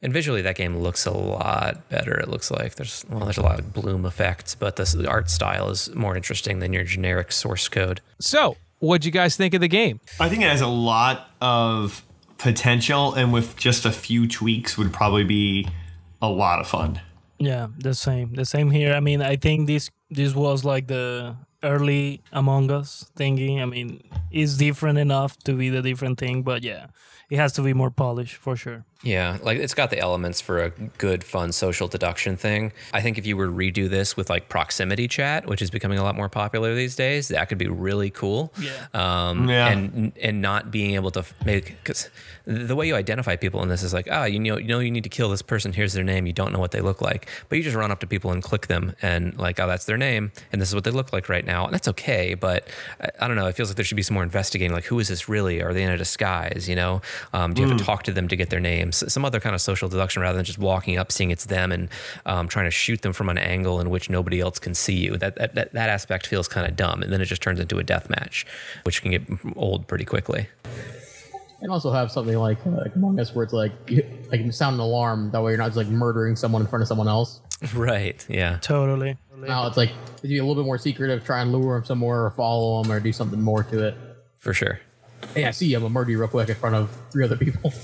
And 0.04 0.12
visually, 0.12 0.41
that 0.41 0.58
game 0.58 0.78
looks 0.78 1.06
a 1.06 1.12
lot 1.12 1.88
better. 1.88 2.20
It 2.20 2.28
looks 2.28 2.51
like 2.51 2.76
there's 2.76 3.06
well, 3.10 3.22
there's 3.22 3.38
a 3.38 3.41
lot 3.41 3.58
of 3.58 3.72
bloom 3.72 4.06
effects, 4.06 4.54
but 4.54 4.76
the, 4.76 4.84
the 4.84 5.10
art 5.10 5.30
style 5.30 5.70
is 5.70 5.95
more 5.95 6.18
interesting 6.18 6.60
than 6.60 6.74
your 6.74 6.84
generic 6.84 7.32
source 7.32 7.70
code. 7.70 8.01
So 8.20 8.58
what'd 8.80 9.06
you 9.06 9.12
guys 9.12 9.38
think 9.38 9.54
of 9.54 9.62
the 9.62 9.70
game? 9.70 10.01
I 10.20 10.28
think 10.28 10.41
it 10.41 10.49
has 10.49 10.60
a 10.60 10.68
lot 10.68 11.30
of 11.39 12.04
potential, 12.38 13.14
and 13.14 13.32
with 13.32 13.56
just 13.56 13.86
a 13.86 13.91
few 13.91 14.28
tweaks, 14.28 14.78
would 14.78 14.91
probably 14.91 15.24
be 15.24 15.70
a 16.22 16.28
lot 16.28 16.60
of 16.60 16.68
fun. 16.68 16.99
Yeah, 17.39 17.68
the 17.78 17.93
same. 17.93 18.34
The 18.34 18.45
same 18.45 18.72
here. 18.72 18.93
I 18.93 18.99
mean, 18.99 19.22
I 19.22 19.38
think 19.38 19.68
this 19.68 19.89
this 20.10 20.36
was 20.36 20.66
like 20.66 20.88
the 20.88 21.38
early 21.64 22.22
Among 22.34 22.70
Us 22.72 23.10
thingy. 23.16 23.62
I 23.62 23.66
mean, 23.66 24.04
it's 24.32 24.58
different 24.58 24.99
enough 24.99 25.38
to 25.45 25.54
be 25.54 25.70
the 25.70 25.82
different 25.82 26.20
thing, 26.20 26.43
but 26.43 26.62
yeah, 26.62 26.88
it 27.30 27.38
has 27.38 27.54
to 27.54 27.62
be 27.62 27.74
more 27.74 27.89
polished 27.89 28.36
for 28.36 28.58
sure. 28.58 28.84
Yeah, 29.04 29.38
like 29.43 29.58
it's 29.60 29.74
got 29.74 29.89
the 29.89 29.99
elements 29.99 30.39
for 30.39 30.64
a 30.64 30.70
good, 30.97 31.24
fun 31.26 31.51
social 31.51 31.89
deduction 31.89 32.38
thing. 32.38 32.72
I 32.93 33.01
think 33.01 33.18
if 33.18 33.26
you 33.26 33.36
were 33.36 33.47
to 33.47 33.51
redo 33.51 33.89
this 33.89 34.16
with 34.16 34.30
like 34.30 34.47
proximity 34.47 35.10
chat, 35.10 35.45
which 35.45 35.62
is 35.62 35.70
becoming 35.70 35.99
a 35.99 36.04
lot 36.04 36.16
more 36.16 36.30
popular 36.30 36.74
these 36.74 36.95
days, 36.95 37.28
that 37.28 37.49
could 37.49 37.58
be 37.58 37.68
really 37.68 38.10
cool. 38.10 38.54
Yeah. 38.60 38.88
Um, 38.93 39.49
Yeah. 39.49 39.68
And 39.68 40.14
and 40.22 40.41
not 40.41 40.72
being 40.72 40.95
able 40.95 41.12
to 41.12 41.26
make 41.45 41.76
because 41.84 42.10
the 42.45 42.76
way 42.76 42.88
you 42.88 42.95
identify 42.95 43.36
people 43.36 43.62
in 43.64 43.70
this 43.70 43.84
is 43.84 43.93
like, 43.93 44.08
ah, 44.12 44.24
you 44.26 44.39
know, 44.39 44.58
you 44.58 44.68
know, 44.68 44.80
you 44.80 44.91
need 44.91 45.04
to 45.04 45.10
kill 45.10 45.30
this 45.30 45.41
person. 45.41 45.74
Here's 45.74 45.93
their 45.93 46.04
name. 46.04 46.26
You 46.26 46.34
don't 46.34 46.51
know 46.54 46.60
what 46.60 46.72
they 46.72 46.82
look 46.82 47.01
like, 47.01 47.28
but 47.49 47.58
you 47.58 47.64
just 47.64 47.76
run 47.76 47.91
up 47.91 47.99
to 48.01 48.08
people 48.08 48.32
and 48.32 48.41
click 48.41 48.68
them, 48.68 48.95
and 49.01 49.38
like, 49.38 49.60
oh, 49.60 49.68
that's 49.68 49.86
their 49.86 49.97
name, 49.97 50.32
and 50.51 50.62
this 50.62 50.70
is 50.70 50.76
what 50.76 50.84
they 50.86 50.91
look 50.91 51.12
like 51.14 51.28
right 51.30 51.45
now, 51.45 51.66
and 51.66 51.74
that's 51.74 51.88
okay. 51.89 52.36
But 52.36 52.68
I, 53.01 53.10
I 53.22 53.28
don't 53.28 53.36
know. 53.38 53.47
It 53.47 53.56
feels 53.56 53.70
like 53.70 53.76
there 53.76 53.86
should 53.86 53.95
be 53.95 54.04
some 54.04 54.14
more 54.14 54.24
investigating. 54.24 54.74
Like, 54.74 54.86
who 54.86 54.99
is 54.99 55.08
this 55.10 55.28
really? 55.28 55.62
Are 55.62 55.74
they 55.74 55.84
in 55.84 55.89
a 55.91 55.97
disguise? 55.97 56.68
You 56.70 56.76
know, 56.76 57.01
um, 57.34 57.54
do 57.54 57.62
you 57.62 57.68
have 57.68 57.78
to 57.78 57.84
talk 57.84 58.04
to 58.04 58.12
them 58.14 58.28
to 58.30 58.36
get 58.36 58.49
their 58.49 58.60
names? 58.62 58.93
Some 58.94 59.26
other 59.26 59.39
kind 59.39 59.56
of 59.56 59.62
social 59.62 59.89
deduction 59.89 60.22
rather 60.22 60.36
than 60.36 60.46
just 60.46 60.60
walking 60.60 60.98
up, 60.98 61.12
seeing 61.12 61.32
it's 61.32 61.46
them, 61.46 61.72
and 61.72 61.89
um, 62.26 62.48
trying 62.48 62.66
to 62.66 62.72
shoot 62.72 63.02
them 63.02 63.14
from 63.14 63.30
an 63.30 63.38
angle 63.38 63.80
in 63.80 63.89
which 63.89 64.10
nobody 64.10 64.39
else 64.39 64.60
can 64.60 64.74
see 64.74 64.96
you. 64.96 65.18
That 65.18 65.36
that 65.36 65.56
that, 65.56 65.74
that 65.74 65.89
aspect 65.89 66.28
feels 66.28 66.48
kind 66.48 66.68
of 66.68 66.76
dumb, 66.76 67.02
and 67.02 67.12
then 67.12 67.22
it 67.22 67.26
just 67.26 67.41
turns 67.41 67.60
into 67.60 67.80
a 67.80 67.84
death 67.84 68.10
match, 68.10 68.46
which 68.84 69.02
can 69.02 69.12
get 69.12 69.24
old 69.56 69.88
pretty 69.88 70.06
quickly. 70.06 70.48
And 71.62 71.72
also 71.72 71.91
have 71.91 72.12
something 72.12 72.38
like, 72.38 72.58
uh, 72.66 72.72
like 72.72 72.94
Among 72.94 73.18
Us 73.22 73.34
where 73.34 73.46
it's 73.46 73.54
like 73.54 73.72
you, 73.88 74.06
like 74.30 74.41
you 74.41 74.52
sound 74.52 74.74
an 74.74 74.82
alarm. 74.82 75.32
That 75.32 75.41
way 75.41 75.52
you're 75.52 75.58
not 75.58 75.68
just 75.68 75.78
like 75.78 75.88
murdering 75.88 76.36
someone 76.36 76.62
in 76.62 76.68
front 76.68 76.82
of 76.82 76.88
someone 76.89 77.08
else. 77.08 77.39
Right. 77.74 78.26
Yeah. 78.28 78.58
Totally. 78.62 79.18
Now 79.38 79.68
it's 79.68 79.78
like 79.78 79.91
to 80.18 80.28
be 80.28 80.38
a 80.38 80.44
little 80.44 80.62
bit 80.62 80.66
more 80.66 80.78
secretive, 80.78 81.24
try 81.24 81.41
and 81.41 81.54
lure 81.54 81.76
them 81.76 81.86
somewhere 81.86 82.26
or 82.26 82.32
follow 82.32 82.84
them 82.84 82.91
or 82.91 83.00
do 83.00 83.14
something 83.14 83.41
more 83.41 83.64
to 83.64 83.88
it. 83.88 83.96
For 84.38 84.54
sure. 84.54 84.82
Hey, 85.34 85.46
I 85.46 85.52
see 85.52 85.68
you. 85.68 85.78
I'm 85.78 85.84
gonna 85.84 85.94
murder 85.94 86.12
you 86.12 86.20
real 86.20 86.28
quick 86.28 86.50
in 86.50 86.56
front 86.56 86.76
of 86.76 86.96
three 87.14 87.24
other 87.24 87.38
people. 87.38 87.72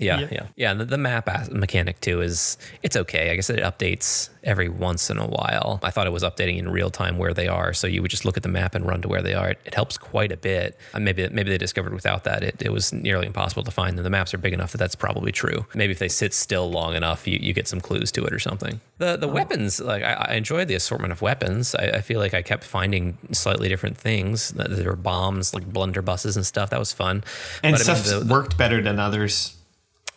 Yeah, 0.00 0.28
yeah, 0.30 0.46
yeah. 0.54 0.70
And 0.70 0.80
the, 0.80 0.84
the 0.84 0.98
map 0.98 1.28
mechanic 1.50 2.00
too 2.00 2.20
is 2.20 2.56
it's 2.82 2.96
okay. 2.96 3.30
I 3.30 3.36
guess 3.36 3.50
it 3.50 3.58
updates 3.58 4.28
every 4.44 4.68
once 4.68 5.10
in 5.10 5.18
a 5.18 5.26
while. 5.26 5.80
I 5.82 5.90
thought 5.90 6.06
it 6.06 6.12
was 6.12 6.22
updating 6.22 6.58
in 6.58 6.68
real 6.68 6.90
time 6.90 7.18
where 7.18 7.34
they 7.34 7.48
are, 7.48 7.72
so 7.72 7.86
you 7.86 8.00
would 8.02 8.10
just 8.10 8.24
look 8.24 8.36
at 8.36 8.42
the 8.42 8.48
map 8.48 8.74
and 8.74 8.86
run 8.86 9.02
to 9.02 9.08
where 9.08 9.22
they 9.22 9.34
are. 9.34 9.50
It, 9.50 9.58
it 9.64 9.74
helps 9.74 9.98
quite 9.98 10.30
a 10.30 10.36
bit. 10.36 10.78
And 10.94 11.04
maybe 11.04 11.28
maybe 11.30 11.50
they 11.50 11.58
discovered 11.58 11.94
without 11.94 12.24
that 12.24 12.44
it, 12.44 12.62
it 12.62 12.72
was 12.72 12.92
nearly 12.92 13.26
impossible 13.26 13.64
to 13.64 13.70
find. 13.70 13.96
And 13.96 14.06
the 14.06 14.10
maps 14.10 14.32
are 14.34 14.38
big 14.38 14.52
enough 14.52 14.72
that 14.72 14.78
that's 14.78 14.94
probably 14.94 15.32
true. 15.32 15.66
Maybe 15.74 15.92
if 15.92 15.98
they 15.98 16.08
sit 16.08 16.32
still 16.32 16.70
long 16.70 16.94
enough, 16.94 17.26
you, 17.26 17.38
you 17.40 17.52
get 17.52 17.66
some 17.66 17.80
clues 17.80 18.12
to 18.12 18.24
it 18.24 18.32
or 18.32 18.38
something. 18.38 18.80
The 18.98 19.16
the 19.16 19.28
oh. 19.28 19.32
weapons, 19.32 19.80
like 19.80 20.02
I, 20.02 20.12
I 20.30 20.34
enjoyed 20.34 20.68
the 20.68 20.74
assortment 20.74 21.12
of 21.12 21.22
weapons. 21.22 21.74
I, 21.74 21.84
I 21.94 22.00
feel 22.02 22.20
like 22.20 22.34
I 22.34 22.42
kept 22.42 22.64
finding 22.64 23.18
slightly 23.32 23.68
different 23.68 23.96
things. 23.96 24.50
There 24.50 24.90
were 24.90 24.96
bombs, 24.96 25.54
like 25.54 25.68
blunderbusses 25.68 26.36
and 26.36 26.46
stuff. 26.46 26.70
That 26.70 26.78
was 26.78 26.92
fun. 26.92 27.24
And 27.62 27.74
But 27.74 27.88
I 27.88 27.92
mean, 27.92 28.02
stuff 28.02 28.04
the- 28.04 28.24
the- 28.24 28.32
worked 28.32 28.56
better 28.58 28.67
than 28.82 28.98
others. 28.98 29.54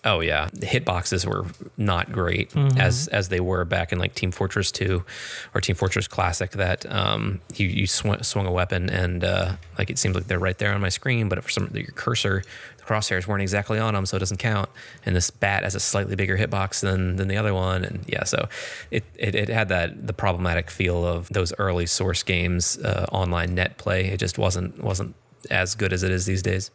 Oh 0.03 0.19
yeah, 0.19 0.49
the 0.51 0.65
hitboxes 0.65 1.27
were 1.27 1.45
not 1.77 2.11
great 2.11 2.51
as 2.75 3.07
as 3.09 3.29
they 3.29 3.39
were 3.39 3.65
back 3.65 3.91
in 3.91 3.99
like 3.99 4.15
Team 4.15 4.31
Fortress 4.31 4.71
2 4.71 5.03
or 5.53 5.61
Team 5.61 5.75
Fortress 5.75 6.07
Classic. 6.07 6.49
That 6.51 6.91
um, 6.91 7.39
you 7.53 7.67
you 7.67 7.85
sw- 7.85 8.23
swung 8.23 8.47
a 8.47 8.51
weapon 8.51 8.89
and 8.89 9.23
uh, 9.23 9.57
like 9.77 9.91
it 9.91 9.99
seems 9.99 10.15
like 10.15 10.25
they're 10.25 10.39
right 10.39 10.57
there 10.57 10.73
on 10.73 10.81
my 10.81 10.89
screen, 10.89 11.29
but 11.29 11.43
for 11.43 11.51
some 11.51 11.69
your 11.75 11.85
cursor, 11.93 12.41
the 12.77 12.83
crosshairs 12.83 13.27
weren't 13.27 13.43
exactly 13.43 13.77
on 13.77 13.93
them, 13.93 14.07
so 14.07 14.17
it 14.17 14.21
doesn't 14.21 14.39
count. 14.39 14.69
And 15.05 15.15
this 15.15 15.29
bat 15.29 15.61
has 15.63 15.75
a 15.75 15.79
slightly 15.79 16.15
bigger 16.15 16.35
hitbox 16.35 16.81
than 16.81 17.17
than 17.17 17.27
the 17.27 17.37
other 17.37 17.53
one, 17.53 17.83
and 17.83 18.03
yeah, 18.07 18.23
so 18.23 18.49
it 18.89 19.03
it, 19.19 19.35
it 19.35 19.49
had 19.49 19.69
that 19.69 20.07
the 20.07 20.13
problematic 20.13 20.71
feel 20.71 21.05
of 21.05 21.29
those 21.29 21.53
early 21.59 21.85
Source 21.85 22.23
games 22.23 22.79
uh, 22.79 23.05
online 23.11 23.53
net 23.53 23.77
play. 23.77 24.07
It 24.07 24.17
just 24.17 24.39
wasn't 24.39 24.83
wasn't 24.83 25.13
as 25.51 25.75
good 25.75 25.93
as 25.93 26.01
it 26.01 26.09
is 26.09 26.25
these 26.25 26.41
days. 26.41 26.71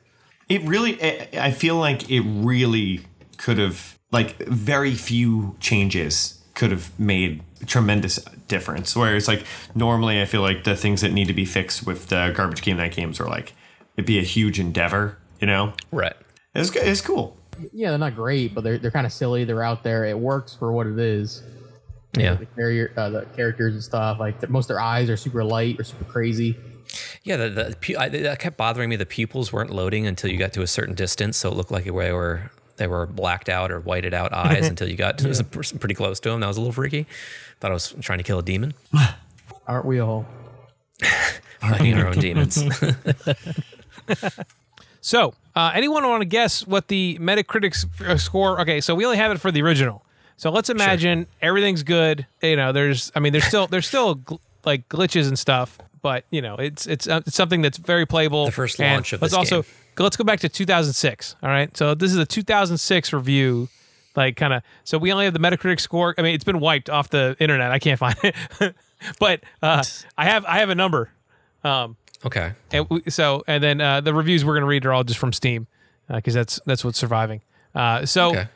It 0.49 0.62
really, 0.62 1.03
I- 1.03 1.28
I 1.38 1.51
feel 1.51 1.76
like 1.76 2.11
it 2.11 2.20
really 2.20 3.01
could 3.36 3.59
have, 3.59 3.99
like, 4.12 4.36
very 4.47 4.94
few 4.94 5.57
changes 5.61 6.40
could 6.55 6.70
have 6.70 6.90
made 6.99 7.42
tremendous 7.66 8.16
difference. 8.49 8.94
Whereas, 8.97 9.28
like, 9.28 9.44
normally 9.74 10.20
I 10.22 10.24
feel 10.24 10.40
like 10.42 10.64
the 10.64 10.76
things 10.76 11.01
that 11.01 11.12
need 11.12 11.26
to 11.26 11.34
be 11.34 11.44
fixed 11.44 11.84
with 11.86 12.09
the 12.09 12.32
garbage 12.34 12.62
game 12.62 12.76
night 12.78 12.94
games 12.94 13.20
are 13.20 13.26
like, 13.28 13.53
it'd 13.97 14.07
be 14.07 14.18
a 14.18 14.22
huge 14.22 14.59
endeavor, 14.61 15.18
you 15.40 15.47
know? 15.47 15.72
Right. 15.90 16.14
It 16.55 16.59
was, 16.61 16.74
it's 16.76 17.01
cool. 17.03 17.36
yeah, 17.72 17.90
they're 17.90 17.99
not 17.99 18.14
great, 18.14 18.55
but 18.55 18.62
they're 18.64 18.78
they're 18.78 18.90
kind 18.90 19.07
of 19.07 19.12
silly. 19.12 19.44
They're 19.44 19.62
out 19.62 19.82
there. 19.82 20.05
It 20.07 20.18
works 20.18 20.55
for 20.55 20.72
what 20.72 20.86
it 20.86 20.99
is. 20.99 21.42
Yeah. 22.16 22.34
The 22.34 22.47
carrier, 22.47 22.92
uh, 22.97 23.11
the 23.11 23.26
characters 23.36 23.74
and 23.74 23.82
stuff. 23.84 24.18
Like 24.20 24.40
the, 24.40 24.47
most 24.47 24.64
of 24.64 24.68
their 24.76 24.80
eyes 24.80 25.11
are 25.11 25.16
super 25.18 25.44
light 25.44 25.78
or 25.80 25.84
super 25.84 26.05
crazy. 26.05 26.57
Yeah, 27.27 27.37
the, 27.39 27.49
the 27.51 27.77
pu- 27.81 27.97
I, 27.99 28.09
that 28.09 28.39
kept 28.39 28.57
bothering 28.57 28.89
me. 28.89 28.95
The 28.95 29.05
pupils 29.05 29.53
weren't 29.53 29.70
loading 29.70 30.07
until 30.07 30.31
you 30.31 30.39
got 30.39 30.53
to 30.53 30.62
a 30.62 30.66
certain 30.68 30.95
distance, 30.95 31.37
so 31.37 31.51
it 31.51 31.57
looked 31.57 31.72
like 31.72 31.85
they 31.85 31.91
were 31.91 32.53
they 32.77 32.87
were 32.87 33.05
blacked 33.05 33.49
out 33.49 33.72
or 33.72 33.81
whited 33.81 34.14
out 34.14 34.33
eyes 34.33 34.66
until 34.68 34.89
you 34.89 34.95
got 34.97 35.18
to 35.18 35.45
pretty 35.45 35.95
close 35.97 36.20
to 36.20 36.31
them. 36.31 36.39
That 36.39 36.47
was 36.47 36.57
a 36.57 36.61
little 36.61 36.72
freaky. 36.72 37.07
Thought 37.59 37.72
I 37.72 37.74
was 37.74 37.97
trying 38.01 38.18
to 38.18 38.22
kill 38.22 38.39
a 38.39 38.45
demon, 38.45 38.74
Aren't 39.66 39.87
we 39.87 39.99
all? 39.99 40.24
fighting 41.61 41.95
our 41.95 42.07
own 42.07 42.18
demons. 42.20 42.62
So, 45.01 45.35
uh, 45.55 45.70
anyone 45.72 46.03
want 46.03 46.22
to 46.22 46.24
guess 46.24 46.66
what 46.66 46.89
the 46.89 47.16
Metacritic 47.20 48.18
score? 48.18 48.61
Okay, 48.62 48.81
so 48.81 48.93
we 48.93 49.05
only 49.05 49.18
have 49.18 49.31
it 49.31 49.39
for 49.39 49.53
the 49.53 49.62
original. 49.62 50.05
So 50.37 50.51
let's 50.51 50.68
imagine 50.68 51.29
everything's 51.41 51.85
good. 51.85 52.27
You 52.43 52.57
know, 52.57 52.72
there's, 52.72 53.12
I 53.14 53.20
mean, 53.20 53.33
there's 53.33 53.45
still 53.45 53.68
there's 53.68 53.87
still 53.87 54.16
gl- 54.16 54.41
like 54.64 54.89
glitches 54.89 55.29
and 55.29 55.39
stuff, 55.39 55.79
but 56.07 56.25
you 56.31 56.41
know, 56.41 56.55
it's 56.55 56.87
it's, 56.87 57.09
uh, 57.09 57.21
it's 57.27 57.35
something 57.35 57.63
that's 57.63 57.79
very 57.79 58.07
playable. 58.07 58.45
The 58.47 58.53
first 58.53 58.81
And 58.81 58.93
launch 58.95 59.13
of 59.13 59.21
let's 59.21 59.33
this 59.33 59.39
also 59.39 59.63
game. 59.63 59.73
let's 59.99 60.17
go 60.17 60.23
back 60.23 60.39
to 60.39 60.49
2006. 60.49 61.35
All 61.43 61.49
right, 61.49 61.77
so 61.77 61.97
this 61.97 62.13
is 62.13 62.17
a 62.17 62.25
2006 62.25 63.13
review. 63.13 63.69
Like 64.15 64.37
kind 64.37 64.53
of, 64.53 64.63
so 64.85 64.99
we 64.99 65.11
only 65.11 65.25
have 65.25 65.35
the 65.35 65.41
Metacritic 65.41 65.81
score. 65.81 66.15
I 66.17 66.23
mean, 66.23 66.37
it's 66.37 66.45
been 66.45 66.61
wiped 66.61 66.89
off 66.89 67.11
the 67.11 67.35
internet. 67.41 67.73
I 67.73 67.81
can't 67.81 67.99
find 67.99 68.15
it, 68.23 68.37
but 69.19 69.41
uh, 69.61 69.83
I 70.17 70.27
have 70.27 70.45
I 70.45 70.59
have 70.61 70.71
a 70.71 70.77
number. 70.77 71.11
okay, 72.25 72.53
And 72.71 72.89
we, 72.89 73.03
so, 73.09 73.43
and 73.49 73.61
then 73.65 73.81
uh, 73.81 74.01
the 74.01 74.15
reviews 74.15 74.45
we're 74.45 74.55
going 74.55 74.63
to 74.63 74.69
read 74.69 74.87
are 74.87 74.93
all 74.93 75.03
just 75.03 75.19
from 75.19 75.33
Steam 75.33 75.67
because 76.09 76.35
that's 76.35 76.61
that's 76.67 76.85
what's 76.85 76.99
surviving. 77.01 77.41
Uh, 77.75 78.07
so, 78.07 78.31
okay. 78.31 78.47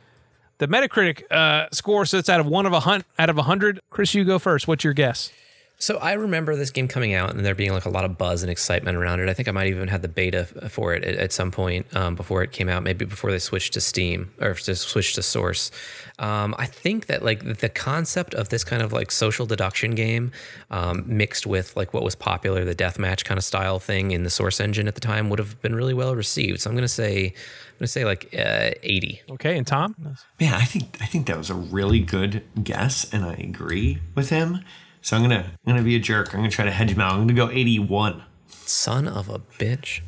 the 0.59 0.69
Metacritic 0.69 1.25
uh, 1.33 1.67
score 1.73 2.07
sits 2.07 2.29
out 2.29 2.39
of 2.39 2.47
one 2.47 2.65
of 2.65 2.73
a 2.73 2.79
hunt 2.81 3.05
out 3.19 3.29
of 3.29 3.39
a 3.39 3.43
hundred. 3.43 3.81
Chris, 3.91 4.15
you 4.15 4.25
go 4.25 4.39
first. 4.39 4.69
What's 4.69 4.85
your 4.85 4.93
guess? 4.95 5.33
So 5.81 5.97
I 5.97 6.13
remember 6.13 6.57
this 6.57 6.69
game 6.69 6.89
coming 6.89 7.15
out 7.15 7.31
and 7.31 7.43
there 7.43 7.55
being 7.55 7.73
like 7.73 7.87
a 7.87 7.91
lot 7.91 8.05
of 8.05 8.19
buzz 8.19 8.43
and 8.43 8.53
excitement 8.53 8.99
around 8.99 9.21
it. 9.21 9.31
I 9.31 9.35
think 9.35 9.49
I 9.49 9.53
might 9.53 9.69
even 9.69 9.89
had 9.89 10.03
the 10.03 10.09
beta 10.09 10.45
for 10.69 10.93
it 10.93 11.03
at, 11.05 11.17
at 11.17 11.33
some 11.33 11.51
point 11.51 11.87
um, 11.97 12.15
before 12.15 12.43
it 12.43 12.53
came 12.53 12.69
out, 12.69 12.83
maybe 12.83 13.07
before 13.07 13.31
they 13.31 13.39
switched 13.39 13.73
to 13.73 13.81
Steam 13.81 14.31
or 14.43 14.53
just 14.53 14.89
switched 14.89 15.15
to 15.15 15.23
Source. 15.23 15.71
Um, 16.19 16.55
I 16.59 16.67
think 16.67 17.07
that 17.07 17.25
like 17.25 17.61
the 17.61 17.71
concept 17.71 18.35
of 18.35 18.51
this 18.51 18.63
kind 18.63 18.83
of 18.83 18.93
like 18.93 19.11
social 19.11 19.47
deduction 19.47 19.95
game 19.95 20.33
um, 20.71 21.05
mixed 21.07 21.47
with 21.47 21.75
like 21.79 21.95
what 21.95 22.03
was 22.03 22.15
popular, 22.15 22.63
the 22.67 22.75
deathmatch 22.75 23.25
kind 23.25 23.39
of 23.39 23.45
style 23.45 23.79
thing 23.79 24.11
in 24.11 24.23
the 24.23 24.31
Source 24.31 24.61
engine 24.61 24.87
at 24.87 24.97
the 24.97 25.01
time 25.01 25.31
would 25.31 25.39
have 25.39 25.63
been 25.63 25.75
really 25.75 25.95
well 25.95 26.15
received. 26.15 26.61
So 26.61 26.69
I'm 26.69 26.77
gonna 26.77 26.89
say, 26.89 27.29
I'm 27.29 27.79
gonna 27.79 27.87
say 27.87 28.05
like 28.05 28.35
uh, 28.39 28.73
80. 28.83 29.23
Okay, 29.31 29.57
and 29.57 29.67
Tom. 29.67 29.97
Man, 30.39 30.53
I 30.53 30.65
think 30.65 30.99
I 31.01 31.07
think 31.07 31.27
that 31.29 31.39
was 31.39 31.49
a 31.49 31.55
really 31.55 32.01
good 32.01 32.43
guess, 32.63 33.11
and 33.15 33.25
I 33.25 33.33
agree 33.33 34.01
with 34.15 34.29
him. 34.29 34.63
So 35.03 35.17
I'm 35.17 35.23
gonna 35.23 35.45
I'm 35.67 35.73
gonna 35.73 35.83
be 35.83 35.97
a 35.97 35.99
jerk. 36.01 36.35
I'm 36.35 36.41
gonna 36.41 36.51
try 36.51 36.65
to 36.65 36.71
hedge 36.71 36.91
him 36.91 37.01
out. 37.01 37.13
I'm 37.15 37.21
gonna 37.21 37.35
go 37.35 37.51
81. 37.51 38.23
Son 38.49 39.09
of 39.09 39.29
a 39.29 39.39
bitch. 39.59 40.01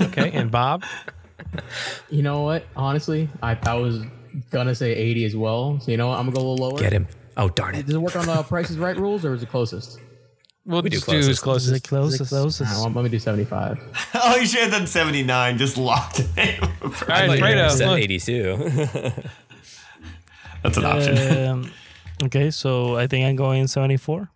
Okay, 0.00 0.30
and 0.32 0.50
Bob. 0.50 0.84
You 2.08 2.22
know 2.22 2.42
what? 2.42 2.64
Honestly, 2.74 3.28
I, 3.42 3.56
I 3.64 3.74
was 3.74 4.02
gonna 4.50 4.74
say 4.74 4.92
80 4.94 5.24
as 5.26 5.36
well. 5.36 5.78
So 5.80 5.90
you 5.90 5.96
know 5.98 6.08
what? 6.08 6.18
I'm 6.18 6.24
gonna 6.26 6.36
go 6.36 6.40
a 6.42 6.48
little 6.50 6.68
lower. 6.70 6.78
Get 6.78 6.92
him. 6.92 7.06
Oh 7.36 7.48
darn 7.50 7.74
it. 7.74 7.86
Does 7.86 7.94
it 7.94 7.98
work 7.98 8.16
on 8.16 8.26
the 8.26 8.42
Price 8.42 8.70
is 8.70 8.78
Right 8.78 8.96
rules 8.96 9.24
or 9.24 9.34
is 9.34 9.42
it 9.42 9.50
closest? 9.50 10.00
We'll 10.66 10.82
do 10.82 10.88
just 10.88 11.06
do 11.08 11.16
who's 11.16 11.38
closest. 11.40 11.74
Is 11.74 11.80
closest. 11.80 12.20
it 12.20 12.28
closest? 12.28 12.30
closest. 12.30 12.72
Alright, 12.72 12.94
well, 12.94 13.02
let 13.02 13.10
me 13.10 13.10
do 13.10 13.18
75. 13.18 14.08
Oh, 14.14 14.36
you 14.36 14.46
should 14.46 14.60
have 14.60 14.72
done 14.72 14.86
79. 14.86 15.58
Just 15.58 15.76
locked 15.78 16.18
him. 16.18 16.62
All 16.62 16.68
I 16.88 16.90
right, 16.90 16.94
thought 17.06 17.08
you 17.08 17.28
were 17.30 17.38
gonna 17.38 17.68
Fredo. 17.68 17.98
82. 17.98 19.12
That's 20.62 20.76
an 20.76 20.84
option. 20.84 21.46
Um, 21.48 21.70
okay, 22.24 22.50
so 22.50 22.96
I 22.96 23.06
think 23.06 23.26
I'm 23.26 23.36
going 23.36 23.66
74. 23.66 24.28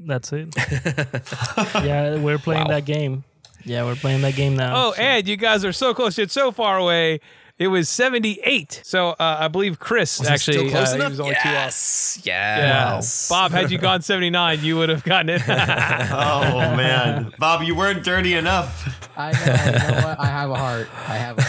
That's 0.00 0.32
it. 0.32 0.54
yeah, 1.84 2.16
we're 2.18 2.38
playing 2.38 2.64
Wow. 2.64 2.68
that 2.70 2.84
game. 2.84 3.24
Yeah, 3.64 3.84
we're 3.84 3.96
playing 3.96 4.22
that 4.22 4.34
game 4.36 4.56
now. 4.56 4.74
Oh, 4.88 4.92
so- 4.92 5.02
and 5.02 5.26
you 5.26 5.36
guys 5.36 5.64
are 5.64 5.72
so 5.72 5.92
close 5.94 6.16
yet 6.18 6.30
so 6.30 6.52
far 6.52 6.78
away. 6.78 7.20
It 7.58 7.66
was 7.66 7.88
78. 7.88 8.82
So 8.84 9.08
uh, 9.10 9.14
I 9.40 9.48
believe 9.48 9.80
Chris 9.80 10.24
actually 10.24 10.58
Still 10.58 10.70
close 10.70 10.90
uh, 10.90 10.92
he 10.92 10.96
enough? 11.00 11.10
was 11.10 11.18
only 11.20 11.32
two 11.34 11.38
off. 11.40 11.44
yes. 11.44 12.20
Yeah. 12.22 12.94
Yes. 12.94 13.28
Bob, 13.28 13.50
had 13.50 13.72
you 13.72 13.78
gone 13.78 14.00
79, 14.02 14.60
you 14.62 14.76
would 14.76 14.88
have 14.90 15.02
gotten 15.02 15.30
it. 15.30 15.42
oh 15.48 16.76
man, 16.76 17.32
Bob, 17.40 17.62
you 17.64 17.74
weren't 17.74 18.04
dirty 18.04 18.34
enough. 18.34 19.10
I 19.16 19.32
know, 19.32 19.38
you 19.40 19.72
know 19.96 20.06
what? 20.06 20.20
I 20.20 20.26
have 20.26 20.50
a 20.50 20.54
heart. 20.54 20.88
I 21.08 21.16
have 21.16 21.38
a 21.38 21.42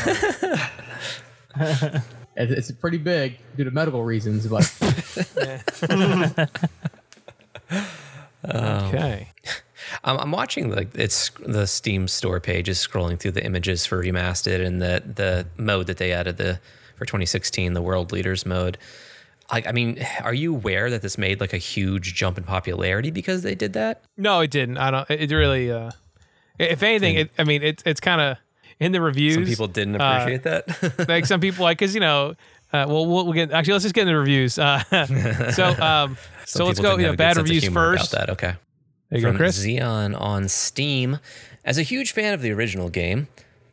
heart. 1.94 2.04
It- 2.40 2.52
it's 2.52 2.72
pretty 2.72 2.98
big 2.98 3.38
due 3.58 3.66
to 3.66 3.72
medical 3.72 4.04
reasons, 4.04 4.48
but 4.48 4.64
okay. 8.46 9.32
I'm, 10.04 10.18
I'm 10.18 10.32
watching 10.32 10.70
the 10.70 10.88
it's 10.94 11.32
the 11.46 11.66
Steam 11.66 12.08
store 12.08 12.40
page 12.40 12.70
is 12.70 12.78
scrolling 12.78 13.20
through 13.20 13.32
the 13.32 13.44
images 13.44 13.86
for 13.86 14.04
remastered 14.04 14.66
and 14.66 14.82
the 14.82 15.04
the 15.06 15.48
mode 15.62 15.88
that 15.88 15.98
they 15.98 16.12
added 16.12 16.38
the 16.38 16.60
for 16.96 17.06
2016 17.06 17.74
the 17.74 17.82
world 17.82 18.12
leaders 18.12 18.46
mode. 18.46 18.78
Like, 19.52 19.66
I 19.68 19.72
mean, 19.72 20.06
are 20.22 20.34
you 20.34 20.54
aware 20.54 20.92
that 20.92 21.02
this 21.02 21.18
made 21.18 21.42
like 21.42 21.54
a 21.54 21.58
huge 21.58 22.14
jump 22.14 22.38
in 22.38 22.44
popularity 22.44 23.10
because 23.10 23.42
they 23.42 23.56
did 23.56 23.74
that? 23.74 24.04
No, 24.16 24.42
it 24.42 24.52
didn't. 24.52 24.78
I 24.78 24.92
don't. 24.92 25.10
It 25.10 25.32
really. 25.32 25.72
Uh, 25.72 25.90
if 26.60 26.84
anything, 26.84 27.16
it. 27.16 27.32
I 27.40 27.46
mean, 27.46 27.64
it's 27.64 27.82
it's 27.86 28.00
kind 28.00 28.22
of 28.22 28.38
in 28.80 28.92
the 28.92 29.02
reviews. 29.02 29.36
Some 29.36 29.46
people 29.46 29.68
didn't 29.68 30.00
uh, 30.00 30.20
appreciate 30.22 30.44
that. 30.44 31.08
like 31.10 31.26
some 31.26 31.40
people 31.40 31.64
like 31.64 31.78
because 31.78 31.94
you 31.94 32.02
know. 32.02 32.36
Uh, 32.72 32.86
well, 32.88 33.08
we'll 33.08 33.26
we'll 33.26 33.34
get 33.34 33.52
actually. 33.52 33.74
Let's 33.74 33.84
just 33.84 33.96
get 33.96 34.02
into 34.02 34.14
the 34.14 34.20
reviews. 34.20 34.60
Uh, 34.60 34.84
so, 35.54 35.66
um, 35.84 36.18
so 36.46 36.66
let's 36.66 36.80
go. 36.80 36.92
You 36.92 36.98
know, 36.98 37.04
have 37.06 37.08
a 37.08 37.12
good 37.14 37.18
bad 37.18 37.38
reviews 37.38 37.68
first. 37.68 38.12
that, 38.12 38.30
okay. 38.30 38.54
There 39.10 39.20
you 39.20 39.32
go, 39.32 39.36
Chris. 39.36 39.66
Xeon 39.66 40.20
on 40.20 40.48
Steam. 40.48 41.18
As 41.66 41.80
a 41.80 41.82
huge 41.82 42.12
fan 42.12 42.34
of 42.34 42.42
the 42.42 42.52
original 42.52 42.90
game, 42.90 43.28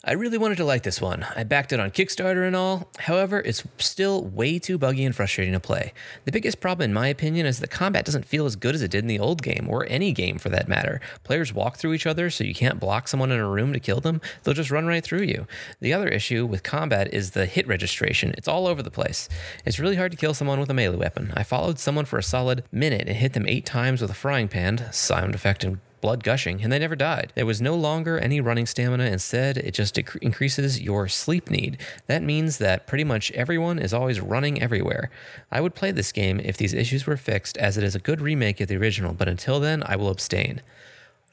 I 0.08 0.12
really 0.12 0.38
wanted 0.38 0.58
to 0.58 0.64
like 0.64 0.84
this 0.84 1.00
one. 1.00 1.26
I 1.34 1.42
backed 1.42 1.72
it 1.72 1.80
on 1.80 1.90
Kickstarter 1.90 2.46
and 2.46 2.54
all. 2.54 2.88
However, 2.96 3.40
it's 3.40 3.64
still 3.78 4.22
way 4.22 4.60
too 4.60 4.78
buggy 4.78 5.04
and 5.04 5.12
frustrating 5.12 5.52
to 5.52 5.58
play. 5.58 5.92
The 6.24 6.30
biggest 6.30 6.60
problem, 6.60 6.84
in 6.84 6.94
my 6.94 7.08
opinion, 7.08 7.44
is 7.44 7.58
the 7.58 7.66
combat 7.66 8.04
doesn't 8.04 8.24
feel 8.24 8.46
as 8.46 8.54
good 8.54 8.76
as 8.76 8.82
it 8.82 8.92
did 8.92 9.02
in 9.02 9.08
the 9.08 9.18
old 9.18 9.42
game, 9.42 9.66
or 9.68 9.84
any 9.88 10.12
game 10.12 10.38
for 10.38 10.48
that 10.50 10.68
matter. 10.68 11.00
Players 11.24 11.52
walk 11.52 11.76
through 11.76 11.92
each 11.92 12.06
other, 12.06 12.30
so 12.30 12.44
you 12.44 12.54
can't 12.54 12.78
block 12.78 13.08
someone 13.08 13.32
in 13.32 13.40
a 13.40 13.48
room 13.48 13.72
to 13.72 13.80
kill 13.80 13.98
them. 13.98 14.20
They'll 14.44 14.54
just 14.54 14.70
run 14.70 14.86
right 14.86 15.02
through 15.02 15.22
you. 15.22 15.48
The 15.80 15.92
other 15.92 16.06
issue 16.06 16.46
with 16.46 16.62
combat 16.62 17.12
is 17.12 17.32
the 17.32 17.46
hit 17.46 17.66
registration. 17.66 18.32
It's 18.38 18.46
all 18.46 18.68
over 18.68 18.84
the 18.84 18.92
place. 18.92 19.28
It's 19.64 19.80
really 19.80 19.96
hard 19.96 20.12
to 20.12 20.18
kill 20.18 20.34
someone 20.34 20.60
with 20.60 20.70
a 20.70 20.74
melee 20.74 20.98
weapon. 20.98 21.32
I 21.34 21.42
followed 21.42 21.80
someone 21.80 22.04
for 22.04 22.16
a 22.16 22.22
solid 22.22 22.62
minute 22.70 23.08
and 23.08 23.16
hit 23.16 23.32
them 23.32 23.48
eight 23.48 23.66
times 23.66 24.00
with 24.00 24.12
a 24.12 24.14
frying 24.14 24.46
pan, 24.46 24.86
sound 24.92 25.34
effect 25.34 25.64
and 25.64 25.80
blood 26.00 26.22
gushing, 26.22 26.62
and 26.62 26.72
they 26.72 26.78
never 26.78 26.96
died. 26.96 27.32
There 27.34 27.46
was 27.46 27.60
no 27.60 27.74
longer 27.74 28.18
any 28.18 28.40
running 28.40 28.66
stamina. 28.66 29.04
Instead, 29.04 29.58
it 29.58 29.72
just 29.72 29.94
dec- 29.94 30.16
increases 30.22 30.80
your 30.80 31.08
sleep 31.08 31.50
need. 31.50 31.78
That 32.06 32.22
means 32.22 32.58
that 32.58 32.86
pretty 32.86 33.04
much 33.04 33.30
everyone 33.32 33.78
is 33.78 33.94
always 33.94 34.20
running 34.20 34.62
everywhere. 34.62 35.10
I 35.50 35.60
would 35.60 35.74
play 35.74 35.90
this 35.90 36.12
game 36.12 36.40
if 36.40 36.56
these 36.56 36.74
issues 36.74 37.06
were 37.06 37.16
fixed, 37.16 37.56
as 37.58 37.76
it 37.76 37.84
is 37.84 37.94
a 37.94 38.00
good 38.00 38.20
remake 38.20 38.60
of 38.60 38.68
the 38.68 38.76
original, 38.76 39.12
but 39.12 39.28
until 39.28 39.60
then, 39.60 39.82
I 39.86 39.96
will 39.96 40.10
abstain. 40.10 40.60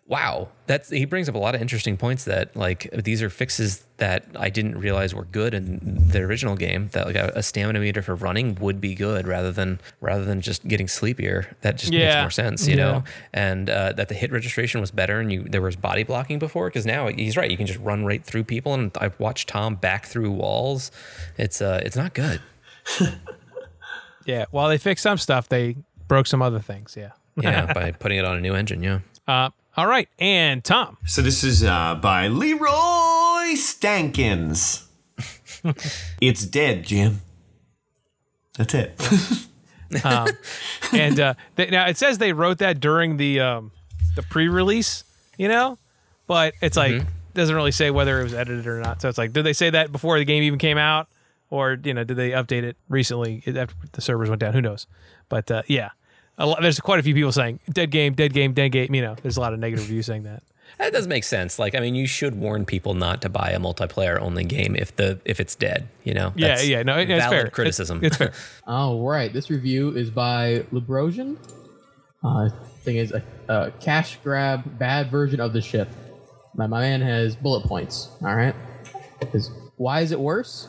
Wow, 0.06 0.50
that's 0.68 0.90
he 0.90 1.06
brings 1.06 1.30
up 1.30 1.36
a 1.36 1.38
lot 1.38 1.56
of 1.56 1.62
interesting 1.62 1.96
points. 1.96 2.26
That 2.26 2.54
like 2.58 2.90
these 2.92 3.24
are 3.24 3.30
fixes 3.30 3.86
that 3.98 4.26
I 4.38 4.50
didn't 4.50 4.78
realize 4.78 5.16
were 5.16 5.24
good 5.24 5.54
in 5.54 5.80
the 6.10 6.20
original 6.20 6.58
game. 6.58 6.90
That 6.92 7.06
like 7.08 7.16
a, 7.16 7.32
a 7.36 7.42
stamina 7.42 7.80
meter 7.80 8.02
for 8.02 8.14
running 8.14 8.56
would 8.56 8.82
be 8.82 8.96
good 8.96 9.26
rather 9.26 9.54
than 9.54 9.80
rather 10.02 10.26
than 10.26 10.42
just 10.42 10.68
getting 10.68 10.90
sleepier. 10.90 11.56
That 11.62 11.78
just 11.78 11.94
makes 11.94 12.16
more 12.16 12.30
sense, 12.32 12.68
you 12.68 12.76
Yeah. 12.76 12.84
know. 12.92 13.04
And 13.34 13.70
uh, 13.70 13.94
that 13.94 14.10
the 14.10 14.14
hit 14.14 14.34
registration 14.34 14.82
was 14.82 14.92
better, 14.92 15.22
and 15.22 15.32
you 15.32 15.44
there 15.44 15.62
was 15.62 15.78
body 15.78 16.04
blocking 16.04 16.38
before. 16.38 16.68
Because 16.68 16.86
now 16.86 17.08
he's 17.08 17.38
right, 17.38 17.50
you 17.50 17.56
can 17.56 17.66
just 17.66 17.80
run 17.80 18.04
right 18.04 18.22
through 18.24 18.44
people. 18.44 18.74
And 18.74 18.92
I've 19.00 19.18
watched 19.22 19.48
Tom 19.48 19.76
back 19.76 20.06
through 20.06 20.32
walls. 20.32 20.92
It's 21.38 21.62
uh, 21.62 21.82
it's 21.86 21.96
not 21.96 22.14
good. 22.14 22.42
Yeah. 24.26 24.46
While 24.52 24.70
they 24.70 24.78
fixed 24.78 25.04
some 25.04 25.18
stuff, 25.18 25.50
they 25.50 25.76
broke 26.08 26.28
some 26.28 26.42
other 26.42 26.60
things. 26.60 26.96
Yeah. 26.98 27.12
Yeah, 27.36 27.72
by 27.74 27.92
putting 27.92 28.18
it 28.20 28.26
on 28.26 28.38
a 28.38 28.42
new 28.42 28.54
engine. 28.56 28.82
Yeah. 28.84 29.00
Uh, 29.28 29.50
all 29.76 29.88
right, 29.88 30.08
and 30.20 30.64
Tom. 30.64 30.98
So 31.06 31.22
this 31.22 31.44
is 31.44 31.64
uh, 31.64 31.96
by 31.96 32.28
Leroy 32.28 33.56
Stankins. 33.56 34.86
it's 36.22 36.46
dead, 36.46 36.84
Jim. 36.84 37.22
That's 38.58 38.74
it. 38.76 39.48
and 40.94 41.20
uh, 41.20 41.34
they, 41.56 41.70
now 41.70 41.88
it 41.88 41.98
says 41.98 42.18
they 42.18 42.34
wrote 42.34 42.60
that 42.60 42.80
during 42.80 43.18
the 43.18 43.40
um, 43.40 43.72
the 44.16 44.24
pre-release, 44.24 45.04
you 45.38 45.48
know, 45.48 45.78
but 46.28 46.54
it's 46.62 46.78
like 46.78 47.04
doesn't 47.34 47.56
really 47.56 47.72
say 47.72 47.90
whether 47.90 48.20
it 48.22 48.24
was 48.24 48.34
edited 48.34 48.68
or 48.68 48.80
not. 48.80 49.02
So 49.02 49.10
it's 49.10 49.18
like, 49.18 49.34
did 49.34 49.44
they 49.44 49.54
say 49.54 49.70
that 49.72 49.92
before 49.92 50.20
the 50.20 50.26
game 50.26 50.44
even 50.44 50.60
came 50.60 50.78
out, 50.78 51.08
or 51.50 51.78
you 51.84 51.94
know, 51.94 52.04
did 52.04 52.18
they 52.18 52.32
update 52.32 52.64
it 52.64 52.78
recently 52.90 53.44
after 53.48 53.76
the 53.92 54.02
servers 54.02 54.30
went 54.30 54.40
down? 54.40 54.54
Who 54.54 54.62
knows? 54.62 54.88
But 55.30 55.50
uh, 55.50 55.64
yeah, 55.68 55.90
a 56.38 56.46
lot, 56.46 56.62
there's 56.62 56.80
quite 56.80 57.00
a 57.00 57.04
few 57.04 57.14
people 57.14 57.32
saying 57.32 57.60
dead 57.72 57.92
game, 57.92 58.14
dead 58.14 58.34
game, 58.34 58.54
dead 58.54 58.70
game. 58.70 58.94
You 58.94 59.02
know, 59.02 59.16
there's 59.22 59.38
a 59.38 59.42
lot 59.42 59.54
of 59.54 59.60
negative 59.60 59.86
reviews 59.86 60.06
saying 60.06 60.24
that. 60.24 60.44
That 60.80 60.92
does 60.92 61.06
make 61.06 61.24
sense. 61.24 61.60
Like, 61.60 61.76
I 61.76 61.80
mean, 61.80 61.94
you 61.94 62.08
should 62.08 62.34
warn 62.36 62.66
people 62.66 62.96
not 62.96 63.22
to 63.22 63.30
buy 63.30 63.52
a 63.52 63.60
multiplayer 63.60 64.20
only 64.20 64.44
game 64.44 64.76
if 64.76 64.96
the 64.96 65.20
if 65.26 65.40
it's 65.40 65.54
dead. 65.56 65.88
You 66.04 66.16
know. 66.16 66.34
Yeah, 66.36 66.48
That's 66.50 66.68
yeah, 66.68 66.82
no, 66.84 66.98
it- 66.98 67.10
it's 67.10 67.26
fair. 67.28 67.40
It's- 67.42 67.54
criticism. 67.54 68.00
It's, 68.04 68.18
fair. 68.18 68.32
Oh, 68.68 69.06
right. 69.06 69.32
This 69.32 69.50
review 69.52 69.96
is 69.96 70.10
by 70.10 70.66
Lebrosian. 70.72 71.38
Uh, 72.24 72.50
thing 72.84 72.96
is 72.96 73.12
a, 73.12 73.22
a 73.50 73.72
cash 73.80 74.18
grab 74.24 74.80
bad 74.80 75.12
version 75.12 75.40
of 75.40 75.54
the 75.54 75.62
ship. 75.62 75.90
My, 76.56 76.66
my 76.68 76.80
man 76.80 77.02
has 77.02 77.36
bullet 77.36 77.66
points. 77.68 78.10
All 78.24 78.36
right. 78.36 78.56
'Cause 79.32 79.52
why 79.78 80.02
is 80.02 80.12
it 80.12 80.20
worse? 80.20 80.68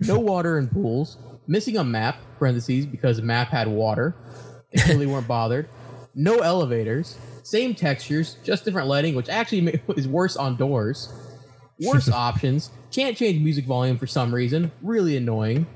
No 0.00 0.18
water 0.32 0.58
in 0.58 0.68
pools. 0.68 1.16
Missing 1.46 1.76
a 1.76 1.84
map. 1.84 2.16
Parentheses 2.38 2.86
because 2.86 3.20
map 3.22 3.48
had 3.48 3.68
water. 3.68 4.14
They 4.74 4.82
clearly 4.82 5.06
weren't 5.06 5.28
bothered. 5.28 5.68
No 6.14 6.38
elevators. 6.38 7.16
Same 7.42 7.74
textures, 7.74 8.36
just 8.42 8.64
different 8.64 8.88
lighting, 8.88 9.14
which 9.14 9.28
actually 9.28 9.80
is 9.96 10.08
worse 10.08 10.36
on 10.36 10.56
doors. 10.56 11.12
Worse 11.80 12.08
options. 12.10 12.70
Can't 12.90 13.16
change 13.16 13.42
music 13.42 13.64
volume 13.66 13.98
for 13.98 14.06
some 14.06 14.34
reason. 14.34 14.70
Really 14.82 15.16
annoying. 15.16 15.66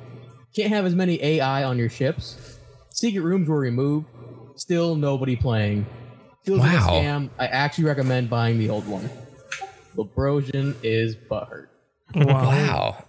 Can't 0.54 0.70
have 0.70 0.86
as 0.86 0.94
many 0.94 1.22
AI 1.22 1.64
on 1.64 1.76
your 1.78 1.88
ships. 1.90 2.58
Secret 2.90 3.20
rooms 3.20 3.48
were 3.48 3.58
removed. 3.58 4.06
Still 4.56 4.94
nobody 4.96 5.36
playing. 5.36 5.86
Feels 6.44 6.60
like 6.60 6.72
a 6.72 6.76
Wow. 6.76 6.88
scam. 6.88 7.30
I 7.38 7.46
actually 7.46 7.84
recommend 7.84 8.30
buying 8.30 8.58
the 8.58 8.70
old 8.70 8.86
one. 8.88 9.08
Lebrosian 9.96 10.74
is 10.82 11.16
butthurt. 11.16 11.66
wow. 12.14 13.04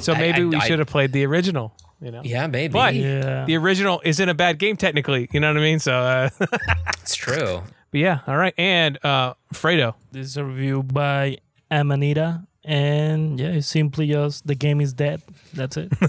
So 0.00 0.14
maybe 0.14 0.42
I- 0.42 0.44
we 0.44 0.60
should 0.60 0.78
have 0.78 0.88
played 0.88 1.12
the 1.12 1.24
original. 1.26 1.72
You 2.02 2.10
know. 2.10 2.22
Yeah, 2.24 2.46
maybe. 2.46 2.72
But 2.72 2.94
Yeah. 2.94 3.44
the 3.44 3.56
original 3.58 4.00
isn't 4.04 4.26
a 4.28 4.34
bad 4.34 4.58
game 4.58 4.76
technically. 4.76 5.28
You 5.32 5.40
know 5.40 5.48
what 5.48 5.58
I 5.58 5.60
mean? 5.60 5.78
So, 5.80 5.92
uh, 5.92 6.30
it's 7.02 7.14
true. 7.14 7.62
but 7.90 7.98
yeah, 8.00 8.20
all 8.26 8.36
right. 8.38 8.54
And 8.56 8.98
uh, 9.04 9.34
Fredo. 9.52 9.94
This 10.10 10.26
is 10.26 10.36
a 10.38 10.44
review 10.44 10.82
by 10.82 11.36
Amanita. 11.70 12.44
And 12.64 13.38
yeah, 13.40 13.48
it's 13.48 13.66
simply 13.66 14.06
just 14.08 14.46
the 14.46 14.54
game 14.54 14.80
is 14.80 14.92
dead. 14.92 15.22
That's 15.54 15.76
it. 15.76 15.92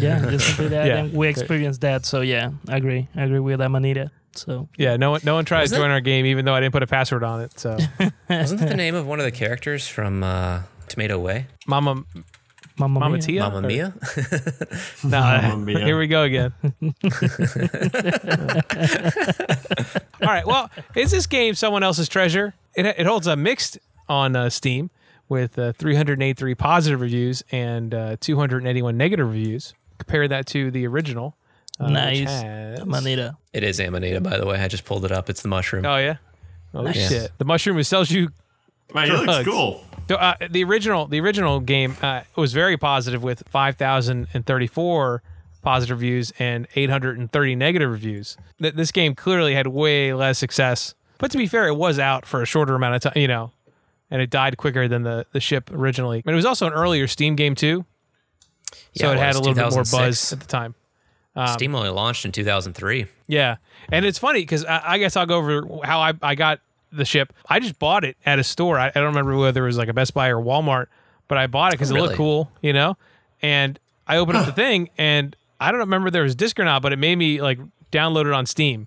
yeah, 0.00 0.24
just 0.30 0.46
simply 0.48 0.68
that. 0.68 0.86
Yeah. 0.86 0.96
And 0.98 1.12
we 1.12 1.28
experienced 1.28 1.80
that. 1.82 2.04
So 2.06 2.20
yeah, 2.20 2.50
I 2.68 2.76
agree. 2.76 3.08
I 3.16 3.22
agree 3.24 3.38
with 3.40 3.60
Amanita. 3.60 4.10
So 4.34 4.68
Yeah, 4.76 4.96
no 4.96 5.10
one, 5.12 5.20
no 5.24 5.34
one 5.34 5.44
tries 5.44 5.70
to 5.70 5.76
join 5.76 5.90
our 5.90 6.00
game, 6.00 6.26
even 6.26 6.44
though 6.44 6.54
I 6.54 6.60
didn't 6.60 6.72
put 6.72 6.82
a 6.82 6.86
password 6.86 7.22
on 7.22 7.42
it. 7.42 7.58
So, 7.60 7.76
Wasn't 8.30 8.60
that 8.60 8.68
the 8.68 8.76
name 8.76 8.94
of 8.94 9.06
one 9.06 9.18
of 9.18 9.24
the 9.24 9.30
characters 9.30 9.86
from 9.86 10.22
uh, 10.24 10.62
Tomato 10.88 11.18
Way? 11.18 11.46
Mama, 11.66 12.04
Mamma 12.88 13.00
Mama 13.00 13.12
Mia. 13.16 13.22
Tia, 13.22 13.40
Mamma 13.42 13.58
Or- 13.58 13.62
Mia. 13.62 13.94
No, 15.04 15.20
Mamma 15.20 15.56
Mia. 15.66 15.78
here 15.84 15.98
we 15.98 16.06
go 16.06 16.22
again. 16.22 16.52
All 20.22 20.28
right. 20.28 20.46
Well, 20.46 20.70
is 20.94 21.10
this 21.10 21.26
game 21.26 21.54
someone 21.54 21.82
else's 21.82 22.08
treasure? 22.08 22.54
It, 22.74 22.86
it 22.86 23.06
holds 23.06 23.26
a 23.26 23.36
mixed 23.36 23.78
on 24.08 24.36
uh, 24.36 24.50
Steam 24.50 24.90
with 25.28 25.58
uh, 25.58 25.72
383 25.72 26.54
positive 26.54 27.00
reviews 27.00 27.42
and 27.50 27.94
uh, 27.94 28.16
281 28.20 28.96
negative 28.96 29.26
reviews. 29.28 29.74
Compare 29.98 30.28
that 30.28 30.46
to 30.46 30.70
the 30.70 30.86
original. 30.86 31.36
uh, 31.80 31.88
nice. 31.88 32.28
has- 32.28 32.84
Manita. 32.84 33.36
It 33.52 33.62
is 33.64 33.78
Amanita, 33.80 34.20
by 34.20 34.36
the 34.38 34.46
way. 34.46 34.58
I 34.60 34.68
just 34.68 34.84
pulled 34.84 35.04
it 35.04 35.12
up. 35.12 35.28
It's 35.30 35.42
the 35.42 35.48
mushroom. 35.48 35.84
Oh 35.86 35.96
yeah. 35.98 36.16
Oh 36.74 36.82
Nice. 36.82 37.08
shit! 37.10 37.30
The 37.36 37.44
mushroom 37.44 37.78
it 37.78 37.84
sells 37.84 38.10
you. 38.10 38.30
Man, 38.94 39.08
it 39.08 39.12
looks 39.12 39.24
Drugs. 39.26 39.46
cool. 39.48 39.84
So, 40.12 40.18
uh, 40.18 40.34
the 40.50 40.62
original, 40.64 41.06
the 41.06 41.20
original 41.20 41.58
game 41.60 41.96
uh, 42.02 42.20
was 42.36 42.52
very 42.52 42.76
positive 42.76 43.22
with 43.22 43.44
five 43.48 43.76
thousand 43.76 44.28
and 44.34 44.44
thirty-four 44.44 45.22
positive 45.62 45.96
reviews 45.96 46.34
and 46.38 46.68
eight 46.76 46.90
hundred 46.90 47.18
and 47.18 47.32
thirty 47.32 47.54
negative 47.54 47.90
reviews. 47.90 48.36
Th- 48.60 48.74
this 48.74 48.92
game 48.92 49.14
clearly 49.14 49.54
had 49.54 49.68
way 49.68 50.12
less 50.12 50.36
success. 50.36 50.94
But 51.16 51.30
to 51.30 51.38
be 51.38 51.46
fair, 51.46 51.66
it 51.66 51.76
was 51.76 51.98
out 51.98 52.26
for 52.26 52.42
a 52.42 52.44
shorter 52.44 52.74
amount 52.74 52.96
of 52.96 53.00
time, 53.00 53.12
you 53.16 53.26
know, 53.26 53.52
and 54.10 54.20
it 54.20 54.28
died 54.28 54.58
quicker 54.58 54.86
than 54.86 55.02
the 55.02 55.24
the 55.32 55.40
ship 55.40 55.70
originally. 55.72 56.20
But 56.22 56.32
it 56.32 56.36
was 56.36 56.44
also 56.44 56.66
an 56.66 56.74
earlier 56.74 57.06
Steam 57.06 57.34
game 57.34 57.54
too, 57.54 57.86
so 58.70 58.80
Yeah, 58.92 59.12
it, 59.12 59.14
it 59.14 59.18
had 59.18 59.34
a 59.36 59.38
little 59.38 59.54
bit 59.54 59.70
more 59.72 59.84
buzz 59.90 60.30
at 60.34 60.40
the 60.40 60.46
time. 60.46 60.74
Steam 61.54 61.74
only 61.74 61.88
launched 61.88 62.26
in 62.26 62.32
2003. 62.32 63.06
Yeah, 63.28 63.56
and 63.90 64.04
it's 64.04 64.18
funny 64.18 64.40
because 64.40 64.66
I, 64.66 64.82
I 64.84 64.98
guess 64.98 65.16
I'll 65.16 65.24
go 65.24 65.38
over 65.38 65.66
how 65.84 66.00
I, 66.00 66.12
I 66.20 66.34
got 66.34 66.60
the 66.92 67.04
ship. 67.04 67.32
I 67.48 67.58
just 67.60 67.78
bought 67.78 68.04
it 68.04 68.16
at 68.26 68.38
a 68.38 68.44
store. 68.44 68.78
I, 68.78 68.88
I 68.88 68.90
don't 68.90 69.06
remember 69.06 69.36
whether 69.36 69.62
it 69.64 69.66
was 69.66 69.78
like 69.78 69.88
a 69.88 69.92
Best 69.94 70.14
Buy 70.14 70.28
or 70.28 70.36
Walmart, 70.36 70.86
but 71.28 71.38
I 71.38 71.46
bought 71.46 71.72
it 71.72 71.76
because 71.76 71.90
it 71.90 71.94
looked 71.94 72.16
cool, 72.16 72.50
you 72.60 72.72
know. 72.72 72.96
And 73.40 73.78
I 74.06 74.18
opened 74.18 74.38
up 74.38 74.46
the 74.46 74.52
thing, 74.64 74.90
and 74.98 75.34
I 75.60 75.70
don't 75.70 75.80
remember 75.80 76.08
if 76.08 76.12
there 76.12 76.22
was 76.22 76.32
a 76.34 76.36
disc 76.36 76.58
or 76.60 76.64
not, 76.64 76.82
but 76.82 76.92
it 76.92 76.98
made 76.98 77.16
me 77.16 77.40
like 77.42 77.58
download 77.90 78.26
it 78.26 78.32
on 78.32 78.46
Steam. 78.46 78.86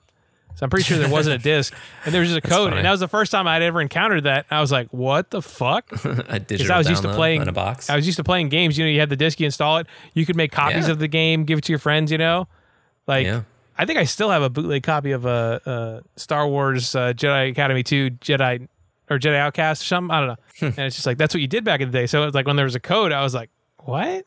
So 0.57 0.64
I'm 0.64 0.69
pretty 0.69 0.86
sure 0.86 0.98
there 0.98 1.10
wasn't 1.10 1.36
a 1.41 1.44
disc, 1.44 1.73
and 2.06 2.14
there 2.14 2.22
was 2.22 2.30
just 2.32 2.38
a 2.45 2.48
code, 2.48 2.69
funny. 2.69 2.77
and 2.77 2.86
that 2.86 2.91
was 2.91 3.02
the 3.02 3.10
first 3.10 3.30
time 3.30 3.45
I'd 3.45 3.61
ever 3.61 3.82
encountered 3.82 4.23
that. 4.23 4.45
I 4.49 4.61
was 4.61 4.72
like, 4.72 4.88
"What 4.94 5.30
the 5.32 5.41
fuck?" 5.41 5.91
A 6.30 6.40
digital 6.40 6.73
I 6.73 6.77
was 6.77 6.88
used 6.90 7.02
to 7.02 7.10
download 7.10 7.15
playing 7.15 7.41
in 7.41 7.49
a 7.49 7.52
box. 7.52 7.90
I 7.90 7.95
was 7.98 8.06
used 8.06 8.15
to 8.18 8.23
playing 8.23 8.48
games. 8.48 8.77
You 8.77 8.86
know, 8.86 8.90
you 8.91 9.02
had 9.02 9.10
the 9.10 9.18
disc, 9.18 9.38
you 9.41 9.45
install 9.48 9.80
it, 9.80 9.88
you 10.14 10.26
could 10.26 10.38
make 10.38 10.53
copies 10.53 10.86
Yeah. 10.86 10.91
of 10.94 10.99
the 10.99 11.10
game, 11.10 11.44
give 11.44 11.57
it 11.57 11.65
to 11.65 11.73
your 11.73 11.80
friends. 11.80 12.10
You 12.10 12.18
know, 12.19 12.48
like 13.06 13.26
Yeah. 13.26 13.41
I 13.77 13.85
think 13.85 13.99
I 13.99 14.06
still 14.06 14.30
have 14.30 14.41
a 14.41 14.49
bootleg 14.49 14.84
copy 14.84 15.11
of 15.11 15.26
a 15.26 15.61
uh, 15.65 15.69
uh, 15.69 16.02
Star 16.15 16.47
Wars 16.47 16.95
uh, 16.95 17.14
Jedi 17.14 17.52
Academy 17.52 17.84
two 17.84 18.11
Jedi 18.11 18.68
or 19.10 19.19
Jedi 19.19 19.35
Outcast 19.38 19.81
or 19.84 19.85
something. 19.85 20.11
I 20.15 20.19
don't 20.19 20.27
know. 20.30 20.35
and 20.68 20.80
it's 20.80 20.95
just 20.95 21.06
like 21.06 21.18
that's 21.18 21.34
what 21.34 21.41
you 21.41 21.47
did 21.47 21.64
back 21.64 21.81
in 21.81 21.91
the 21.91 21.97
day. 21.97 22.07
So 22.07 22.23
it 22.23 22.26
was 22.26 22.35
like 22.35 22.47
when 22.47 22.56
there 22.56 22.65
was 22.65 22.76
a 22.76 22.80
code, 22.80 23.11
I 23.11 23.22
was 23.22 23.34
like, 23.34 23.49
"What?" 23.80 23.99
I 24.07 24.26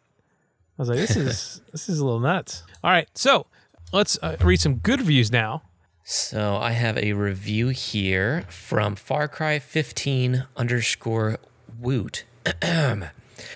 was 0.76 0.88
like, 0.88 0.98
"This 0.98 1.16
is 1.16 1.60
this 1.72 1.88
is 1.88 1.98
a 1.98 2.04
little 2.04 2.20
nuts." 2.20 2.62
All 2.84 2.90
right, 2.90 3.08
so 3.14 3.46
let's 3.92 4.18
uh, 4.22 4.36
read 4.40 4.60
some 4.60 4.76
good 4.76 5.00
reviews 5.00 5.32
now. 5.32 5.62
So 6.04 6.56
I 6.56 6.72
have 6.72 6.96
a 6.96 7.12
review 7.12 7.68
here 7.68 8.44
from 8.48 8.96
Far 8.96 9.28
Cry 9.28 9.58
15 9.58 10.46
underscore 10.56 11.36
Woot. 11.78 12.24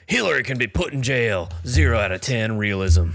Hillary 0.06 0.42
can 0.42 0.58
be 0.58 0.66
put 0.66 0.92
in 0.92 1.02
jail. 1.02 1.48
Zero 1.66 1.98
out 1.98 2.12
of 2.12 2.20
ten 2.20 2.58
realism. 2.58 3.10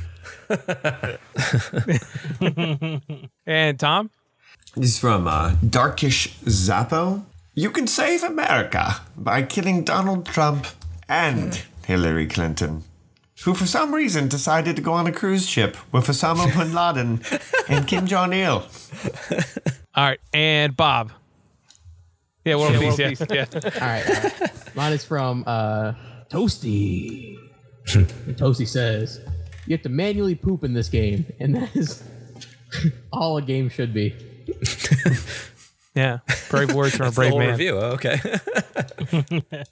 And 3.46 3.80
Tom, 3.80 4.10
This 4.76 4.92
is 4.92 5.00
from 5.00 5.28
uh, 5.28 5.56
Darkish 5.68 6.38
Zappo. 6.48 7.26
You 7.56 7.72
can 7.72 7.88
save 7.88 8.24
America 8.24 8.98
by 9.16 9.44
killing 9.44 9.84
Donald 9.84 10.26
Trump 10.26 10.68
and 11.10 11.64
Hillary 11.86 12.28
Clinton, 12.28 12.84
who 13.46 13.54
for 13.56 13.66
some 13.66 13.94
reason 13.96 14.28
decided 14.28 14.76
to 14.76 14.82
go 14.82 14.94
on 14.94 15.08
a 15.08 15.12
cruise 15.12 15.48
ship 15.48 15.76
with 15.92 16.06
Osama 16.08 16.54
bin 16.56 16.74
Laden 16.74 17.22
and 17.68 17.88
Kim 17.88 18.06
Jong 18.06 18.34
Il. 18.34 18.64
all 19.96 20.04
right, 20.04 20.20
and 20.34 20.76
Bob. 20.78 21.12
Yeah, 22.46 22.56
World 22.56 22.74
Yeah, 22.74 22.80
Peace. 22.80 23.00
World 23.20 23.32
Yeah, 23.34 23.46
Peace. 23.46 23.64
yeah. 23.64 23.72
All 23.82 23.88
right, 23.88 24.08
all 24.08 24.14
right. 24.24 24.76
Mine 24.76 24.94
is 24.94 25.04
from 25.04 25.44
uh, 25.48 25.94
Toasty. 26.30 27.38
And 27.94 28.08
Toasty 28.38 28.68
says, 28.68 29.20
"You 29.68 29.76
have 29.76 29.84
to 29.84 29.90
manually 29.90 30.36
poop 30.36 30.64
in 30.64 30.74
this 30.74 30.90
game, 30.90 31.26
and 31.40 31.56
that 31.56 31.76
is 31.76 32.04
all 33.12 33.38
a 33.38 33.42
game 33.42 33.70
should 33.70 33.94
be." 33.94 34.16
yeah. 35.96 36.20
Brave 36.50 36.74
words 36.74 36.96
from 36.96 37.08
a 37.08 37.12
brave 37.12 37.36
man. 37.36 37.50
review. 37.50 37.78
Oh, 37.78 37.92
okay. 37.92 38.20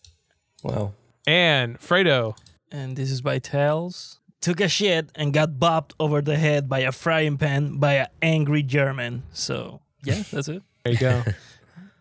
wow. 0.63 0.93
And 1.25 1.79
Fredo. 1.79 2.37
And 2.71 2.95
this 2.95 3.11
is 3.11 3.21
by 3.21 3.39
Tails. 3.39 4.19
Took 4.41 4.59
a 4.59 4.67
shit 4.67 5.09
and 5.15 5.33
got 5.33 5.53
bopped 5.53 5.91
over 5.99 6.21
the 6.21 6.35
head 6.35 6.69
by 6.69 6.79
a 6.79 6.91
frying 6.91 7.37
pan 7.37 7.77
by 7.77 7.93
an 7.93 8.07
angry 8.21 8.61
German. 8.61 9.23
So 9.31 9.81
yeah, 10.03 10.23
that's 10.31 10.47
it. 10.47 10.61
There 10.83 10.93
you 10.93 10.99
go. 10.99 11.23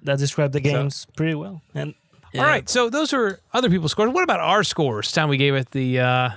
That 0.02 0.18
described 0.18 0.52
the 0.52 0.60
games 0.60 1.06
pretty 1.16 1.34
well. 1.34 1.62
And 1.74 1.94
All 2.36 2.42
right, 2.42 2.68
so 2.68 2.90
those 2.90 3.14
are 3.14 3.40
other 3.54 3.70
people's 3.70 3.92
scores. 3.92 4.12
What 4.12 4.24
about 4.24 4.40
our 4.40 4.62
scores? 4.62 5.10
Time 5.12 5.30
we 5.30 5.38
gave 5.38 5.54
it 5.54 5.70
the 5.70 6.00
uh, 6.00 6.30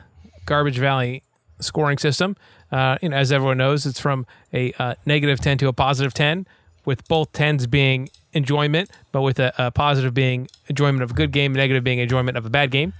Garbage 0.45 0.77
Valley 0.77 1.23
scoring 1.59 1.97
system. 1.97 2.35
Uh, 2.71 2.97
you 3.01 3.09
know, 3.09 3.17
as 3.17 3.31
everyone 3.31 3.57
knows, 3.57 3.85
it's 3.85 3.99
from 3.99 4.25
a 4.53 4.73
uh, 4.79 4.95
negative 5.05 5.39
ten 5.39 5.57
to 5.57 5.67
a 5.67 5.73
positive 5.73 6.13
ten, 6.13 6.45
with 6.85 7.07
both 7.07 7.31
tens 7.31 7.67
being 7.67 8.09
enjoyment, 8.33 8.89
but 9.11 9.21
with 9.21 9.39
a, 9.39 9.53
a 9.57 9.71
positive 9.71 10.13
being 10.13 10.47
enjoyment 10.67 11.03
of 11.03 11.11
a 11.11 11.13
good 11.13 11.31
game, 11.31 11.53
negative 11.53 11.83
being 11.83 11.99
enjoyment 11.99 12.37
of 12.37 12.45
a 12.45 12.49
bad 12.49 12.71
game. 12.71 12.93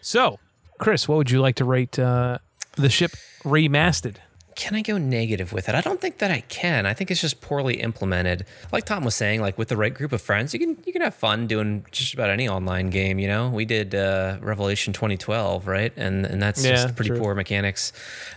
So, 0.00 0.38
Chris, 0.78 1.08
what 1.08 1.16
would 1.16 1.30
you 1.30 1.40
like 1.40 1.56
to 1.56 1.64
rate 1.64 1.98
uh, 1.98 2.38
the 2.76 2.88
ship 2.88 3.12
remastered? 3.44 4.16
Can 4.54 4.74
I 4.76 4.82
go 4.82 4.98
negative 4.98 5.52
with 5.52 5.68
it? 5.68 5.74
I 5.74 5.80
don't 5.80 6.00
think 6.00 6.18
that 6.18 6.30
I 6.30 6.40
can. 6.42 6.86
I 6.86 6.94
think 6.94 7.10
it's 7.10 7.20
just 7.20 7.40
poorly 7.40 7.80
implemented. 7.80 8.44
Like 8.72 8.84
Tom 8.84 9.04
was 9.04 9.14
saying, 9.14 9.40
like 9.40 9.56
with 9.58 9.68
the 9.68 9.76
right 9.76 9.92
group 9.94 10.12
of 10.12 10.20
friends, 10.22 10.52
you 10.52 10.60
can 10.60 10.76
you 10.86 10.92
can 10.92 11.02
have 11.02 11.14
fun 11.14 11.46
doing 11.46 11.84
just 11.90 12.14
about 12.14 12.30
any 12.30 12.48
online 12.48 12.90
game. 12.90 13.18
You 13.18 13.28
know, 13.28 13.48
we 13.48 13.64
did 13.64 13.94
uh, 13.94 14.36
Revelation 14.40 14.92
2012, 14.92 15.66
right? 15.66 15.92
And 15.96 16.26
and 16.26 16.42
that's 16.42 16.64
Yeah, 16.64 16.72
just 16.72 16.96
pretty 16.96 17.10
true. 17.10 17.18
poor 17.18 17.34
mechanics. 17.34 17.92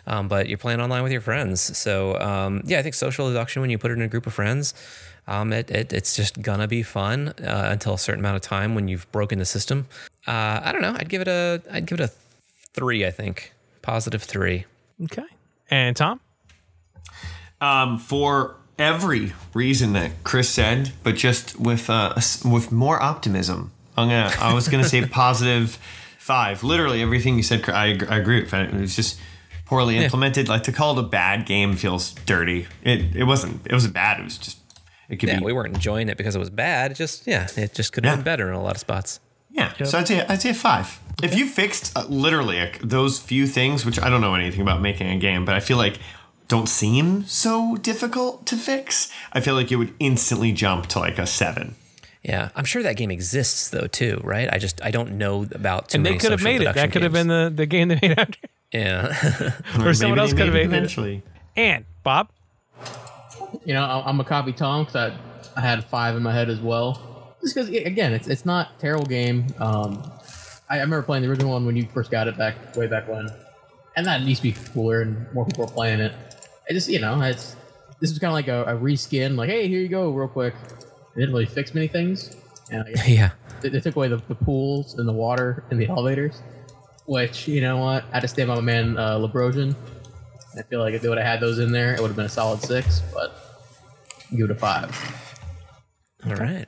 Um, 0.08 0.28
but 0.28 0.48
you're 0.48 0.58
playing 0.58 0.80
online 0.82 1.04
with 1.04 1.12
your 1.12 1.22
friends, 1.22 1.60
so 1.78 2.20
um, 2.20 2.62
yeah, 2.66 2.80
I 2.80 2.82
think 2.84 2.96
social 2.96 3.28
deduction 3.28 3.62
when 3.62 3.70
you 3.70 3.78
put 3.78 3.92
it 3.92 3.96
in 3.96 4.02
a 4.02 4.08
group 4.08 4.26
of 4.28 4.34
friends. 4.34 4.74
Um, 5.28 5.52
it, 5.54 5.72
it, 5.72 5.92
it's 5.92 6.16
just 6.16 6.42
gonna 6.42 6.68
be 6.68 6.84
fun 6.84 7.30
uh, 7.44 7.68
until 7.72 7.96
a 7.96 7.98
certain 7.98 8.20
amount 8.20 8.36
of 8.36 8.42
time 8.44 8.76
when 8.76 8.88
you've 8.88 9.12
broken 9.12 9.40
the 9.40 9.46
system. 9.46 9.88
Uh, 10.28 10.62
I 10.64 10.72
don't 10.72 10.82
know. 10.82 10.96
I'd 10.98 11.10
give 11.10 11.22
it 11.22 11.28
a 11.28 11.62
I'd 11.72 11.88
give 11.88 12.00
it 12.00 12.04
a 12.04 12.12
three. 12.74 13.06
I 13.06 13.12
think 13.12 13.52
positive 13.82 14.22
three. 14.24 14.66
Okay. 15.04 15.24
And 15.70 15.96
Tom? 15.96 16.20
Um, 17.62 17.98
for 17.98 18.56
every 18.78 19.34
reason 19.54 19.94
that 19.94 20.12
Chris 20.24 20.50
said, 20.50 20.92
but 21.04 21.16
just 21.16 21.60
with 21.60 21.90
uh, 21.90 22.14
with 22.44 22.72
more 22.72 23.02
optimism. 23.02 23.72
I'm 23.98 24.10
gonna. 24.10 24.32
I 24.40 24.54
was 24.54 24.68
gonna 24.68 24.84
say 24.84 25.06
positive 25.08 25.80
five. 26.20 26.64
Literally 26.64 27.02
everything 27.02 27.38
you 27.38 27.44
said, 27.44 27.68
I, 27.70 27.98
I 28.10 28.18
agree 28.18 28.42
with. 28.42 28.54
It 28.54 28.74
It 28.74 28.82
was 28.82 28.96
just 28.96 29.20
poorly 29.66 29.98
implemented. 29.98 30.50
Like 30.50 30.64
to 30.64 30.72
call 30.72 30.98
it 30.98 31.06
a 31.06 31.08
bad 31.08 31.46
game 31.46 31.76
feels 31.76 32.12
dirty. 32.26 32.68
It 32.84 33.16
it 33.16 33.24
wasn't. 33.24 33.66
It 33.66 33.74
wasn't 33.74 33.94
bad. 33.94 34.20
It 34.20 34.24
was 34.26 34.38
just. 34.38 34.58
It 35.08 35.18
could 35.18 35.30
Yeah, 35.30 35.40
be. 35.40 35.46
we 35.46 35.54
weren't 35.54 35.74
enjoying 35.76 36.10
it 36.10 36.18
because 36.18 36.36
it 36.36 36.40
was 36.40 36.50
bad. 36.50 36.92
It 36.92 36.96
just 36.96 37.26
yeah, 37.26 37.48
it 37.56 37.74
just 37.74 37.94
could 37.94 38.04
have 38.06 38.12
Yeah. 38.14 38.16
been 38.18 38.24
better 38.26 38.50
in 38.50 38.56
a 38.56 38.62
lot 38.62 38.72
of 38.76 38.80
spots. 38.80 39.20
Yeah. 39.52 39.72
So 39.86 39.98
I'd 40.00 40.08
say 40.08 40.26
I'd 40.28 40.42
say 40.42 40.50
a 40.50 40.54
five. 40.54 41.00
If 41.24 41.36
you 41.36 41.48
fixed 41.48 41.98
uh, 41.98 42.06
literally 42.08 42.60
like, 42.60 42.80
those 42.80 43.20
few 43.20 43.48
things, 43.48 43.86
which 43.86 44.00
I 44.00 44.10
don't 44.10 44.22
know 44.22 44.36
anything 44.36 44.62
about 44.62 44.82
making 44.82 45.08
a 45.10 45.18
game, 45.18 45.46
but 45.46 45.56
I 45.56 45.60
feel 45.60 45.78
like 45.78 45.98
don't 46.48 46.68
seem 46.70 47.24
so 47.26 47.76
difficult 47.78 48.46
to 48.48 48.58
fix, 48.58 49.12
I 49.34 49.40
feel 49.42 49.56
like 49.56 49.72
it 49.72 49.78
would 49.78 49.94
instantly 50.00 50.52
jump 50.52 50.88
to 50.88 51.00
like 51.00 51.18
a 51.18 51.26
seven. 51.26 51.76
Yeah, 52.22 52.50
I'm 52.56 52.66
sure 52.66 52.82
that 52.84 52.96
game 52.98 53.12
exists 53.12 53.70
though 53.70 53.88
too, 53.88 54.20
right? 54.24 54.50
I 54.52 54.58
just 54.58 54.84
I 54.84 54.92
don't 54.92 55.18
know 55.18 55.46
about 55.52 55.90
too 55.90 55.98
And 55.98 56.06
they 56.06 56.18
could 56.18 56.32
have 56.32 56.44
made 56.44 56.56
it. 56.56 56.60
deduction 56.66 56.82
That 56.84 56.92
could 56.92 57.02
have 57.04 57.14
been 57.14 57.28
the, 57.28 57.52
the 57.56 57.66
game 57.66 57.88
they 57.90 58.00
made 58.02 58.18
after. 58.20 58.40
yeah. 58.72 59.52
Or 59.86 59.94
someone 59.94 60.18
Maybe 60.18 60.20
else 60.22 60.32
could 60.34 60.40
have 60.46 60.54
made 60.54 60.62
it 60.62 60.64
it. 60.64 60.66
eventually. 60.66 61.24
And 61.56 61.86
Bob? 62.04 62.30
You 63.64 63.74
know, 63.74 63.84
I- 63.84 64.08
I'm 64.10 64.20
a 64.20 64.24
copy 64.24 64.54
Tom 64.54 64.86
because 64.86 65.12
I, 65.12 65.18
I 65.56 65.62
had 65.62 65.84
five 65.86 66.16
in 66.16 66.24
my 66.24 66.34
head 66.34 66.50
as 66.50 66.60
well. 66.60 67.36
Just 67.42 67.56
because, 67.56 67.70
again, 67.70 68.12
it's 68.14 68.28
it's 68.28 68.46
not 68.46 68.72
a 68.76 68.80
terrible 68.80 69.06
game. 69.06 69.48
Um, 69.60 70.12
I, 70.70 70.78
I 70.78 70.82
remember 70.82 71.04
playing 71.04 71.24
the 71.24 71.30
original 71.30 71.52
one 71.52 71.66
when 71.66 71.76
you 71.76 71.88
first 71.94 72.12
got 72.12 72.28
it 72.28 72.38
back 72.38 72.76
way 72.76 72.88
back 72.88 73.08
when, 73.08 73.30
and 73.96 74.06
that 74.06 74.24
needs 74.24 74.40
to 74.40 74.44
be 74.44 74.56
cooler 74.74 75.02
and 75.02 75.32
more 75.34 75.46
people 75.46 75.66
are 75.66 75.72
playing 75.72 76.00
it. 76.00 76.14
I 76.70 76.74
just, 76.74 76.90
you 76.90 77.00
know, 77.00 77.22
it's 77.22 77.56
this 78.00 78.10
was 78.10 78.20
kind 78.20 78.30
of 78.30 78.34
like 78.34 78.48
a, 78.48 78.76
a 78.76 78.78
reskin. 78.78 79.36
Like, 79.36 79.50
hey, 79.50 79.68
here 79.68 79.80
you 79.80 79.88
go, 79.88 80.10
real 80.10 80.28
quick. 80.28 80.54
It 81.16 81.20
didn't 81.20 81.32
really 81.32 81.46
fix 81.46 81.74
many 81.74 81.88
things. 81.88 82.36
And 82.72 82.84
I 82.84 82.92
guess 82.92 83.08
yeah. 83.08 83.32
they, 83.62 83.70
they 83.70 83.80
took 83.80 83.96
away 83.96 84.08
the, 84.08 84.18
the 84.28 84.36
pools 84.36 84.96
and 84.96 85.08
the 85.08 85.14
water 85.14 85.64
and 85.70 85.80
the 85.80 85.88
elevators, 85.88 86.42
which 87.06 87.48
you 87.48 87.62
know 87.62 87.78
what? 87.78 88.06
I 88.12 88.16
had 88.16 88.22
to 88.22 88.28
stand 88.28 88.48
by 88.48 88.56
my 88.56 88.62
man 88.62 88.98
uh, 88.98 89.18
Lebrosian. 89.18 89.76
I 90.58 90.62
feel 90.64 90.80
like 90.80 90.94
if 90.94 91.02
they 91.02 91.10
would 91.10 91.18
have 91.18 91.28
had 91.28 91.40
those 91.40 91.60
in 91.60 91.72
there, 91.72 91.94
it 91.94 92.02
would 92.02 92.08
have 92.08 92.16
been 92.16 92.26
a 92.26 92.30
solid 92.30 92.62
six. 92.62 93.02
But 93.14 93.36
give 94.36 94.50
it 94.50 94.52
a 94.52 94.56
five. 94.56 94.96
All 96.26 96.36
right. 96.36 96.66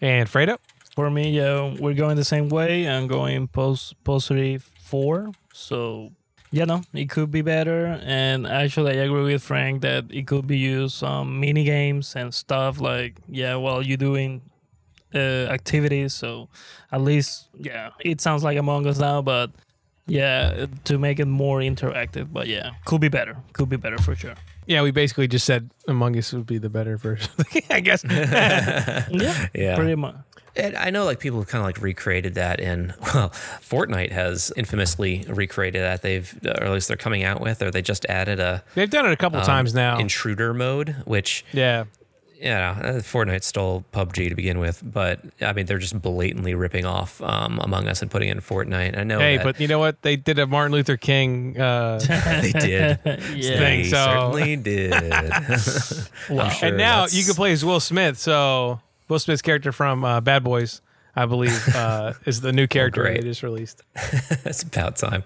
And 0.00 0.28
Fredo? 0.28 0.58
For 0.96 1.10
me, 1.10 1.30
yeah, 1.30 1.74
we're 1.78 1.94
going 1.94 2.16
the 2.16 2.24
same 2.24 2.48
way. 2.48 2.88
I'm 2.88 3.06
going 3.06 3.46
post 3.48 3.94
positive 4.02 4.64
four. 4.82 5.30
So 5.52 6.10
yeah, 6.50 6.64
no, 6.64 6.82
it 6.94 7.10
could 7.10 7.30
be 7.30 7.42
better. 7.42 8.00
And 8.02 8.46
actually, 8.46 8.92
I 8.98 9.04
agree 9.04 9.32
with 9.34 9.42
Frank 9.42 9.82
that 9.82 10.06
it 10.10 10.26
could 10.26 10.46
be 10.46 10.58
used 10.58 10.96
some 10.96 11.38
mini 11.38 11.62
games 11.64 12.16
and 12.16 12.32
stuff 12.34 12.80
like 12.80 13.20
yeah, 13.28 13.54
while 13.56 13.82
you're 13.82 13.96
doing 13.98 14.40
uh, 15.14 15.18
activities. 15.52 16.14
So 16.14 16.48
at 16.90 17.00
least 17.02 17.48
yeah, 17.60 17.90
it 18.00 18.20
sounds 18.20 18.42
like 18.42 18.56
Among 18.58 18.86
Us 18.86 18.98
now, 18.98 19.22
but 19.22 19.50
Yeah, 20.08 20.66
to 20.84 20.98
make 20.98 21.18
it 21.20 21.26
more 21.26 21.58
interactive. 21.60 22.32
But 22.32 22.46
yeah, 22.46 22.70
could 22.84 23.00
be 23.00 23.08
better. 23.10 23.36
Could 23.52 23.68
be 23.68 23.76
better 23.76 23.98
for 23.98 24.14
sure. 24.14 24.34
Yeah, 24.66 24.82
we 24.82 24.92
basically 24.92 25.26
just 25.28 25.44
said 25.44 25.68
Among 25.88 26.16
Us 26.16 26.32
would 26.32 26.46
be 26.46 26.58
the 26.58 26.70
better 26.70 26.96
version. 26.96 27.30
I 27.70 27.80
guess. 27.80 28.04
Yeah, 29.10 29.46
Yeah. 29.54 29.74
pretty 29.76 29.96
much. 29.96 30.14
And 30.56 30.76
I 30.76 30.90
know 30.90 31.04
like 31.04 31.20
people 31.20 31.38
have 31.40 31.48
kind 31.48 31.60
of 31.60 31.66
like 31.66 31.80
recreated 31.80 32.34
that 32.34 32.60
in 32.60 32.94
well, 33.14 33.30
Fortnite 33.30 34.12
has 34.12 34.52
infamously 34.56 35.24
recreated 35.28 35.82
that. 35.82 36.02
They've 36.02 36.32
or 36.44 36.64
at 36.64 36.70
least 36.72 36.88
they're 36.88 36.96
coming 36.96 37.24
out 37.24 37.40
with, 37.40 37.62
or 37.62 37.70
they 37.70 37.82
just 37.82 38.04
added 38.06 38.40
a 38.40 38.62
They've 38.74 38.90
done 38.90 39.06
it 39.06 39.12
a 39.12 39.16
couple 39.16 39.38
um, 39.40 39.46
times 39.46 39.74
now. 39.74 39.98
intruder 39.98 40.54
mode, 40.54 40.96
which 41.04 41.44
yeah. 41.52 41.84
yeah, 42.40 42.78
uh, 42.82 42.92
Fortnite 43.00 43.42
stole 43.42 43.84
PUBG 43.92 44.28
to 44.30 44.34
begin 44.34 44.58
with, 44.58 44.82
but 44.84 45.20
I 45.40 45.52
mean 45.52 45.66
they're 45.66 45.78
just 45.78 46.00
blatantly 46.00 46.54
ripping 46.54 46.84
off 46.86 47.20
um, 47.22 47.58
Among 47.62 47.86
Us 47.88 48.00
and 48.02 48.10
putting 48.10 48.28
it 48.28 48.32
in 48.32 48.40
Fortnite. 48.40 48.96
I 48.98 49.04
know. 49.04 49.18
Hey, 49.18 49.38
but 49.38 49.60
you 49.60 49.68
know 49.68 49.78
what? 49.78 50.00
They 50.02 50.16
did 50.16 50.38
a 50.38 50.46
Martin 50.46 50.72
Luther 50.72 50.96
King. 50.96 51.58
Uh, 51.60 51.98
they 52.40 52.52
did. 52.52 52.98
Yeah. 53.04 53.16
Thing, 53.16 53.82
They 53.82 53.84
so- 53.84 54.04
certainly 54.32 54.56
did. 54.56 54.92
Sure 54.92 56.68
and 56.68 56.76
now 56.76 57.06
you 57.10 57.24
can 57.24 57.34
play 57.34 57.52
as 57.52 57.64
Will 57.64 57.80
Smith. 57.80 58.18
So 58.18 58.80
Will 59.08 59.18
Smith's 59.18 59.42
character 59.42 59.72
from 59.72 60.04
uh, 60.04 60.20
Bad 60.20 60.42
Boys, 60.44 60.80
I 61.14 61.26
believe, 61.26 61.68
uh, 61.74 62.14
is 62.24 62.40
the 62.40 62.52
new 62.52 62.66
character 62.66 63.02
great. 63.02 63.20
they 63.20 63.26
just 63.26 63.42
released. 63.42 63.82
It's 64.44 64.62
about 64.62 64.96
time. 64.96 65.24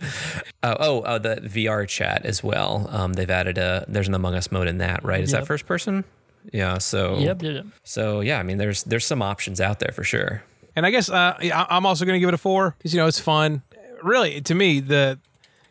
Uh, 0.62 0.76
oh, 0.80 1.00
uh, 1.02 1.18
the 1.18 1.36
VR 1.42 1.86
chat 1.86 2.24
as 2.24 2.42
well. 2.42 2.86
Um, 2.90 3.12
they've 3.12 3.30
added 3.30 3.58
a 3.58 3.84
there's 3.88 4.08
an 4.08 4.14
Among 4.14 4.34
Us 4.34 4.50
mode 4.50 4.66
in 4.68 4.78
that, 4.78 5.04
right? 5.04 5.20
Is 5.22 5.32
that 5.32 5.46
first 5.46 5.66
person? 5.66 6.04
Yeah. 6.52 6.78
So 6.78 7.18
Yep, 7.18 7.42
yep, 7.42 7.54
yep. 7.54 7.66
So 7.84 8.20
yeah, 8.20 8.38
I 8.38 8.42
mean, 8.42 8.56
there's 8.58 8.82
there's 8.84 9.04
some 9.04 9.20
options 9.22 9.60
out 9.60 9.78
there 9.78 9.92
for 9.92 10.04
sure. 10.04 10.42
And 10.76 10.86
I 10.86 10.90
guess 10.90 11.10
uh, 11.10 11.34
I- 11.38 11.66
I'm 11.68 11.84
also 11.84 12.04
going 12.06 12.14
to 12.16 12.20
give 12.20 12.28
it 12.28 12.34
a 12.34 12.38
four 12.38 12.74
because 12.78 12.94
you 12.94 13.00
know 13.00 13.06
it's 13.06 13.20
fun. 13.20 13.62
Really, 14.02 14.40
to 14.40 14.54
me, 14.54 14.80
the 14.80 15.18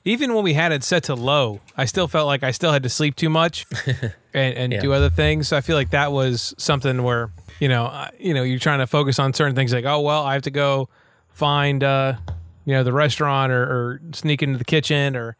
even 0.05 0.33
when 0.35 0.43
we 0.43 0.53
had 0.53 0.71
it 0.71 0.83
set 0.83 1.03
to 1.05 1.15
low, 1.15 1.59
I 1.75 1.85
still 1.85 2.07
felt 2.07 2.27
like 2.27 2.43
I 2.43 2.51
still 2.51 2.71
had 2.71 2.83
to 2.83 2.89
sleep 2.89 3.15
too 3.15 3.29
much 3.29 3.65
and, 4.33 4.55
and 4.55 4.73
Yeah. 4.73 4.79
do 4.81 4.93
other 4.93 5.09
things. 5.09 5.47
So 5.47 5.57
I 5.57 5.61
feel 5.61 5.75
like 5.75 5.89
that 5.91 6.11
was 6.11 6.53
something 6.57 7.01
where 7.03 7.31
you 7.59 7.67
know, 7.67 7.85
uh, 7.85 8.09
you 8.17 8.33
know, 8.33 8.43
you're 8.43 8.59
trying 8.59 8.79
to 8.79 8.87
focus 8.87 9.19
on 9.19 9.33
certain 9.33 9.55
things 9.55 9.73
like, 9.73 9.85
oh 9.85 10.01
well, 10.01 10.23
I 10.23 10.33
have 10.33 10.43
to 10.43 10.51
go 10.51 10.89
find 11.29 11.83
uh, 11.83 12.15
you 12.65 12.73
know 12.73 12.83
the 12.83 12.93
restaurant 12.93 13.51
or, 13.51 13.63
or 13.63 14.01
sneak 14.13 14.43
into 14.43 14.57
the 14.57 14.65
kitchen 14.65 15.15
or 15.15 15.35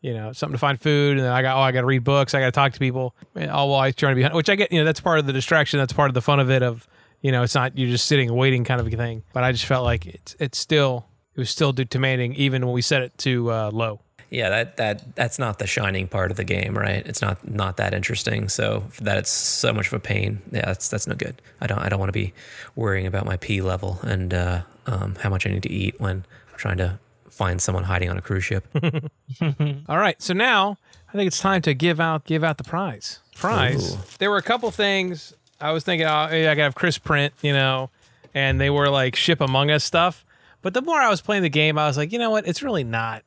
you 0.00 0.14
know 0.14 0.32
something 0.32 0.54
to 0.54 0.58
find 0.58 0.80
food, 0.80 1.16
and 1.16 1.26
then 1.26 1.32
I 1.32 1.42
got 1.42 1.56
oh 1.56 1.60
I 1.60 1.72
got 1.72 1.80
to 1.80 1.86
read 1.86 2.04
books, 2.04 2.34
I 2.34 2.40
got 2.40 2.46
to 2.46 2.52
talk 2.52 2.72
to 2.72 2.78
people, 2.78 3.14
and 3.34 3.50
all 3.50 3.68
while 3.68 3.80
I'm 3.80 3.92
trying 3.92 4.16
to 4.16 4.28
be 4.28 4.34
which 4.34 4.48
I 4.48 4.54
get 4.54 4.72
you 4.72 4.78
know 4.78 4.84
that's 4.84 5.00
part 5.00 5.18
of 5.18 5.26
the 5.26 5.32
distraction, 5.32 5.78
that's 5.78 5.92
part 5.92 6.10
of 6.10 6.14
the 6.14 6.22
fun 6.22 6.40
of 6.40 6.50
it 6.50 6.62
of 6.62 6.86
you 7.20 7.32
know 7.32 7.42
it's 7.42 7.54
not 7.54 7.76
you're 7.76 7.90
just 7.90 8.06
sitting 8.06 8.32
waiting 8.32 8.64
kind 8.64 8.80
of 8.80 8.86
a 8.86 8.90
thing, 8.90 9.24
but 9.32 9.44
I 9.44 9.52
just 9.52 9.66
felt 9.66 9.84
like 9.84 10.06
it's 10.06 10.36
it's 10.38 10.58
still 10.58 11.06
it 11.34 11.40
was 11.40 11.50
still 11.50 11.72
demanding 11.72 12.34
even 12.34 12.64
when 12.64 12.74
we 12.74 12.82
set 12.82 13.02
it 13.02 13.16
to 13.18 13.50
uh, 13.50 13.70
low. 13.72 14.00
Yeah, 14.30 14.50
that 14.50 14.76
that 14.76 15.14
that's 15.16 15.38
not 15.38 15.58
the 15.58 15.66
shining 15.66 16.06
part 16.06 16.30
of 16.30 16.36
the 16.36 16.44
game, 16.44 16.76
right? 16.76 17.06
It's 17.06 17.22
not 17.22 17.48
not 17.48 17.78
that 17.78 17.94
interesting. 17.94 18.48
So 18.48 18.84
that 19.00 19.16
it's 19.16 19.30
so 19.30 19.72
much 19.72 19.86
of 19.86 19.94
a 19.94 20.00
pain. 20.00 20.42
Yeah, 20.52 20.66
that's 20.66 20.88
that's 20.88 21.06
no 21.06 21.14
good. 21.14 21.40
I 21.60 21.66
don't 21.66 21.78
I 21.78 21.88
don't 21.88 21.98
want 21.98 22.10
to 22.10 22.18
be 22.18 22.34
worrying 22.76 23.06
about 23.06 23.24
my 23.24 23.38
P 23.38 23.62
level 23.62 24.00
and 24.02 24.34
uh, 24.34 24.62
um, 24.86 25.16
how 25.20 25.30
much 25.30 25.46
I 25.46 25.50
need 25.50 25.62
to 25.62 25.70
eat 25.70 25.98
when 25.98 26.24
I'm 26.52 26.58
trying 26.58 26.76
to 26.78 26.98
find 27.30 27.62
someone 27.62 27.84
hiding 27.84 28.10
on 28.10 28.18
a 28.18 28.20
cruise 28.20 28.44
ship. 28.44 28.66
All 29.88 29.98
right, 29.98 30.20
so 30.20 30.34
now 30.34 30.76
I 31.08 31.12
think 31.12 31.28
it's 31.28 31.40
time 31.40 31.62
to 31.62 31.72
give 31.72 31.98
out 31.98 32.24
give 32.24 32.44
out 32.44 32.58
the 32.58 32.64
prize. 32.64 33.20
Prize. 33.34 33.94
Ooh. 33.94 33.98
There 34.18 34.30
were 34.30 34.36
a 34.36 34.42
couple 34.42 34.70
things 34.70 35.32
I 35.60 35.72
was 35.72 35.84
thinking. 35.84 36.06
Oh, 36.06 36.28
yeah, 36.32 36.50
I 36.50 36.54
could 36.54 36.64
have 36.64 36.74
Chris 36.74 36.98
print, 36.98 37.32
you 37.40 37.52
know, 37.52 37.88
and 38.34 38.60
they 38.60 38.68
were 38.68 38.90
like 38.90 39.16
ship 39.16 39.40
Among 39.40 39.70
Us 39.70 39.84
stuff. 39.84 40.26
But 40.60 40.74
the 40.74 40.82
more 40.82 40.98
I 40.98 41.08
was 41.08 41.22
playing 41.22 41.44
the 41.44 41.48
game, 41.48 41.78
I 41.78 41.86
was 41.86 41.96
like, 41.96 42.12
you 42.12 42.18
know 42.18 42.30
what? 42.30 42.46
It's 42.46 42.62
really 42.62 42.84
not 42.84 43.22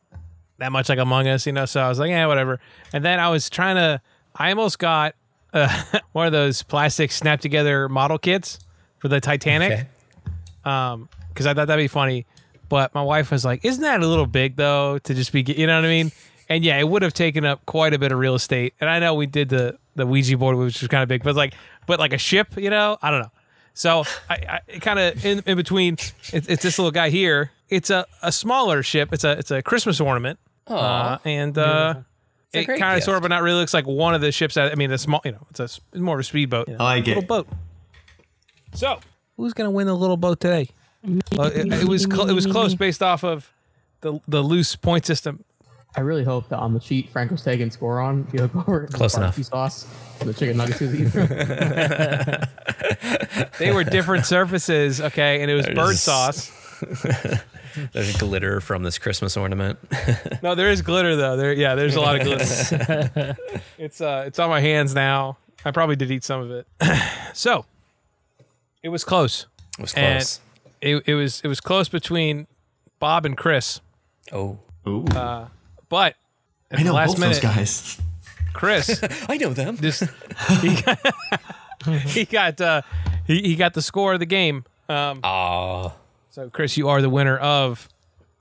that 0.62 0.72
much 0.72 0.90
like 0.90 0.98
Among 1.00 1.28
Us, 1.28 1.46
you 1.46 1.52
know. 1.52 1.66
So 1.66 1.82
I 1.82 1.90
was 1.90 2.00
like, 2.00 2.10
yeah, 2.10 2.26
whatever. 2.28 2.60
And 2.94 3.04
then 3.04 3.20
I 3.20 3.30
was 3.30 3.50
trying 3.50 3.76
to. 3.76 4.02
I 4.36 4.50
almost 4.50 4.80
got 4.80 5.16
uh, 5.54 5.84
one 6.14 6.26
of 6.26 6.32
those 6.32 6.64
plastic 6.64 7.12
snap 7.12 7.42
together 7.42 7.90
model 7.90 8.18
kits 8.18 8.60
for 9.00 9.10
the 9.10 9.20
Titanic 9.20 9.72
Okay. 9.72 9.88
um 10.64 11.10
because 11.30 11.48
i 11.48 11.54
thought 11.54 11.66
that'd 11.68 11.82
be 11.84 11.88
funny 11.88 12.26
but 12.70 12.94
my 12.94 13.02
wife 13.02 13.32
was 13.32 13.44
like 13.44 13.66
isn't 13.66 13.82
that 13.82 14.02
a 14.02 14.06
little 14.08 14.28
big 14.28 14.56
though 14.58 15.00
to 15.00 15.14
just 15.16 15.32
be 15.34 15.42
you 15.42 15.66
know 15.66 15.76
what 15.76 15.86
i 15.86 15.88
mean 15.88 16.12
and 16.50 16.64
yeah 16.64 16.78
it 16.78 16.88
would 16.88 17.02
have 17.02 17.14
taken 17.14 17.44
up 17.44 17.66
quite 17.66 17.94
a 17.96 18.00
bit 18.00 18.12
of 18.12 18.20
real 18.20 18.36
estate 18.36 18.74
and 18.80 18.90
i 18.90 19.00
know 19.00 19.16
we 19.16 19.26
did 19.26 19.50
the 19.50 19.76
the 19.96 20.06
ouija 20.06 20.38
board 20.38 20.56
which 20.56 20.80
was 20.82 20.88
kind 20.88 21.02
of 21.02 21.10
big 21.10 21.24
but 21.24 21.36
like 21.36 21.54
but 21.88 22.00
like 22.00 22.14
a 22.14 22.18
ship 22.18 22.48
you 22.58 22.70
know 22.70 22.96
i 23.02 23.10
don't 23.10 23.22
know 23.22 23.32
so 23.74 24.04
i, 24.30 24.60
I 24.70 24.80
kind 24.80 25.00
of 25.00 25.26
in, 25.26 25.42
in 25.48 25.58
between 25.58 25.94
it's, 26.32 26.48
it's 26.48 26.62
this 26.62 26.78
little 26.78 26.92
guy 26.92 27.10
here 27.10 27.52
it's 27.70 27.90
a, 27.90 28.06
a 28.22 28.32
smaller 28.32 28.84
ship 28.84 29.12
it's 29.14 29.24
a 29.24 29.32
it's 29.32 29.50
a 29.52 29.64
christmas 29.64 30.00
ornament 30.00 30.38
uh, 30.68 31.18
and 31.26 31.58
uh 31.58 31.96
it 32.54 32.66
kind 32.66 32.98
of 32.98 33.04
sort 33.04 33.16
of 33.18 33.22
but 33.22 33.30
not 33.30 33.42
really 33.42 33.60
looks 33.60 33.74
like 33.74 33.88
one 33.88 34.14
of 34.14 34.22
the 34.22 34.32
ships 34.32 34.56
that, 34.56 34.72
i 34.72 34.76
mean 34.76 34.90
the 34.90 34.98
small 34.98 35.22
you 35.26 35.32
know 35.32 35.46
it's 35.50 35.60
a 35.60 35.64
s- 35.64 35.80
more 35.96 36.16
of 36.16 36.20
a 36.20 36.24
speedboat 36.24 36.68
you 36.68 36.74
know, 36.78 36.84
I 36.84 36.96
like 36.98 37.08
little 37.08 37.24
it. 37.24 37.28
boat 37.28 37.48
so 38.74 39.00
who's 39.38 39.54
gonna 39.54 39.72
win 39.72 39.88
the 39.88 39.96
little 39.96 40.18
boat 40.18 40.40
today 40.40 40.68
well, 41.36 41.48
it, 41.48 41.66
it 41.74 41.86
was 41.88 42.04
cl- 42.04 42.30
it 42.30 42.34
was 42.34 42.46
close 42.46 42.76
based 42.76 43.02
off 43.02 43.24
of 43.24 43.52
the 44.02 44.20
the 44.28 44.42
loose 44.44 44.76
point 44.76 45.06
system. 45.06 45.44
I 45.96 46.02
really 46.02 46.24
hope 46.24 46.48
that 46.50 46.60
on 46.60 46.74
the 46.74 46.80
sheet 46.80 47.10
Franco's 47.10 47.42
taking 47.44 47.70
score 47.72 48.00
on, 48.00 48.28
you 48.32 48.42
look 48.44 48.56
over 48.56 48.86
the 48.90 48.94
Close 48.96 49.16
enough. 49.18 49.30
barbecue 49.36 49.44
sauce 49.44 49.88
for 50.20 50.26
the 50.26 50.34
chicken 50.34 50.58
nuggets 50.58 50.80
he's 50.80 50.94
eating. 50.94 51.10
They 53.60 53.72
were 53.74 53.84
different 53.84 54.26
surfaces, 54.26 55.02
okay, 55.02 55.42
and 55.42 55.50
it 55.52 55.56
was 55.56 55.66
bird 55.66 55.76
There's- 55.76 56.02
sauce. 56.02 56.52
There's 57.94 58.16
glitter 58.18 58.62
from 58.62 58.84
this 58.84 58.98
Christmas 58.98 59.36
ornament. 59.38 59.80
No, 60.44 60.56
there 60.56 60.70
is 60.70 60.82
glitter 60.82 61.16
though. 61.16 61.38
There, 61.38 61.54
yeah, 61.54 61.76
there's 61.76 61.96
a 61.96 62.02
lot 62.02 62.16
of 62.16 62.24
glitter. 62.24 63.38
it's 63.78 64.02
uh, 64.02 64.24
it's 64.28 64.40
on 64.40 64.50
my 64.50 64.60
hands 64.60 64.94
now. 64.96 65.38
I 65.64 65.72
probably 65.72 65.96
did 65.96 66.10
eat 66.12 66.24
some 66.24 66.42
of 66.42 66.52
it. 66.52 66.68
so, 67.34 67.66
it 68.84 68.90
was 68.90 69.04
close. 69.04 69.46
It 69.78 69.82
was 69.82 69.94
And- 69.94 70.20
close. 70.20 70.40
It, 70.82 71.04
it 71.06 71.14
was 71.14 71.42
it 71.42 71.48
was 71.48 71.62
close 71.62 71.90
between 71.90 72.48
Bob 73.00 73.24
and 73.26 73.38
Chris, 73.38 73.82
oh, 74.32 74.58
Ooh, 74.88 75.04
but 75.04 75.46
at 75.90 76.16
I 76.72 76.78
the 76.78 76.84
know 76.86 76.94
last 76.94 77.10
both 77.12 77.20
minute, 77.20 77.34
those 77.42 77.56
guys. 77.56 78.02
Chris, 78.54 79.00
I 79.30 79.38
know 79.38 79.54
them. 79.54 79.78
just 79.78 80.04
he 80.60 80.82
got, 80.82 81.00
he 82.08 82.26
got 82.26 82.60
uh, 82.62 82.82
he, 83.28 83.44
he 83.44 83.56
got 83.56 83.76
the 83.76 83.82
score 83.84 84.14
of 84.14 84.20
the 84.20 84.26
game. 84.26 84.66
Um, 84.90 85.20
Aw, 85.24 85.92
so 86.32 86.50
Chris, 86.50 86.76
you 86.78 86.90
are 86.90 87.02
the 87.02 87.10
winner 87.10 87.38
of 87.38 87.88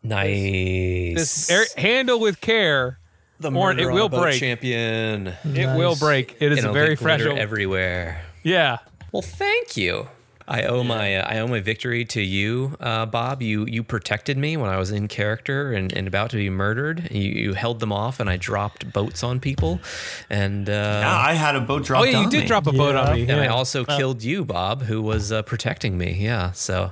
nice. 0.02 1.14
this 1.16 1.50
air, 1.50 1.64
handle 1.76 2.18
with 2.20 2.40
care. 2.40 2.98
the 3.38 3.50
Warren, 3.50 3.78
it 3.78 3.86
will 3.90 4.08
break. 4.08 4.38
champion. 4.40 5.28
It 5.44 5.76
will 5.76 5.96
break. 5.96 6.36
It 6.40 6.52
is 6.52 6.58
It'll 6.58 6.70
a 6.70 6.72
very 6.74 6.90
get 6.90 6.98
fragile. 7.00 7.38
everywhere. 7.38 8.24
yeah. 8.42 8.78
Well, 9.12 9.22
thank 9.22 9.76
you. 9.76 10.08
I 10.50 10.64
owe 10.64 10.82
my 10.82 11.16
uh, 11.16 11.26
I 11.32 11.38
owe 11.38 11.46
my 11.46 11.60
victory 11.60 12.04
to 12.06 12.20
you, 12.20 12.76
uh, 12.80 13.06
Bob. 13.06 13.40
You 13.40 13.66
you 13.66 13.84
protected 13.84 14.36
me 14.36 14.56
when 14.56 14.68
I 14.68 14.78
was 14.78 14.90
in 14.90 15.06
character 15.06 15.72
and, 15.72 15.92
and 15.92 16.08
about 16.08 16.30
to 16.30 16.36
be 16.36 16.50
murdered. 16.50 17.08
You, 17.12 17.20
you 17.30 17.52
held 17.54 17.78
them 17.78 17.92
off, 17.92 18.18
and 18.18 18.28
I 18.28 18.36
dropped 18.36 18.92
boats 18.92 19.22
on 19.22 19.38
people, 19.38 19.78
and 20.28 20.68
uh, 20.68 20.72
Yeah, 20.72 21.16
I 21.16 21.34
had 21.34 21.54
a 21.54 21.60
boat 21.60 21.88
Oh 21.92 22.02
yeah, 22.02 22.10
you 22.18 22.24
on 22.24 22.30
did 22.30 22.40
me. 22.40 22.46
drop 22.46 22.66
a 22.66 22.72
boat 22.72 22.96
on 22.96 23.14
me. 23.14 23.22
and 23.22 23.40
I 23.40 23.44
yeah. 23.44 23.52
also 23.52 23.84
killed 23.84 24.24
you, 24.24 24.44
Bob, 24.44 24.82
who 24.82 25.00
was 25.00 25.30
uh, 25.30 25.42
protecting 25.42 25.96
me. 25.96 26.16
Yeah, 26.18 26.50
so 26.50 26.90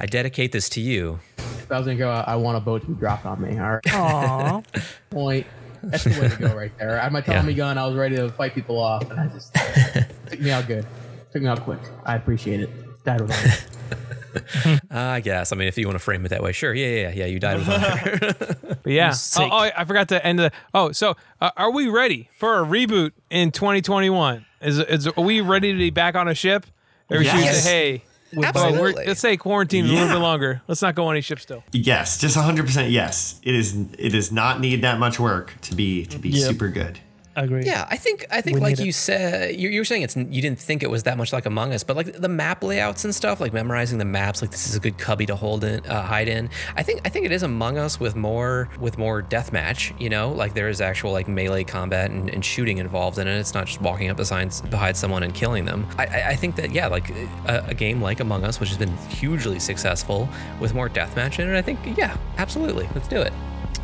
I 0.00 0.06
dedicate 0.06 0.52
this 0.52 0.70
to 0.70 0.80
you. 0.80 1.20
if 1.36 1.70
I 1.70 1.76
was 1.76 1.86
gonna 1.86 1.98
go, 1.98 2.10
I 2.10 2.22
I 2.32 2.36
want 2.36 2.56
a 2.56 2.60
boat 2.60 2.80
to 2.82 2.88
be 2.88 2.94
dropped 2.94 3.26
on 3.26 3.42
me. 3.42 3.58
All 3.58 3.72
right, 3.72 3.94
Aw. 3.94 4.62
point. 5.10 5.46
That's 5.82 6.04
the 6.04 6.18
way 6.18 6.28
to 6.30 6.36
go 6.38 6.56
right 6.56 6.72
there. 6.78 6.98
I 6.98 7.02
had 7.02 7.12
my 7.12 7.20
Tommy 7.20 7.52
Yeah. 7.52 7.56
gun. 7.58 7.76
I 7.76 7.86
was 7.86 7.94
ready 7.96 8.16
to 8.16 8.30
fight 8.30 8.54
people 8.54 8.78
off, 8.80 9.10
and 9.10 9.20
I 9.20 9.26
just 9.26 9.52
took 10.30 10.40
me 10.40 10.50
out 10.50 10.66
good. 10.66 10.86
Took 11.32 11.42
me 11.42 11.48
out 11.48 11.60
quick. 11.60 11.80
I 12.06 12.16
appreciate 12.16 12.60
it. 12.60 12.70
Died 13.04 13.20
with 13.20 13.30
honor. 14.64 14.80
I 14.90 15.20
guess. 15.20 15.52
I 15.52 15.56
mean, 15.56 15.68
if 15.68 15.78
you 15.78 15.86
want 15.86 15.96
to 15.96 16.04
frame 16.04 16.24
it 16.24 16.28
that 16.30 16.42
way, 16.42 16.52
sure. 16.52 16.74
Yeah, 16.74 17.08
yeah, 17.08 17.10
yeah. 17.14 17.26
You 17.26 17.38
died 17.38 17.58
with 17.58 17.68
honor. 17.68 18.76
But 18.84 18.92
yeah. 18.92 19.14
Oh, 19.38 19.48
oh, 19.50 19.70
I 19.76 19.84
forgot 19.84 20.08
to 20.08 20.24
end 20.26 20.38
the. 20.38 20.50
Oh, 20.74 20.92
so 20.92 21.16
uh, 21.40 21.50
are 21.56 21.70
we 21.70 21.88
ready 21.88 22.28
for 22.36 22.58
a 22.60 22.64
reboot 22.66 23.12
in 23.30 23.50
2021? 23.50 24.44
Is 24.60 24.78
is 24.78 25.06
are 25.08 25.12
we 25.24 25.40
ready 25.40 25.72
to 25.72 25.78
be 25.78 25.90
back 25.90 26.14
on 26.16 26.28
a 26.28 26.34
ship? 26.34 26.66
Or 27.10 27.22
should 27.22 27.34
we 27.34 27.40
Yes. 27.42 27.62
say, 27.62 27.70
hey, 27.70 28.02
well, 28.34 28.46
Absolutely. 28.46 29.06
let's 29.06 29.20
say 29.20 29.36
quarantine 29.36 29.84
a 29.84 29.88
little 29.88 30.08
bit 30.08 30.18
longer. 30.18 30.62
Let's 30.66 30.82
not 30.82 30.94
go 30.94 31.06
on 31.06 31.14
any 31.14 31.20
ship 31.20 31.38
still. 31.40 31.62
Yes, 31.72 32.18
just 32.18 32.36
100% 32.36 32.90
yes. 32.90 33.38
It 33.42 33.54
is 33.54 33.74
it 33.98 34.10
does 34.10 34.32
not 34.32 34.60
need 34.60 34.82
that 34.82 34.98
much 34.98 35.20
work 35.20 35.54
to 35.62 35.74
be 35.74 36.04
to 36.06 36.18
be 36.18 36.30
Yep. 36.30 36.48
super 36.50 36.68
good. 36.68 36.98
Agree. 37.36 37.64
Yeah, 37.64 37.86
I 37.90 37.96
think 37.96 38.26
I 38.30 38.40
think 38.40 38.56
We 38.56 38.60
like 38.60 38.78
you 38.78 38.88
it. 38.88 38.94
said, 38.94 39.56
you, 39.56 39.68
you 39.68 39.80
were 39.80 39.84
saying 39.84 40.02
it's 40.02 40.16
you 40.16 40.40
didn't 40.40 40.58
think 40.58 40.82
it 40.82 40.90
was 40.90 41.02
that 41.02 41.18
much 41.18 41.32
like 41.32 41.46
Among 41.46 41.72
Us, 41.72 41.82
but 41.82 41.96
like 41.96 42.12
the 42.12 42.28
map 42.28 42.62
layouts 42.62 43.04
and 43.04 43.14
stuff, 43.14 43.40
like 43.40 43.52
memorizing 43.52 43.98
the 43.98 44.04
maps, 44.04 44.40
like 44.40 44.50
this 44.50 44.68
is 44.68 44.76
a 44.76 44.80
good 44.80 44.98
cubby 44.98 45.26
to 45.26 45.34
hold 45.34 45.64
in, 45.64 45.84
uh, 45.86 46.02
hide 46.02 46.28
in. 46.28 46.48
I 46.76 46.82
think 46.82 47.00
I 47.04 47.08
think 47.08 47.26
it 47.26 47.32
is 47.32 47.42
Among 47.42 47.76
Us 47.76 47.98
with 47.98 48.14
more 48.14 48.68
with 48.78 48.98
more 48.98 49.22
deathmatch. 49.22 49.98
You 50.00 50.10
know, 50.10 50.30
like 50.30 50.54
there 50.54 50.68
is 50.68 50.80
actual 50.80 51.12
like 51.12 51.26
melee 51.26 51.64
combat 51.64 52.10
and, 52.10 52.30
and 52.30 52.44
shooting 52.44 52.78
involved 52.78 53.18
in 53.18 53.26
it. 53.26 53.36
It's 53.38 53.54
not 53.54 53.66
just 53.66 53.80
walking 53.80 54.10
up 54.10 54.16
behind 54.16 54.60
behind 54.70 54.96
someone 54.96 55.22
and 55.22 55.34
killing 55.34 55.64
them. 55.64 55.86
I, 55.98 56.06
I, 56.06 56.28
I 56.30 56.36
think 56.36 56.56
that 56.56 56.70
yeah, 56.72 56.86
like 56.86 57.10
a, 57.46 57.64
a 57.68 57.74
game 57.74 58.00
like 58.00 58.20
Among 58.20 58.44
Us, 58.44 58.60
which 58.60 58.68
has 58.68 58.78
been 58.78 58.96
hugely 59.08 59.58
successful 59.58 60.28
with 60.60 60.72
more 60.72 60.88
deathmatch 60.88 61.38
in 61.40 61.48
it. 61.48 61.58
I 61.58 61.62
think 61.62 61.80
yeah, 61.96 62.16
absolutely, 62.38 62.88
let's 62.94 63.08
do 63.08 63.20
it. 63.20 63.32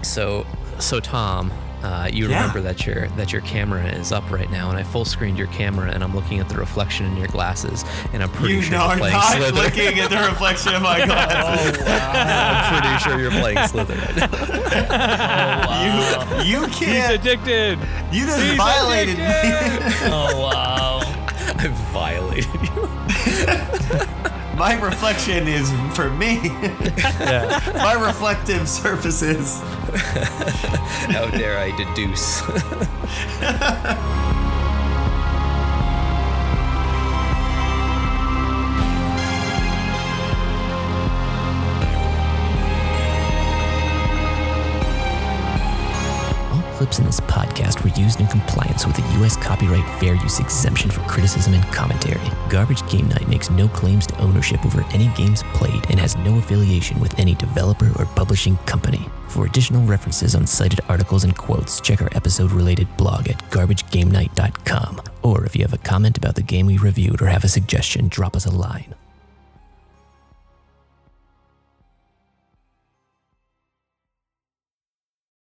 So, 0.03 0.47
so 0.79 0.99
Tom, 1.01 1.53
uh, 1.83 2.09
you 2.13 2.29
Yeah. 2.29 2.37
remember 2.41 2.61
that 2.63 2.85
your 2.87 3.09
that 3.17 3.33
your 3.33 3.43
camera 3.43 3.85
is 3.87 4.13
up 4.13 4.31
right 4.31 4.51
now, 4.51 4.69
and 4.71 4.79
I 4.79 4.83
full 4.83 5.05
screened 5.05 5.39
your 5.39 5.47
camera, 5.49 5.91
and 5.91 6.03
I'm 6.05 6.15
looking 6.15 6.41
at 6.41 6.49
the 6.49 6.57
reflection 6.57 7.07
in 7.07 7.17
your 7.17 7.29
glasses, 7.29 7.85
and 8.13 8.23
I'm 8.23 8.31
pretty 8.31 8.55
You 8.55 8.63
sure 8.63 8.79
are 8.79 8.89
you're 8.91 8.99
playing 8.99 9.15
not 9.15 9.37
Slither. 9.37 9.53
looking 9.63 9.99
at 10.01 10.11
the 10.11 10.17
reflection 10.17 10.75
of 10.75 10.83
my 10.83 11.05
glasses. 11.07 11.79
oh, 11.81 11.85
wow. 11.87 12.13
I'm 12.15 12.83
pretty 12.83 12.99
sure 13.05 13.19
you're 13.21 13.31
playing 13.41 13.67
Slither 13.69 13.95
right 13.97 14.17
now. 14.17 14.29
You, 16.45 16.61
you 16.61 16.67
can't. 16.69 16.75
He's 16.79 17.11
addicted. 17.21 17.79
You 18.13 18.27
just 18.27 18.41
He's 18.43 18.57
violated 18.57 19.19
me. 19.19 19.25
Oh 20.13 20.41
wow. 20.41 21.01
I 21.59 21.69
violated 21.93 22.61
you. 22.63 22.89
My 24.61 24.79
reflection 24.79 25.49
is 25.49 25.71
for 25.97 26.11
me. 26.11 26.39
My 27.81 27.97
reflective 27.99 28.69
surfaces. 28.69 29.59
How 31.09 31.31
dare 31.31 31.57
I 31.57 31.75
deduce? 31.79 32.43
clips 46.81 46.99
in 46.99 47.05
this 47.05 47.21
podcast 47.21 47.85
were 47.85 48.03
used 48.03 48.21
in 48.21 48.27
compliance 48.29 48.87
with 48.87 48.97
the 48.97 49.19
U.S. 49.19 49.37
copyright 49.37 49.85
fair 50.01 50.15
use 50.15 50.39
exemption 50.39 50.91
for 50.91 51.01
criticism 51.01 51.53
and 51.53 51.63
commentary. 51.65 52.27
Garbage 52.49 52.89
Game 52.89 53.07
Night 53.07 53.29
makes 53.29 53.51
no 53.51 53.69
claims 53.69 54.07
to 54.07 54.19
ownership 54.19 54.65
over 54.65 54.83
any 54.95 55.09
games 55.09 55.43
played 55.53 55.85
and 55.91 56.01
has 56.01 56.17
no 56.17 56.39
affiliation 56.39 56.99
with 56.99 57.19
any 57.19 57.35
developer 57.35 57.93
or 57.99 58.07
publishing 58.07 58.57
company. 58.65 59.07
For 59.29 59.45
additional 59.45 59.85
references 59.85 60.35
on 60.35 60.47
cited 60.47 60.81
articles 60.89 61.25
and 61.25 61.37
quotes, 61.37 61.83
check 61.83 62.01
our 62.01 62.09
episode 62.15 62.51
related 62.51 62.89
blog 62.97 63.29
at 63.29 63.39
garbagegamenight.com. 63.51 65.03
Or 65.21 65.45
if 65.45 65.55
you 65.55 65.61
have 65.61 65.75
a 65.75 65.79
comment 65.79 66.17
about 66.17 66.35
the 66.35 66.43
game 66.43 66.65
we 66.65 66.79
reviewed 66.79 67.21
or 67.21 67.27
have 67.27 67.45
a 67.45 67.49
suggestion, 67.49 68.09
drop 68.09 68.35
us 68.35 68.47
a 68.47 68.51
line. 68.51 68.95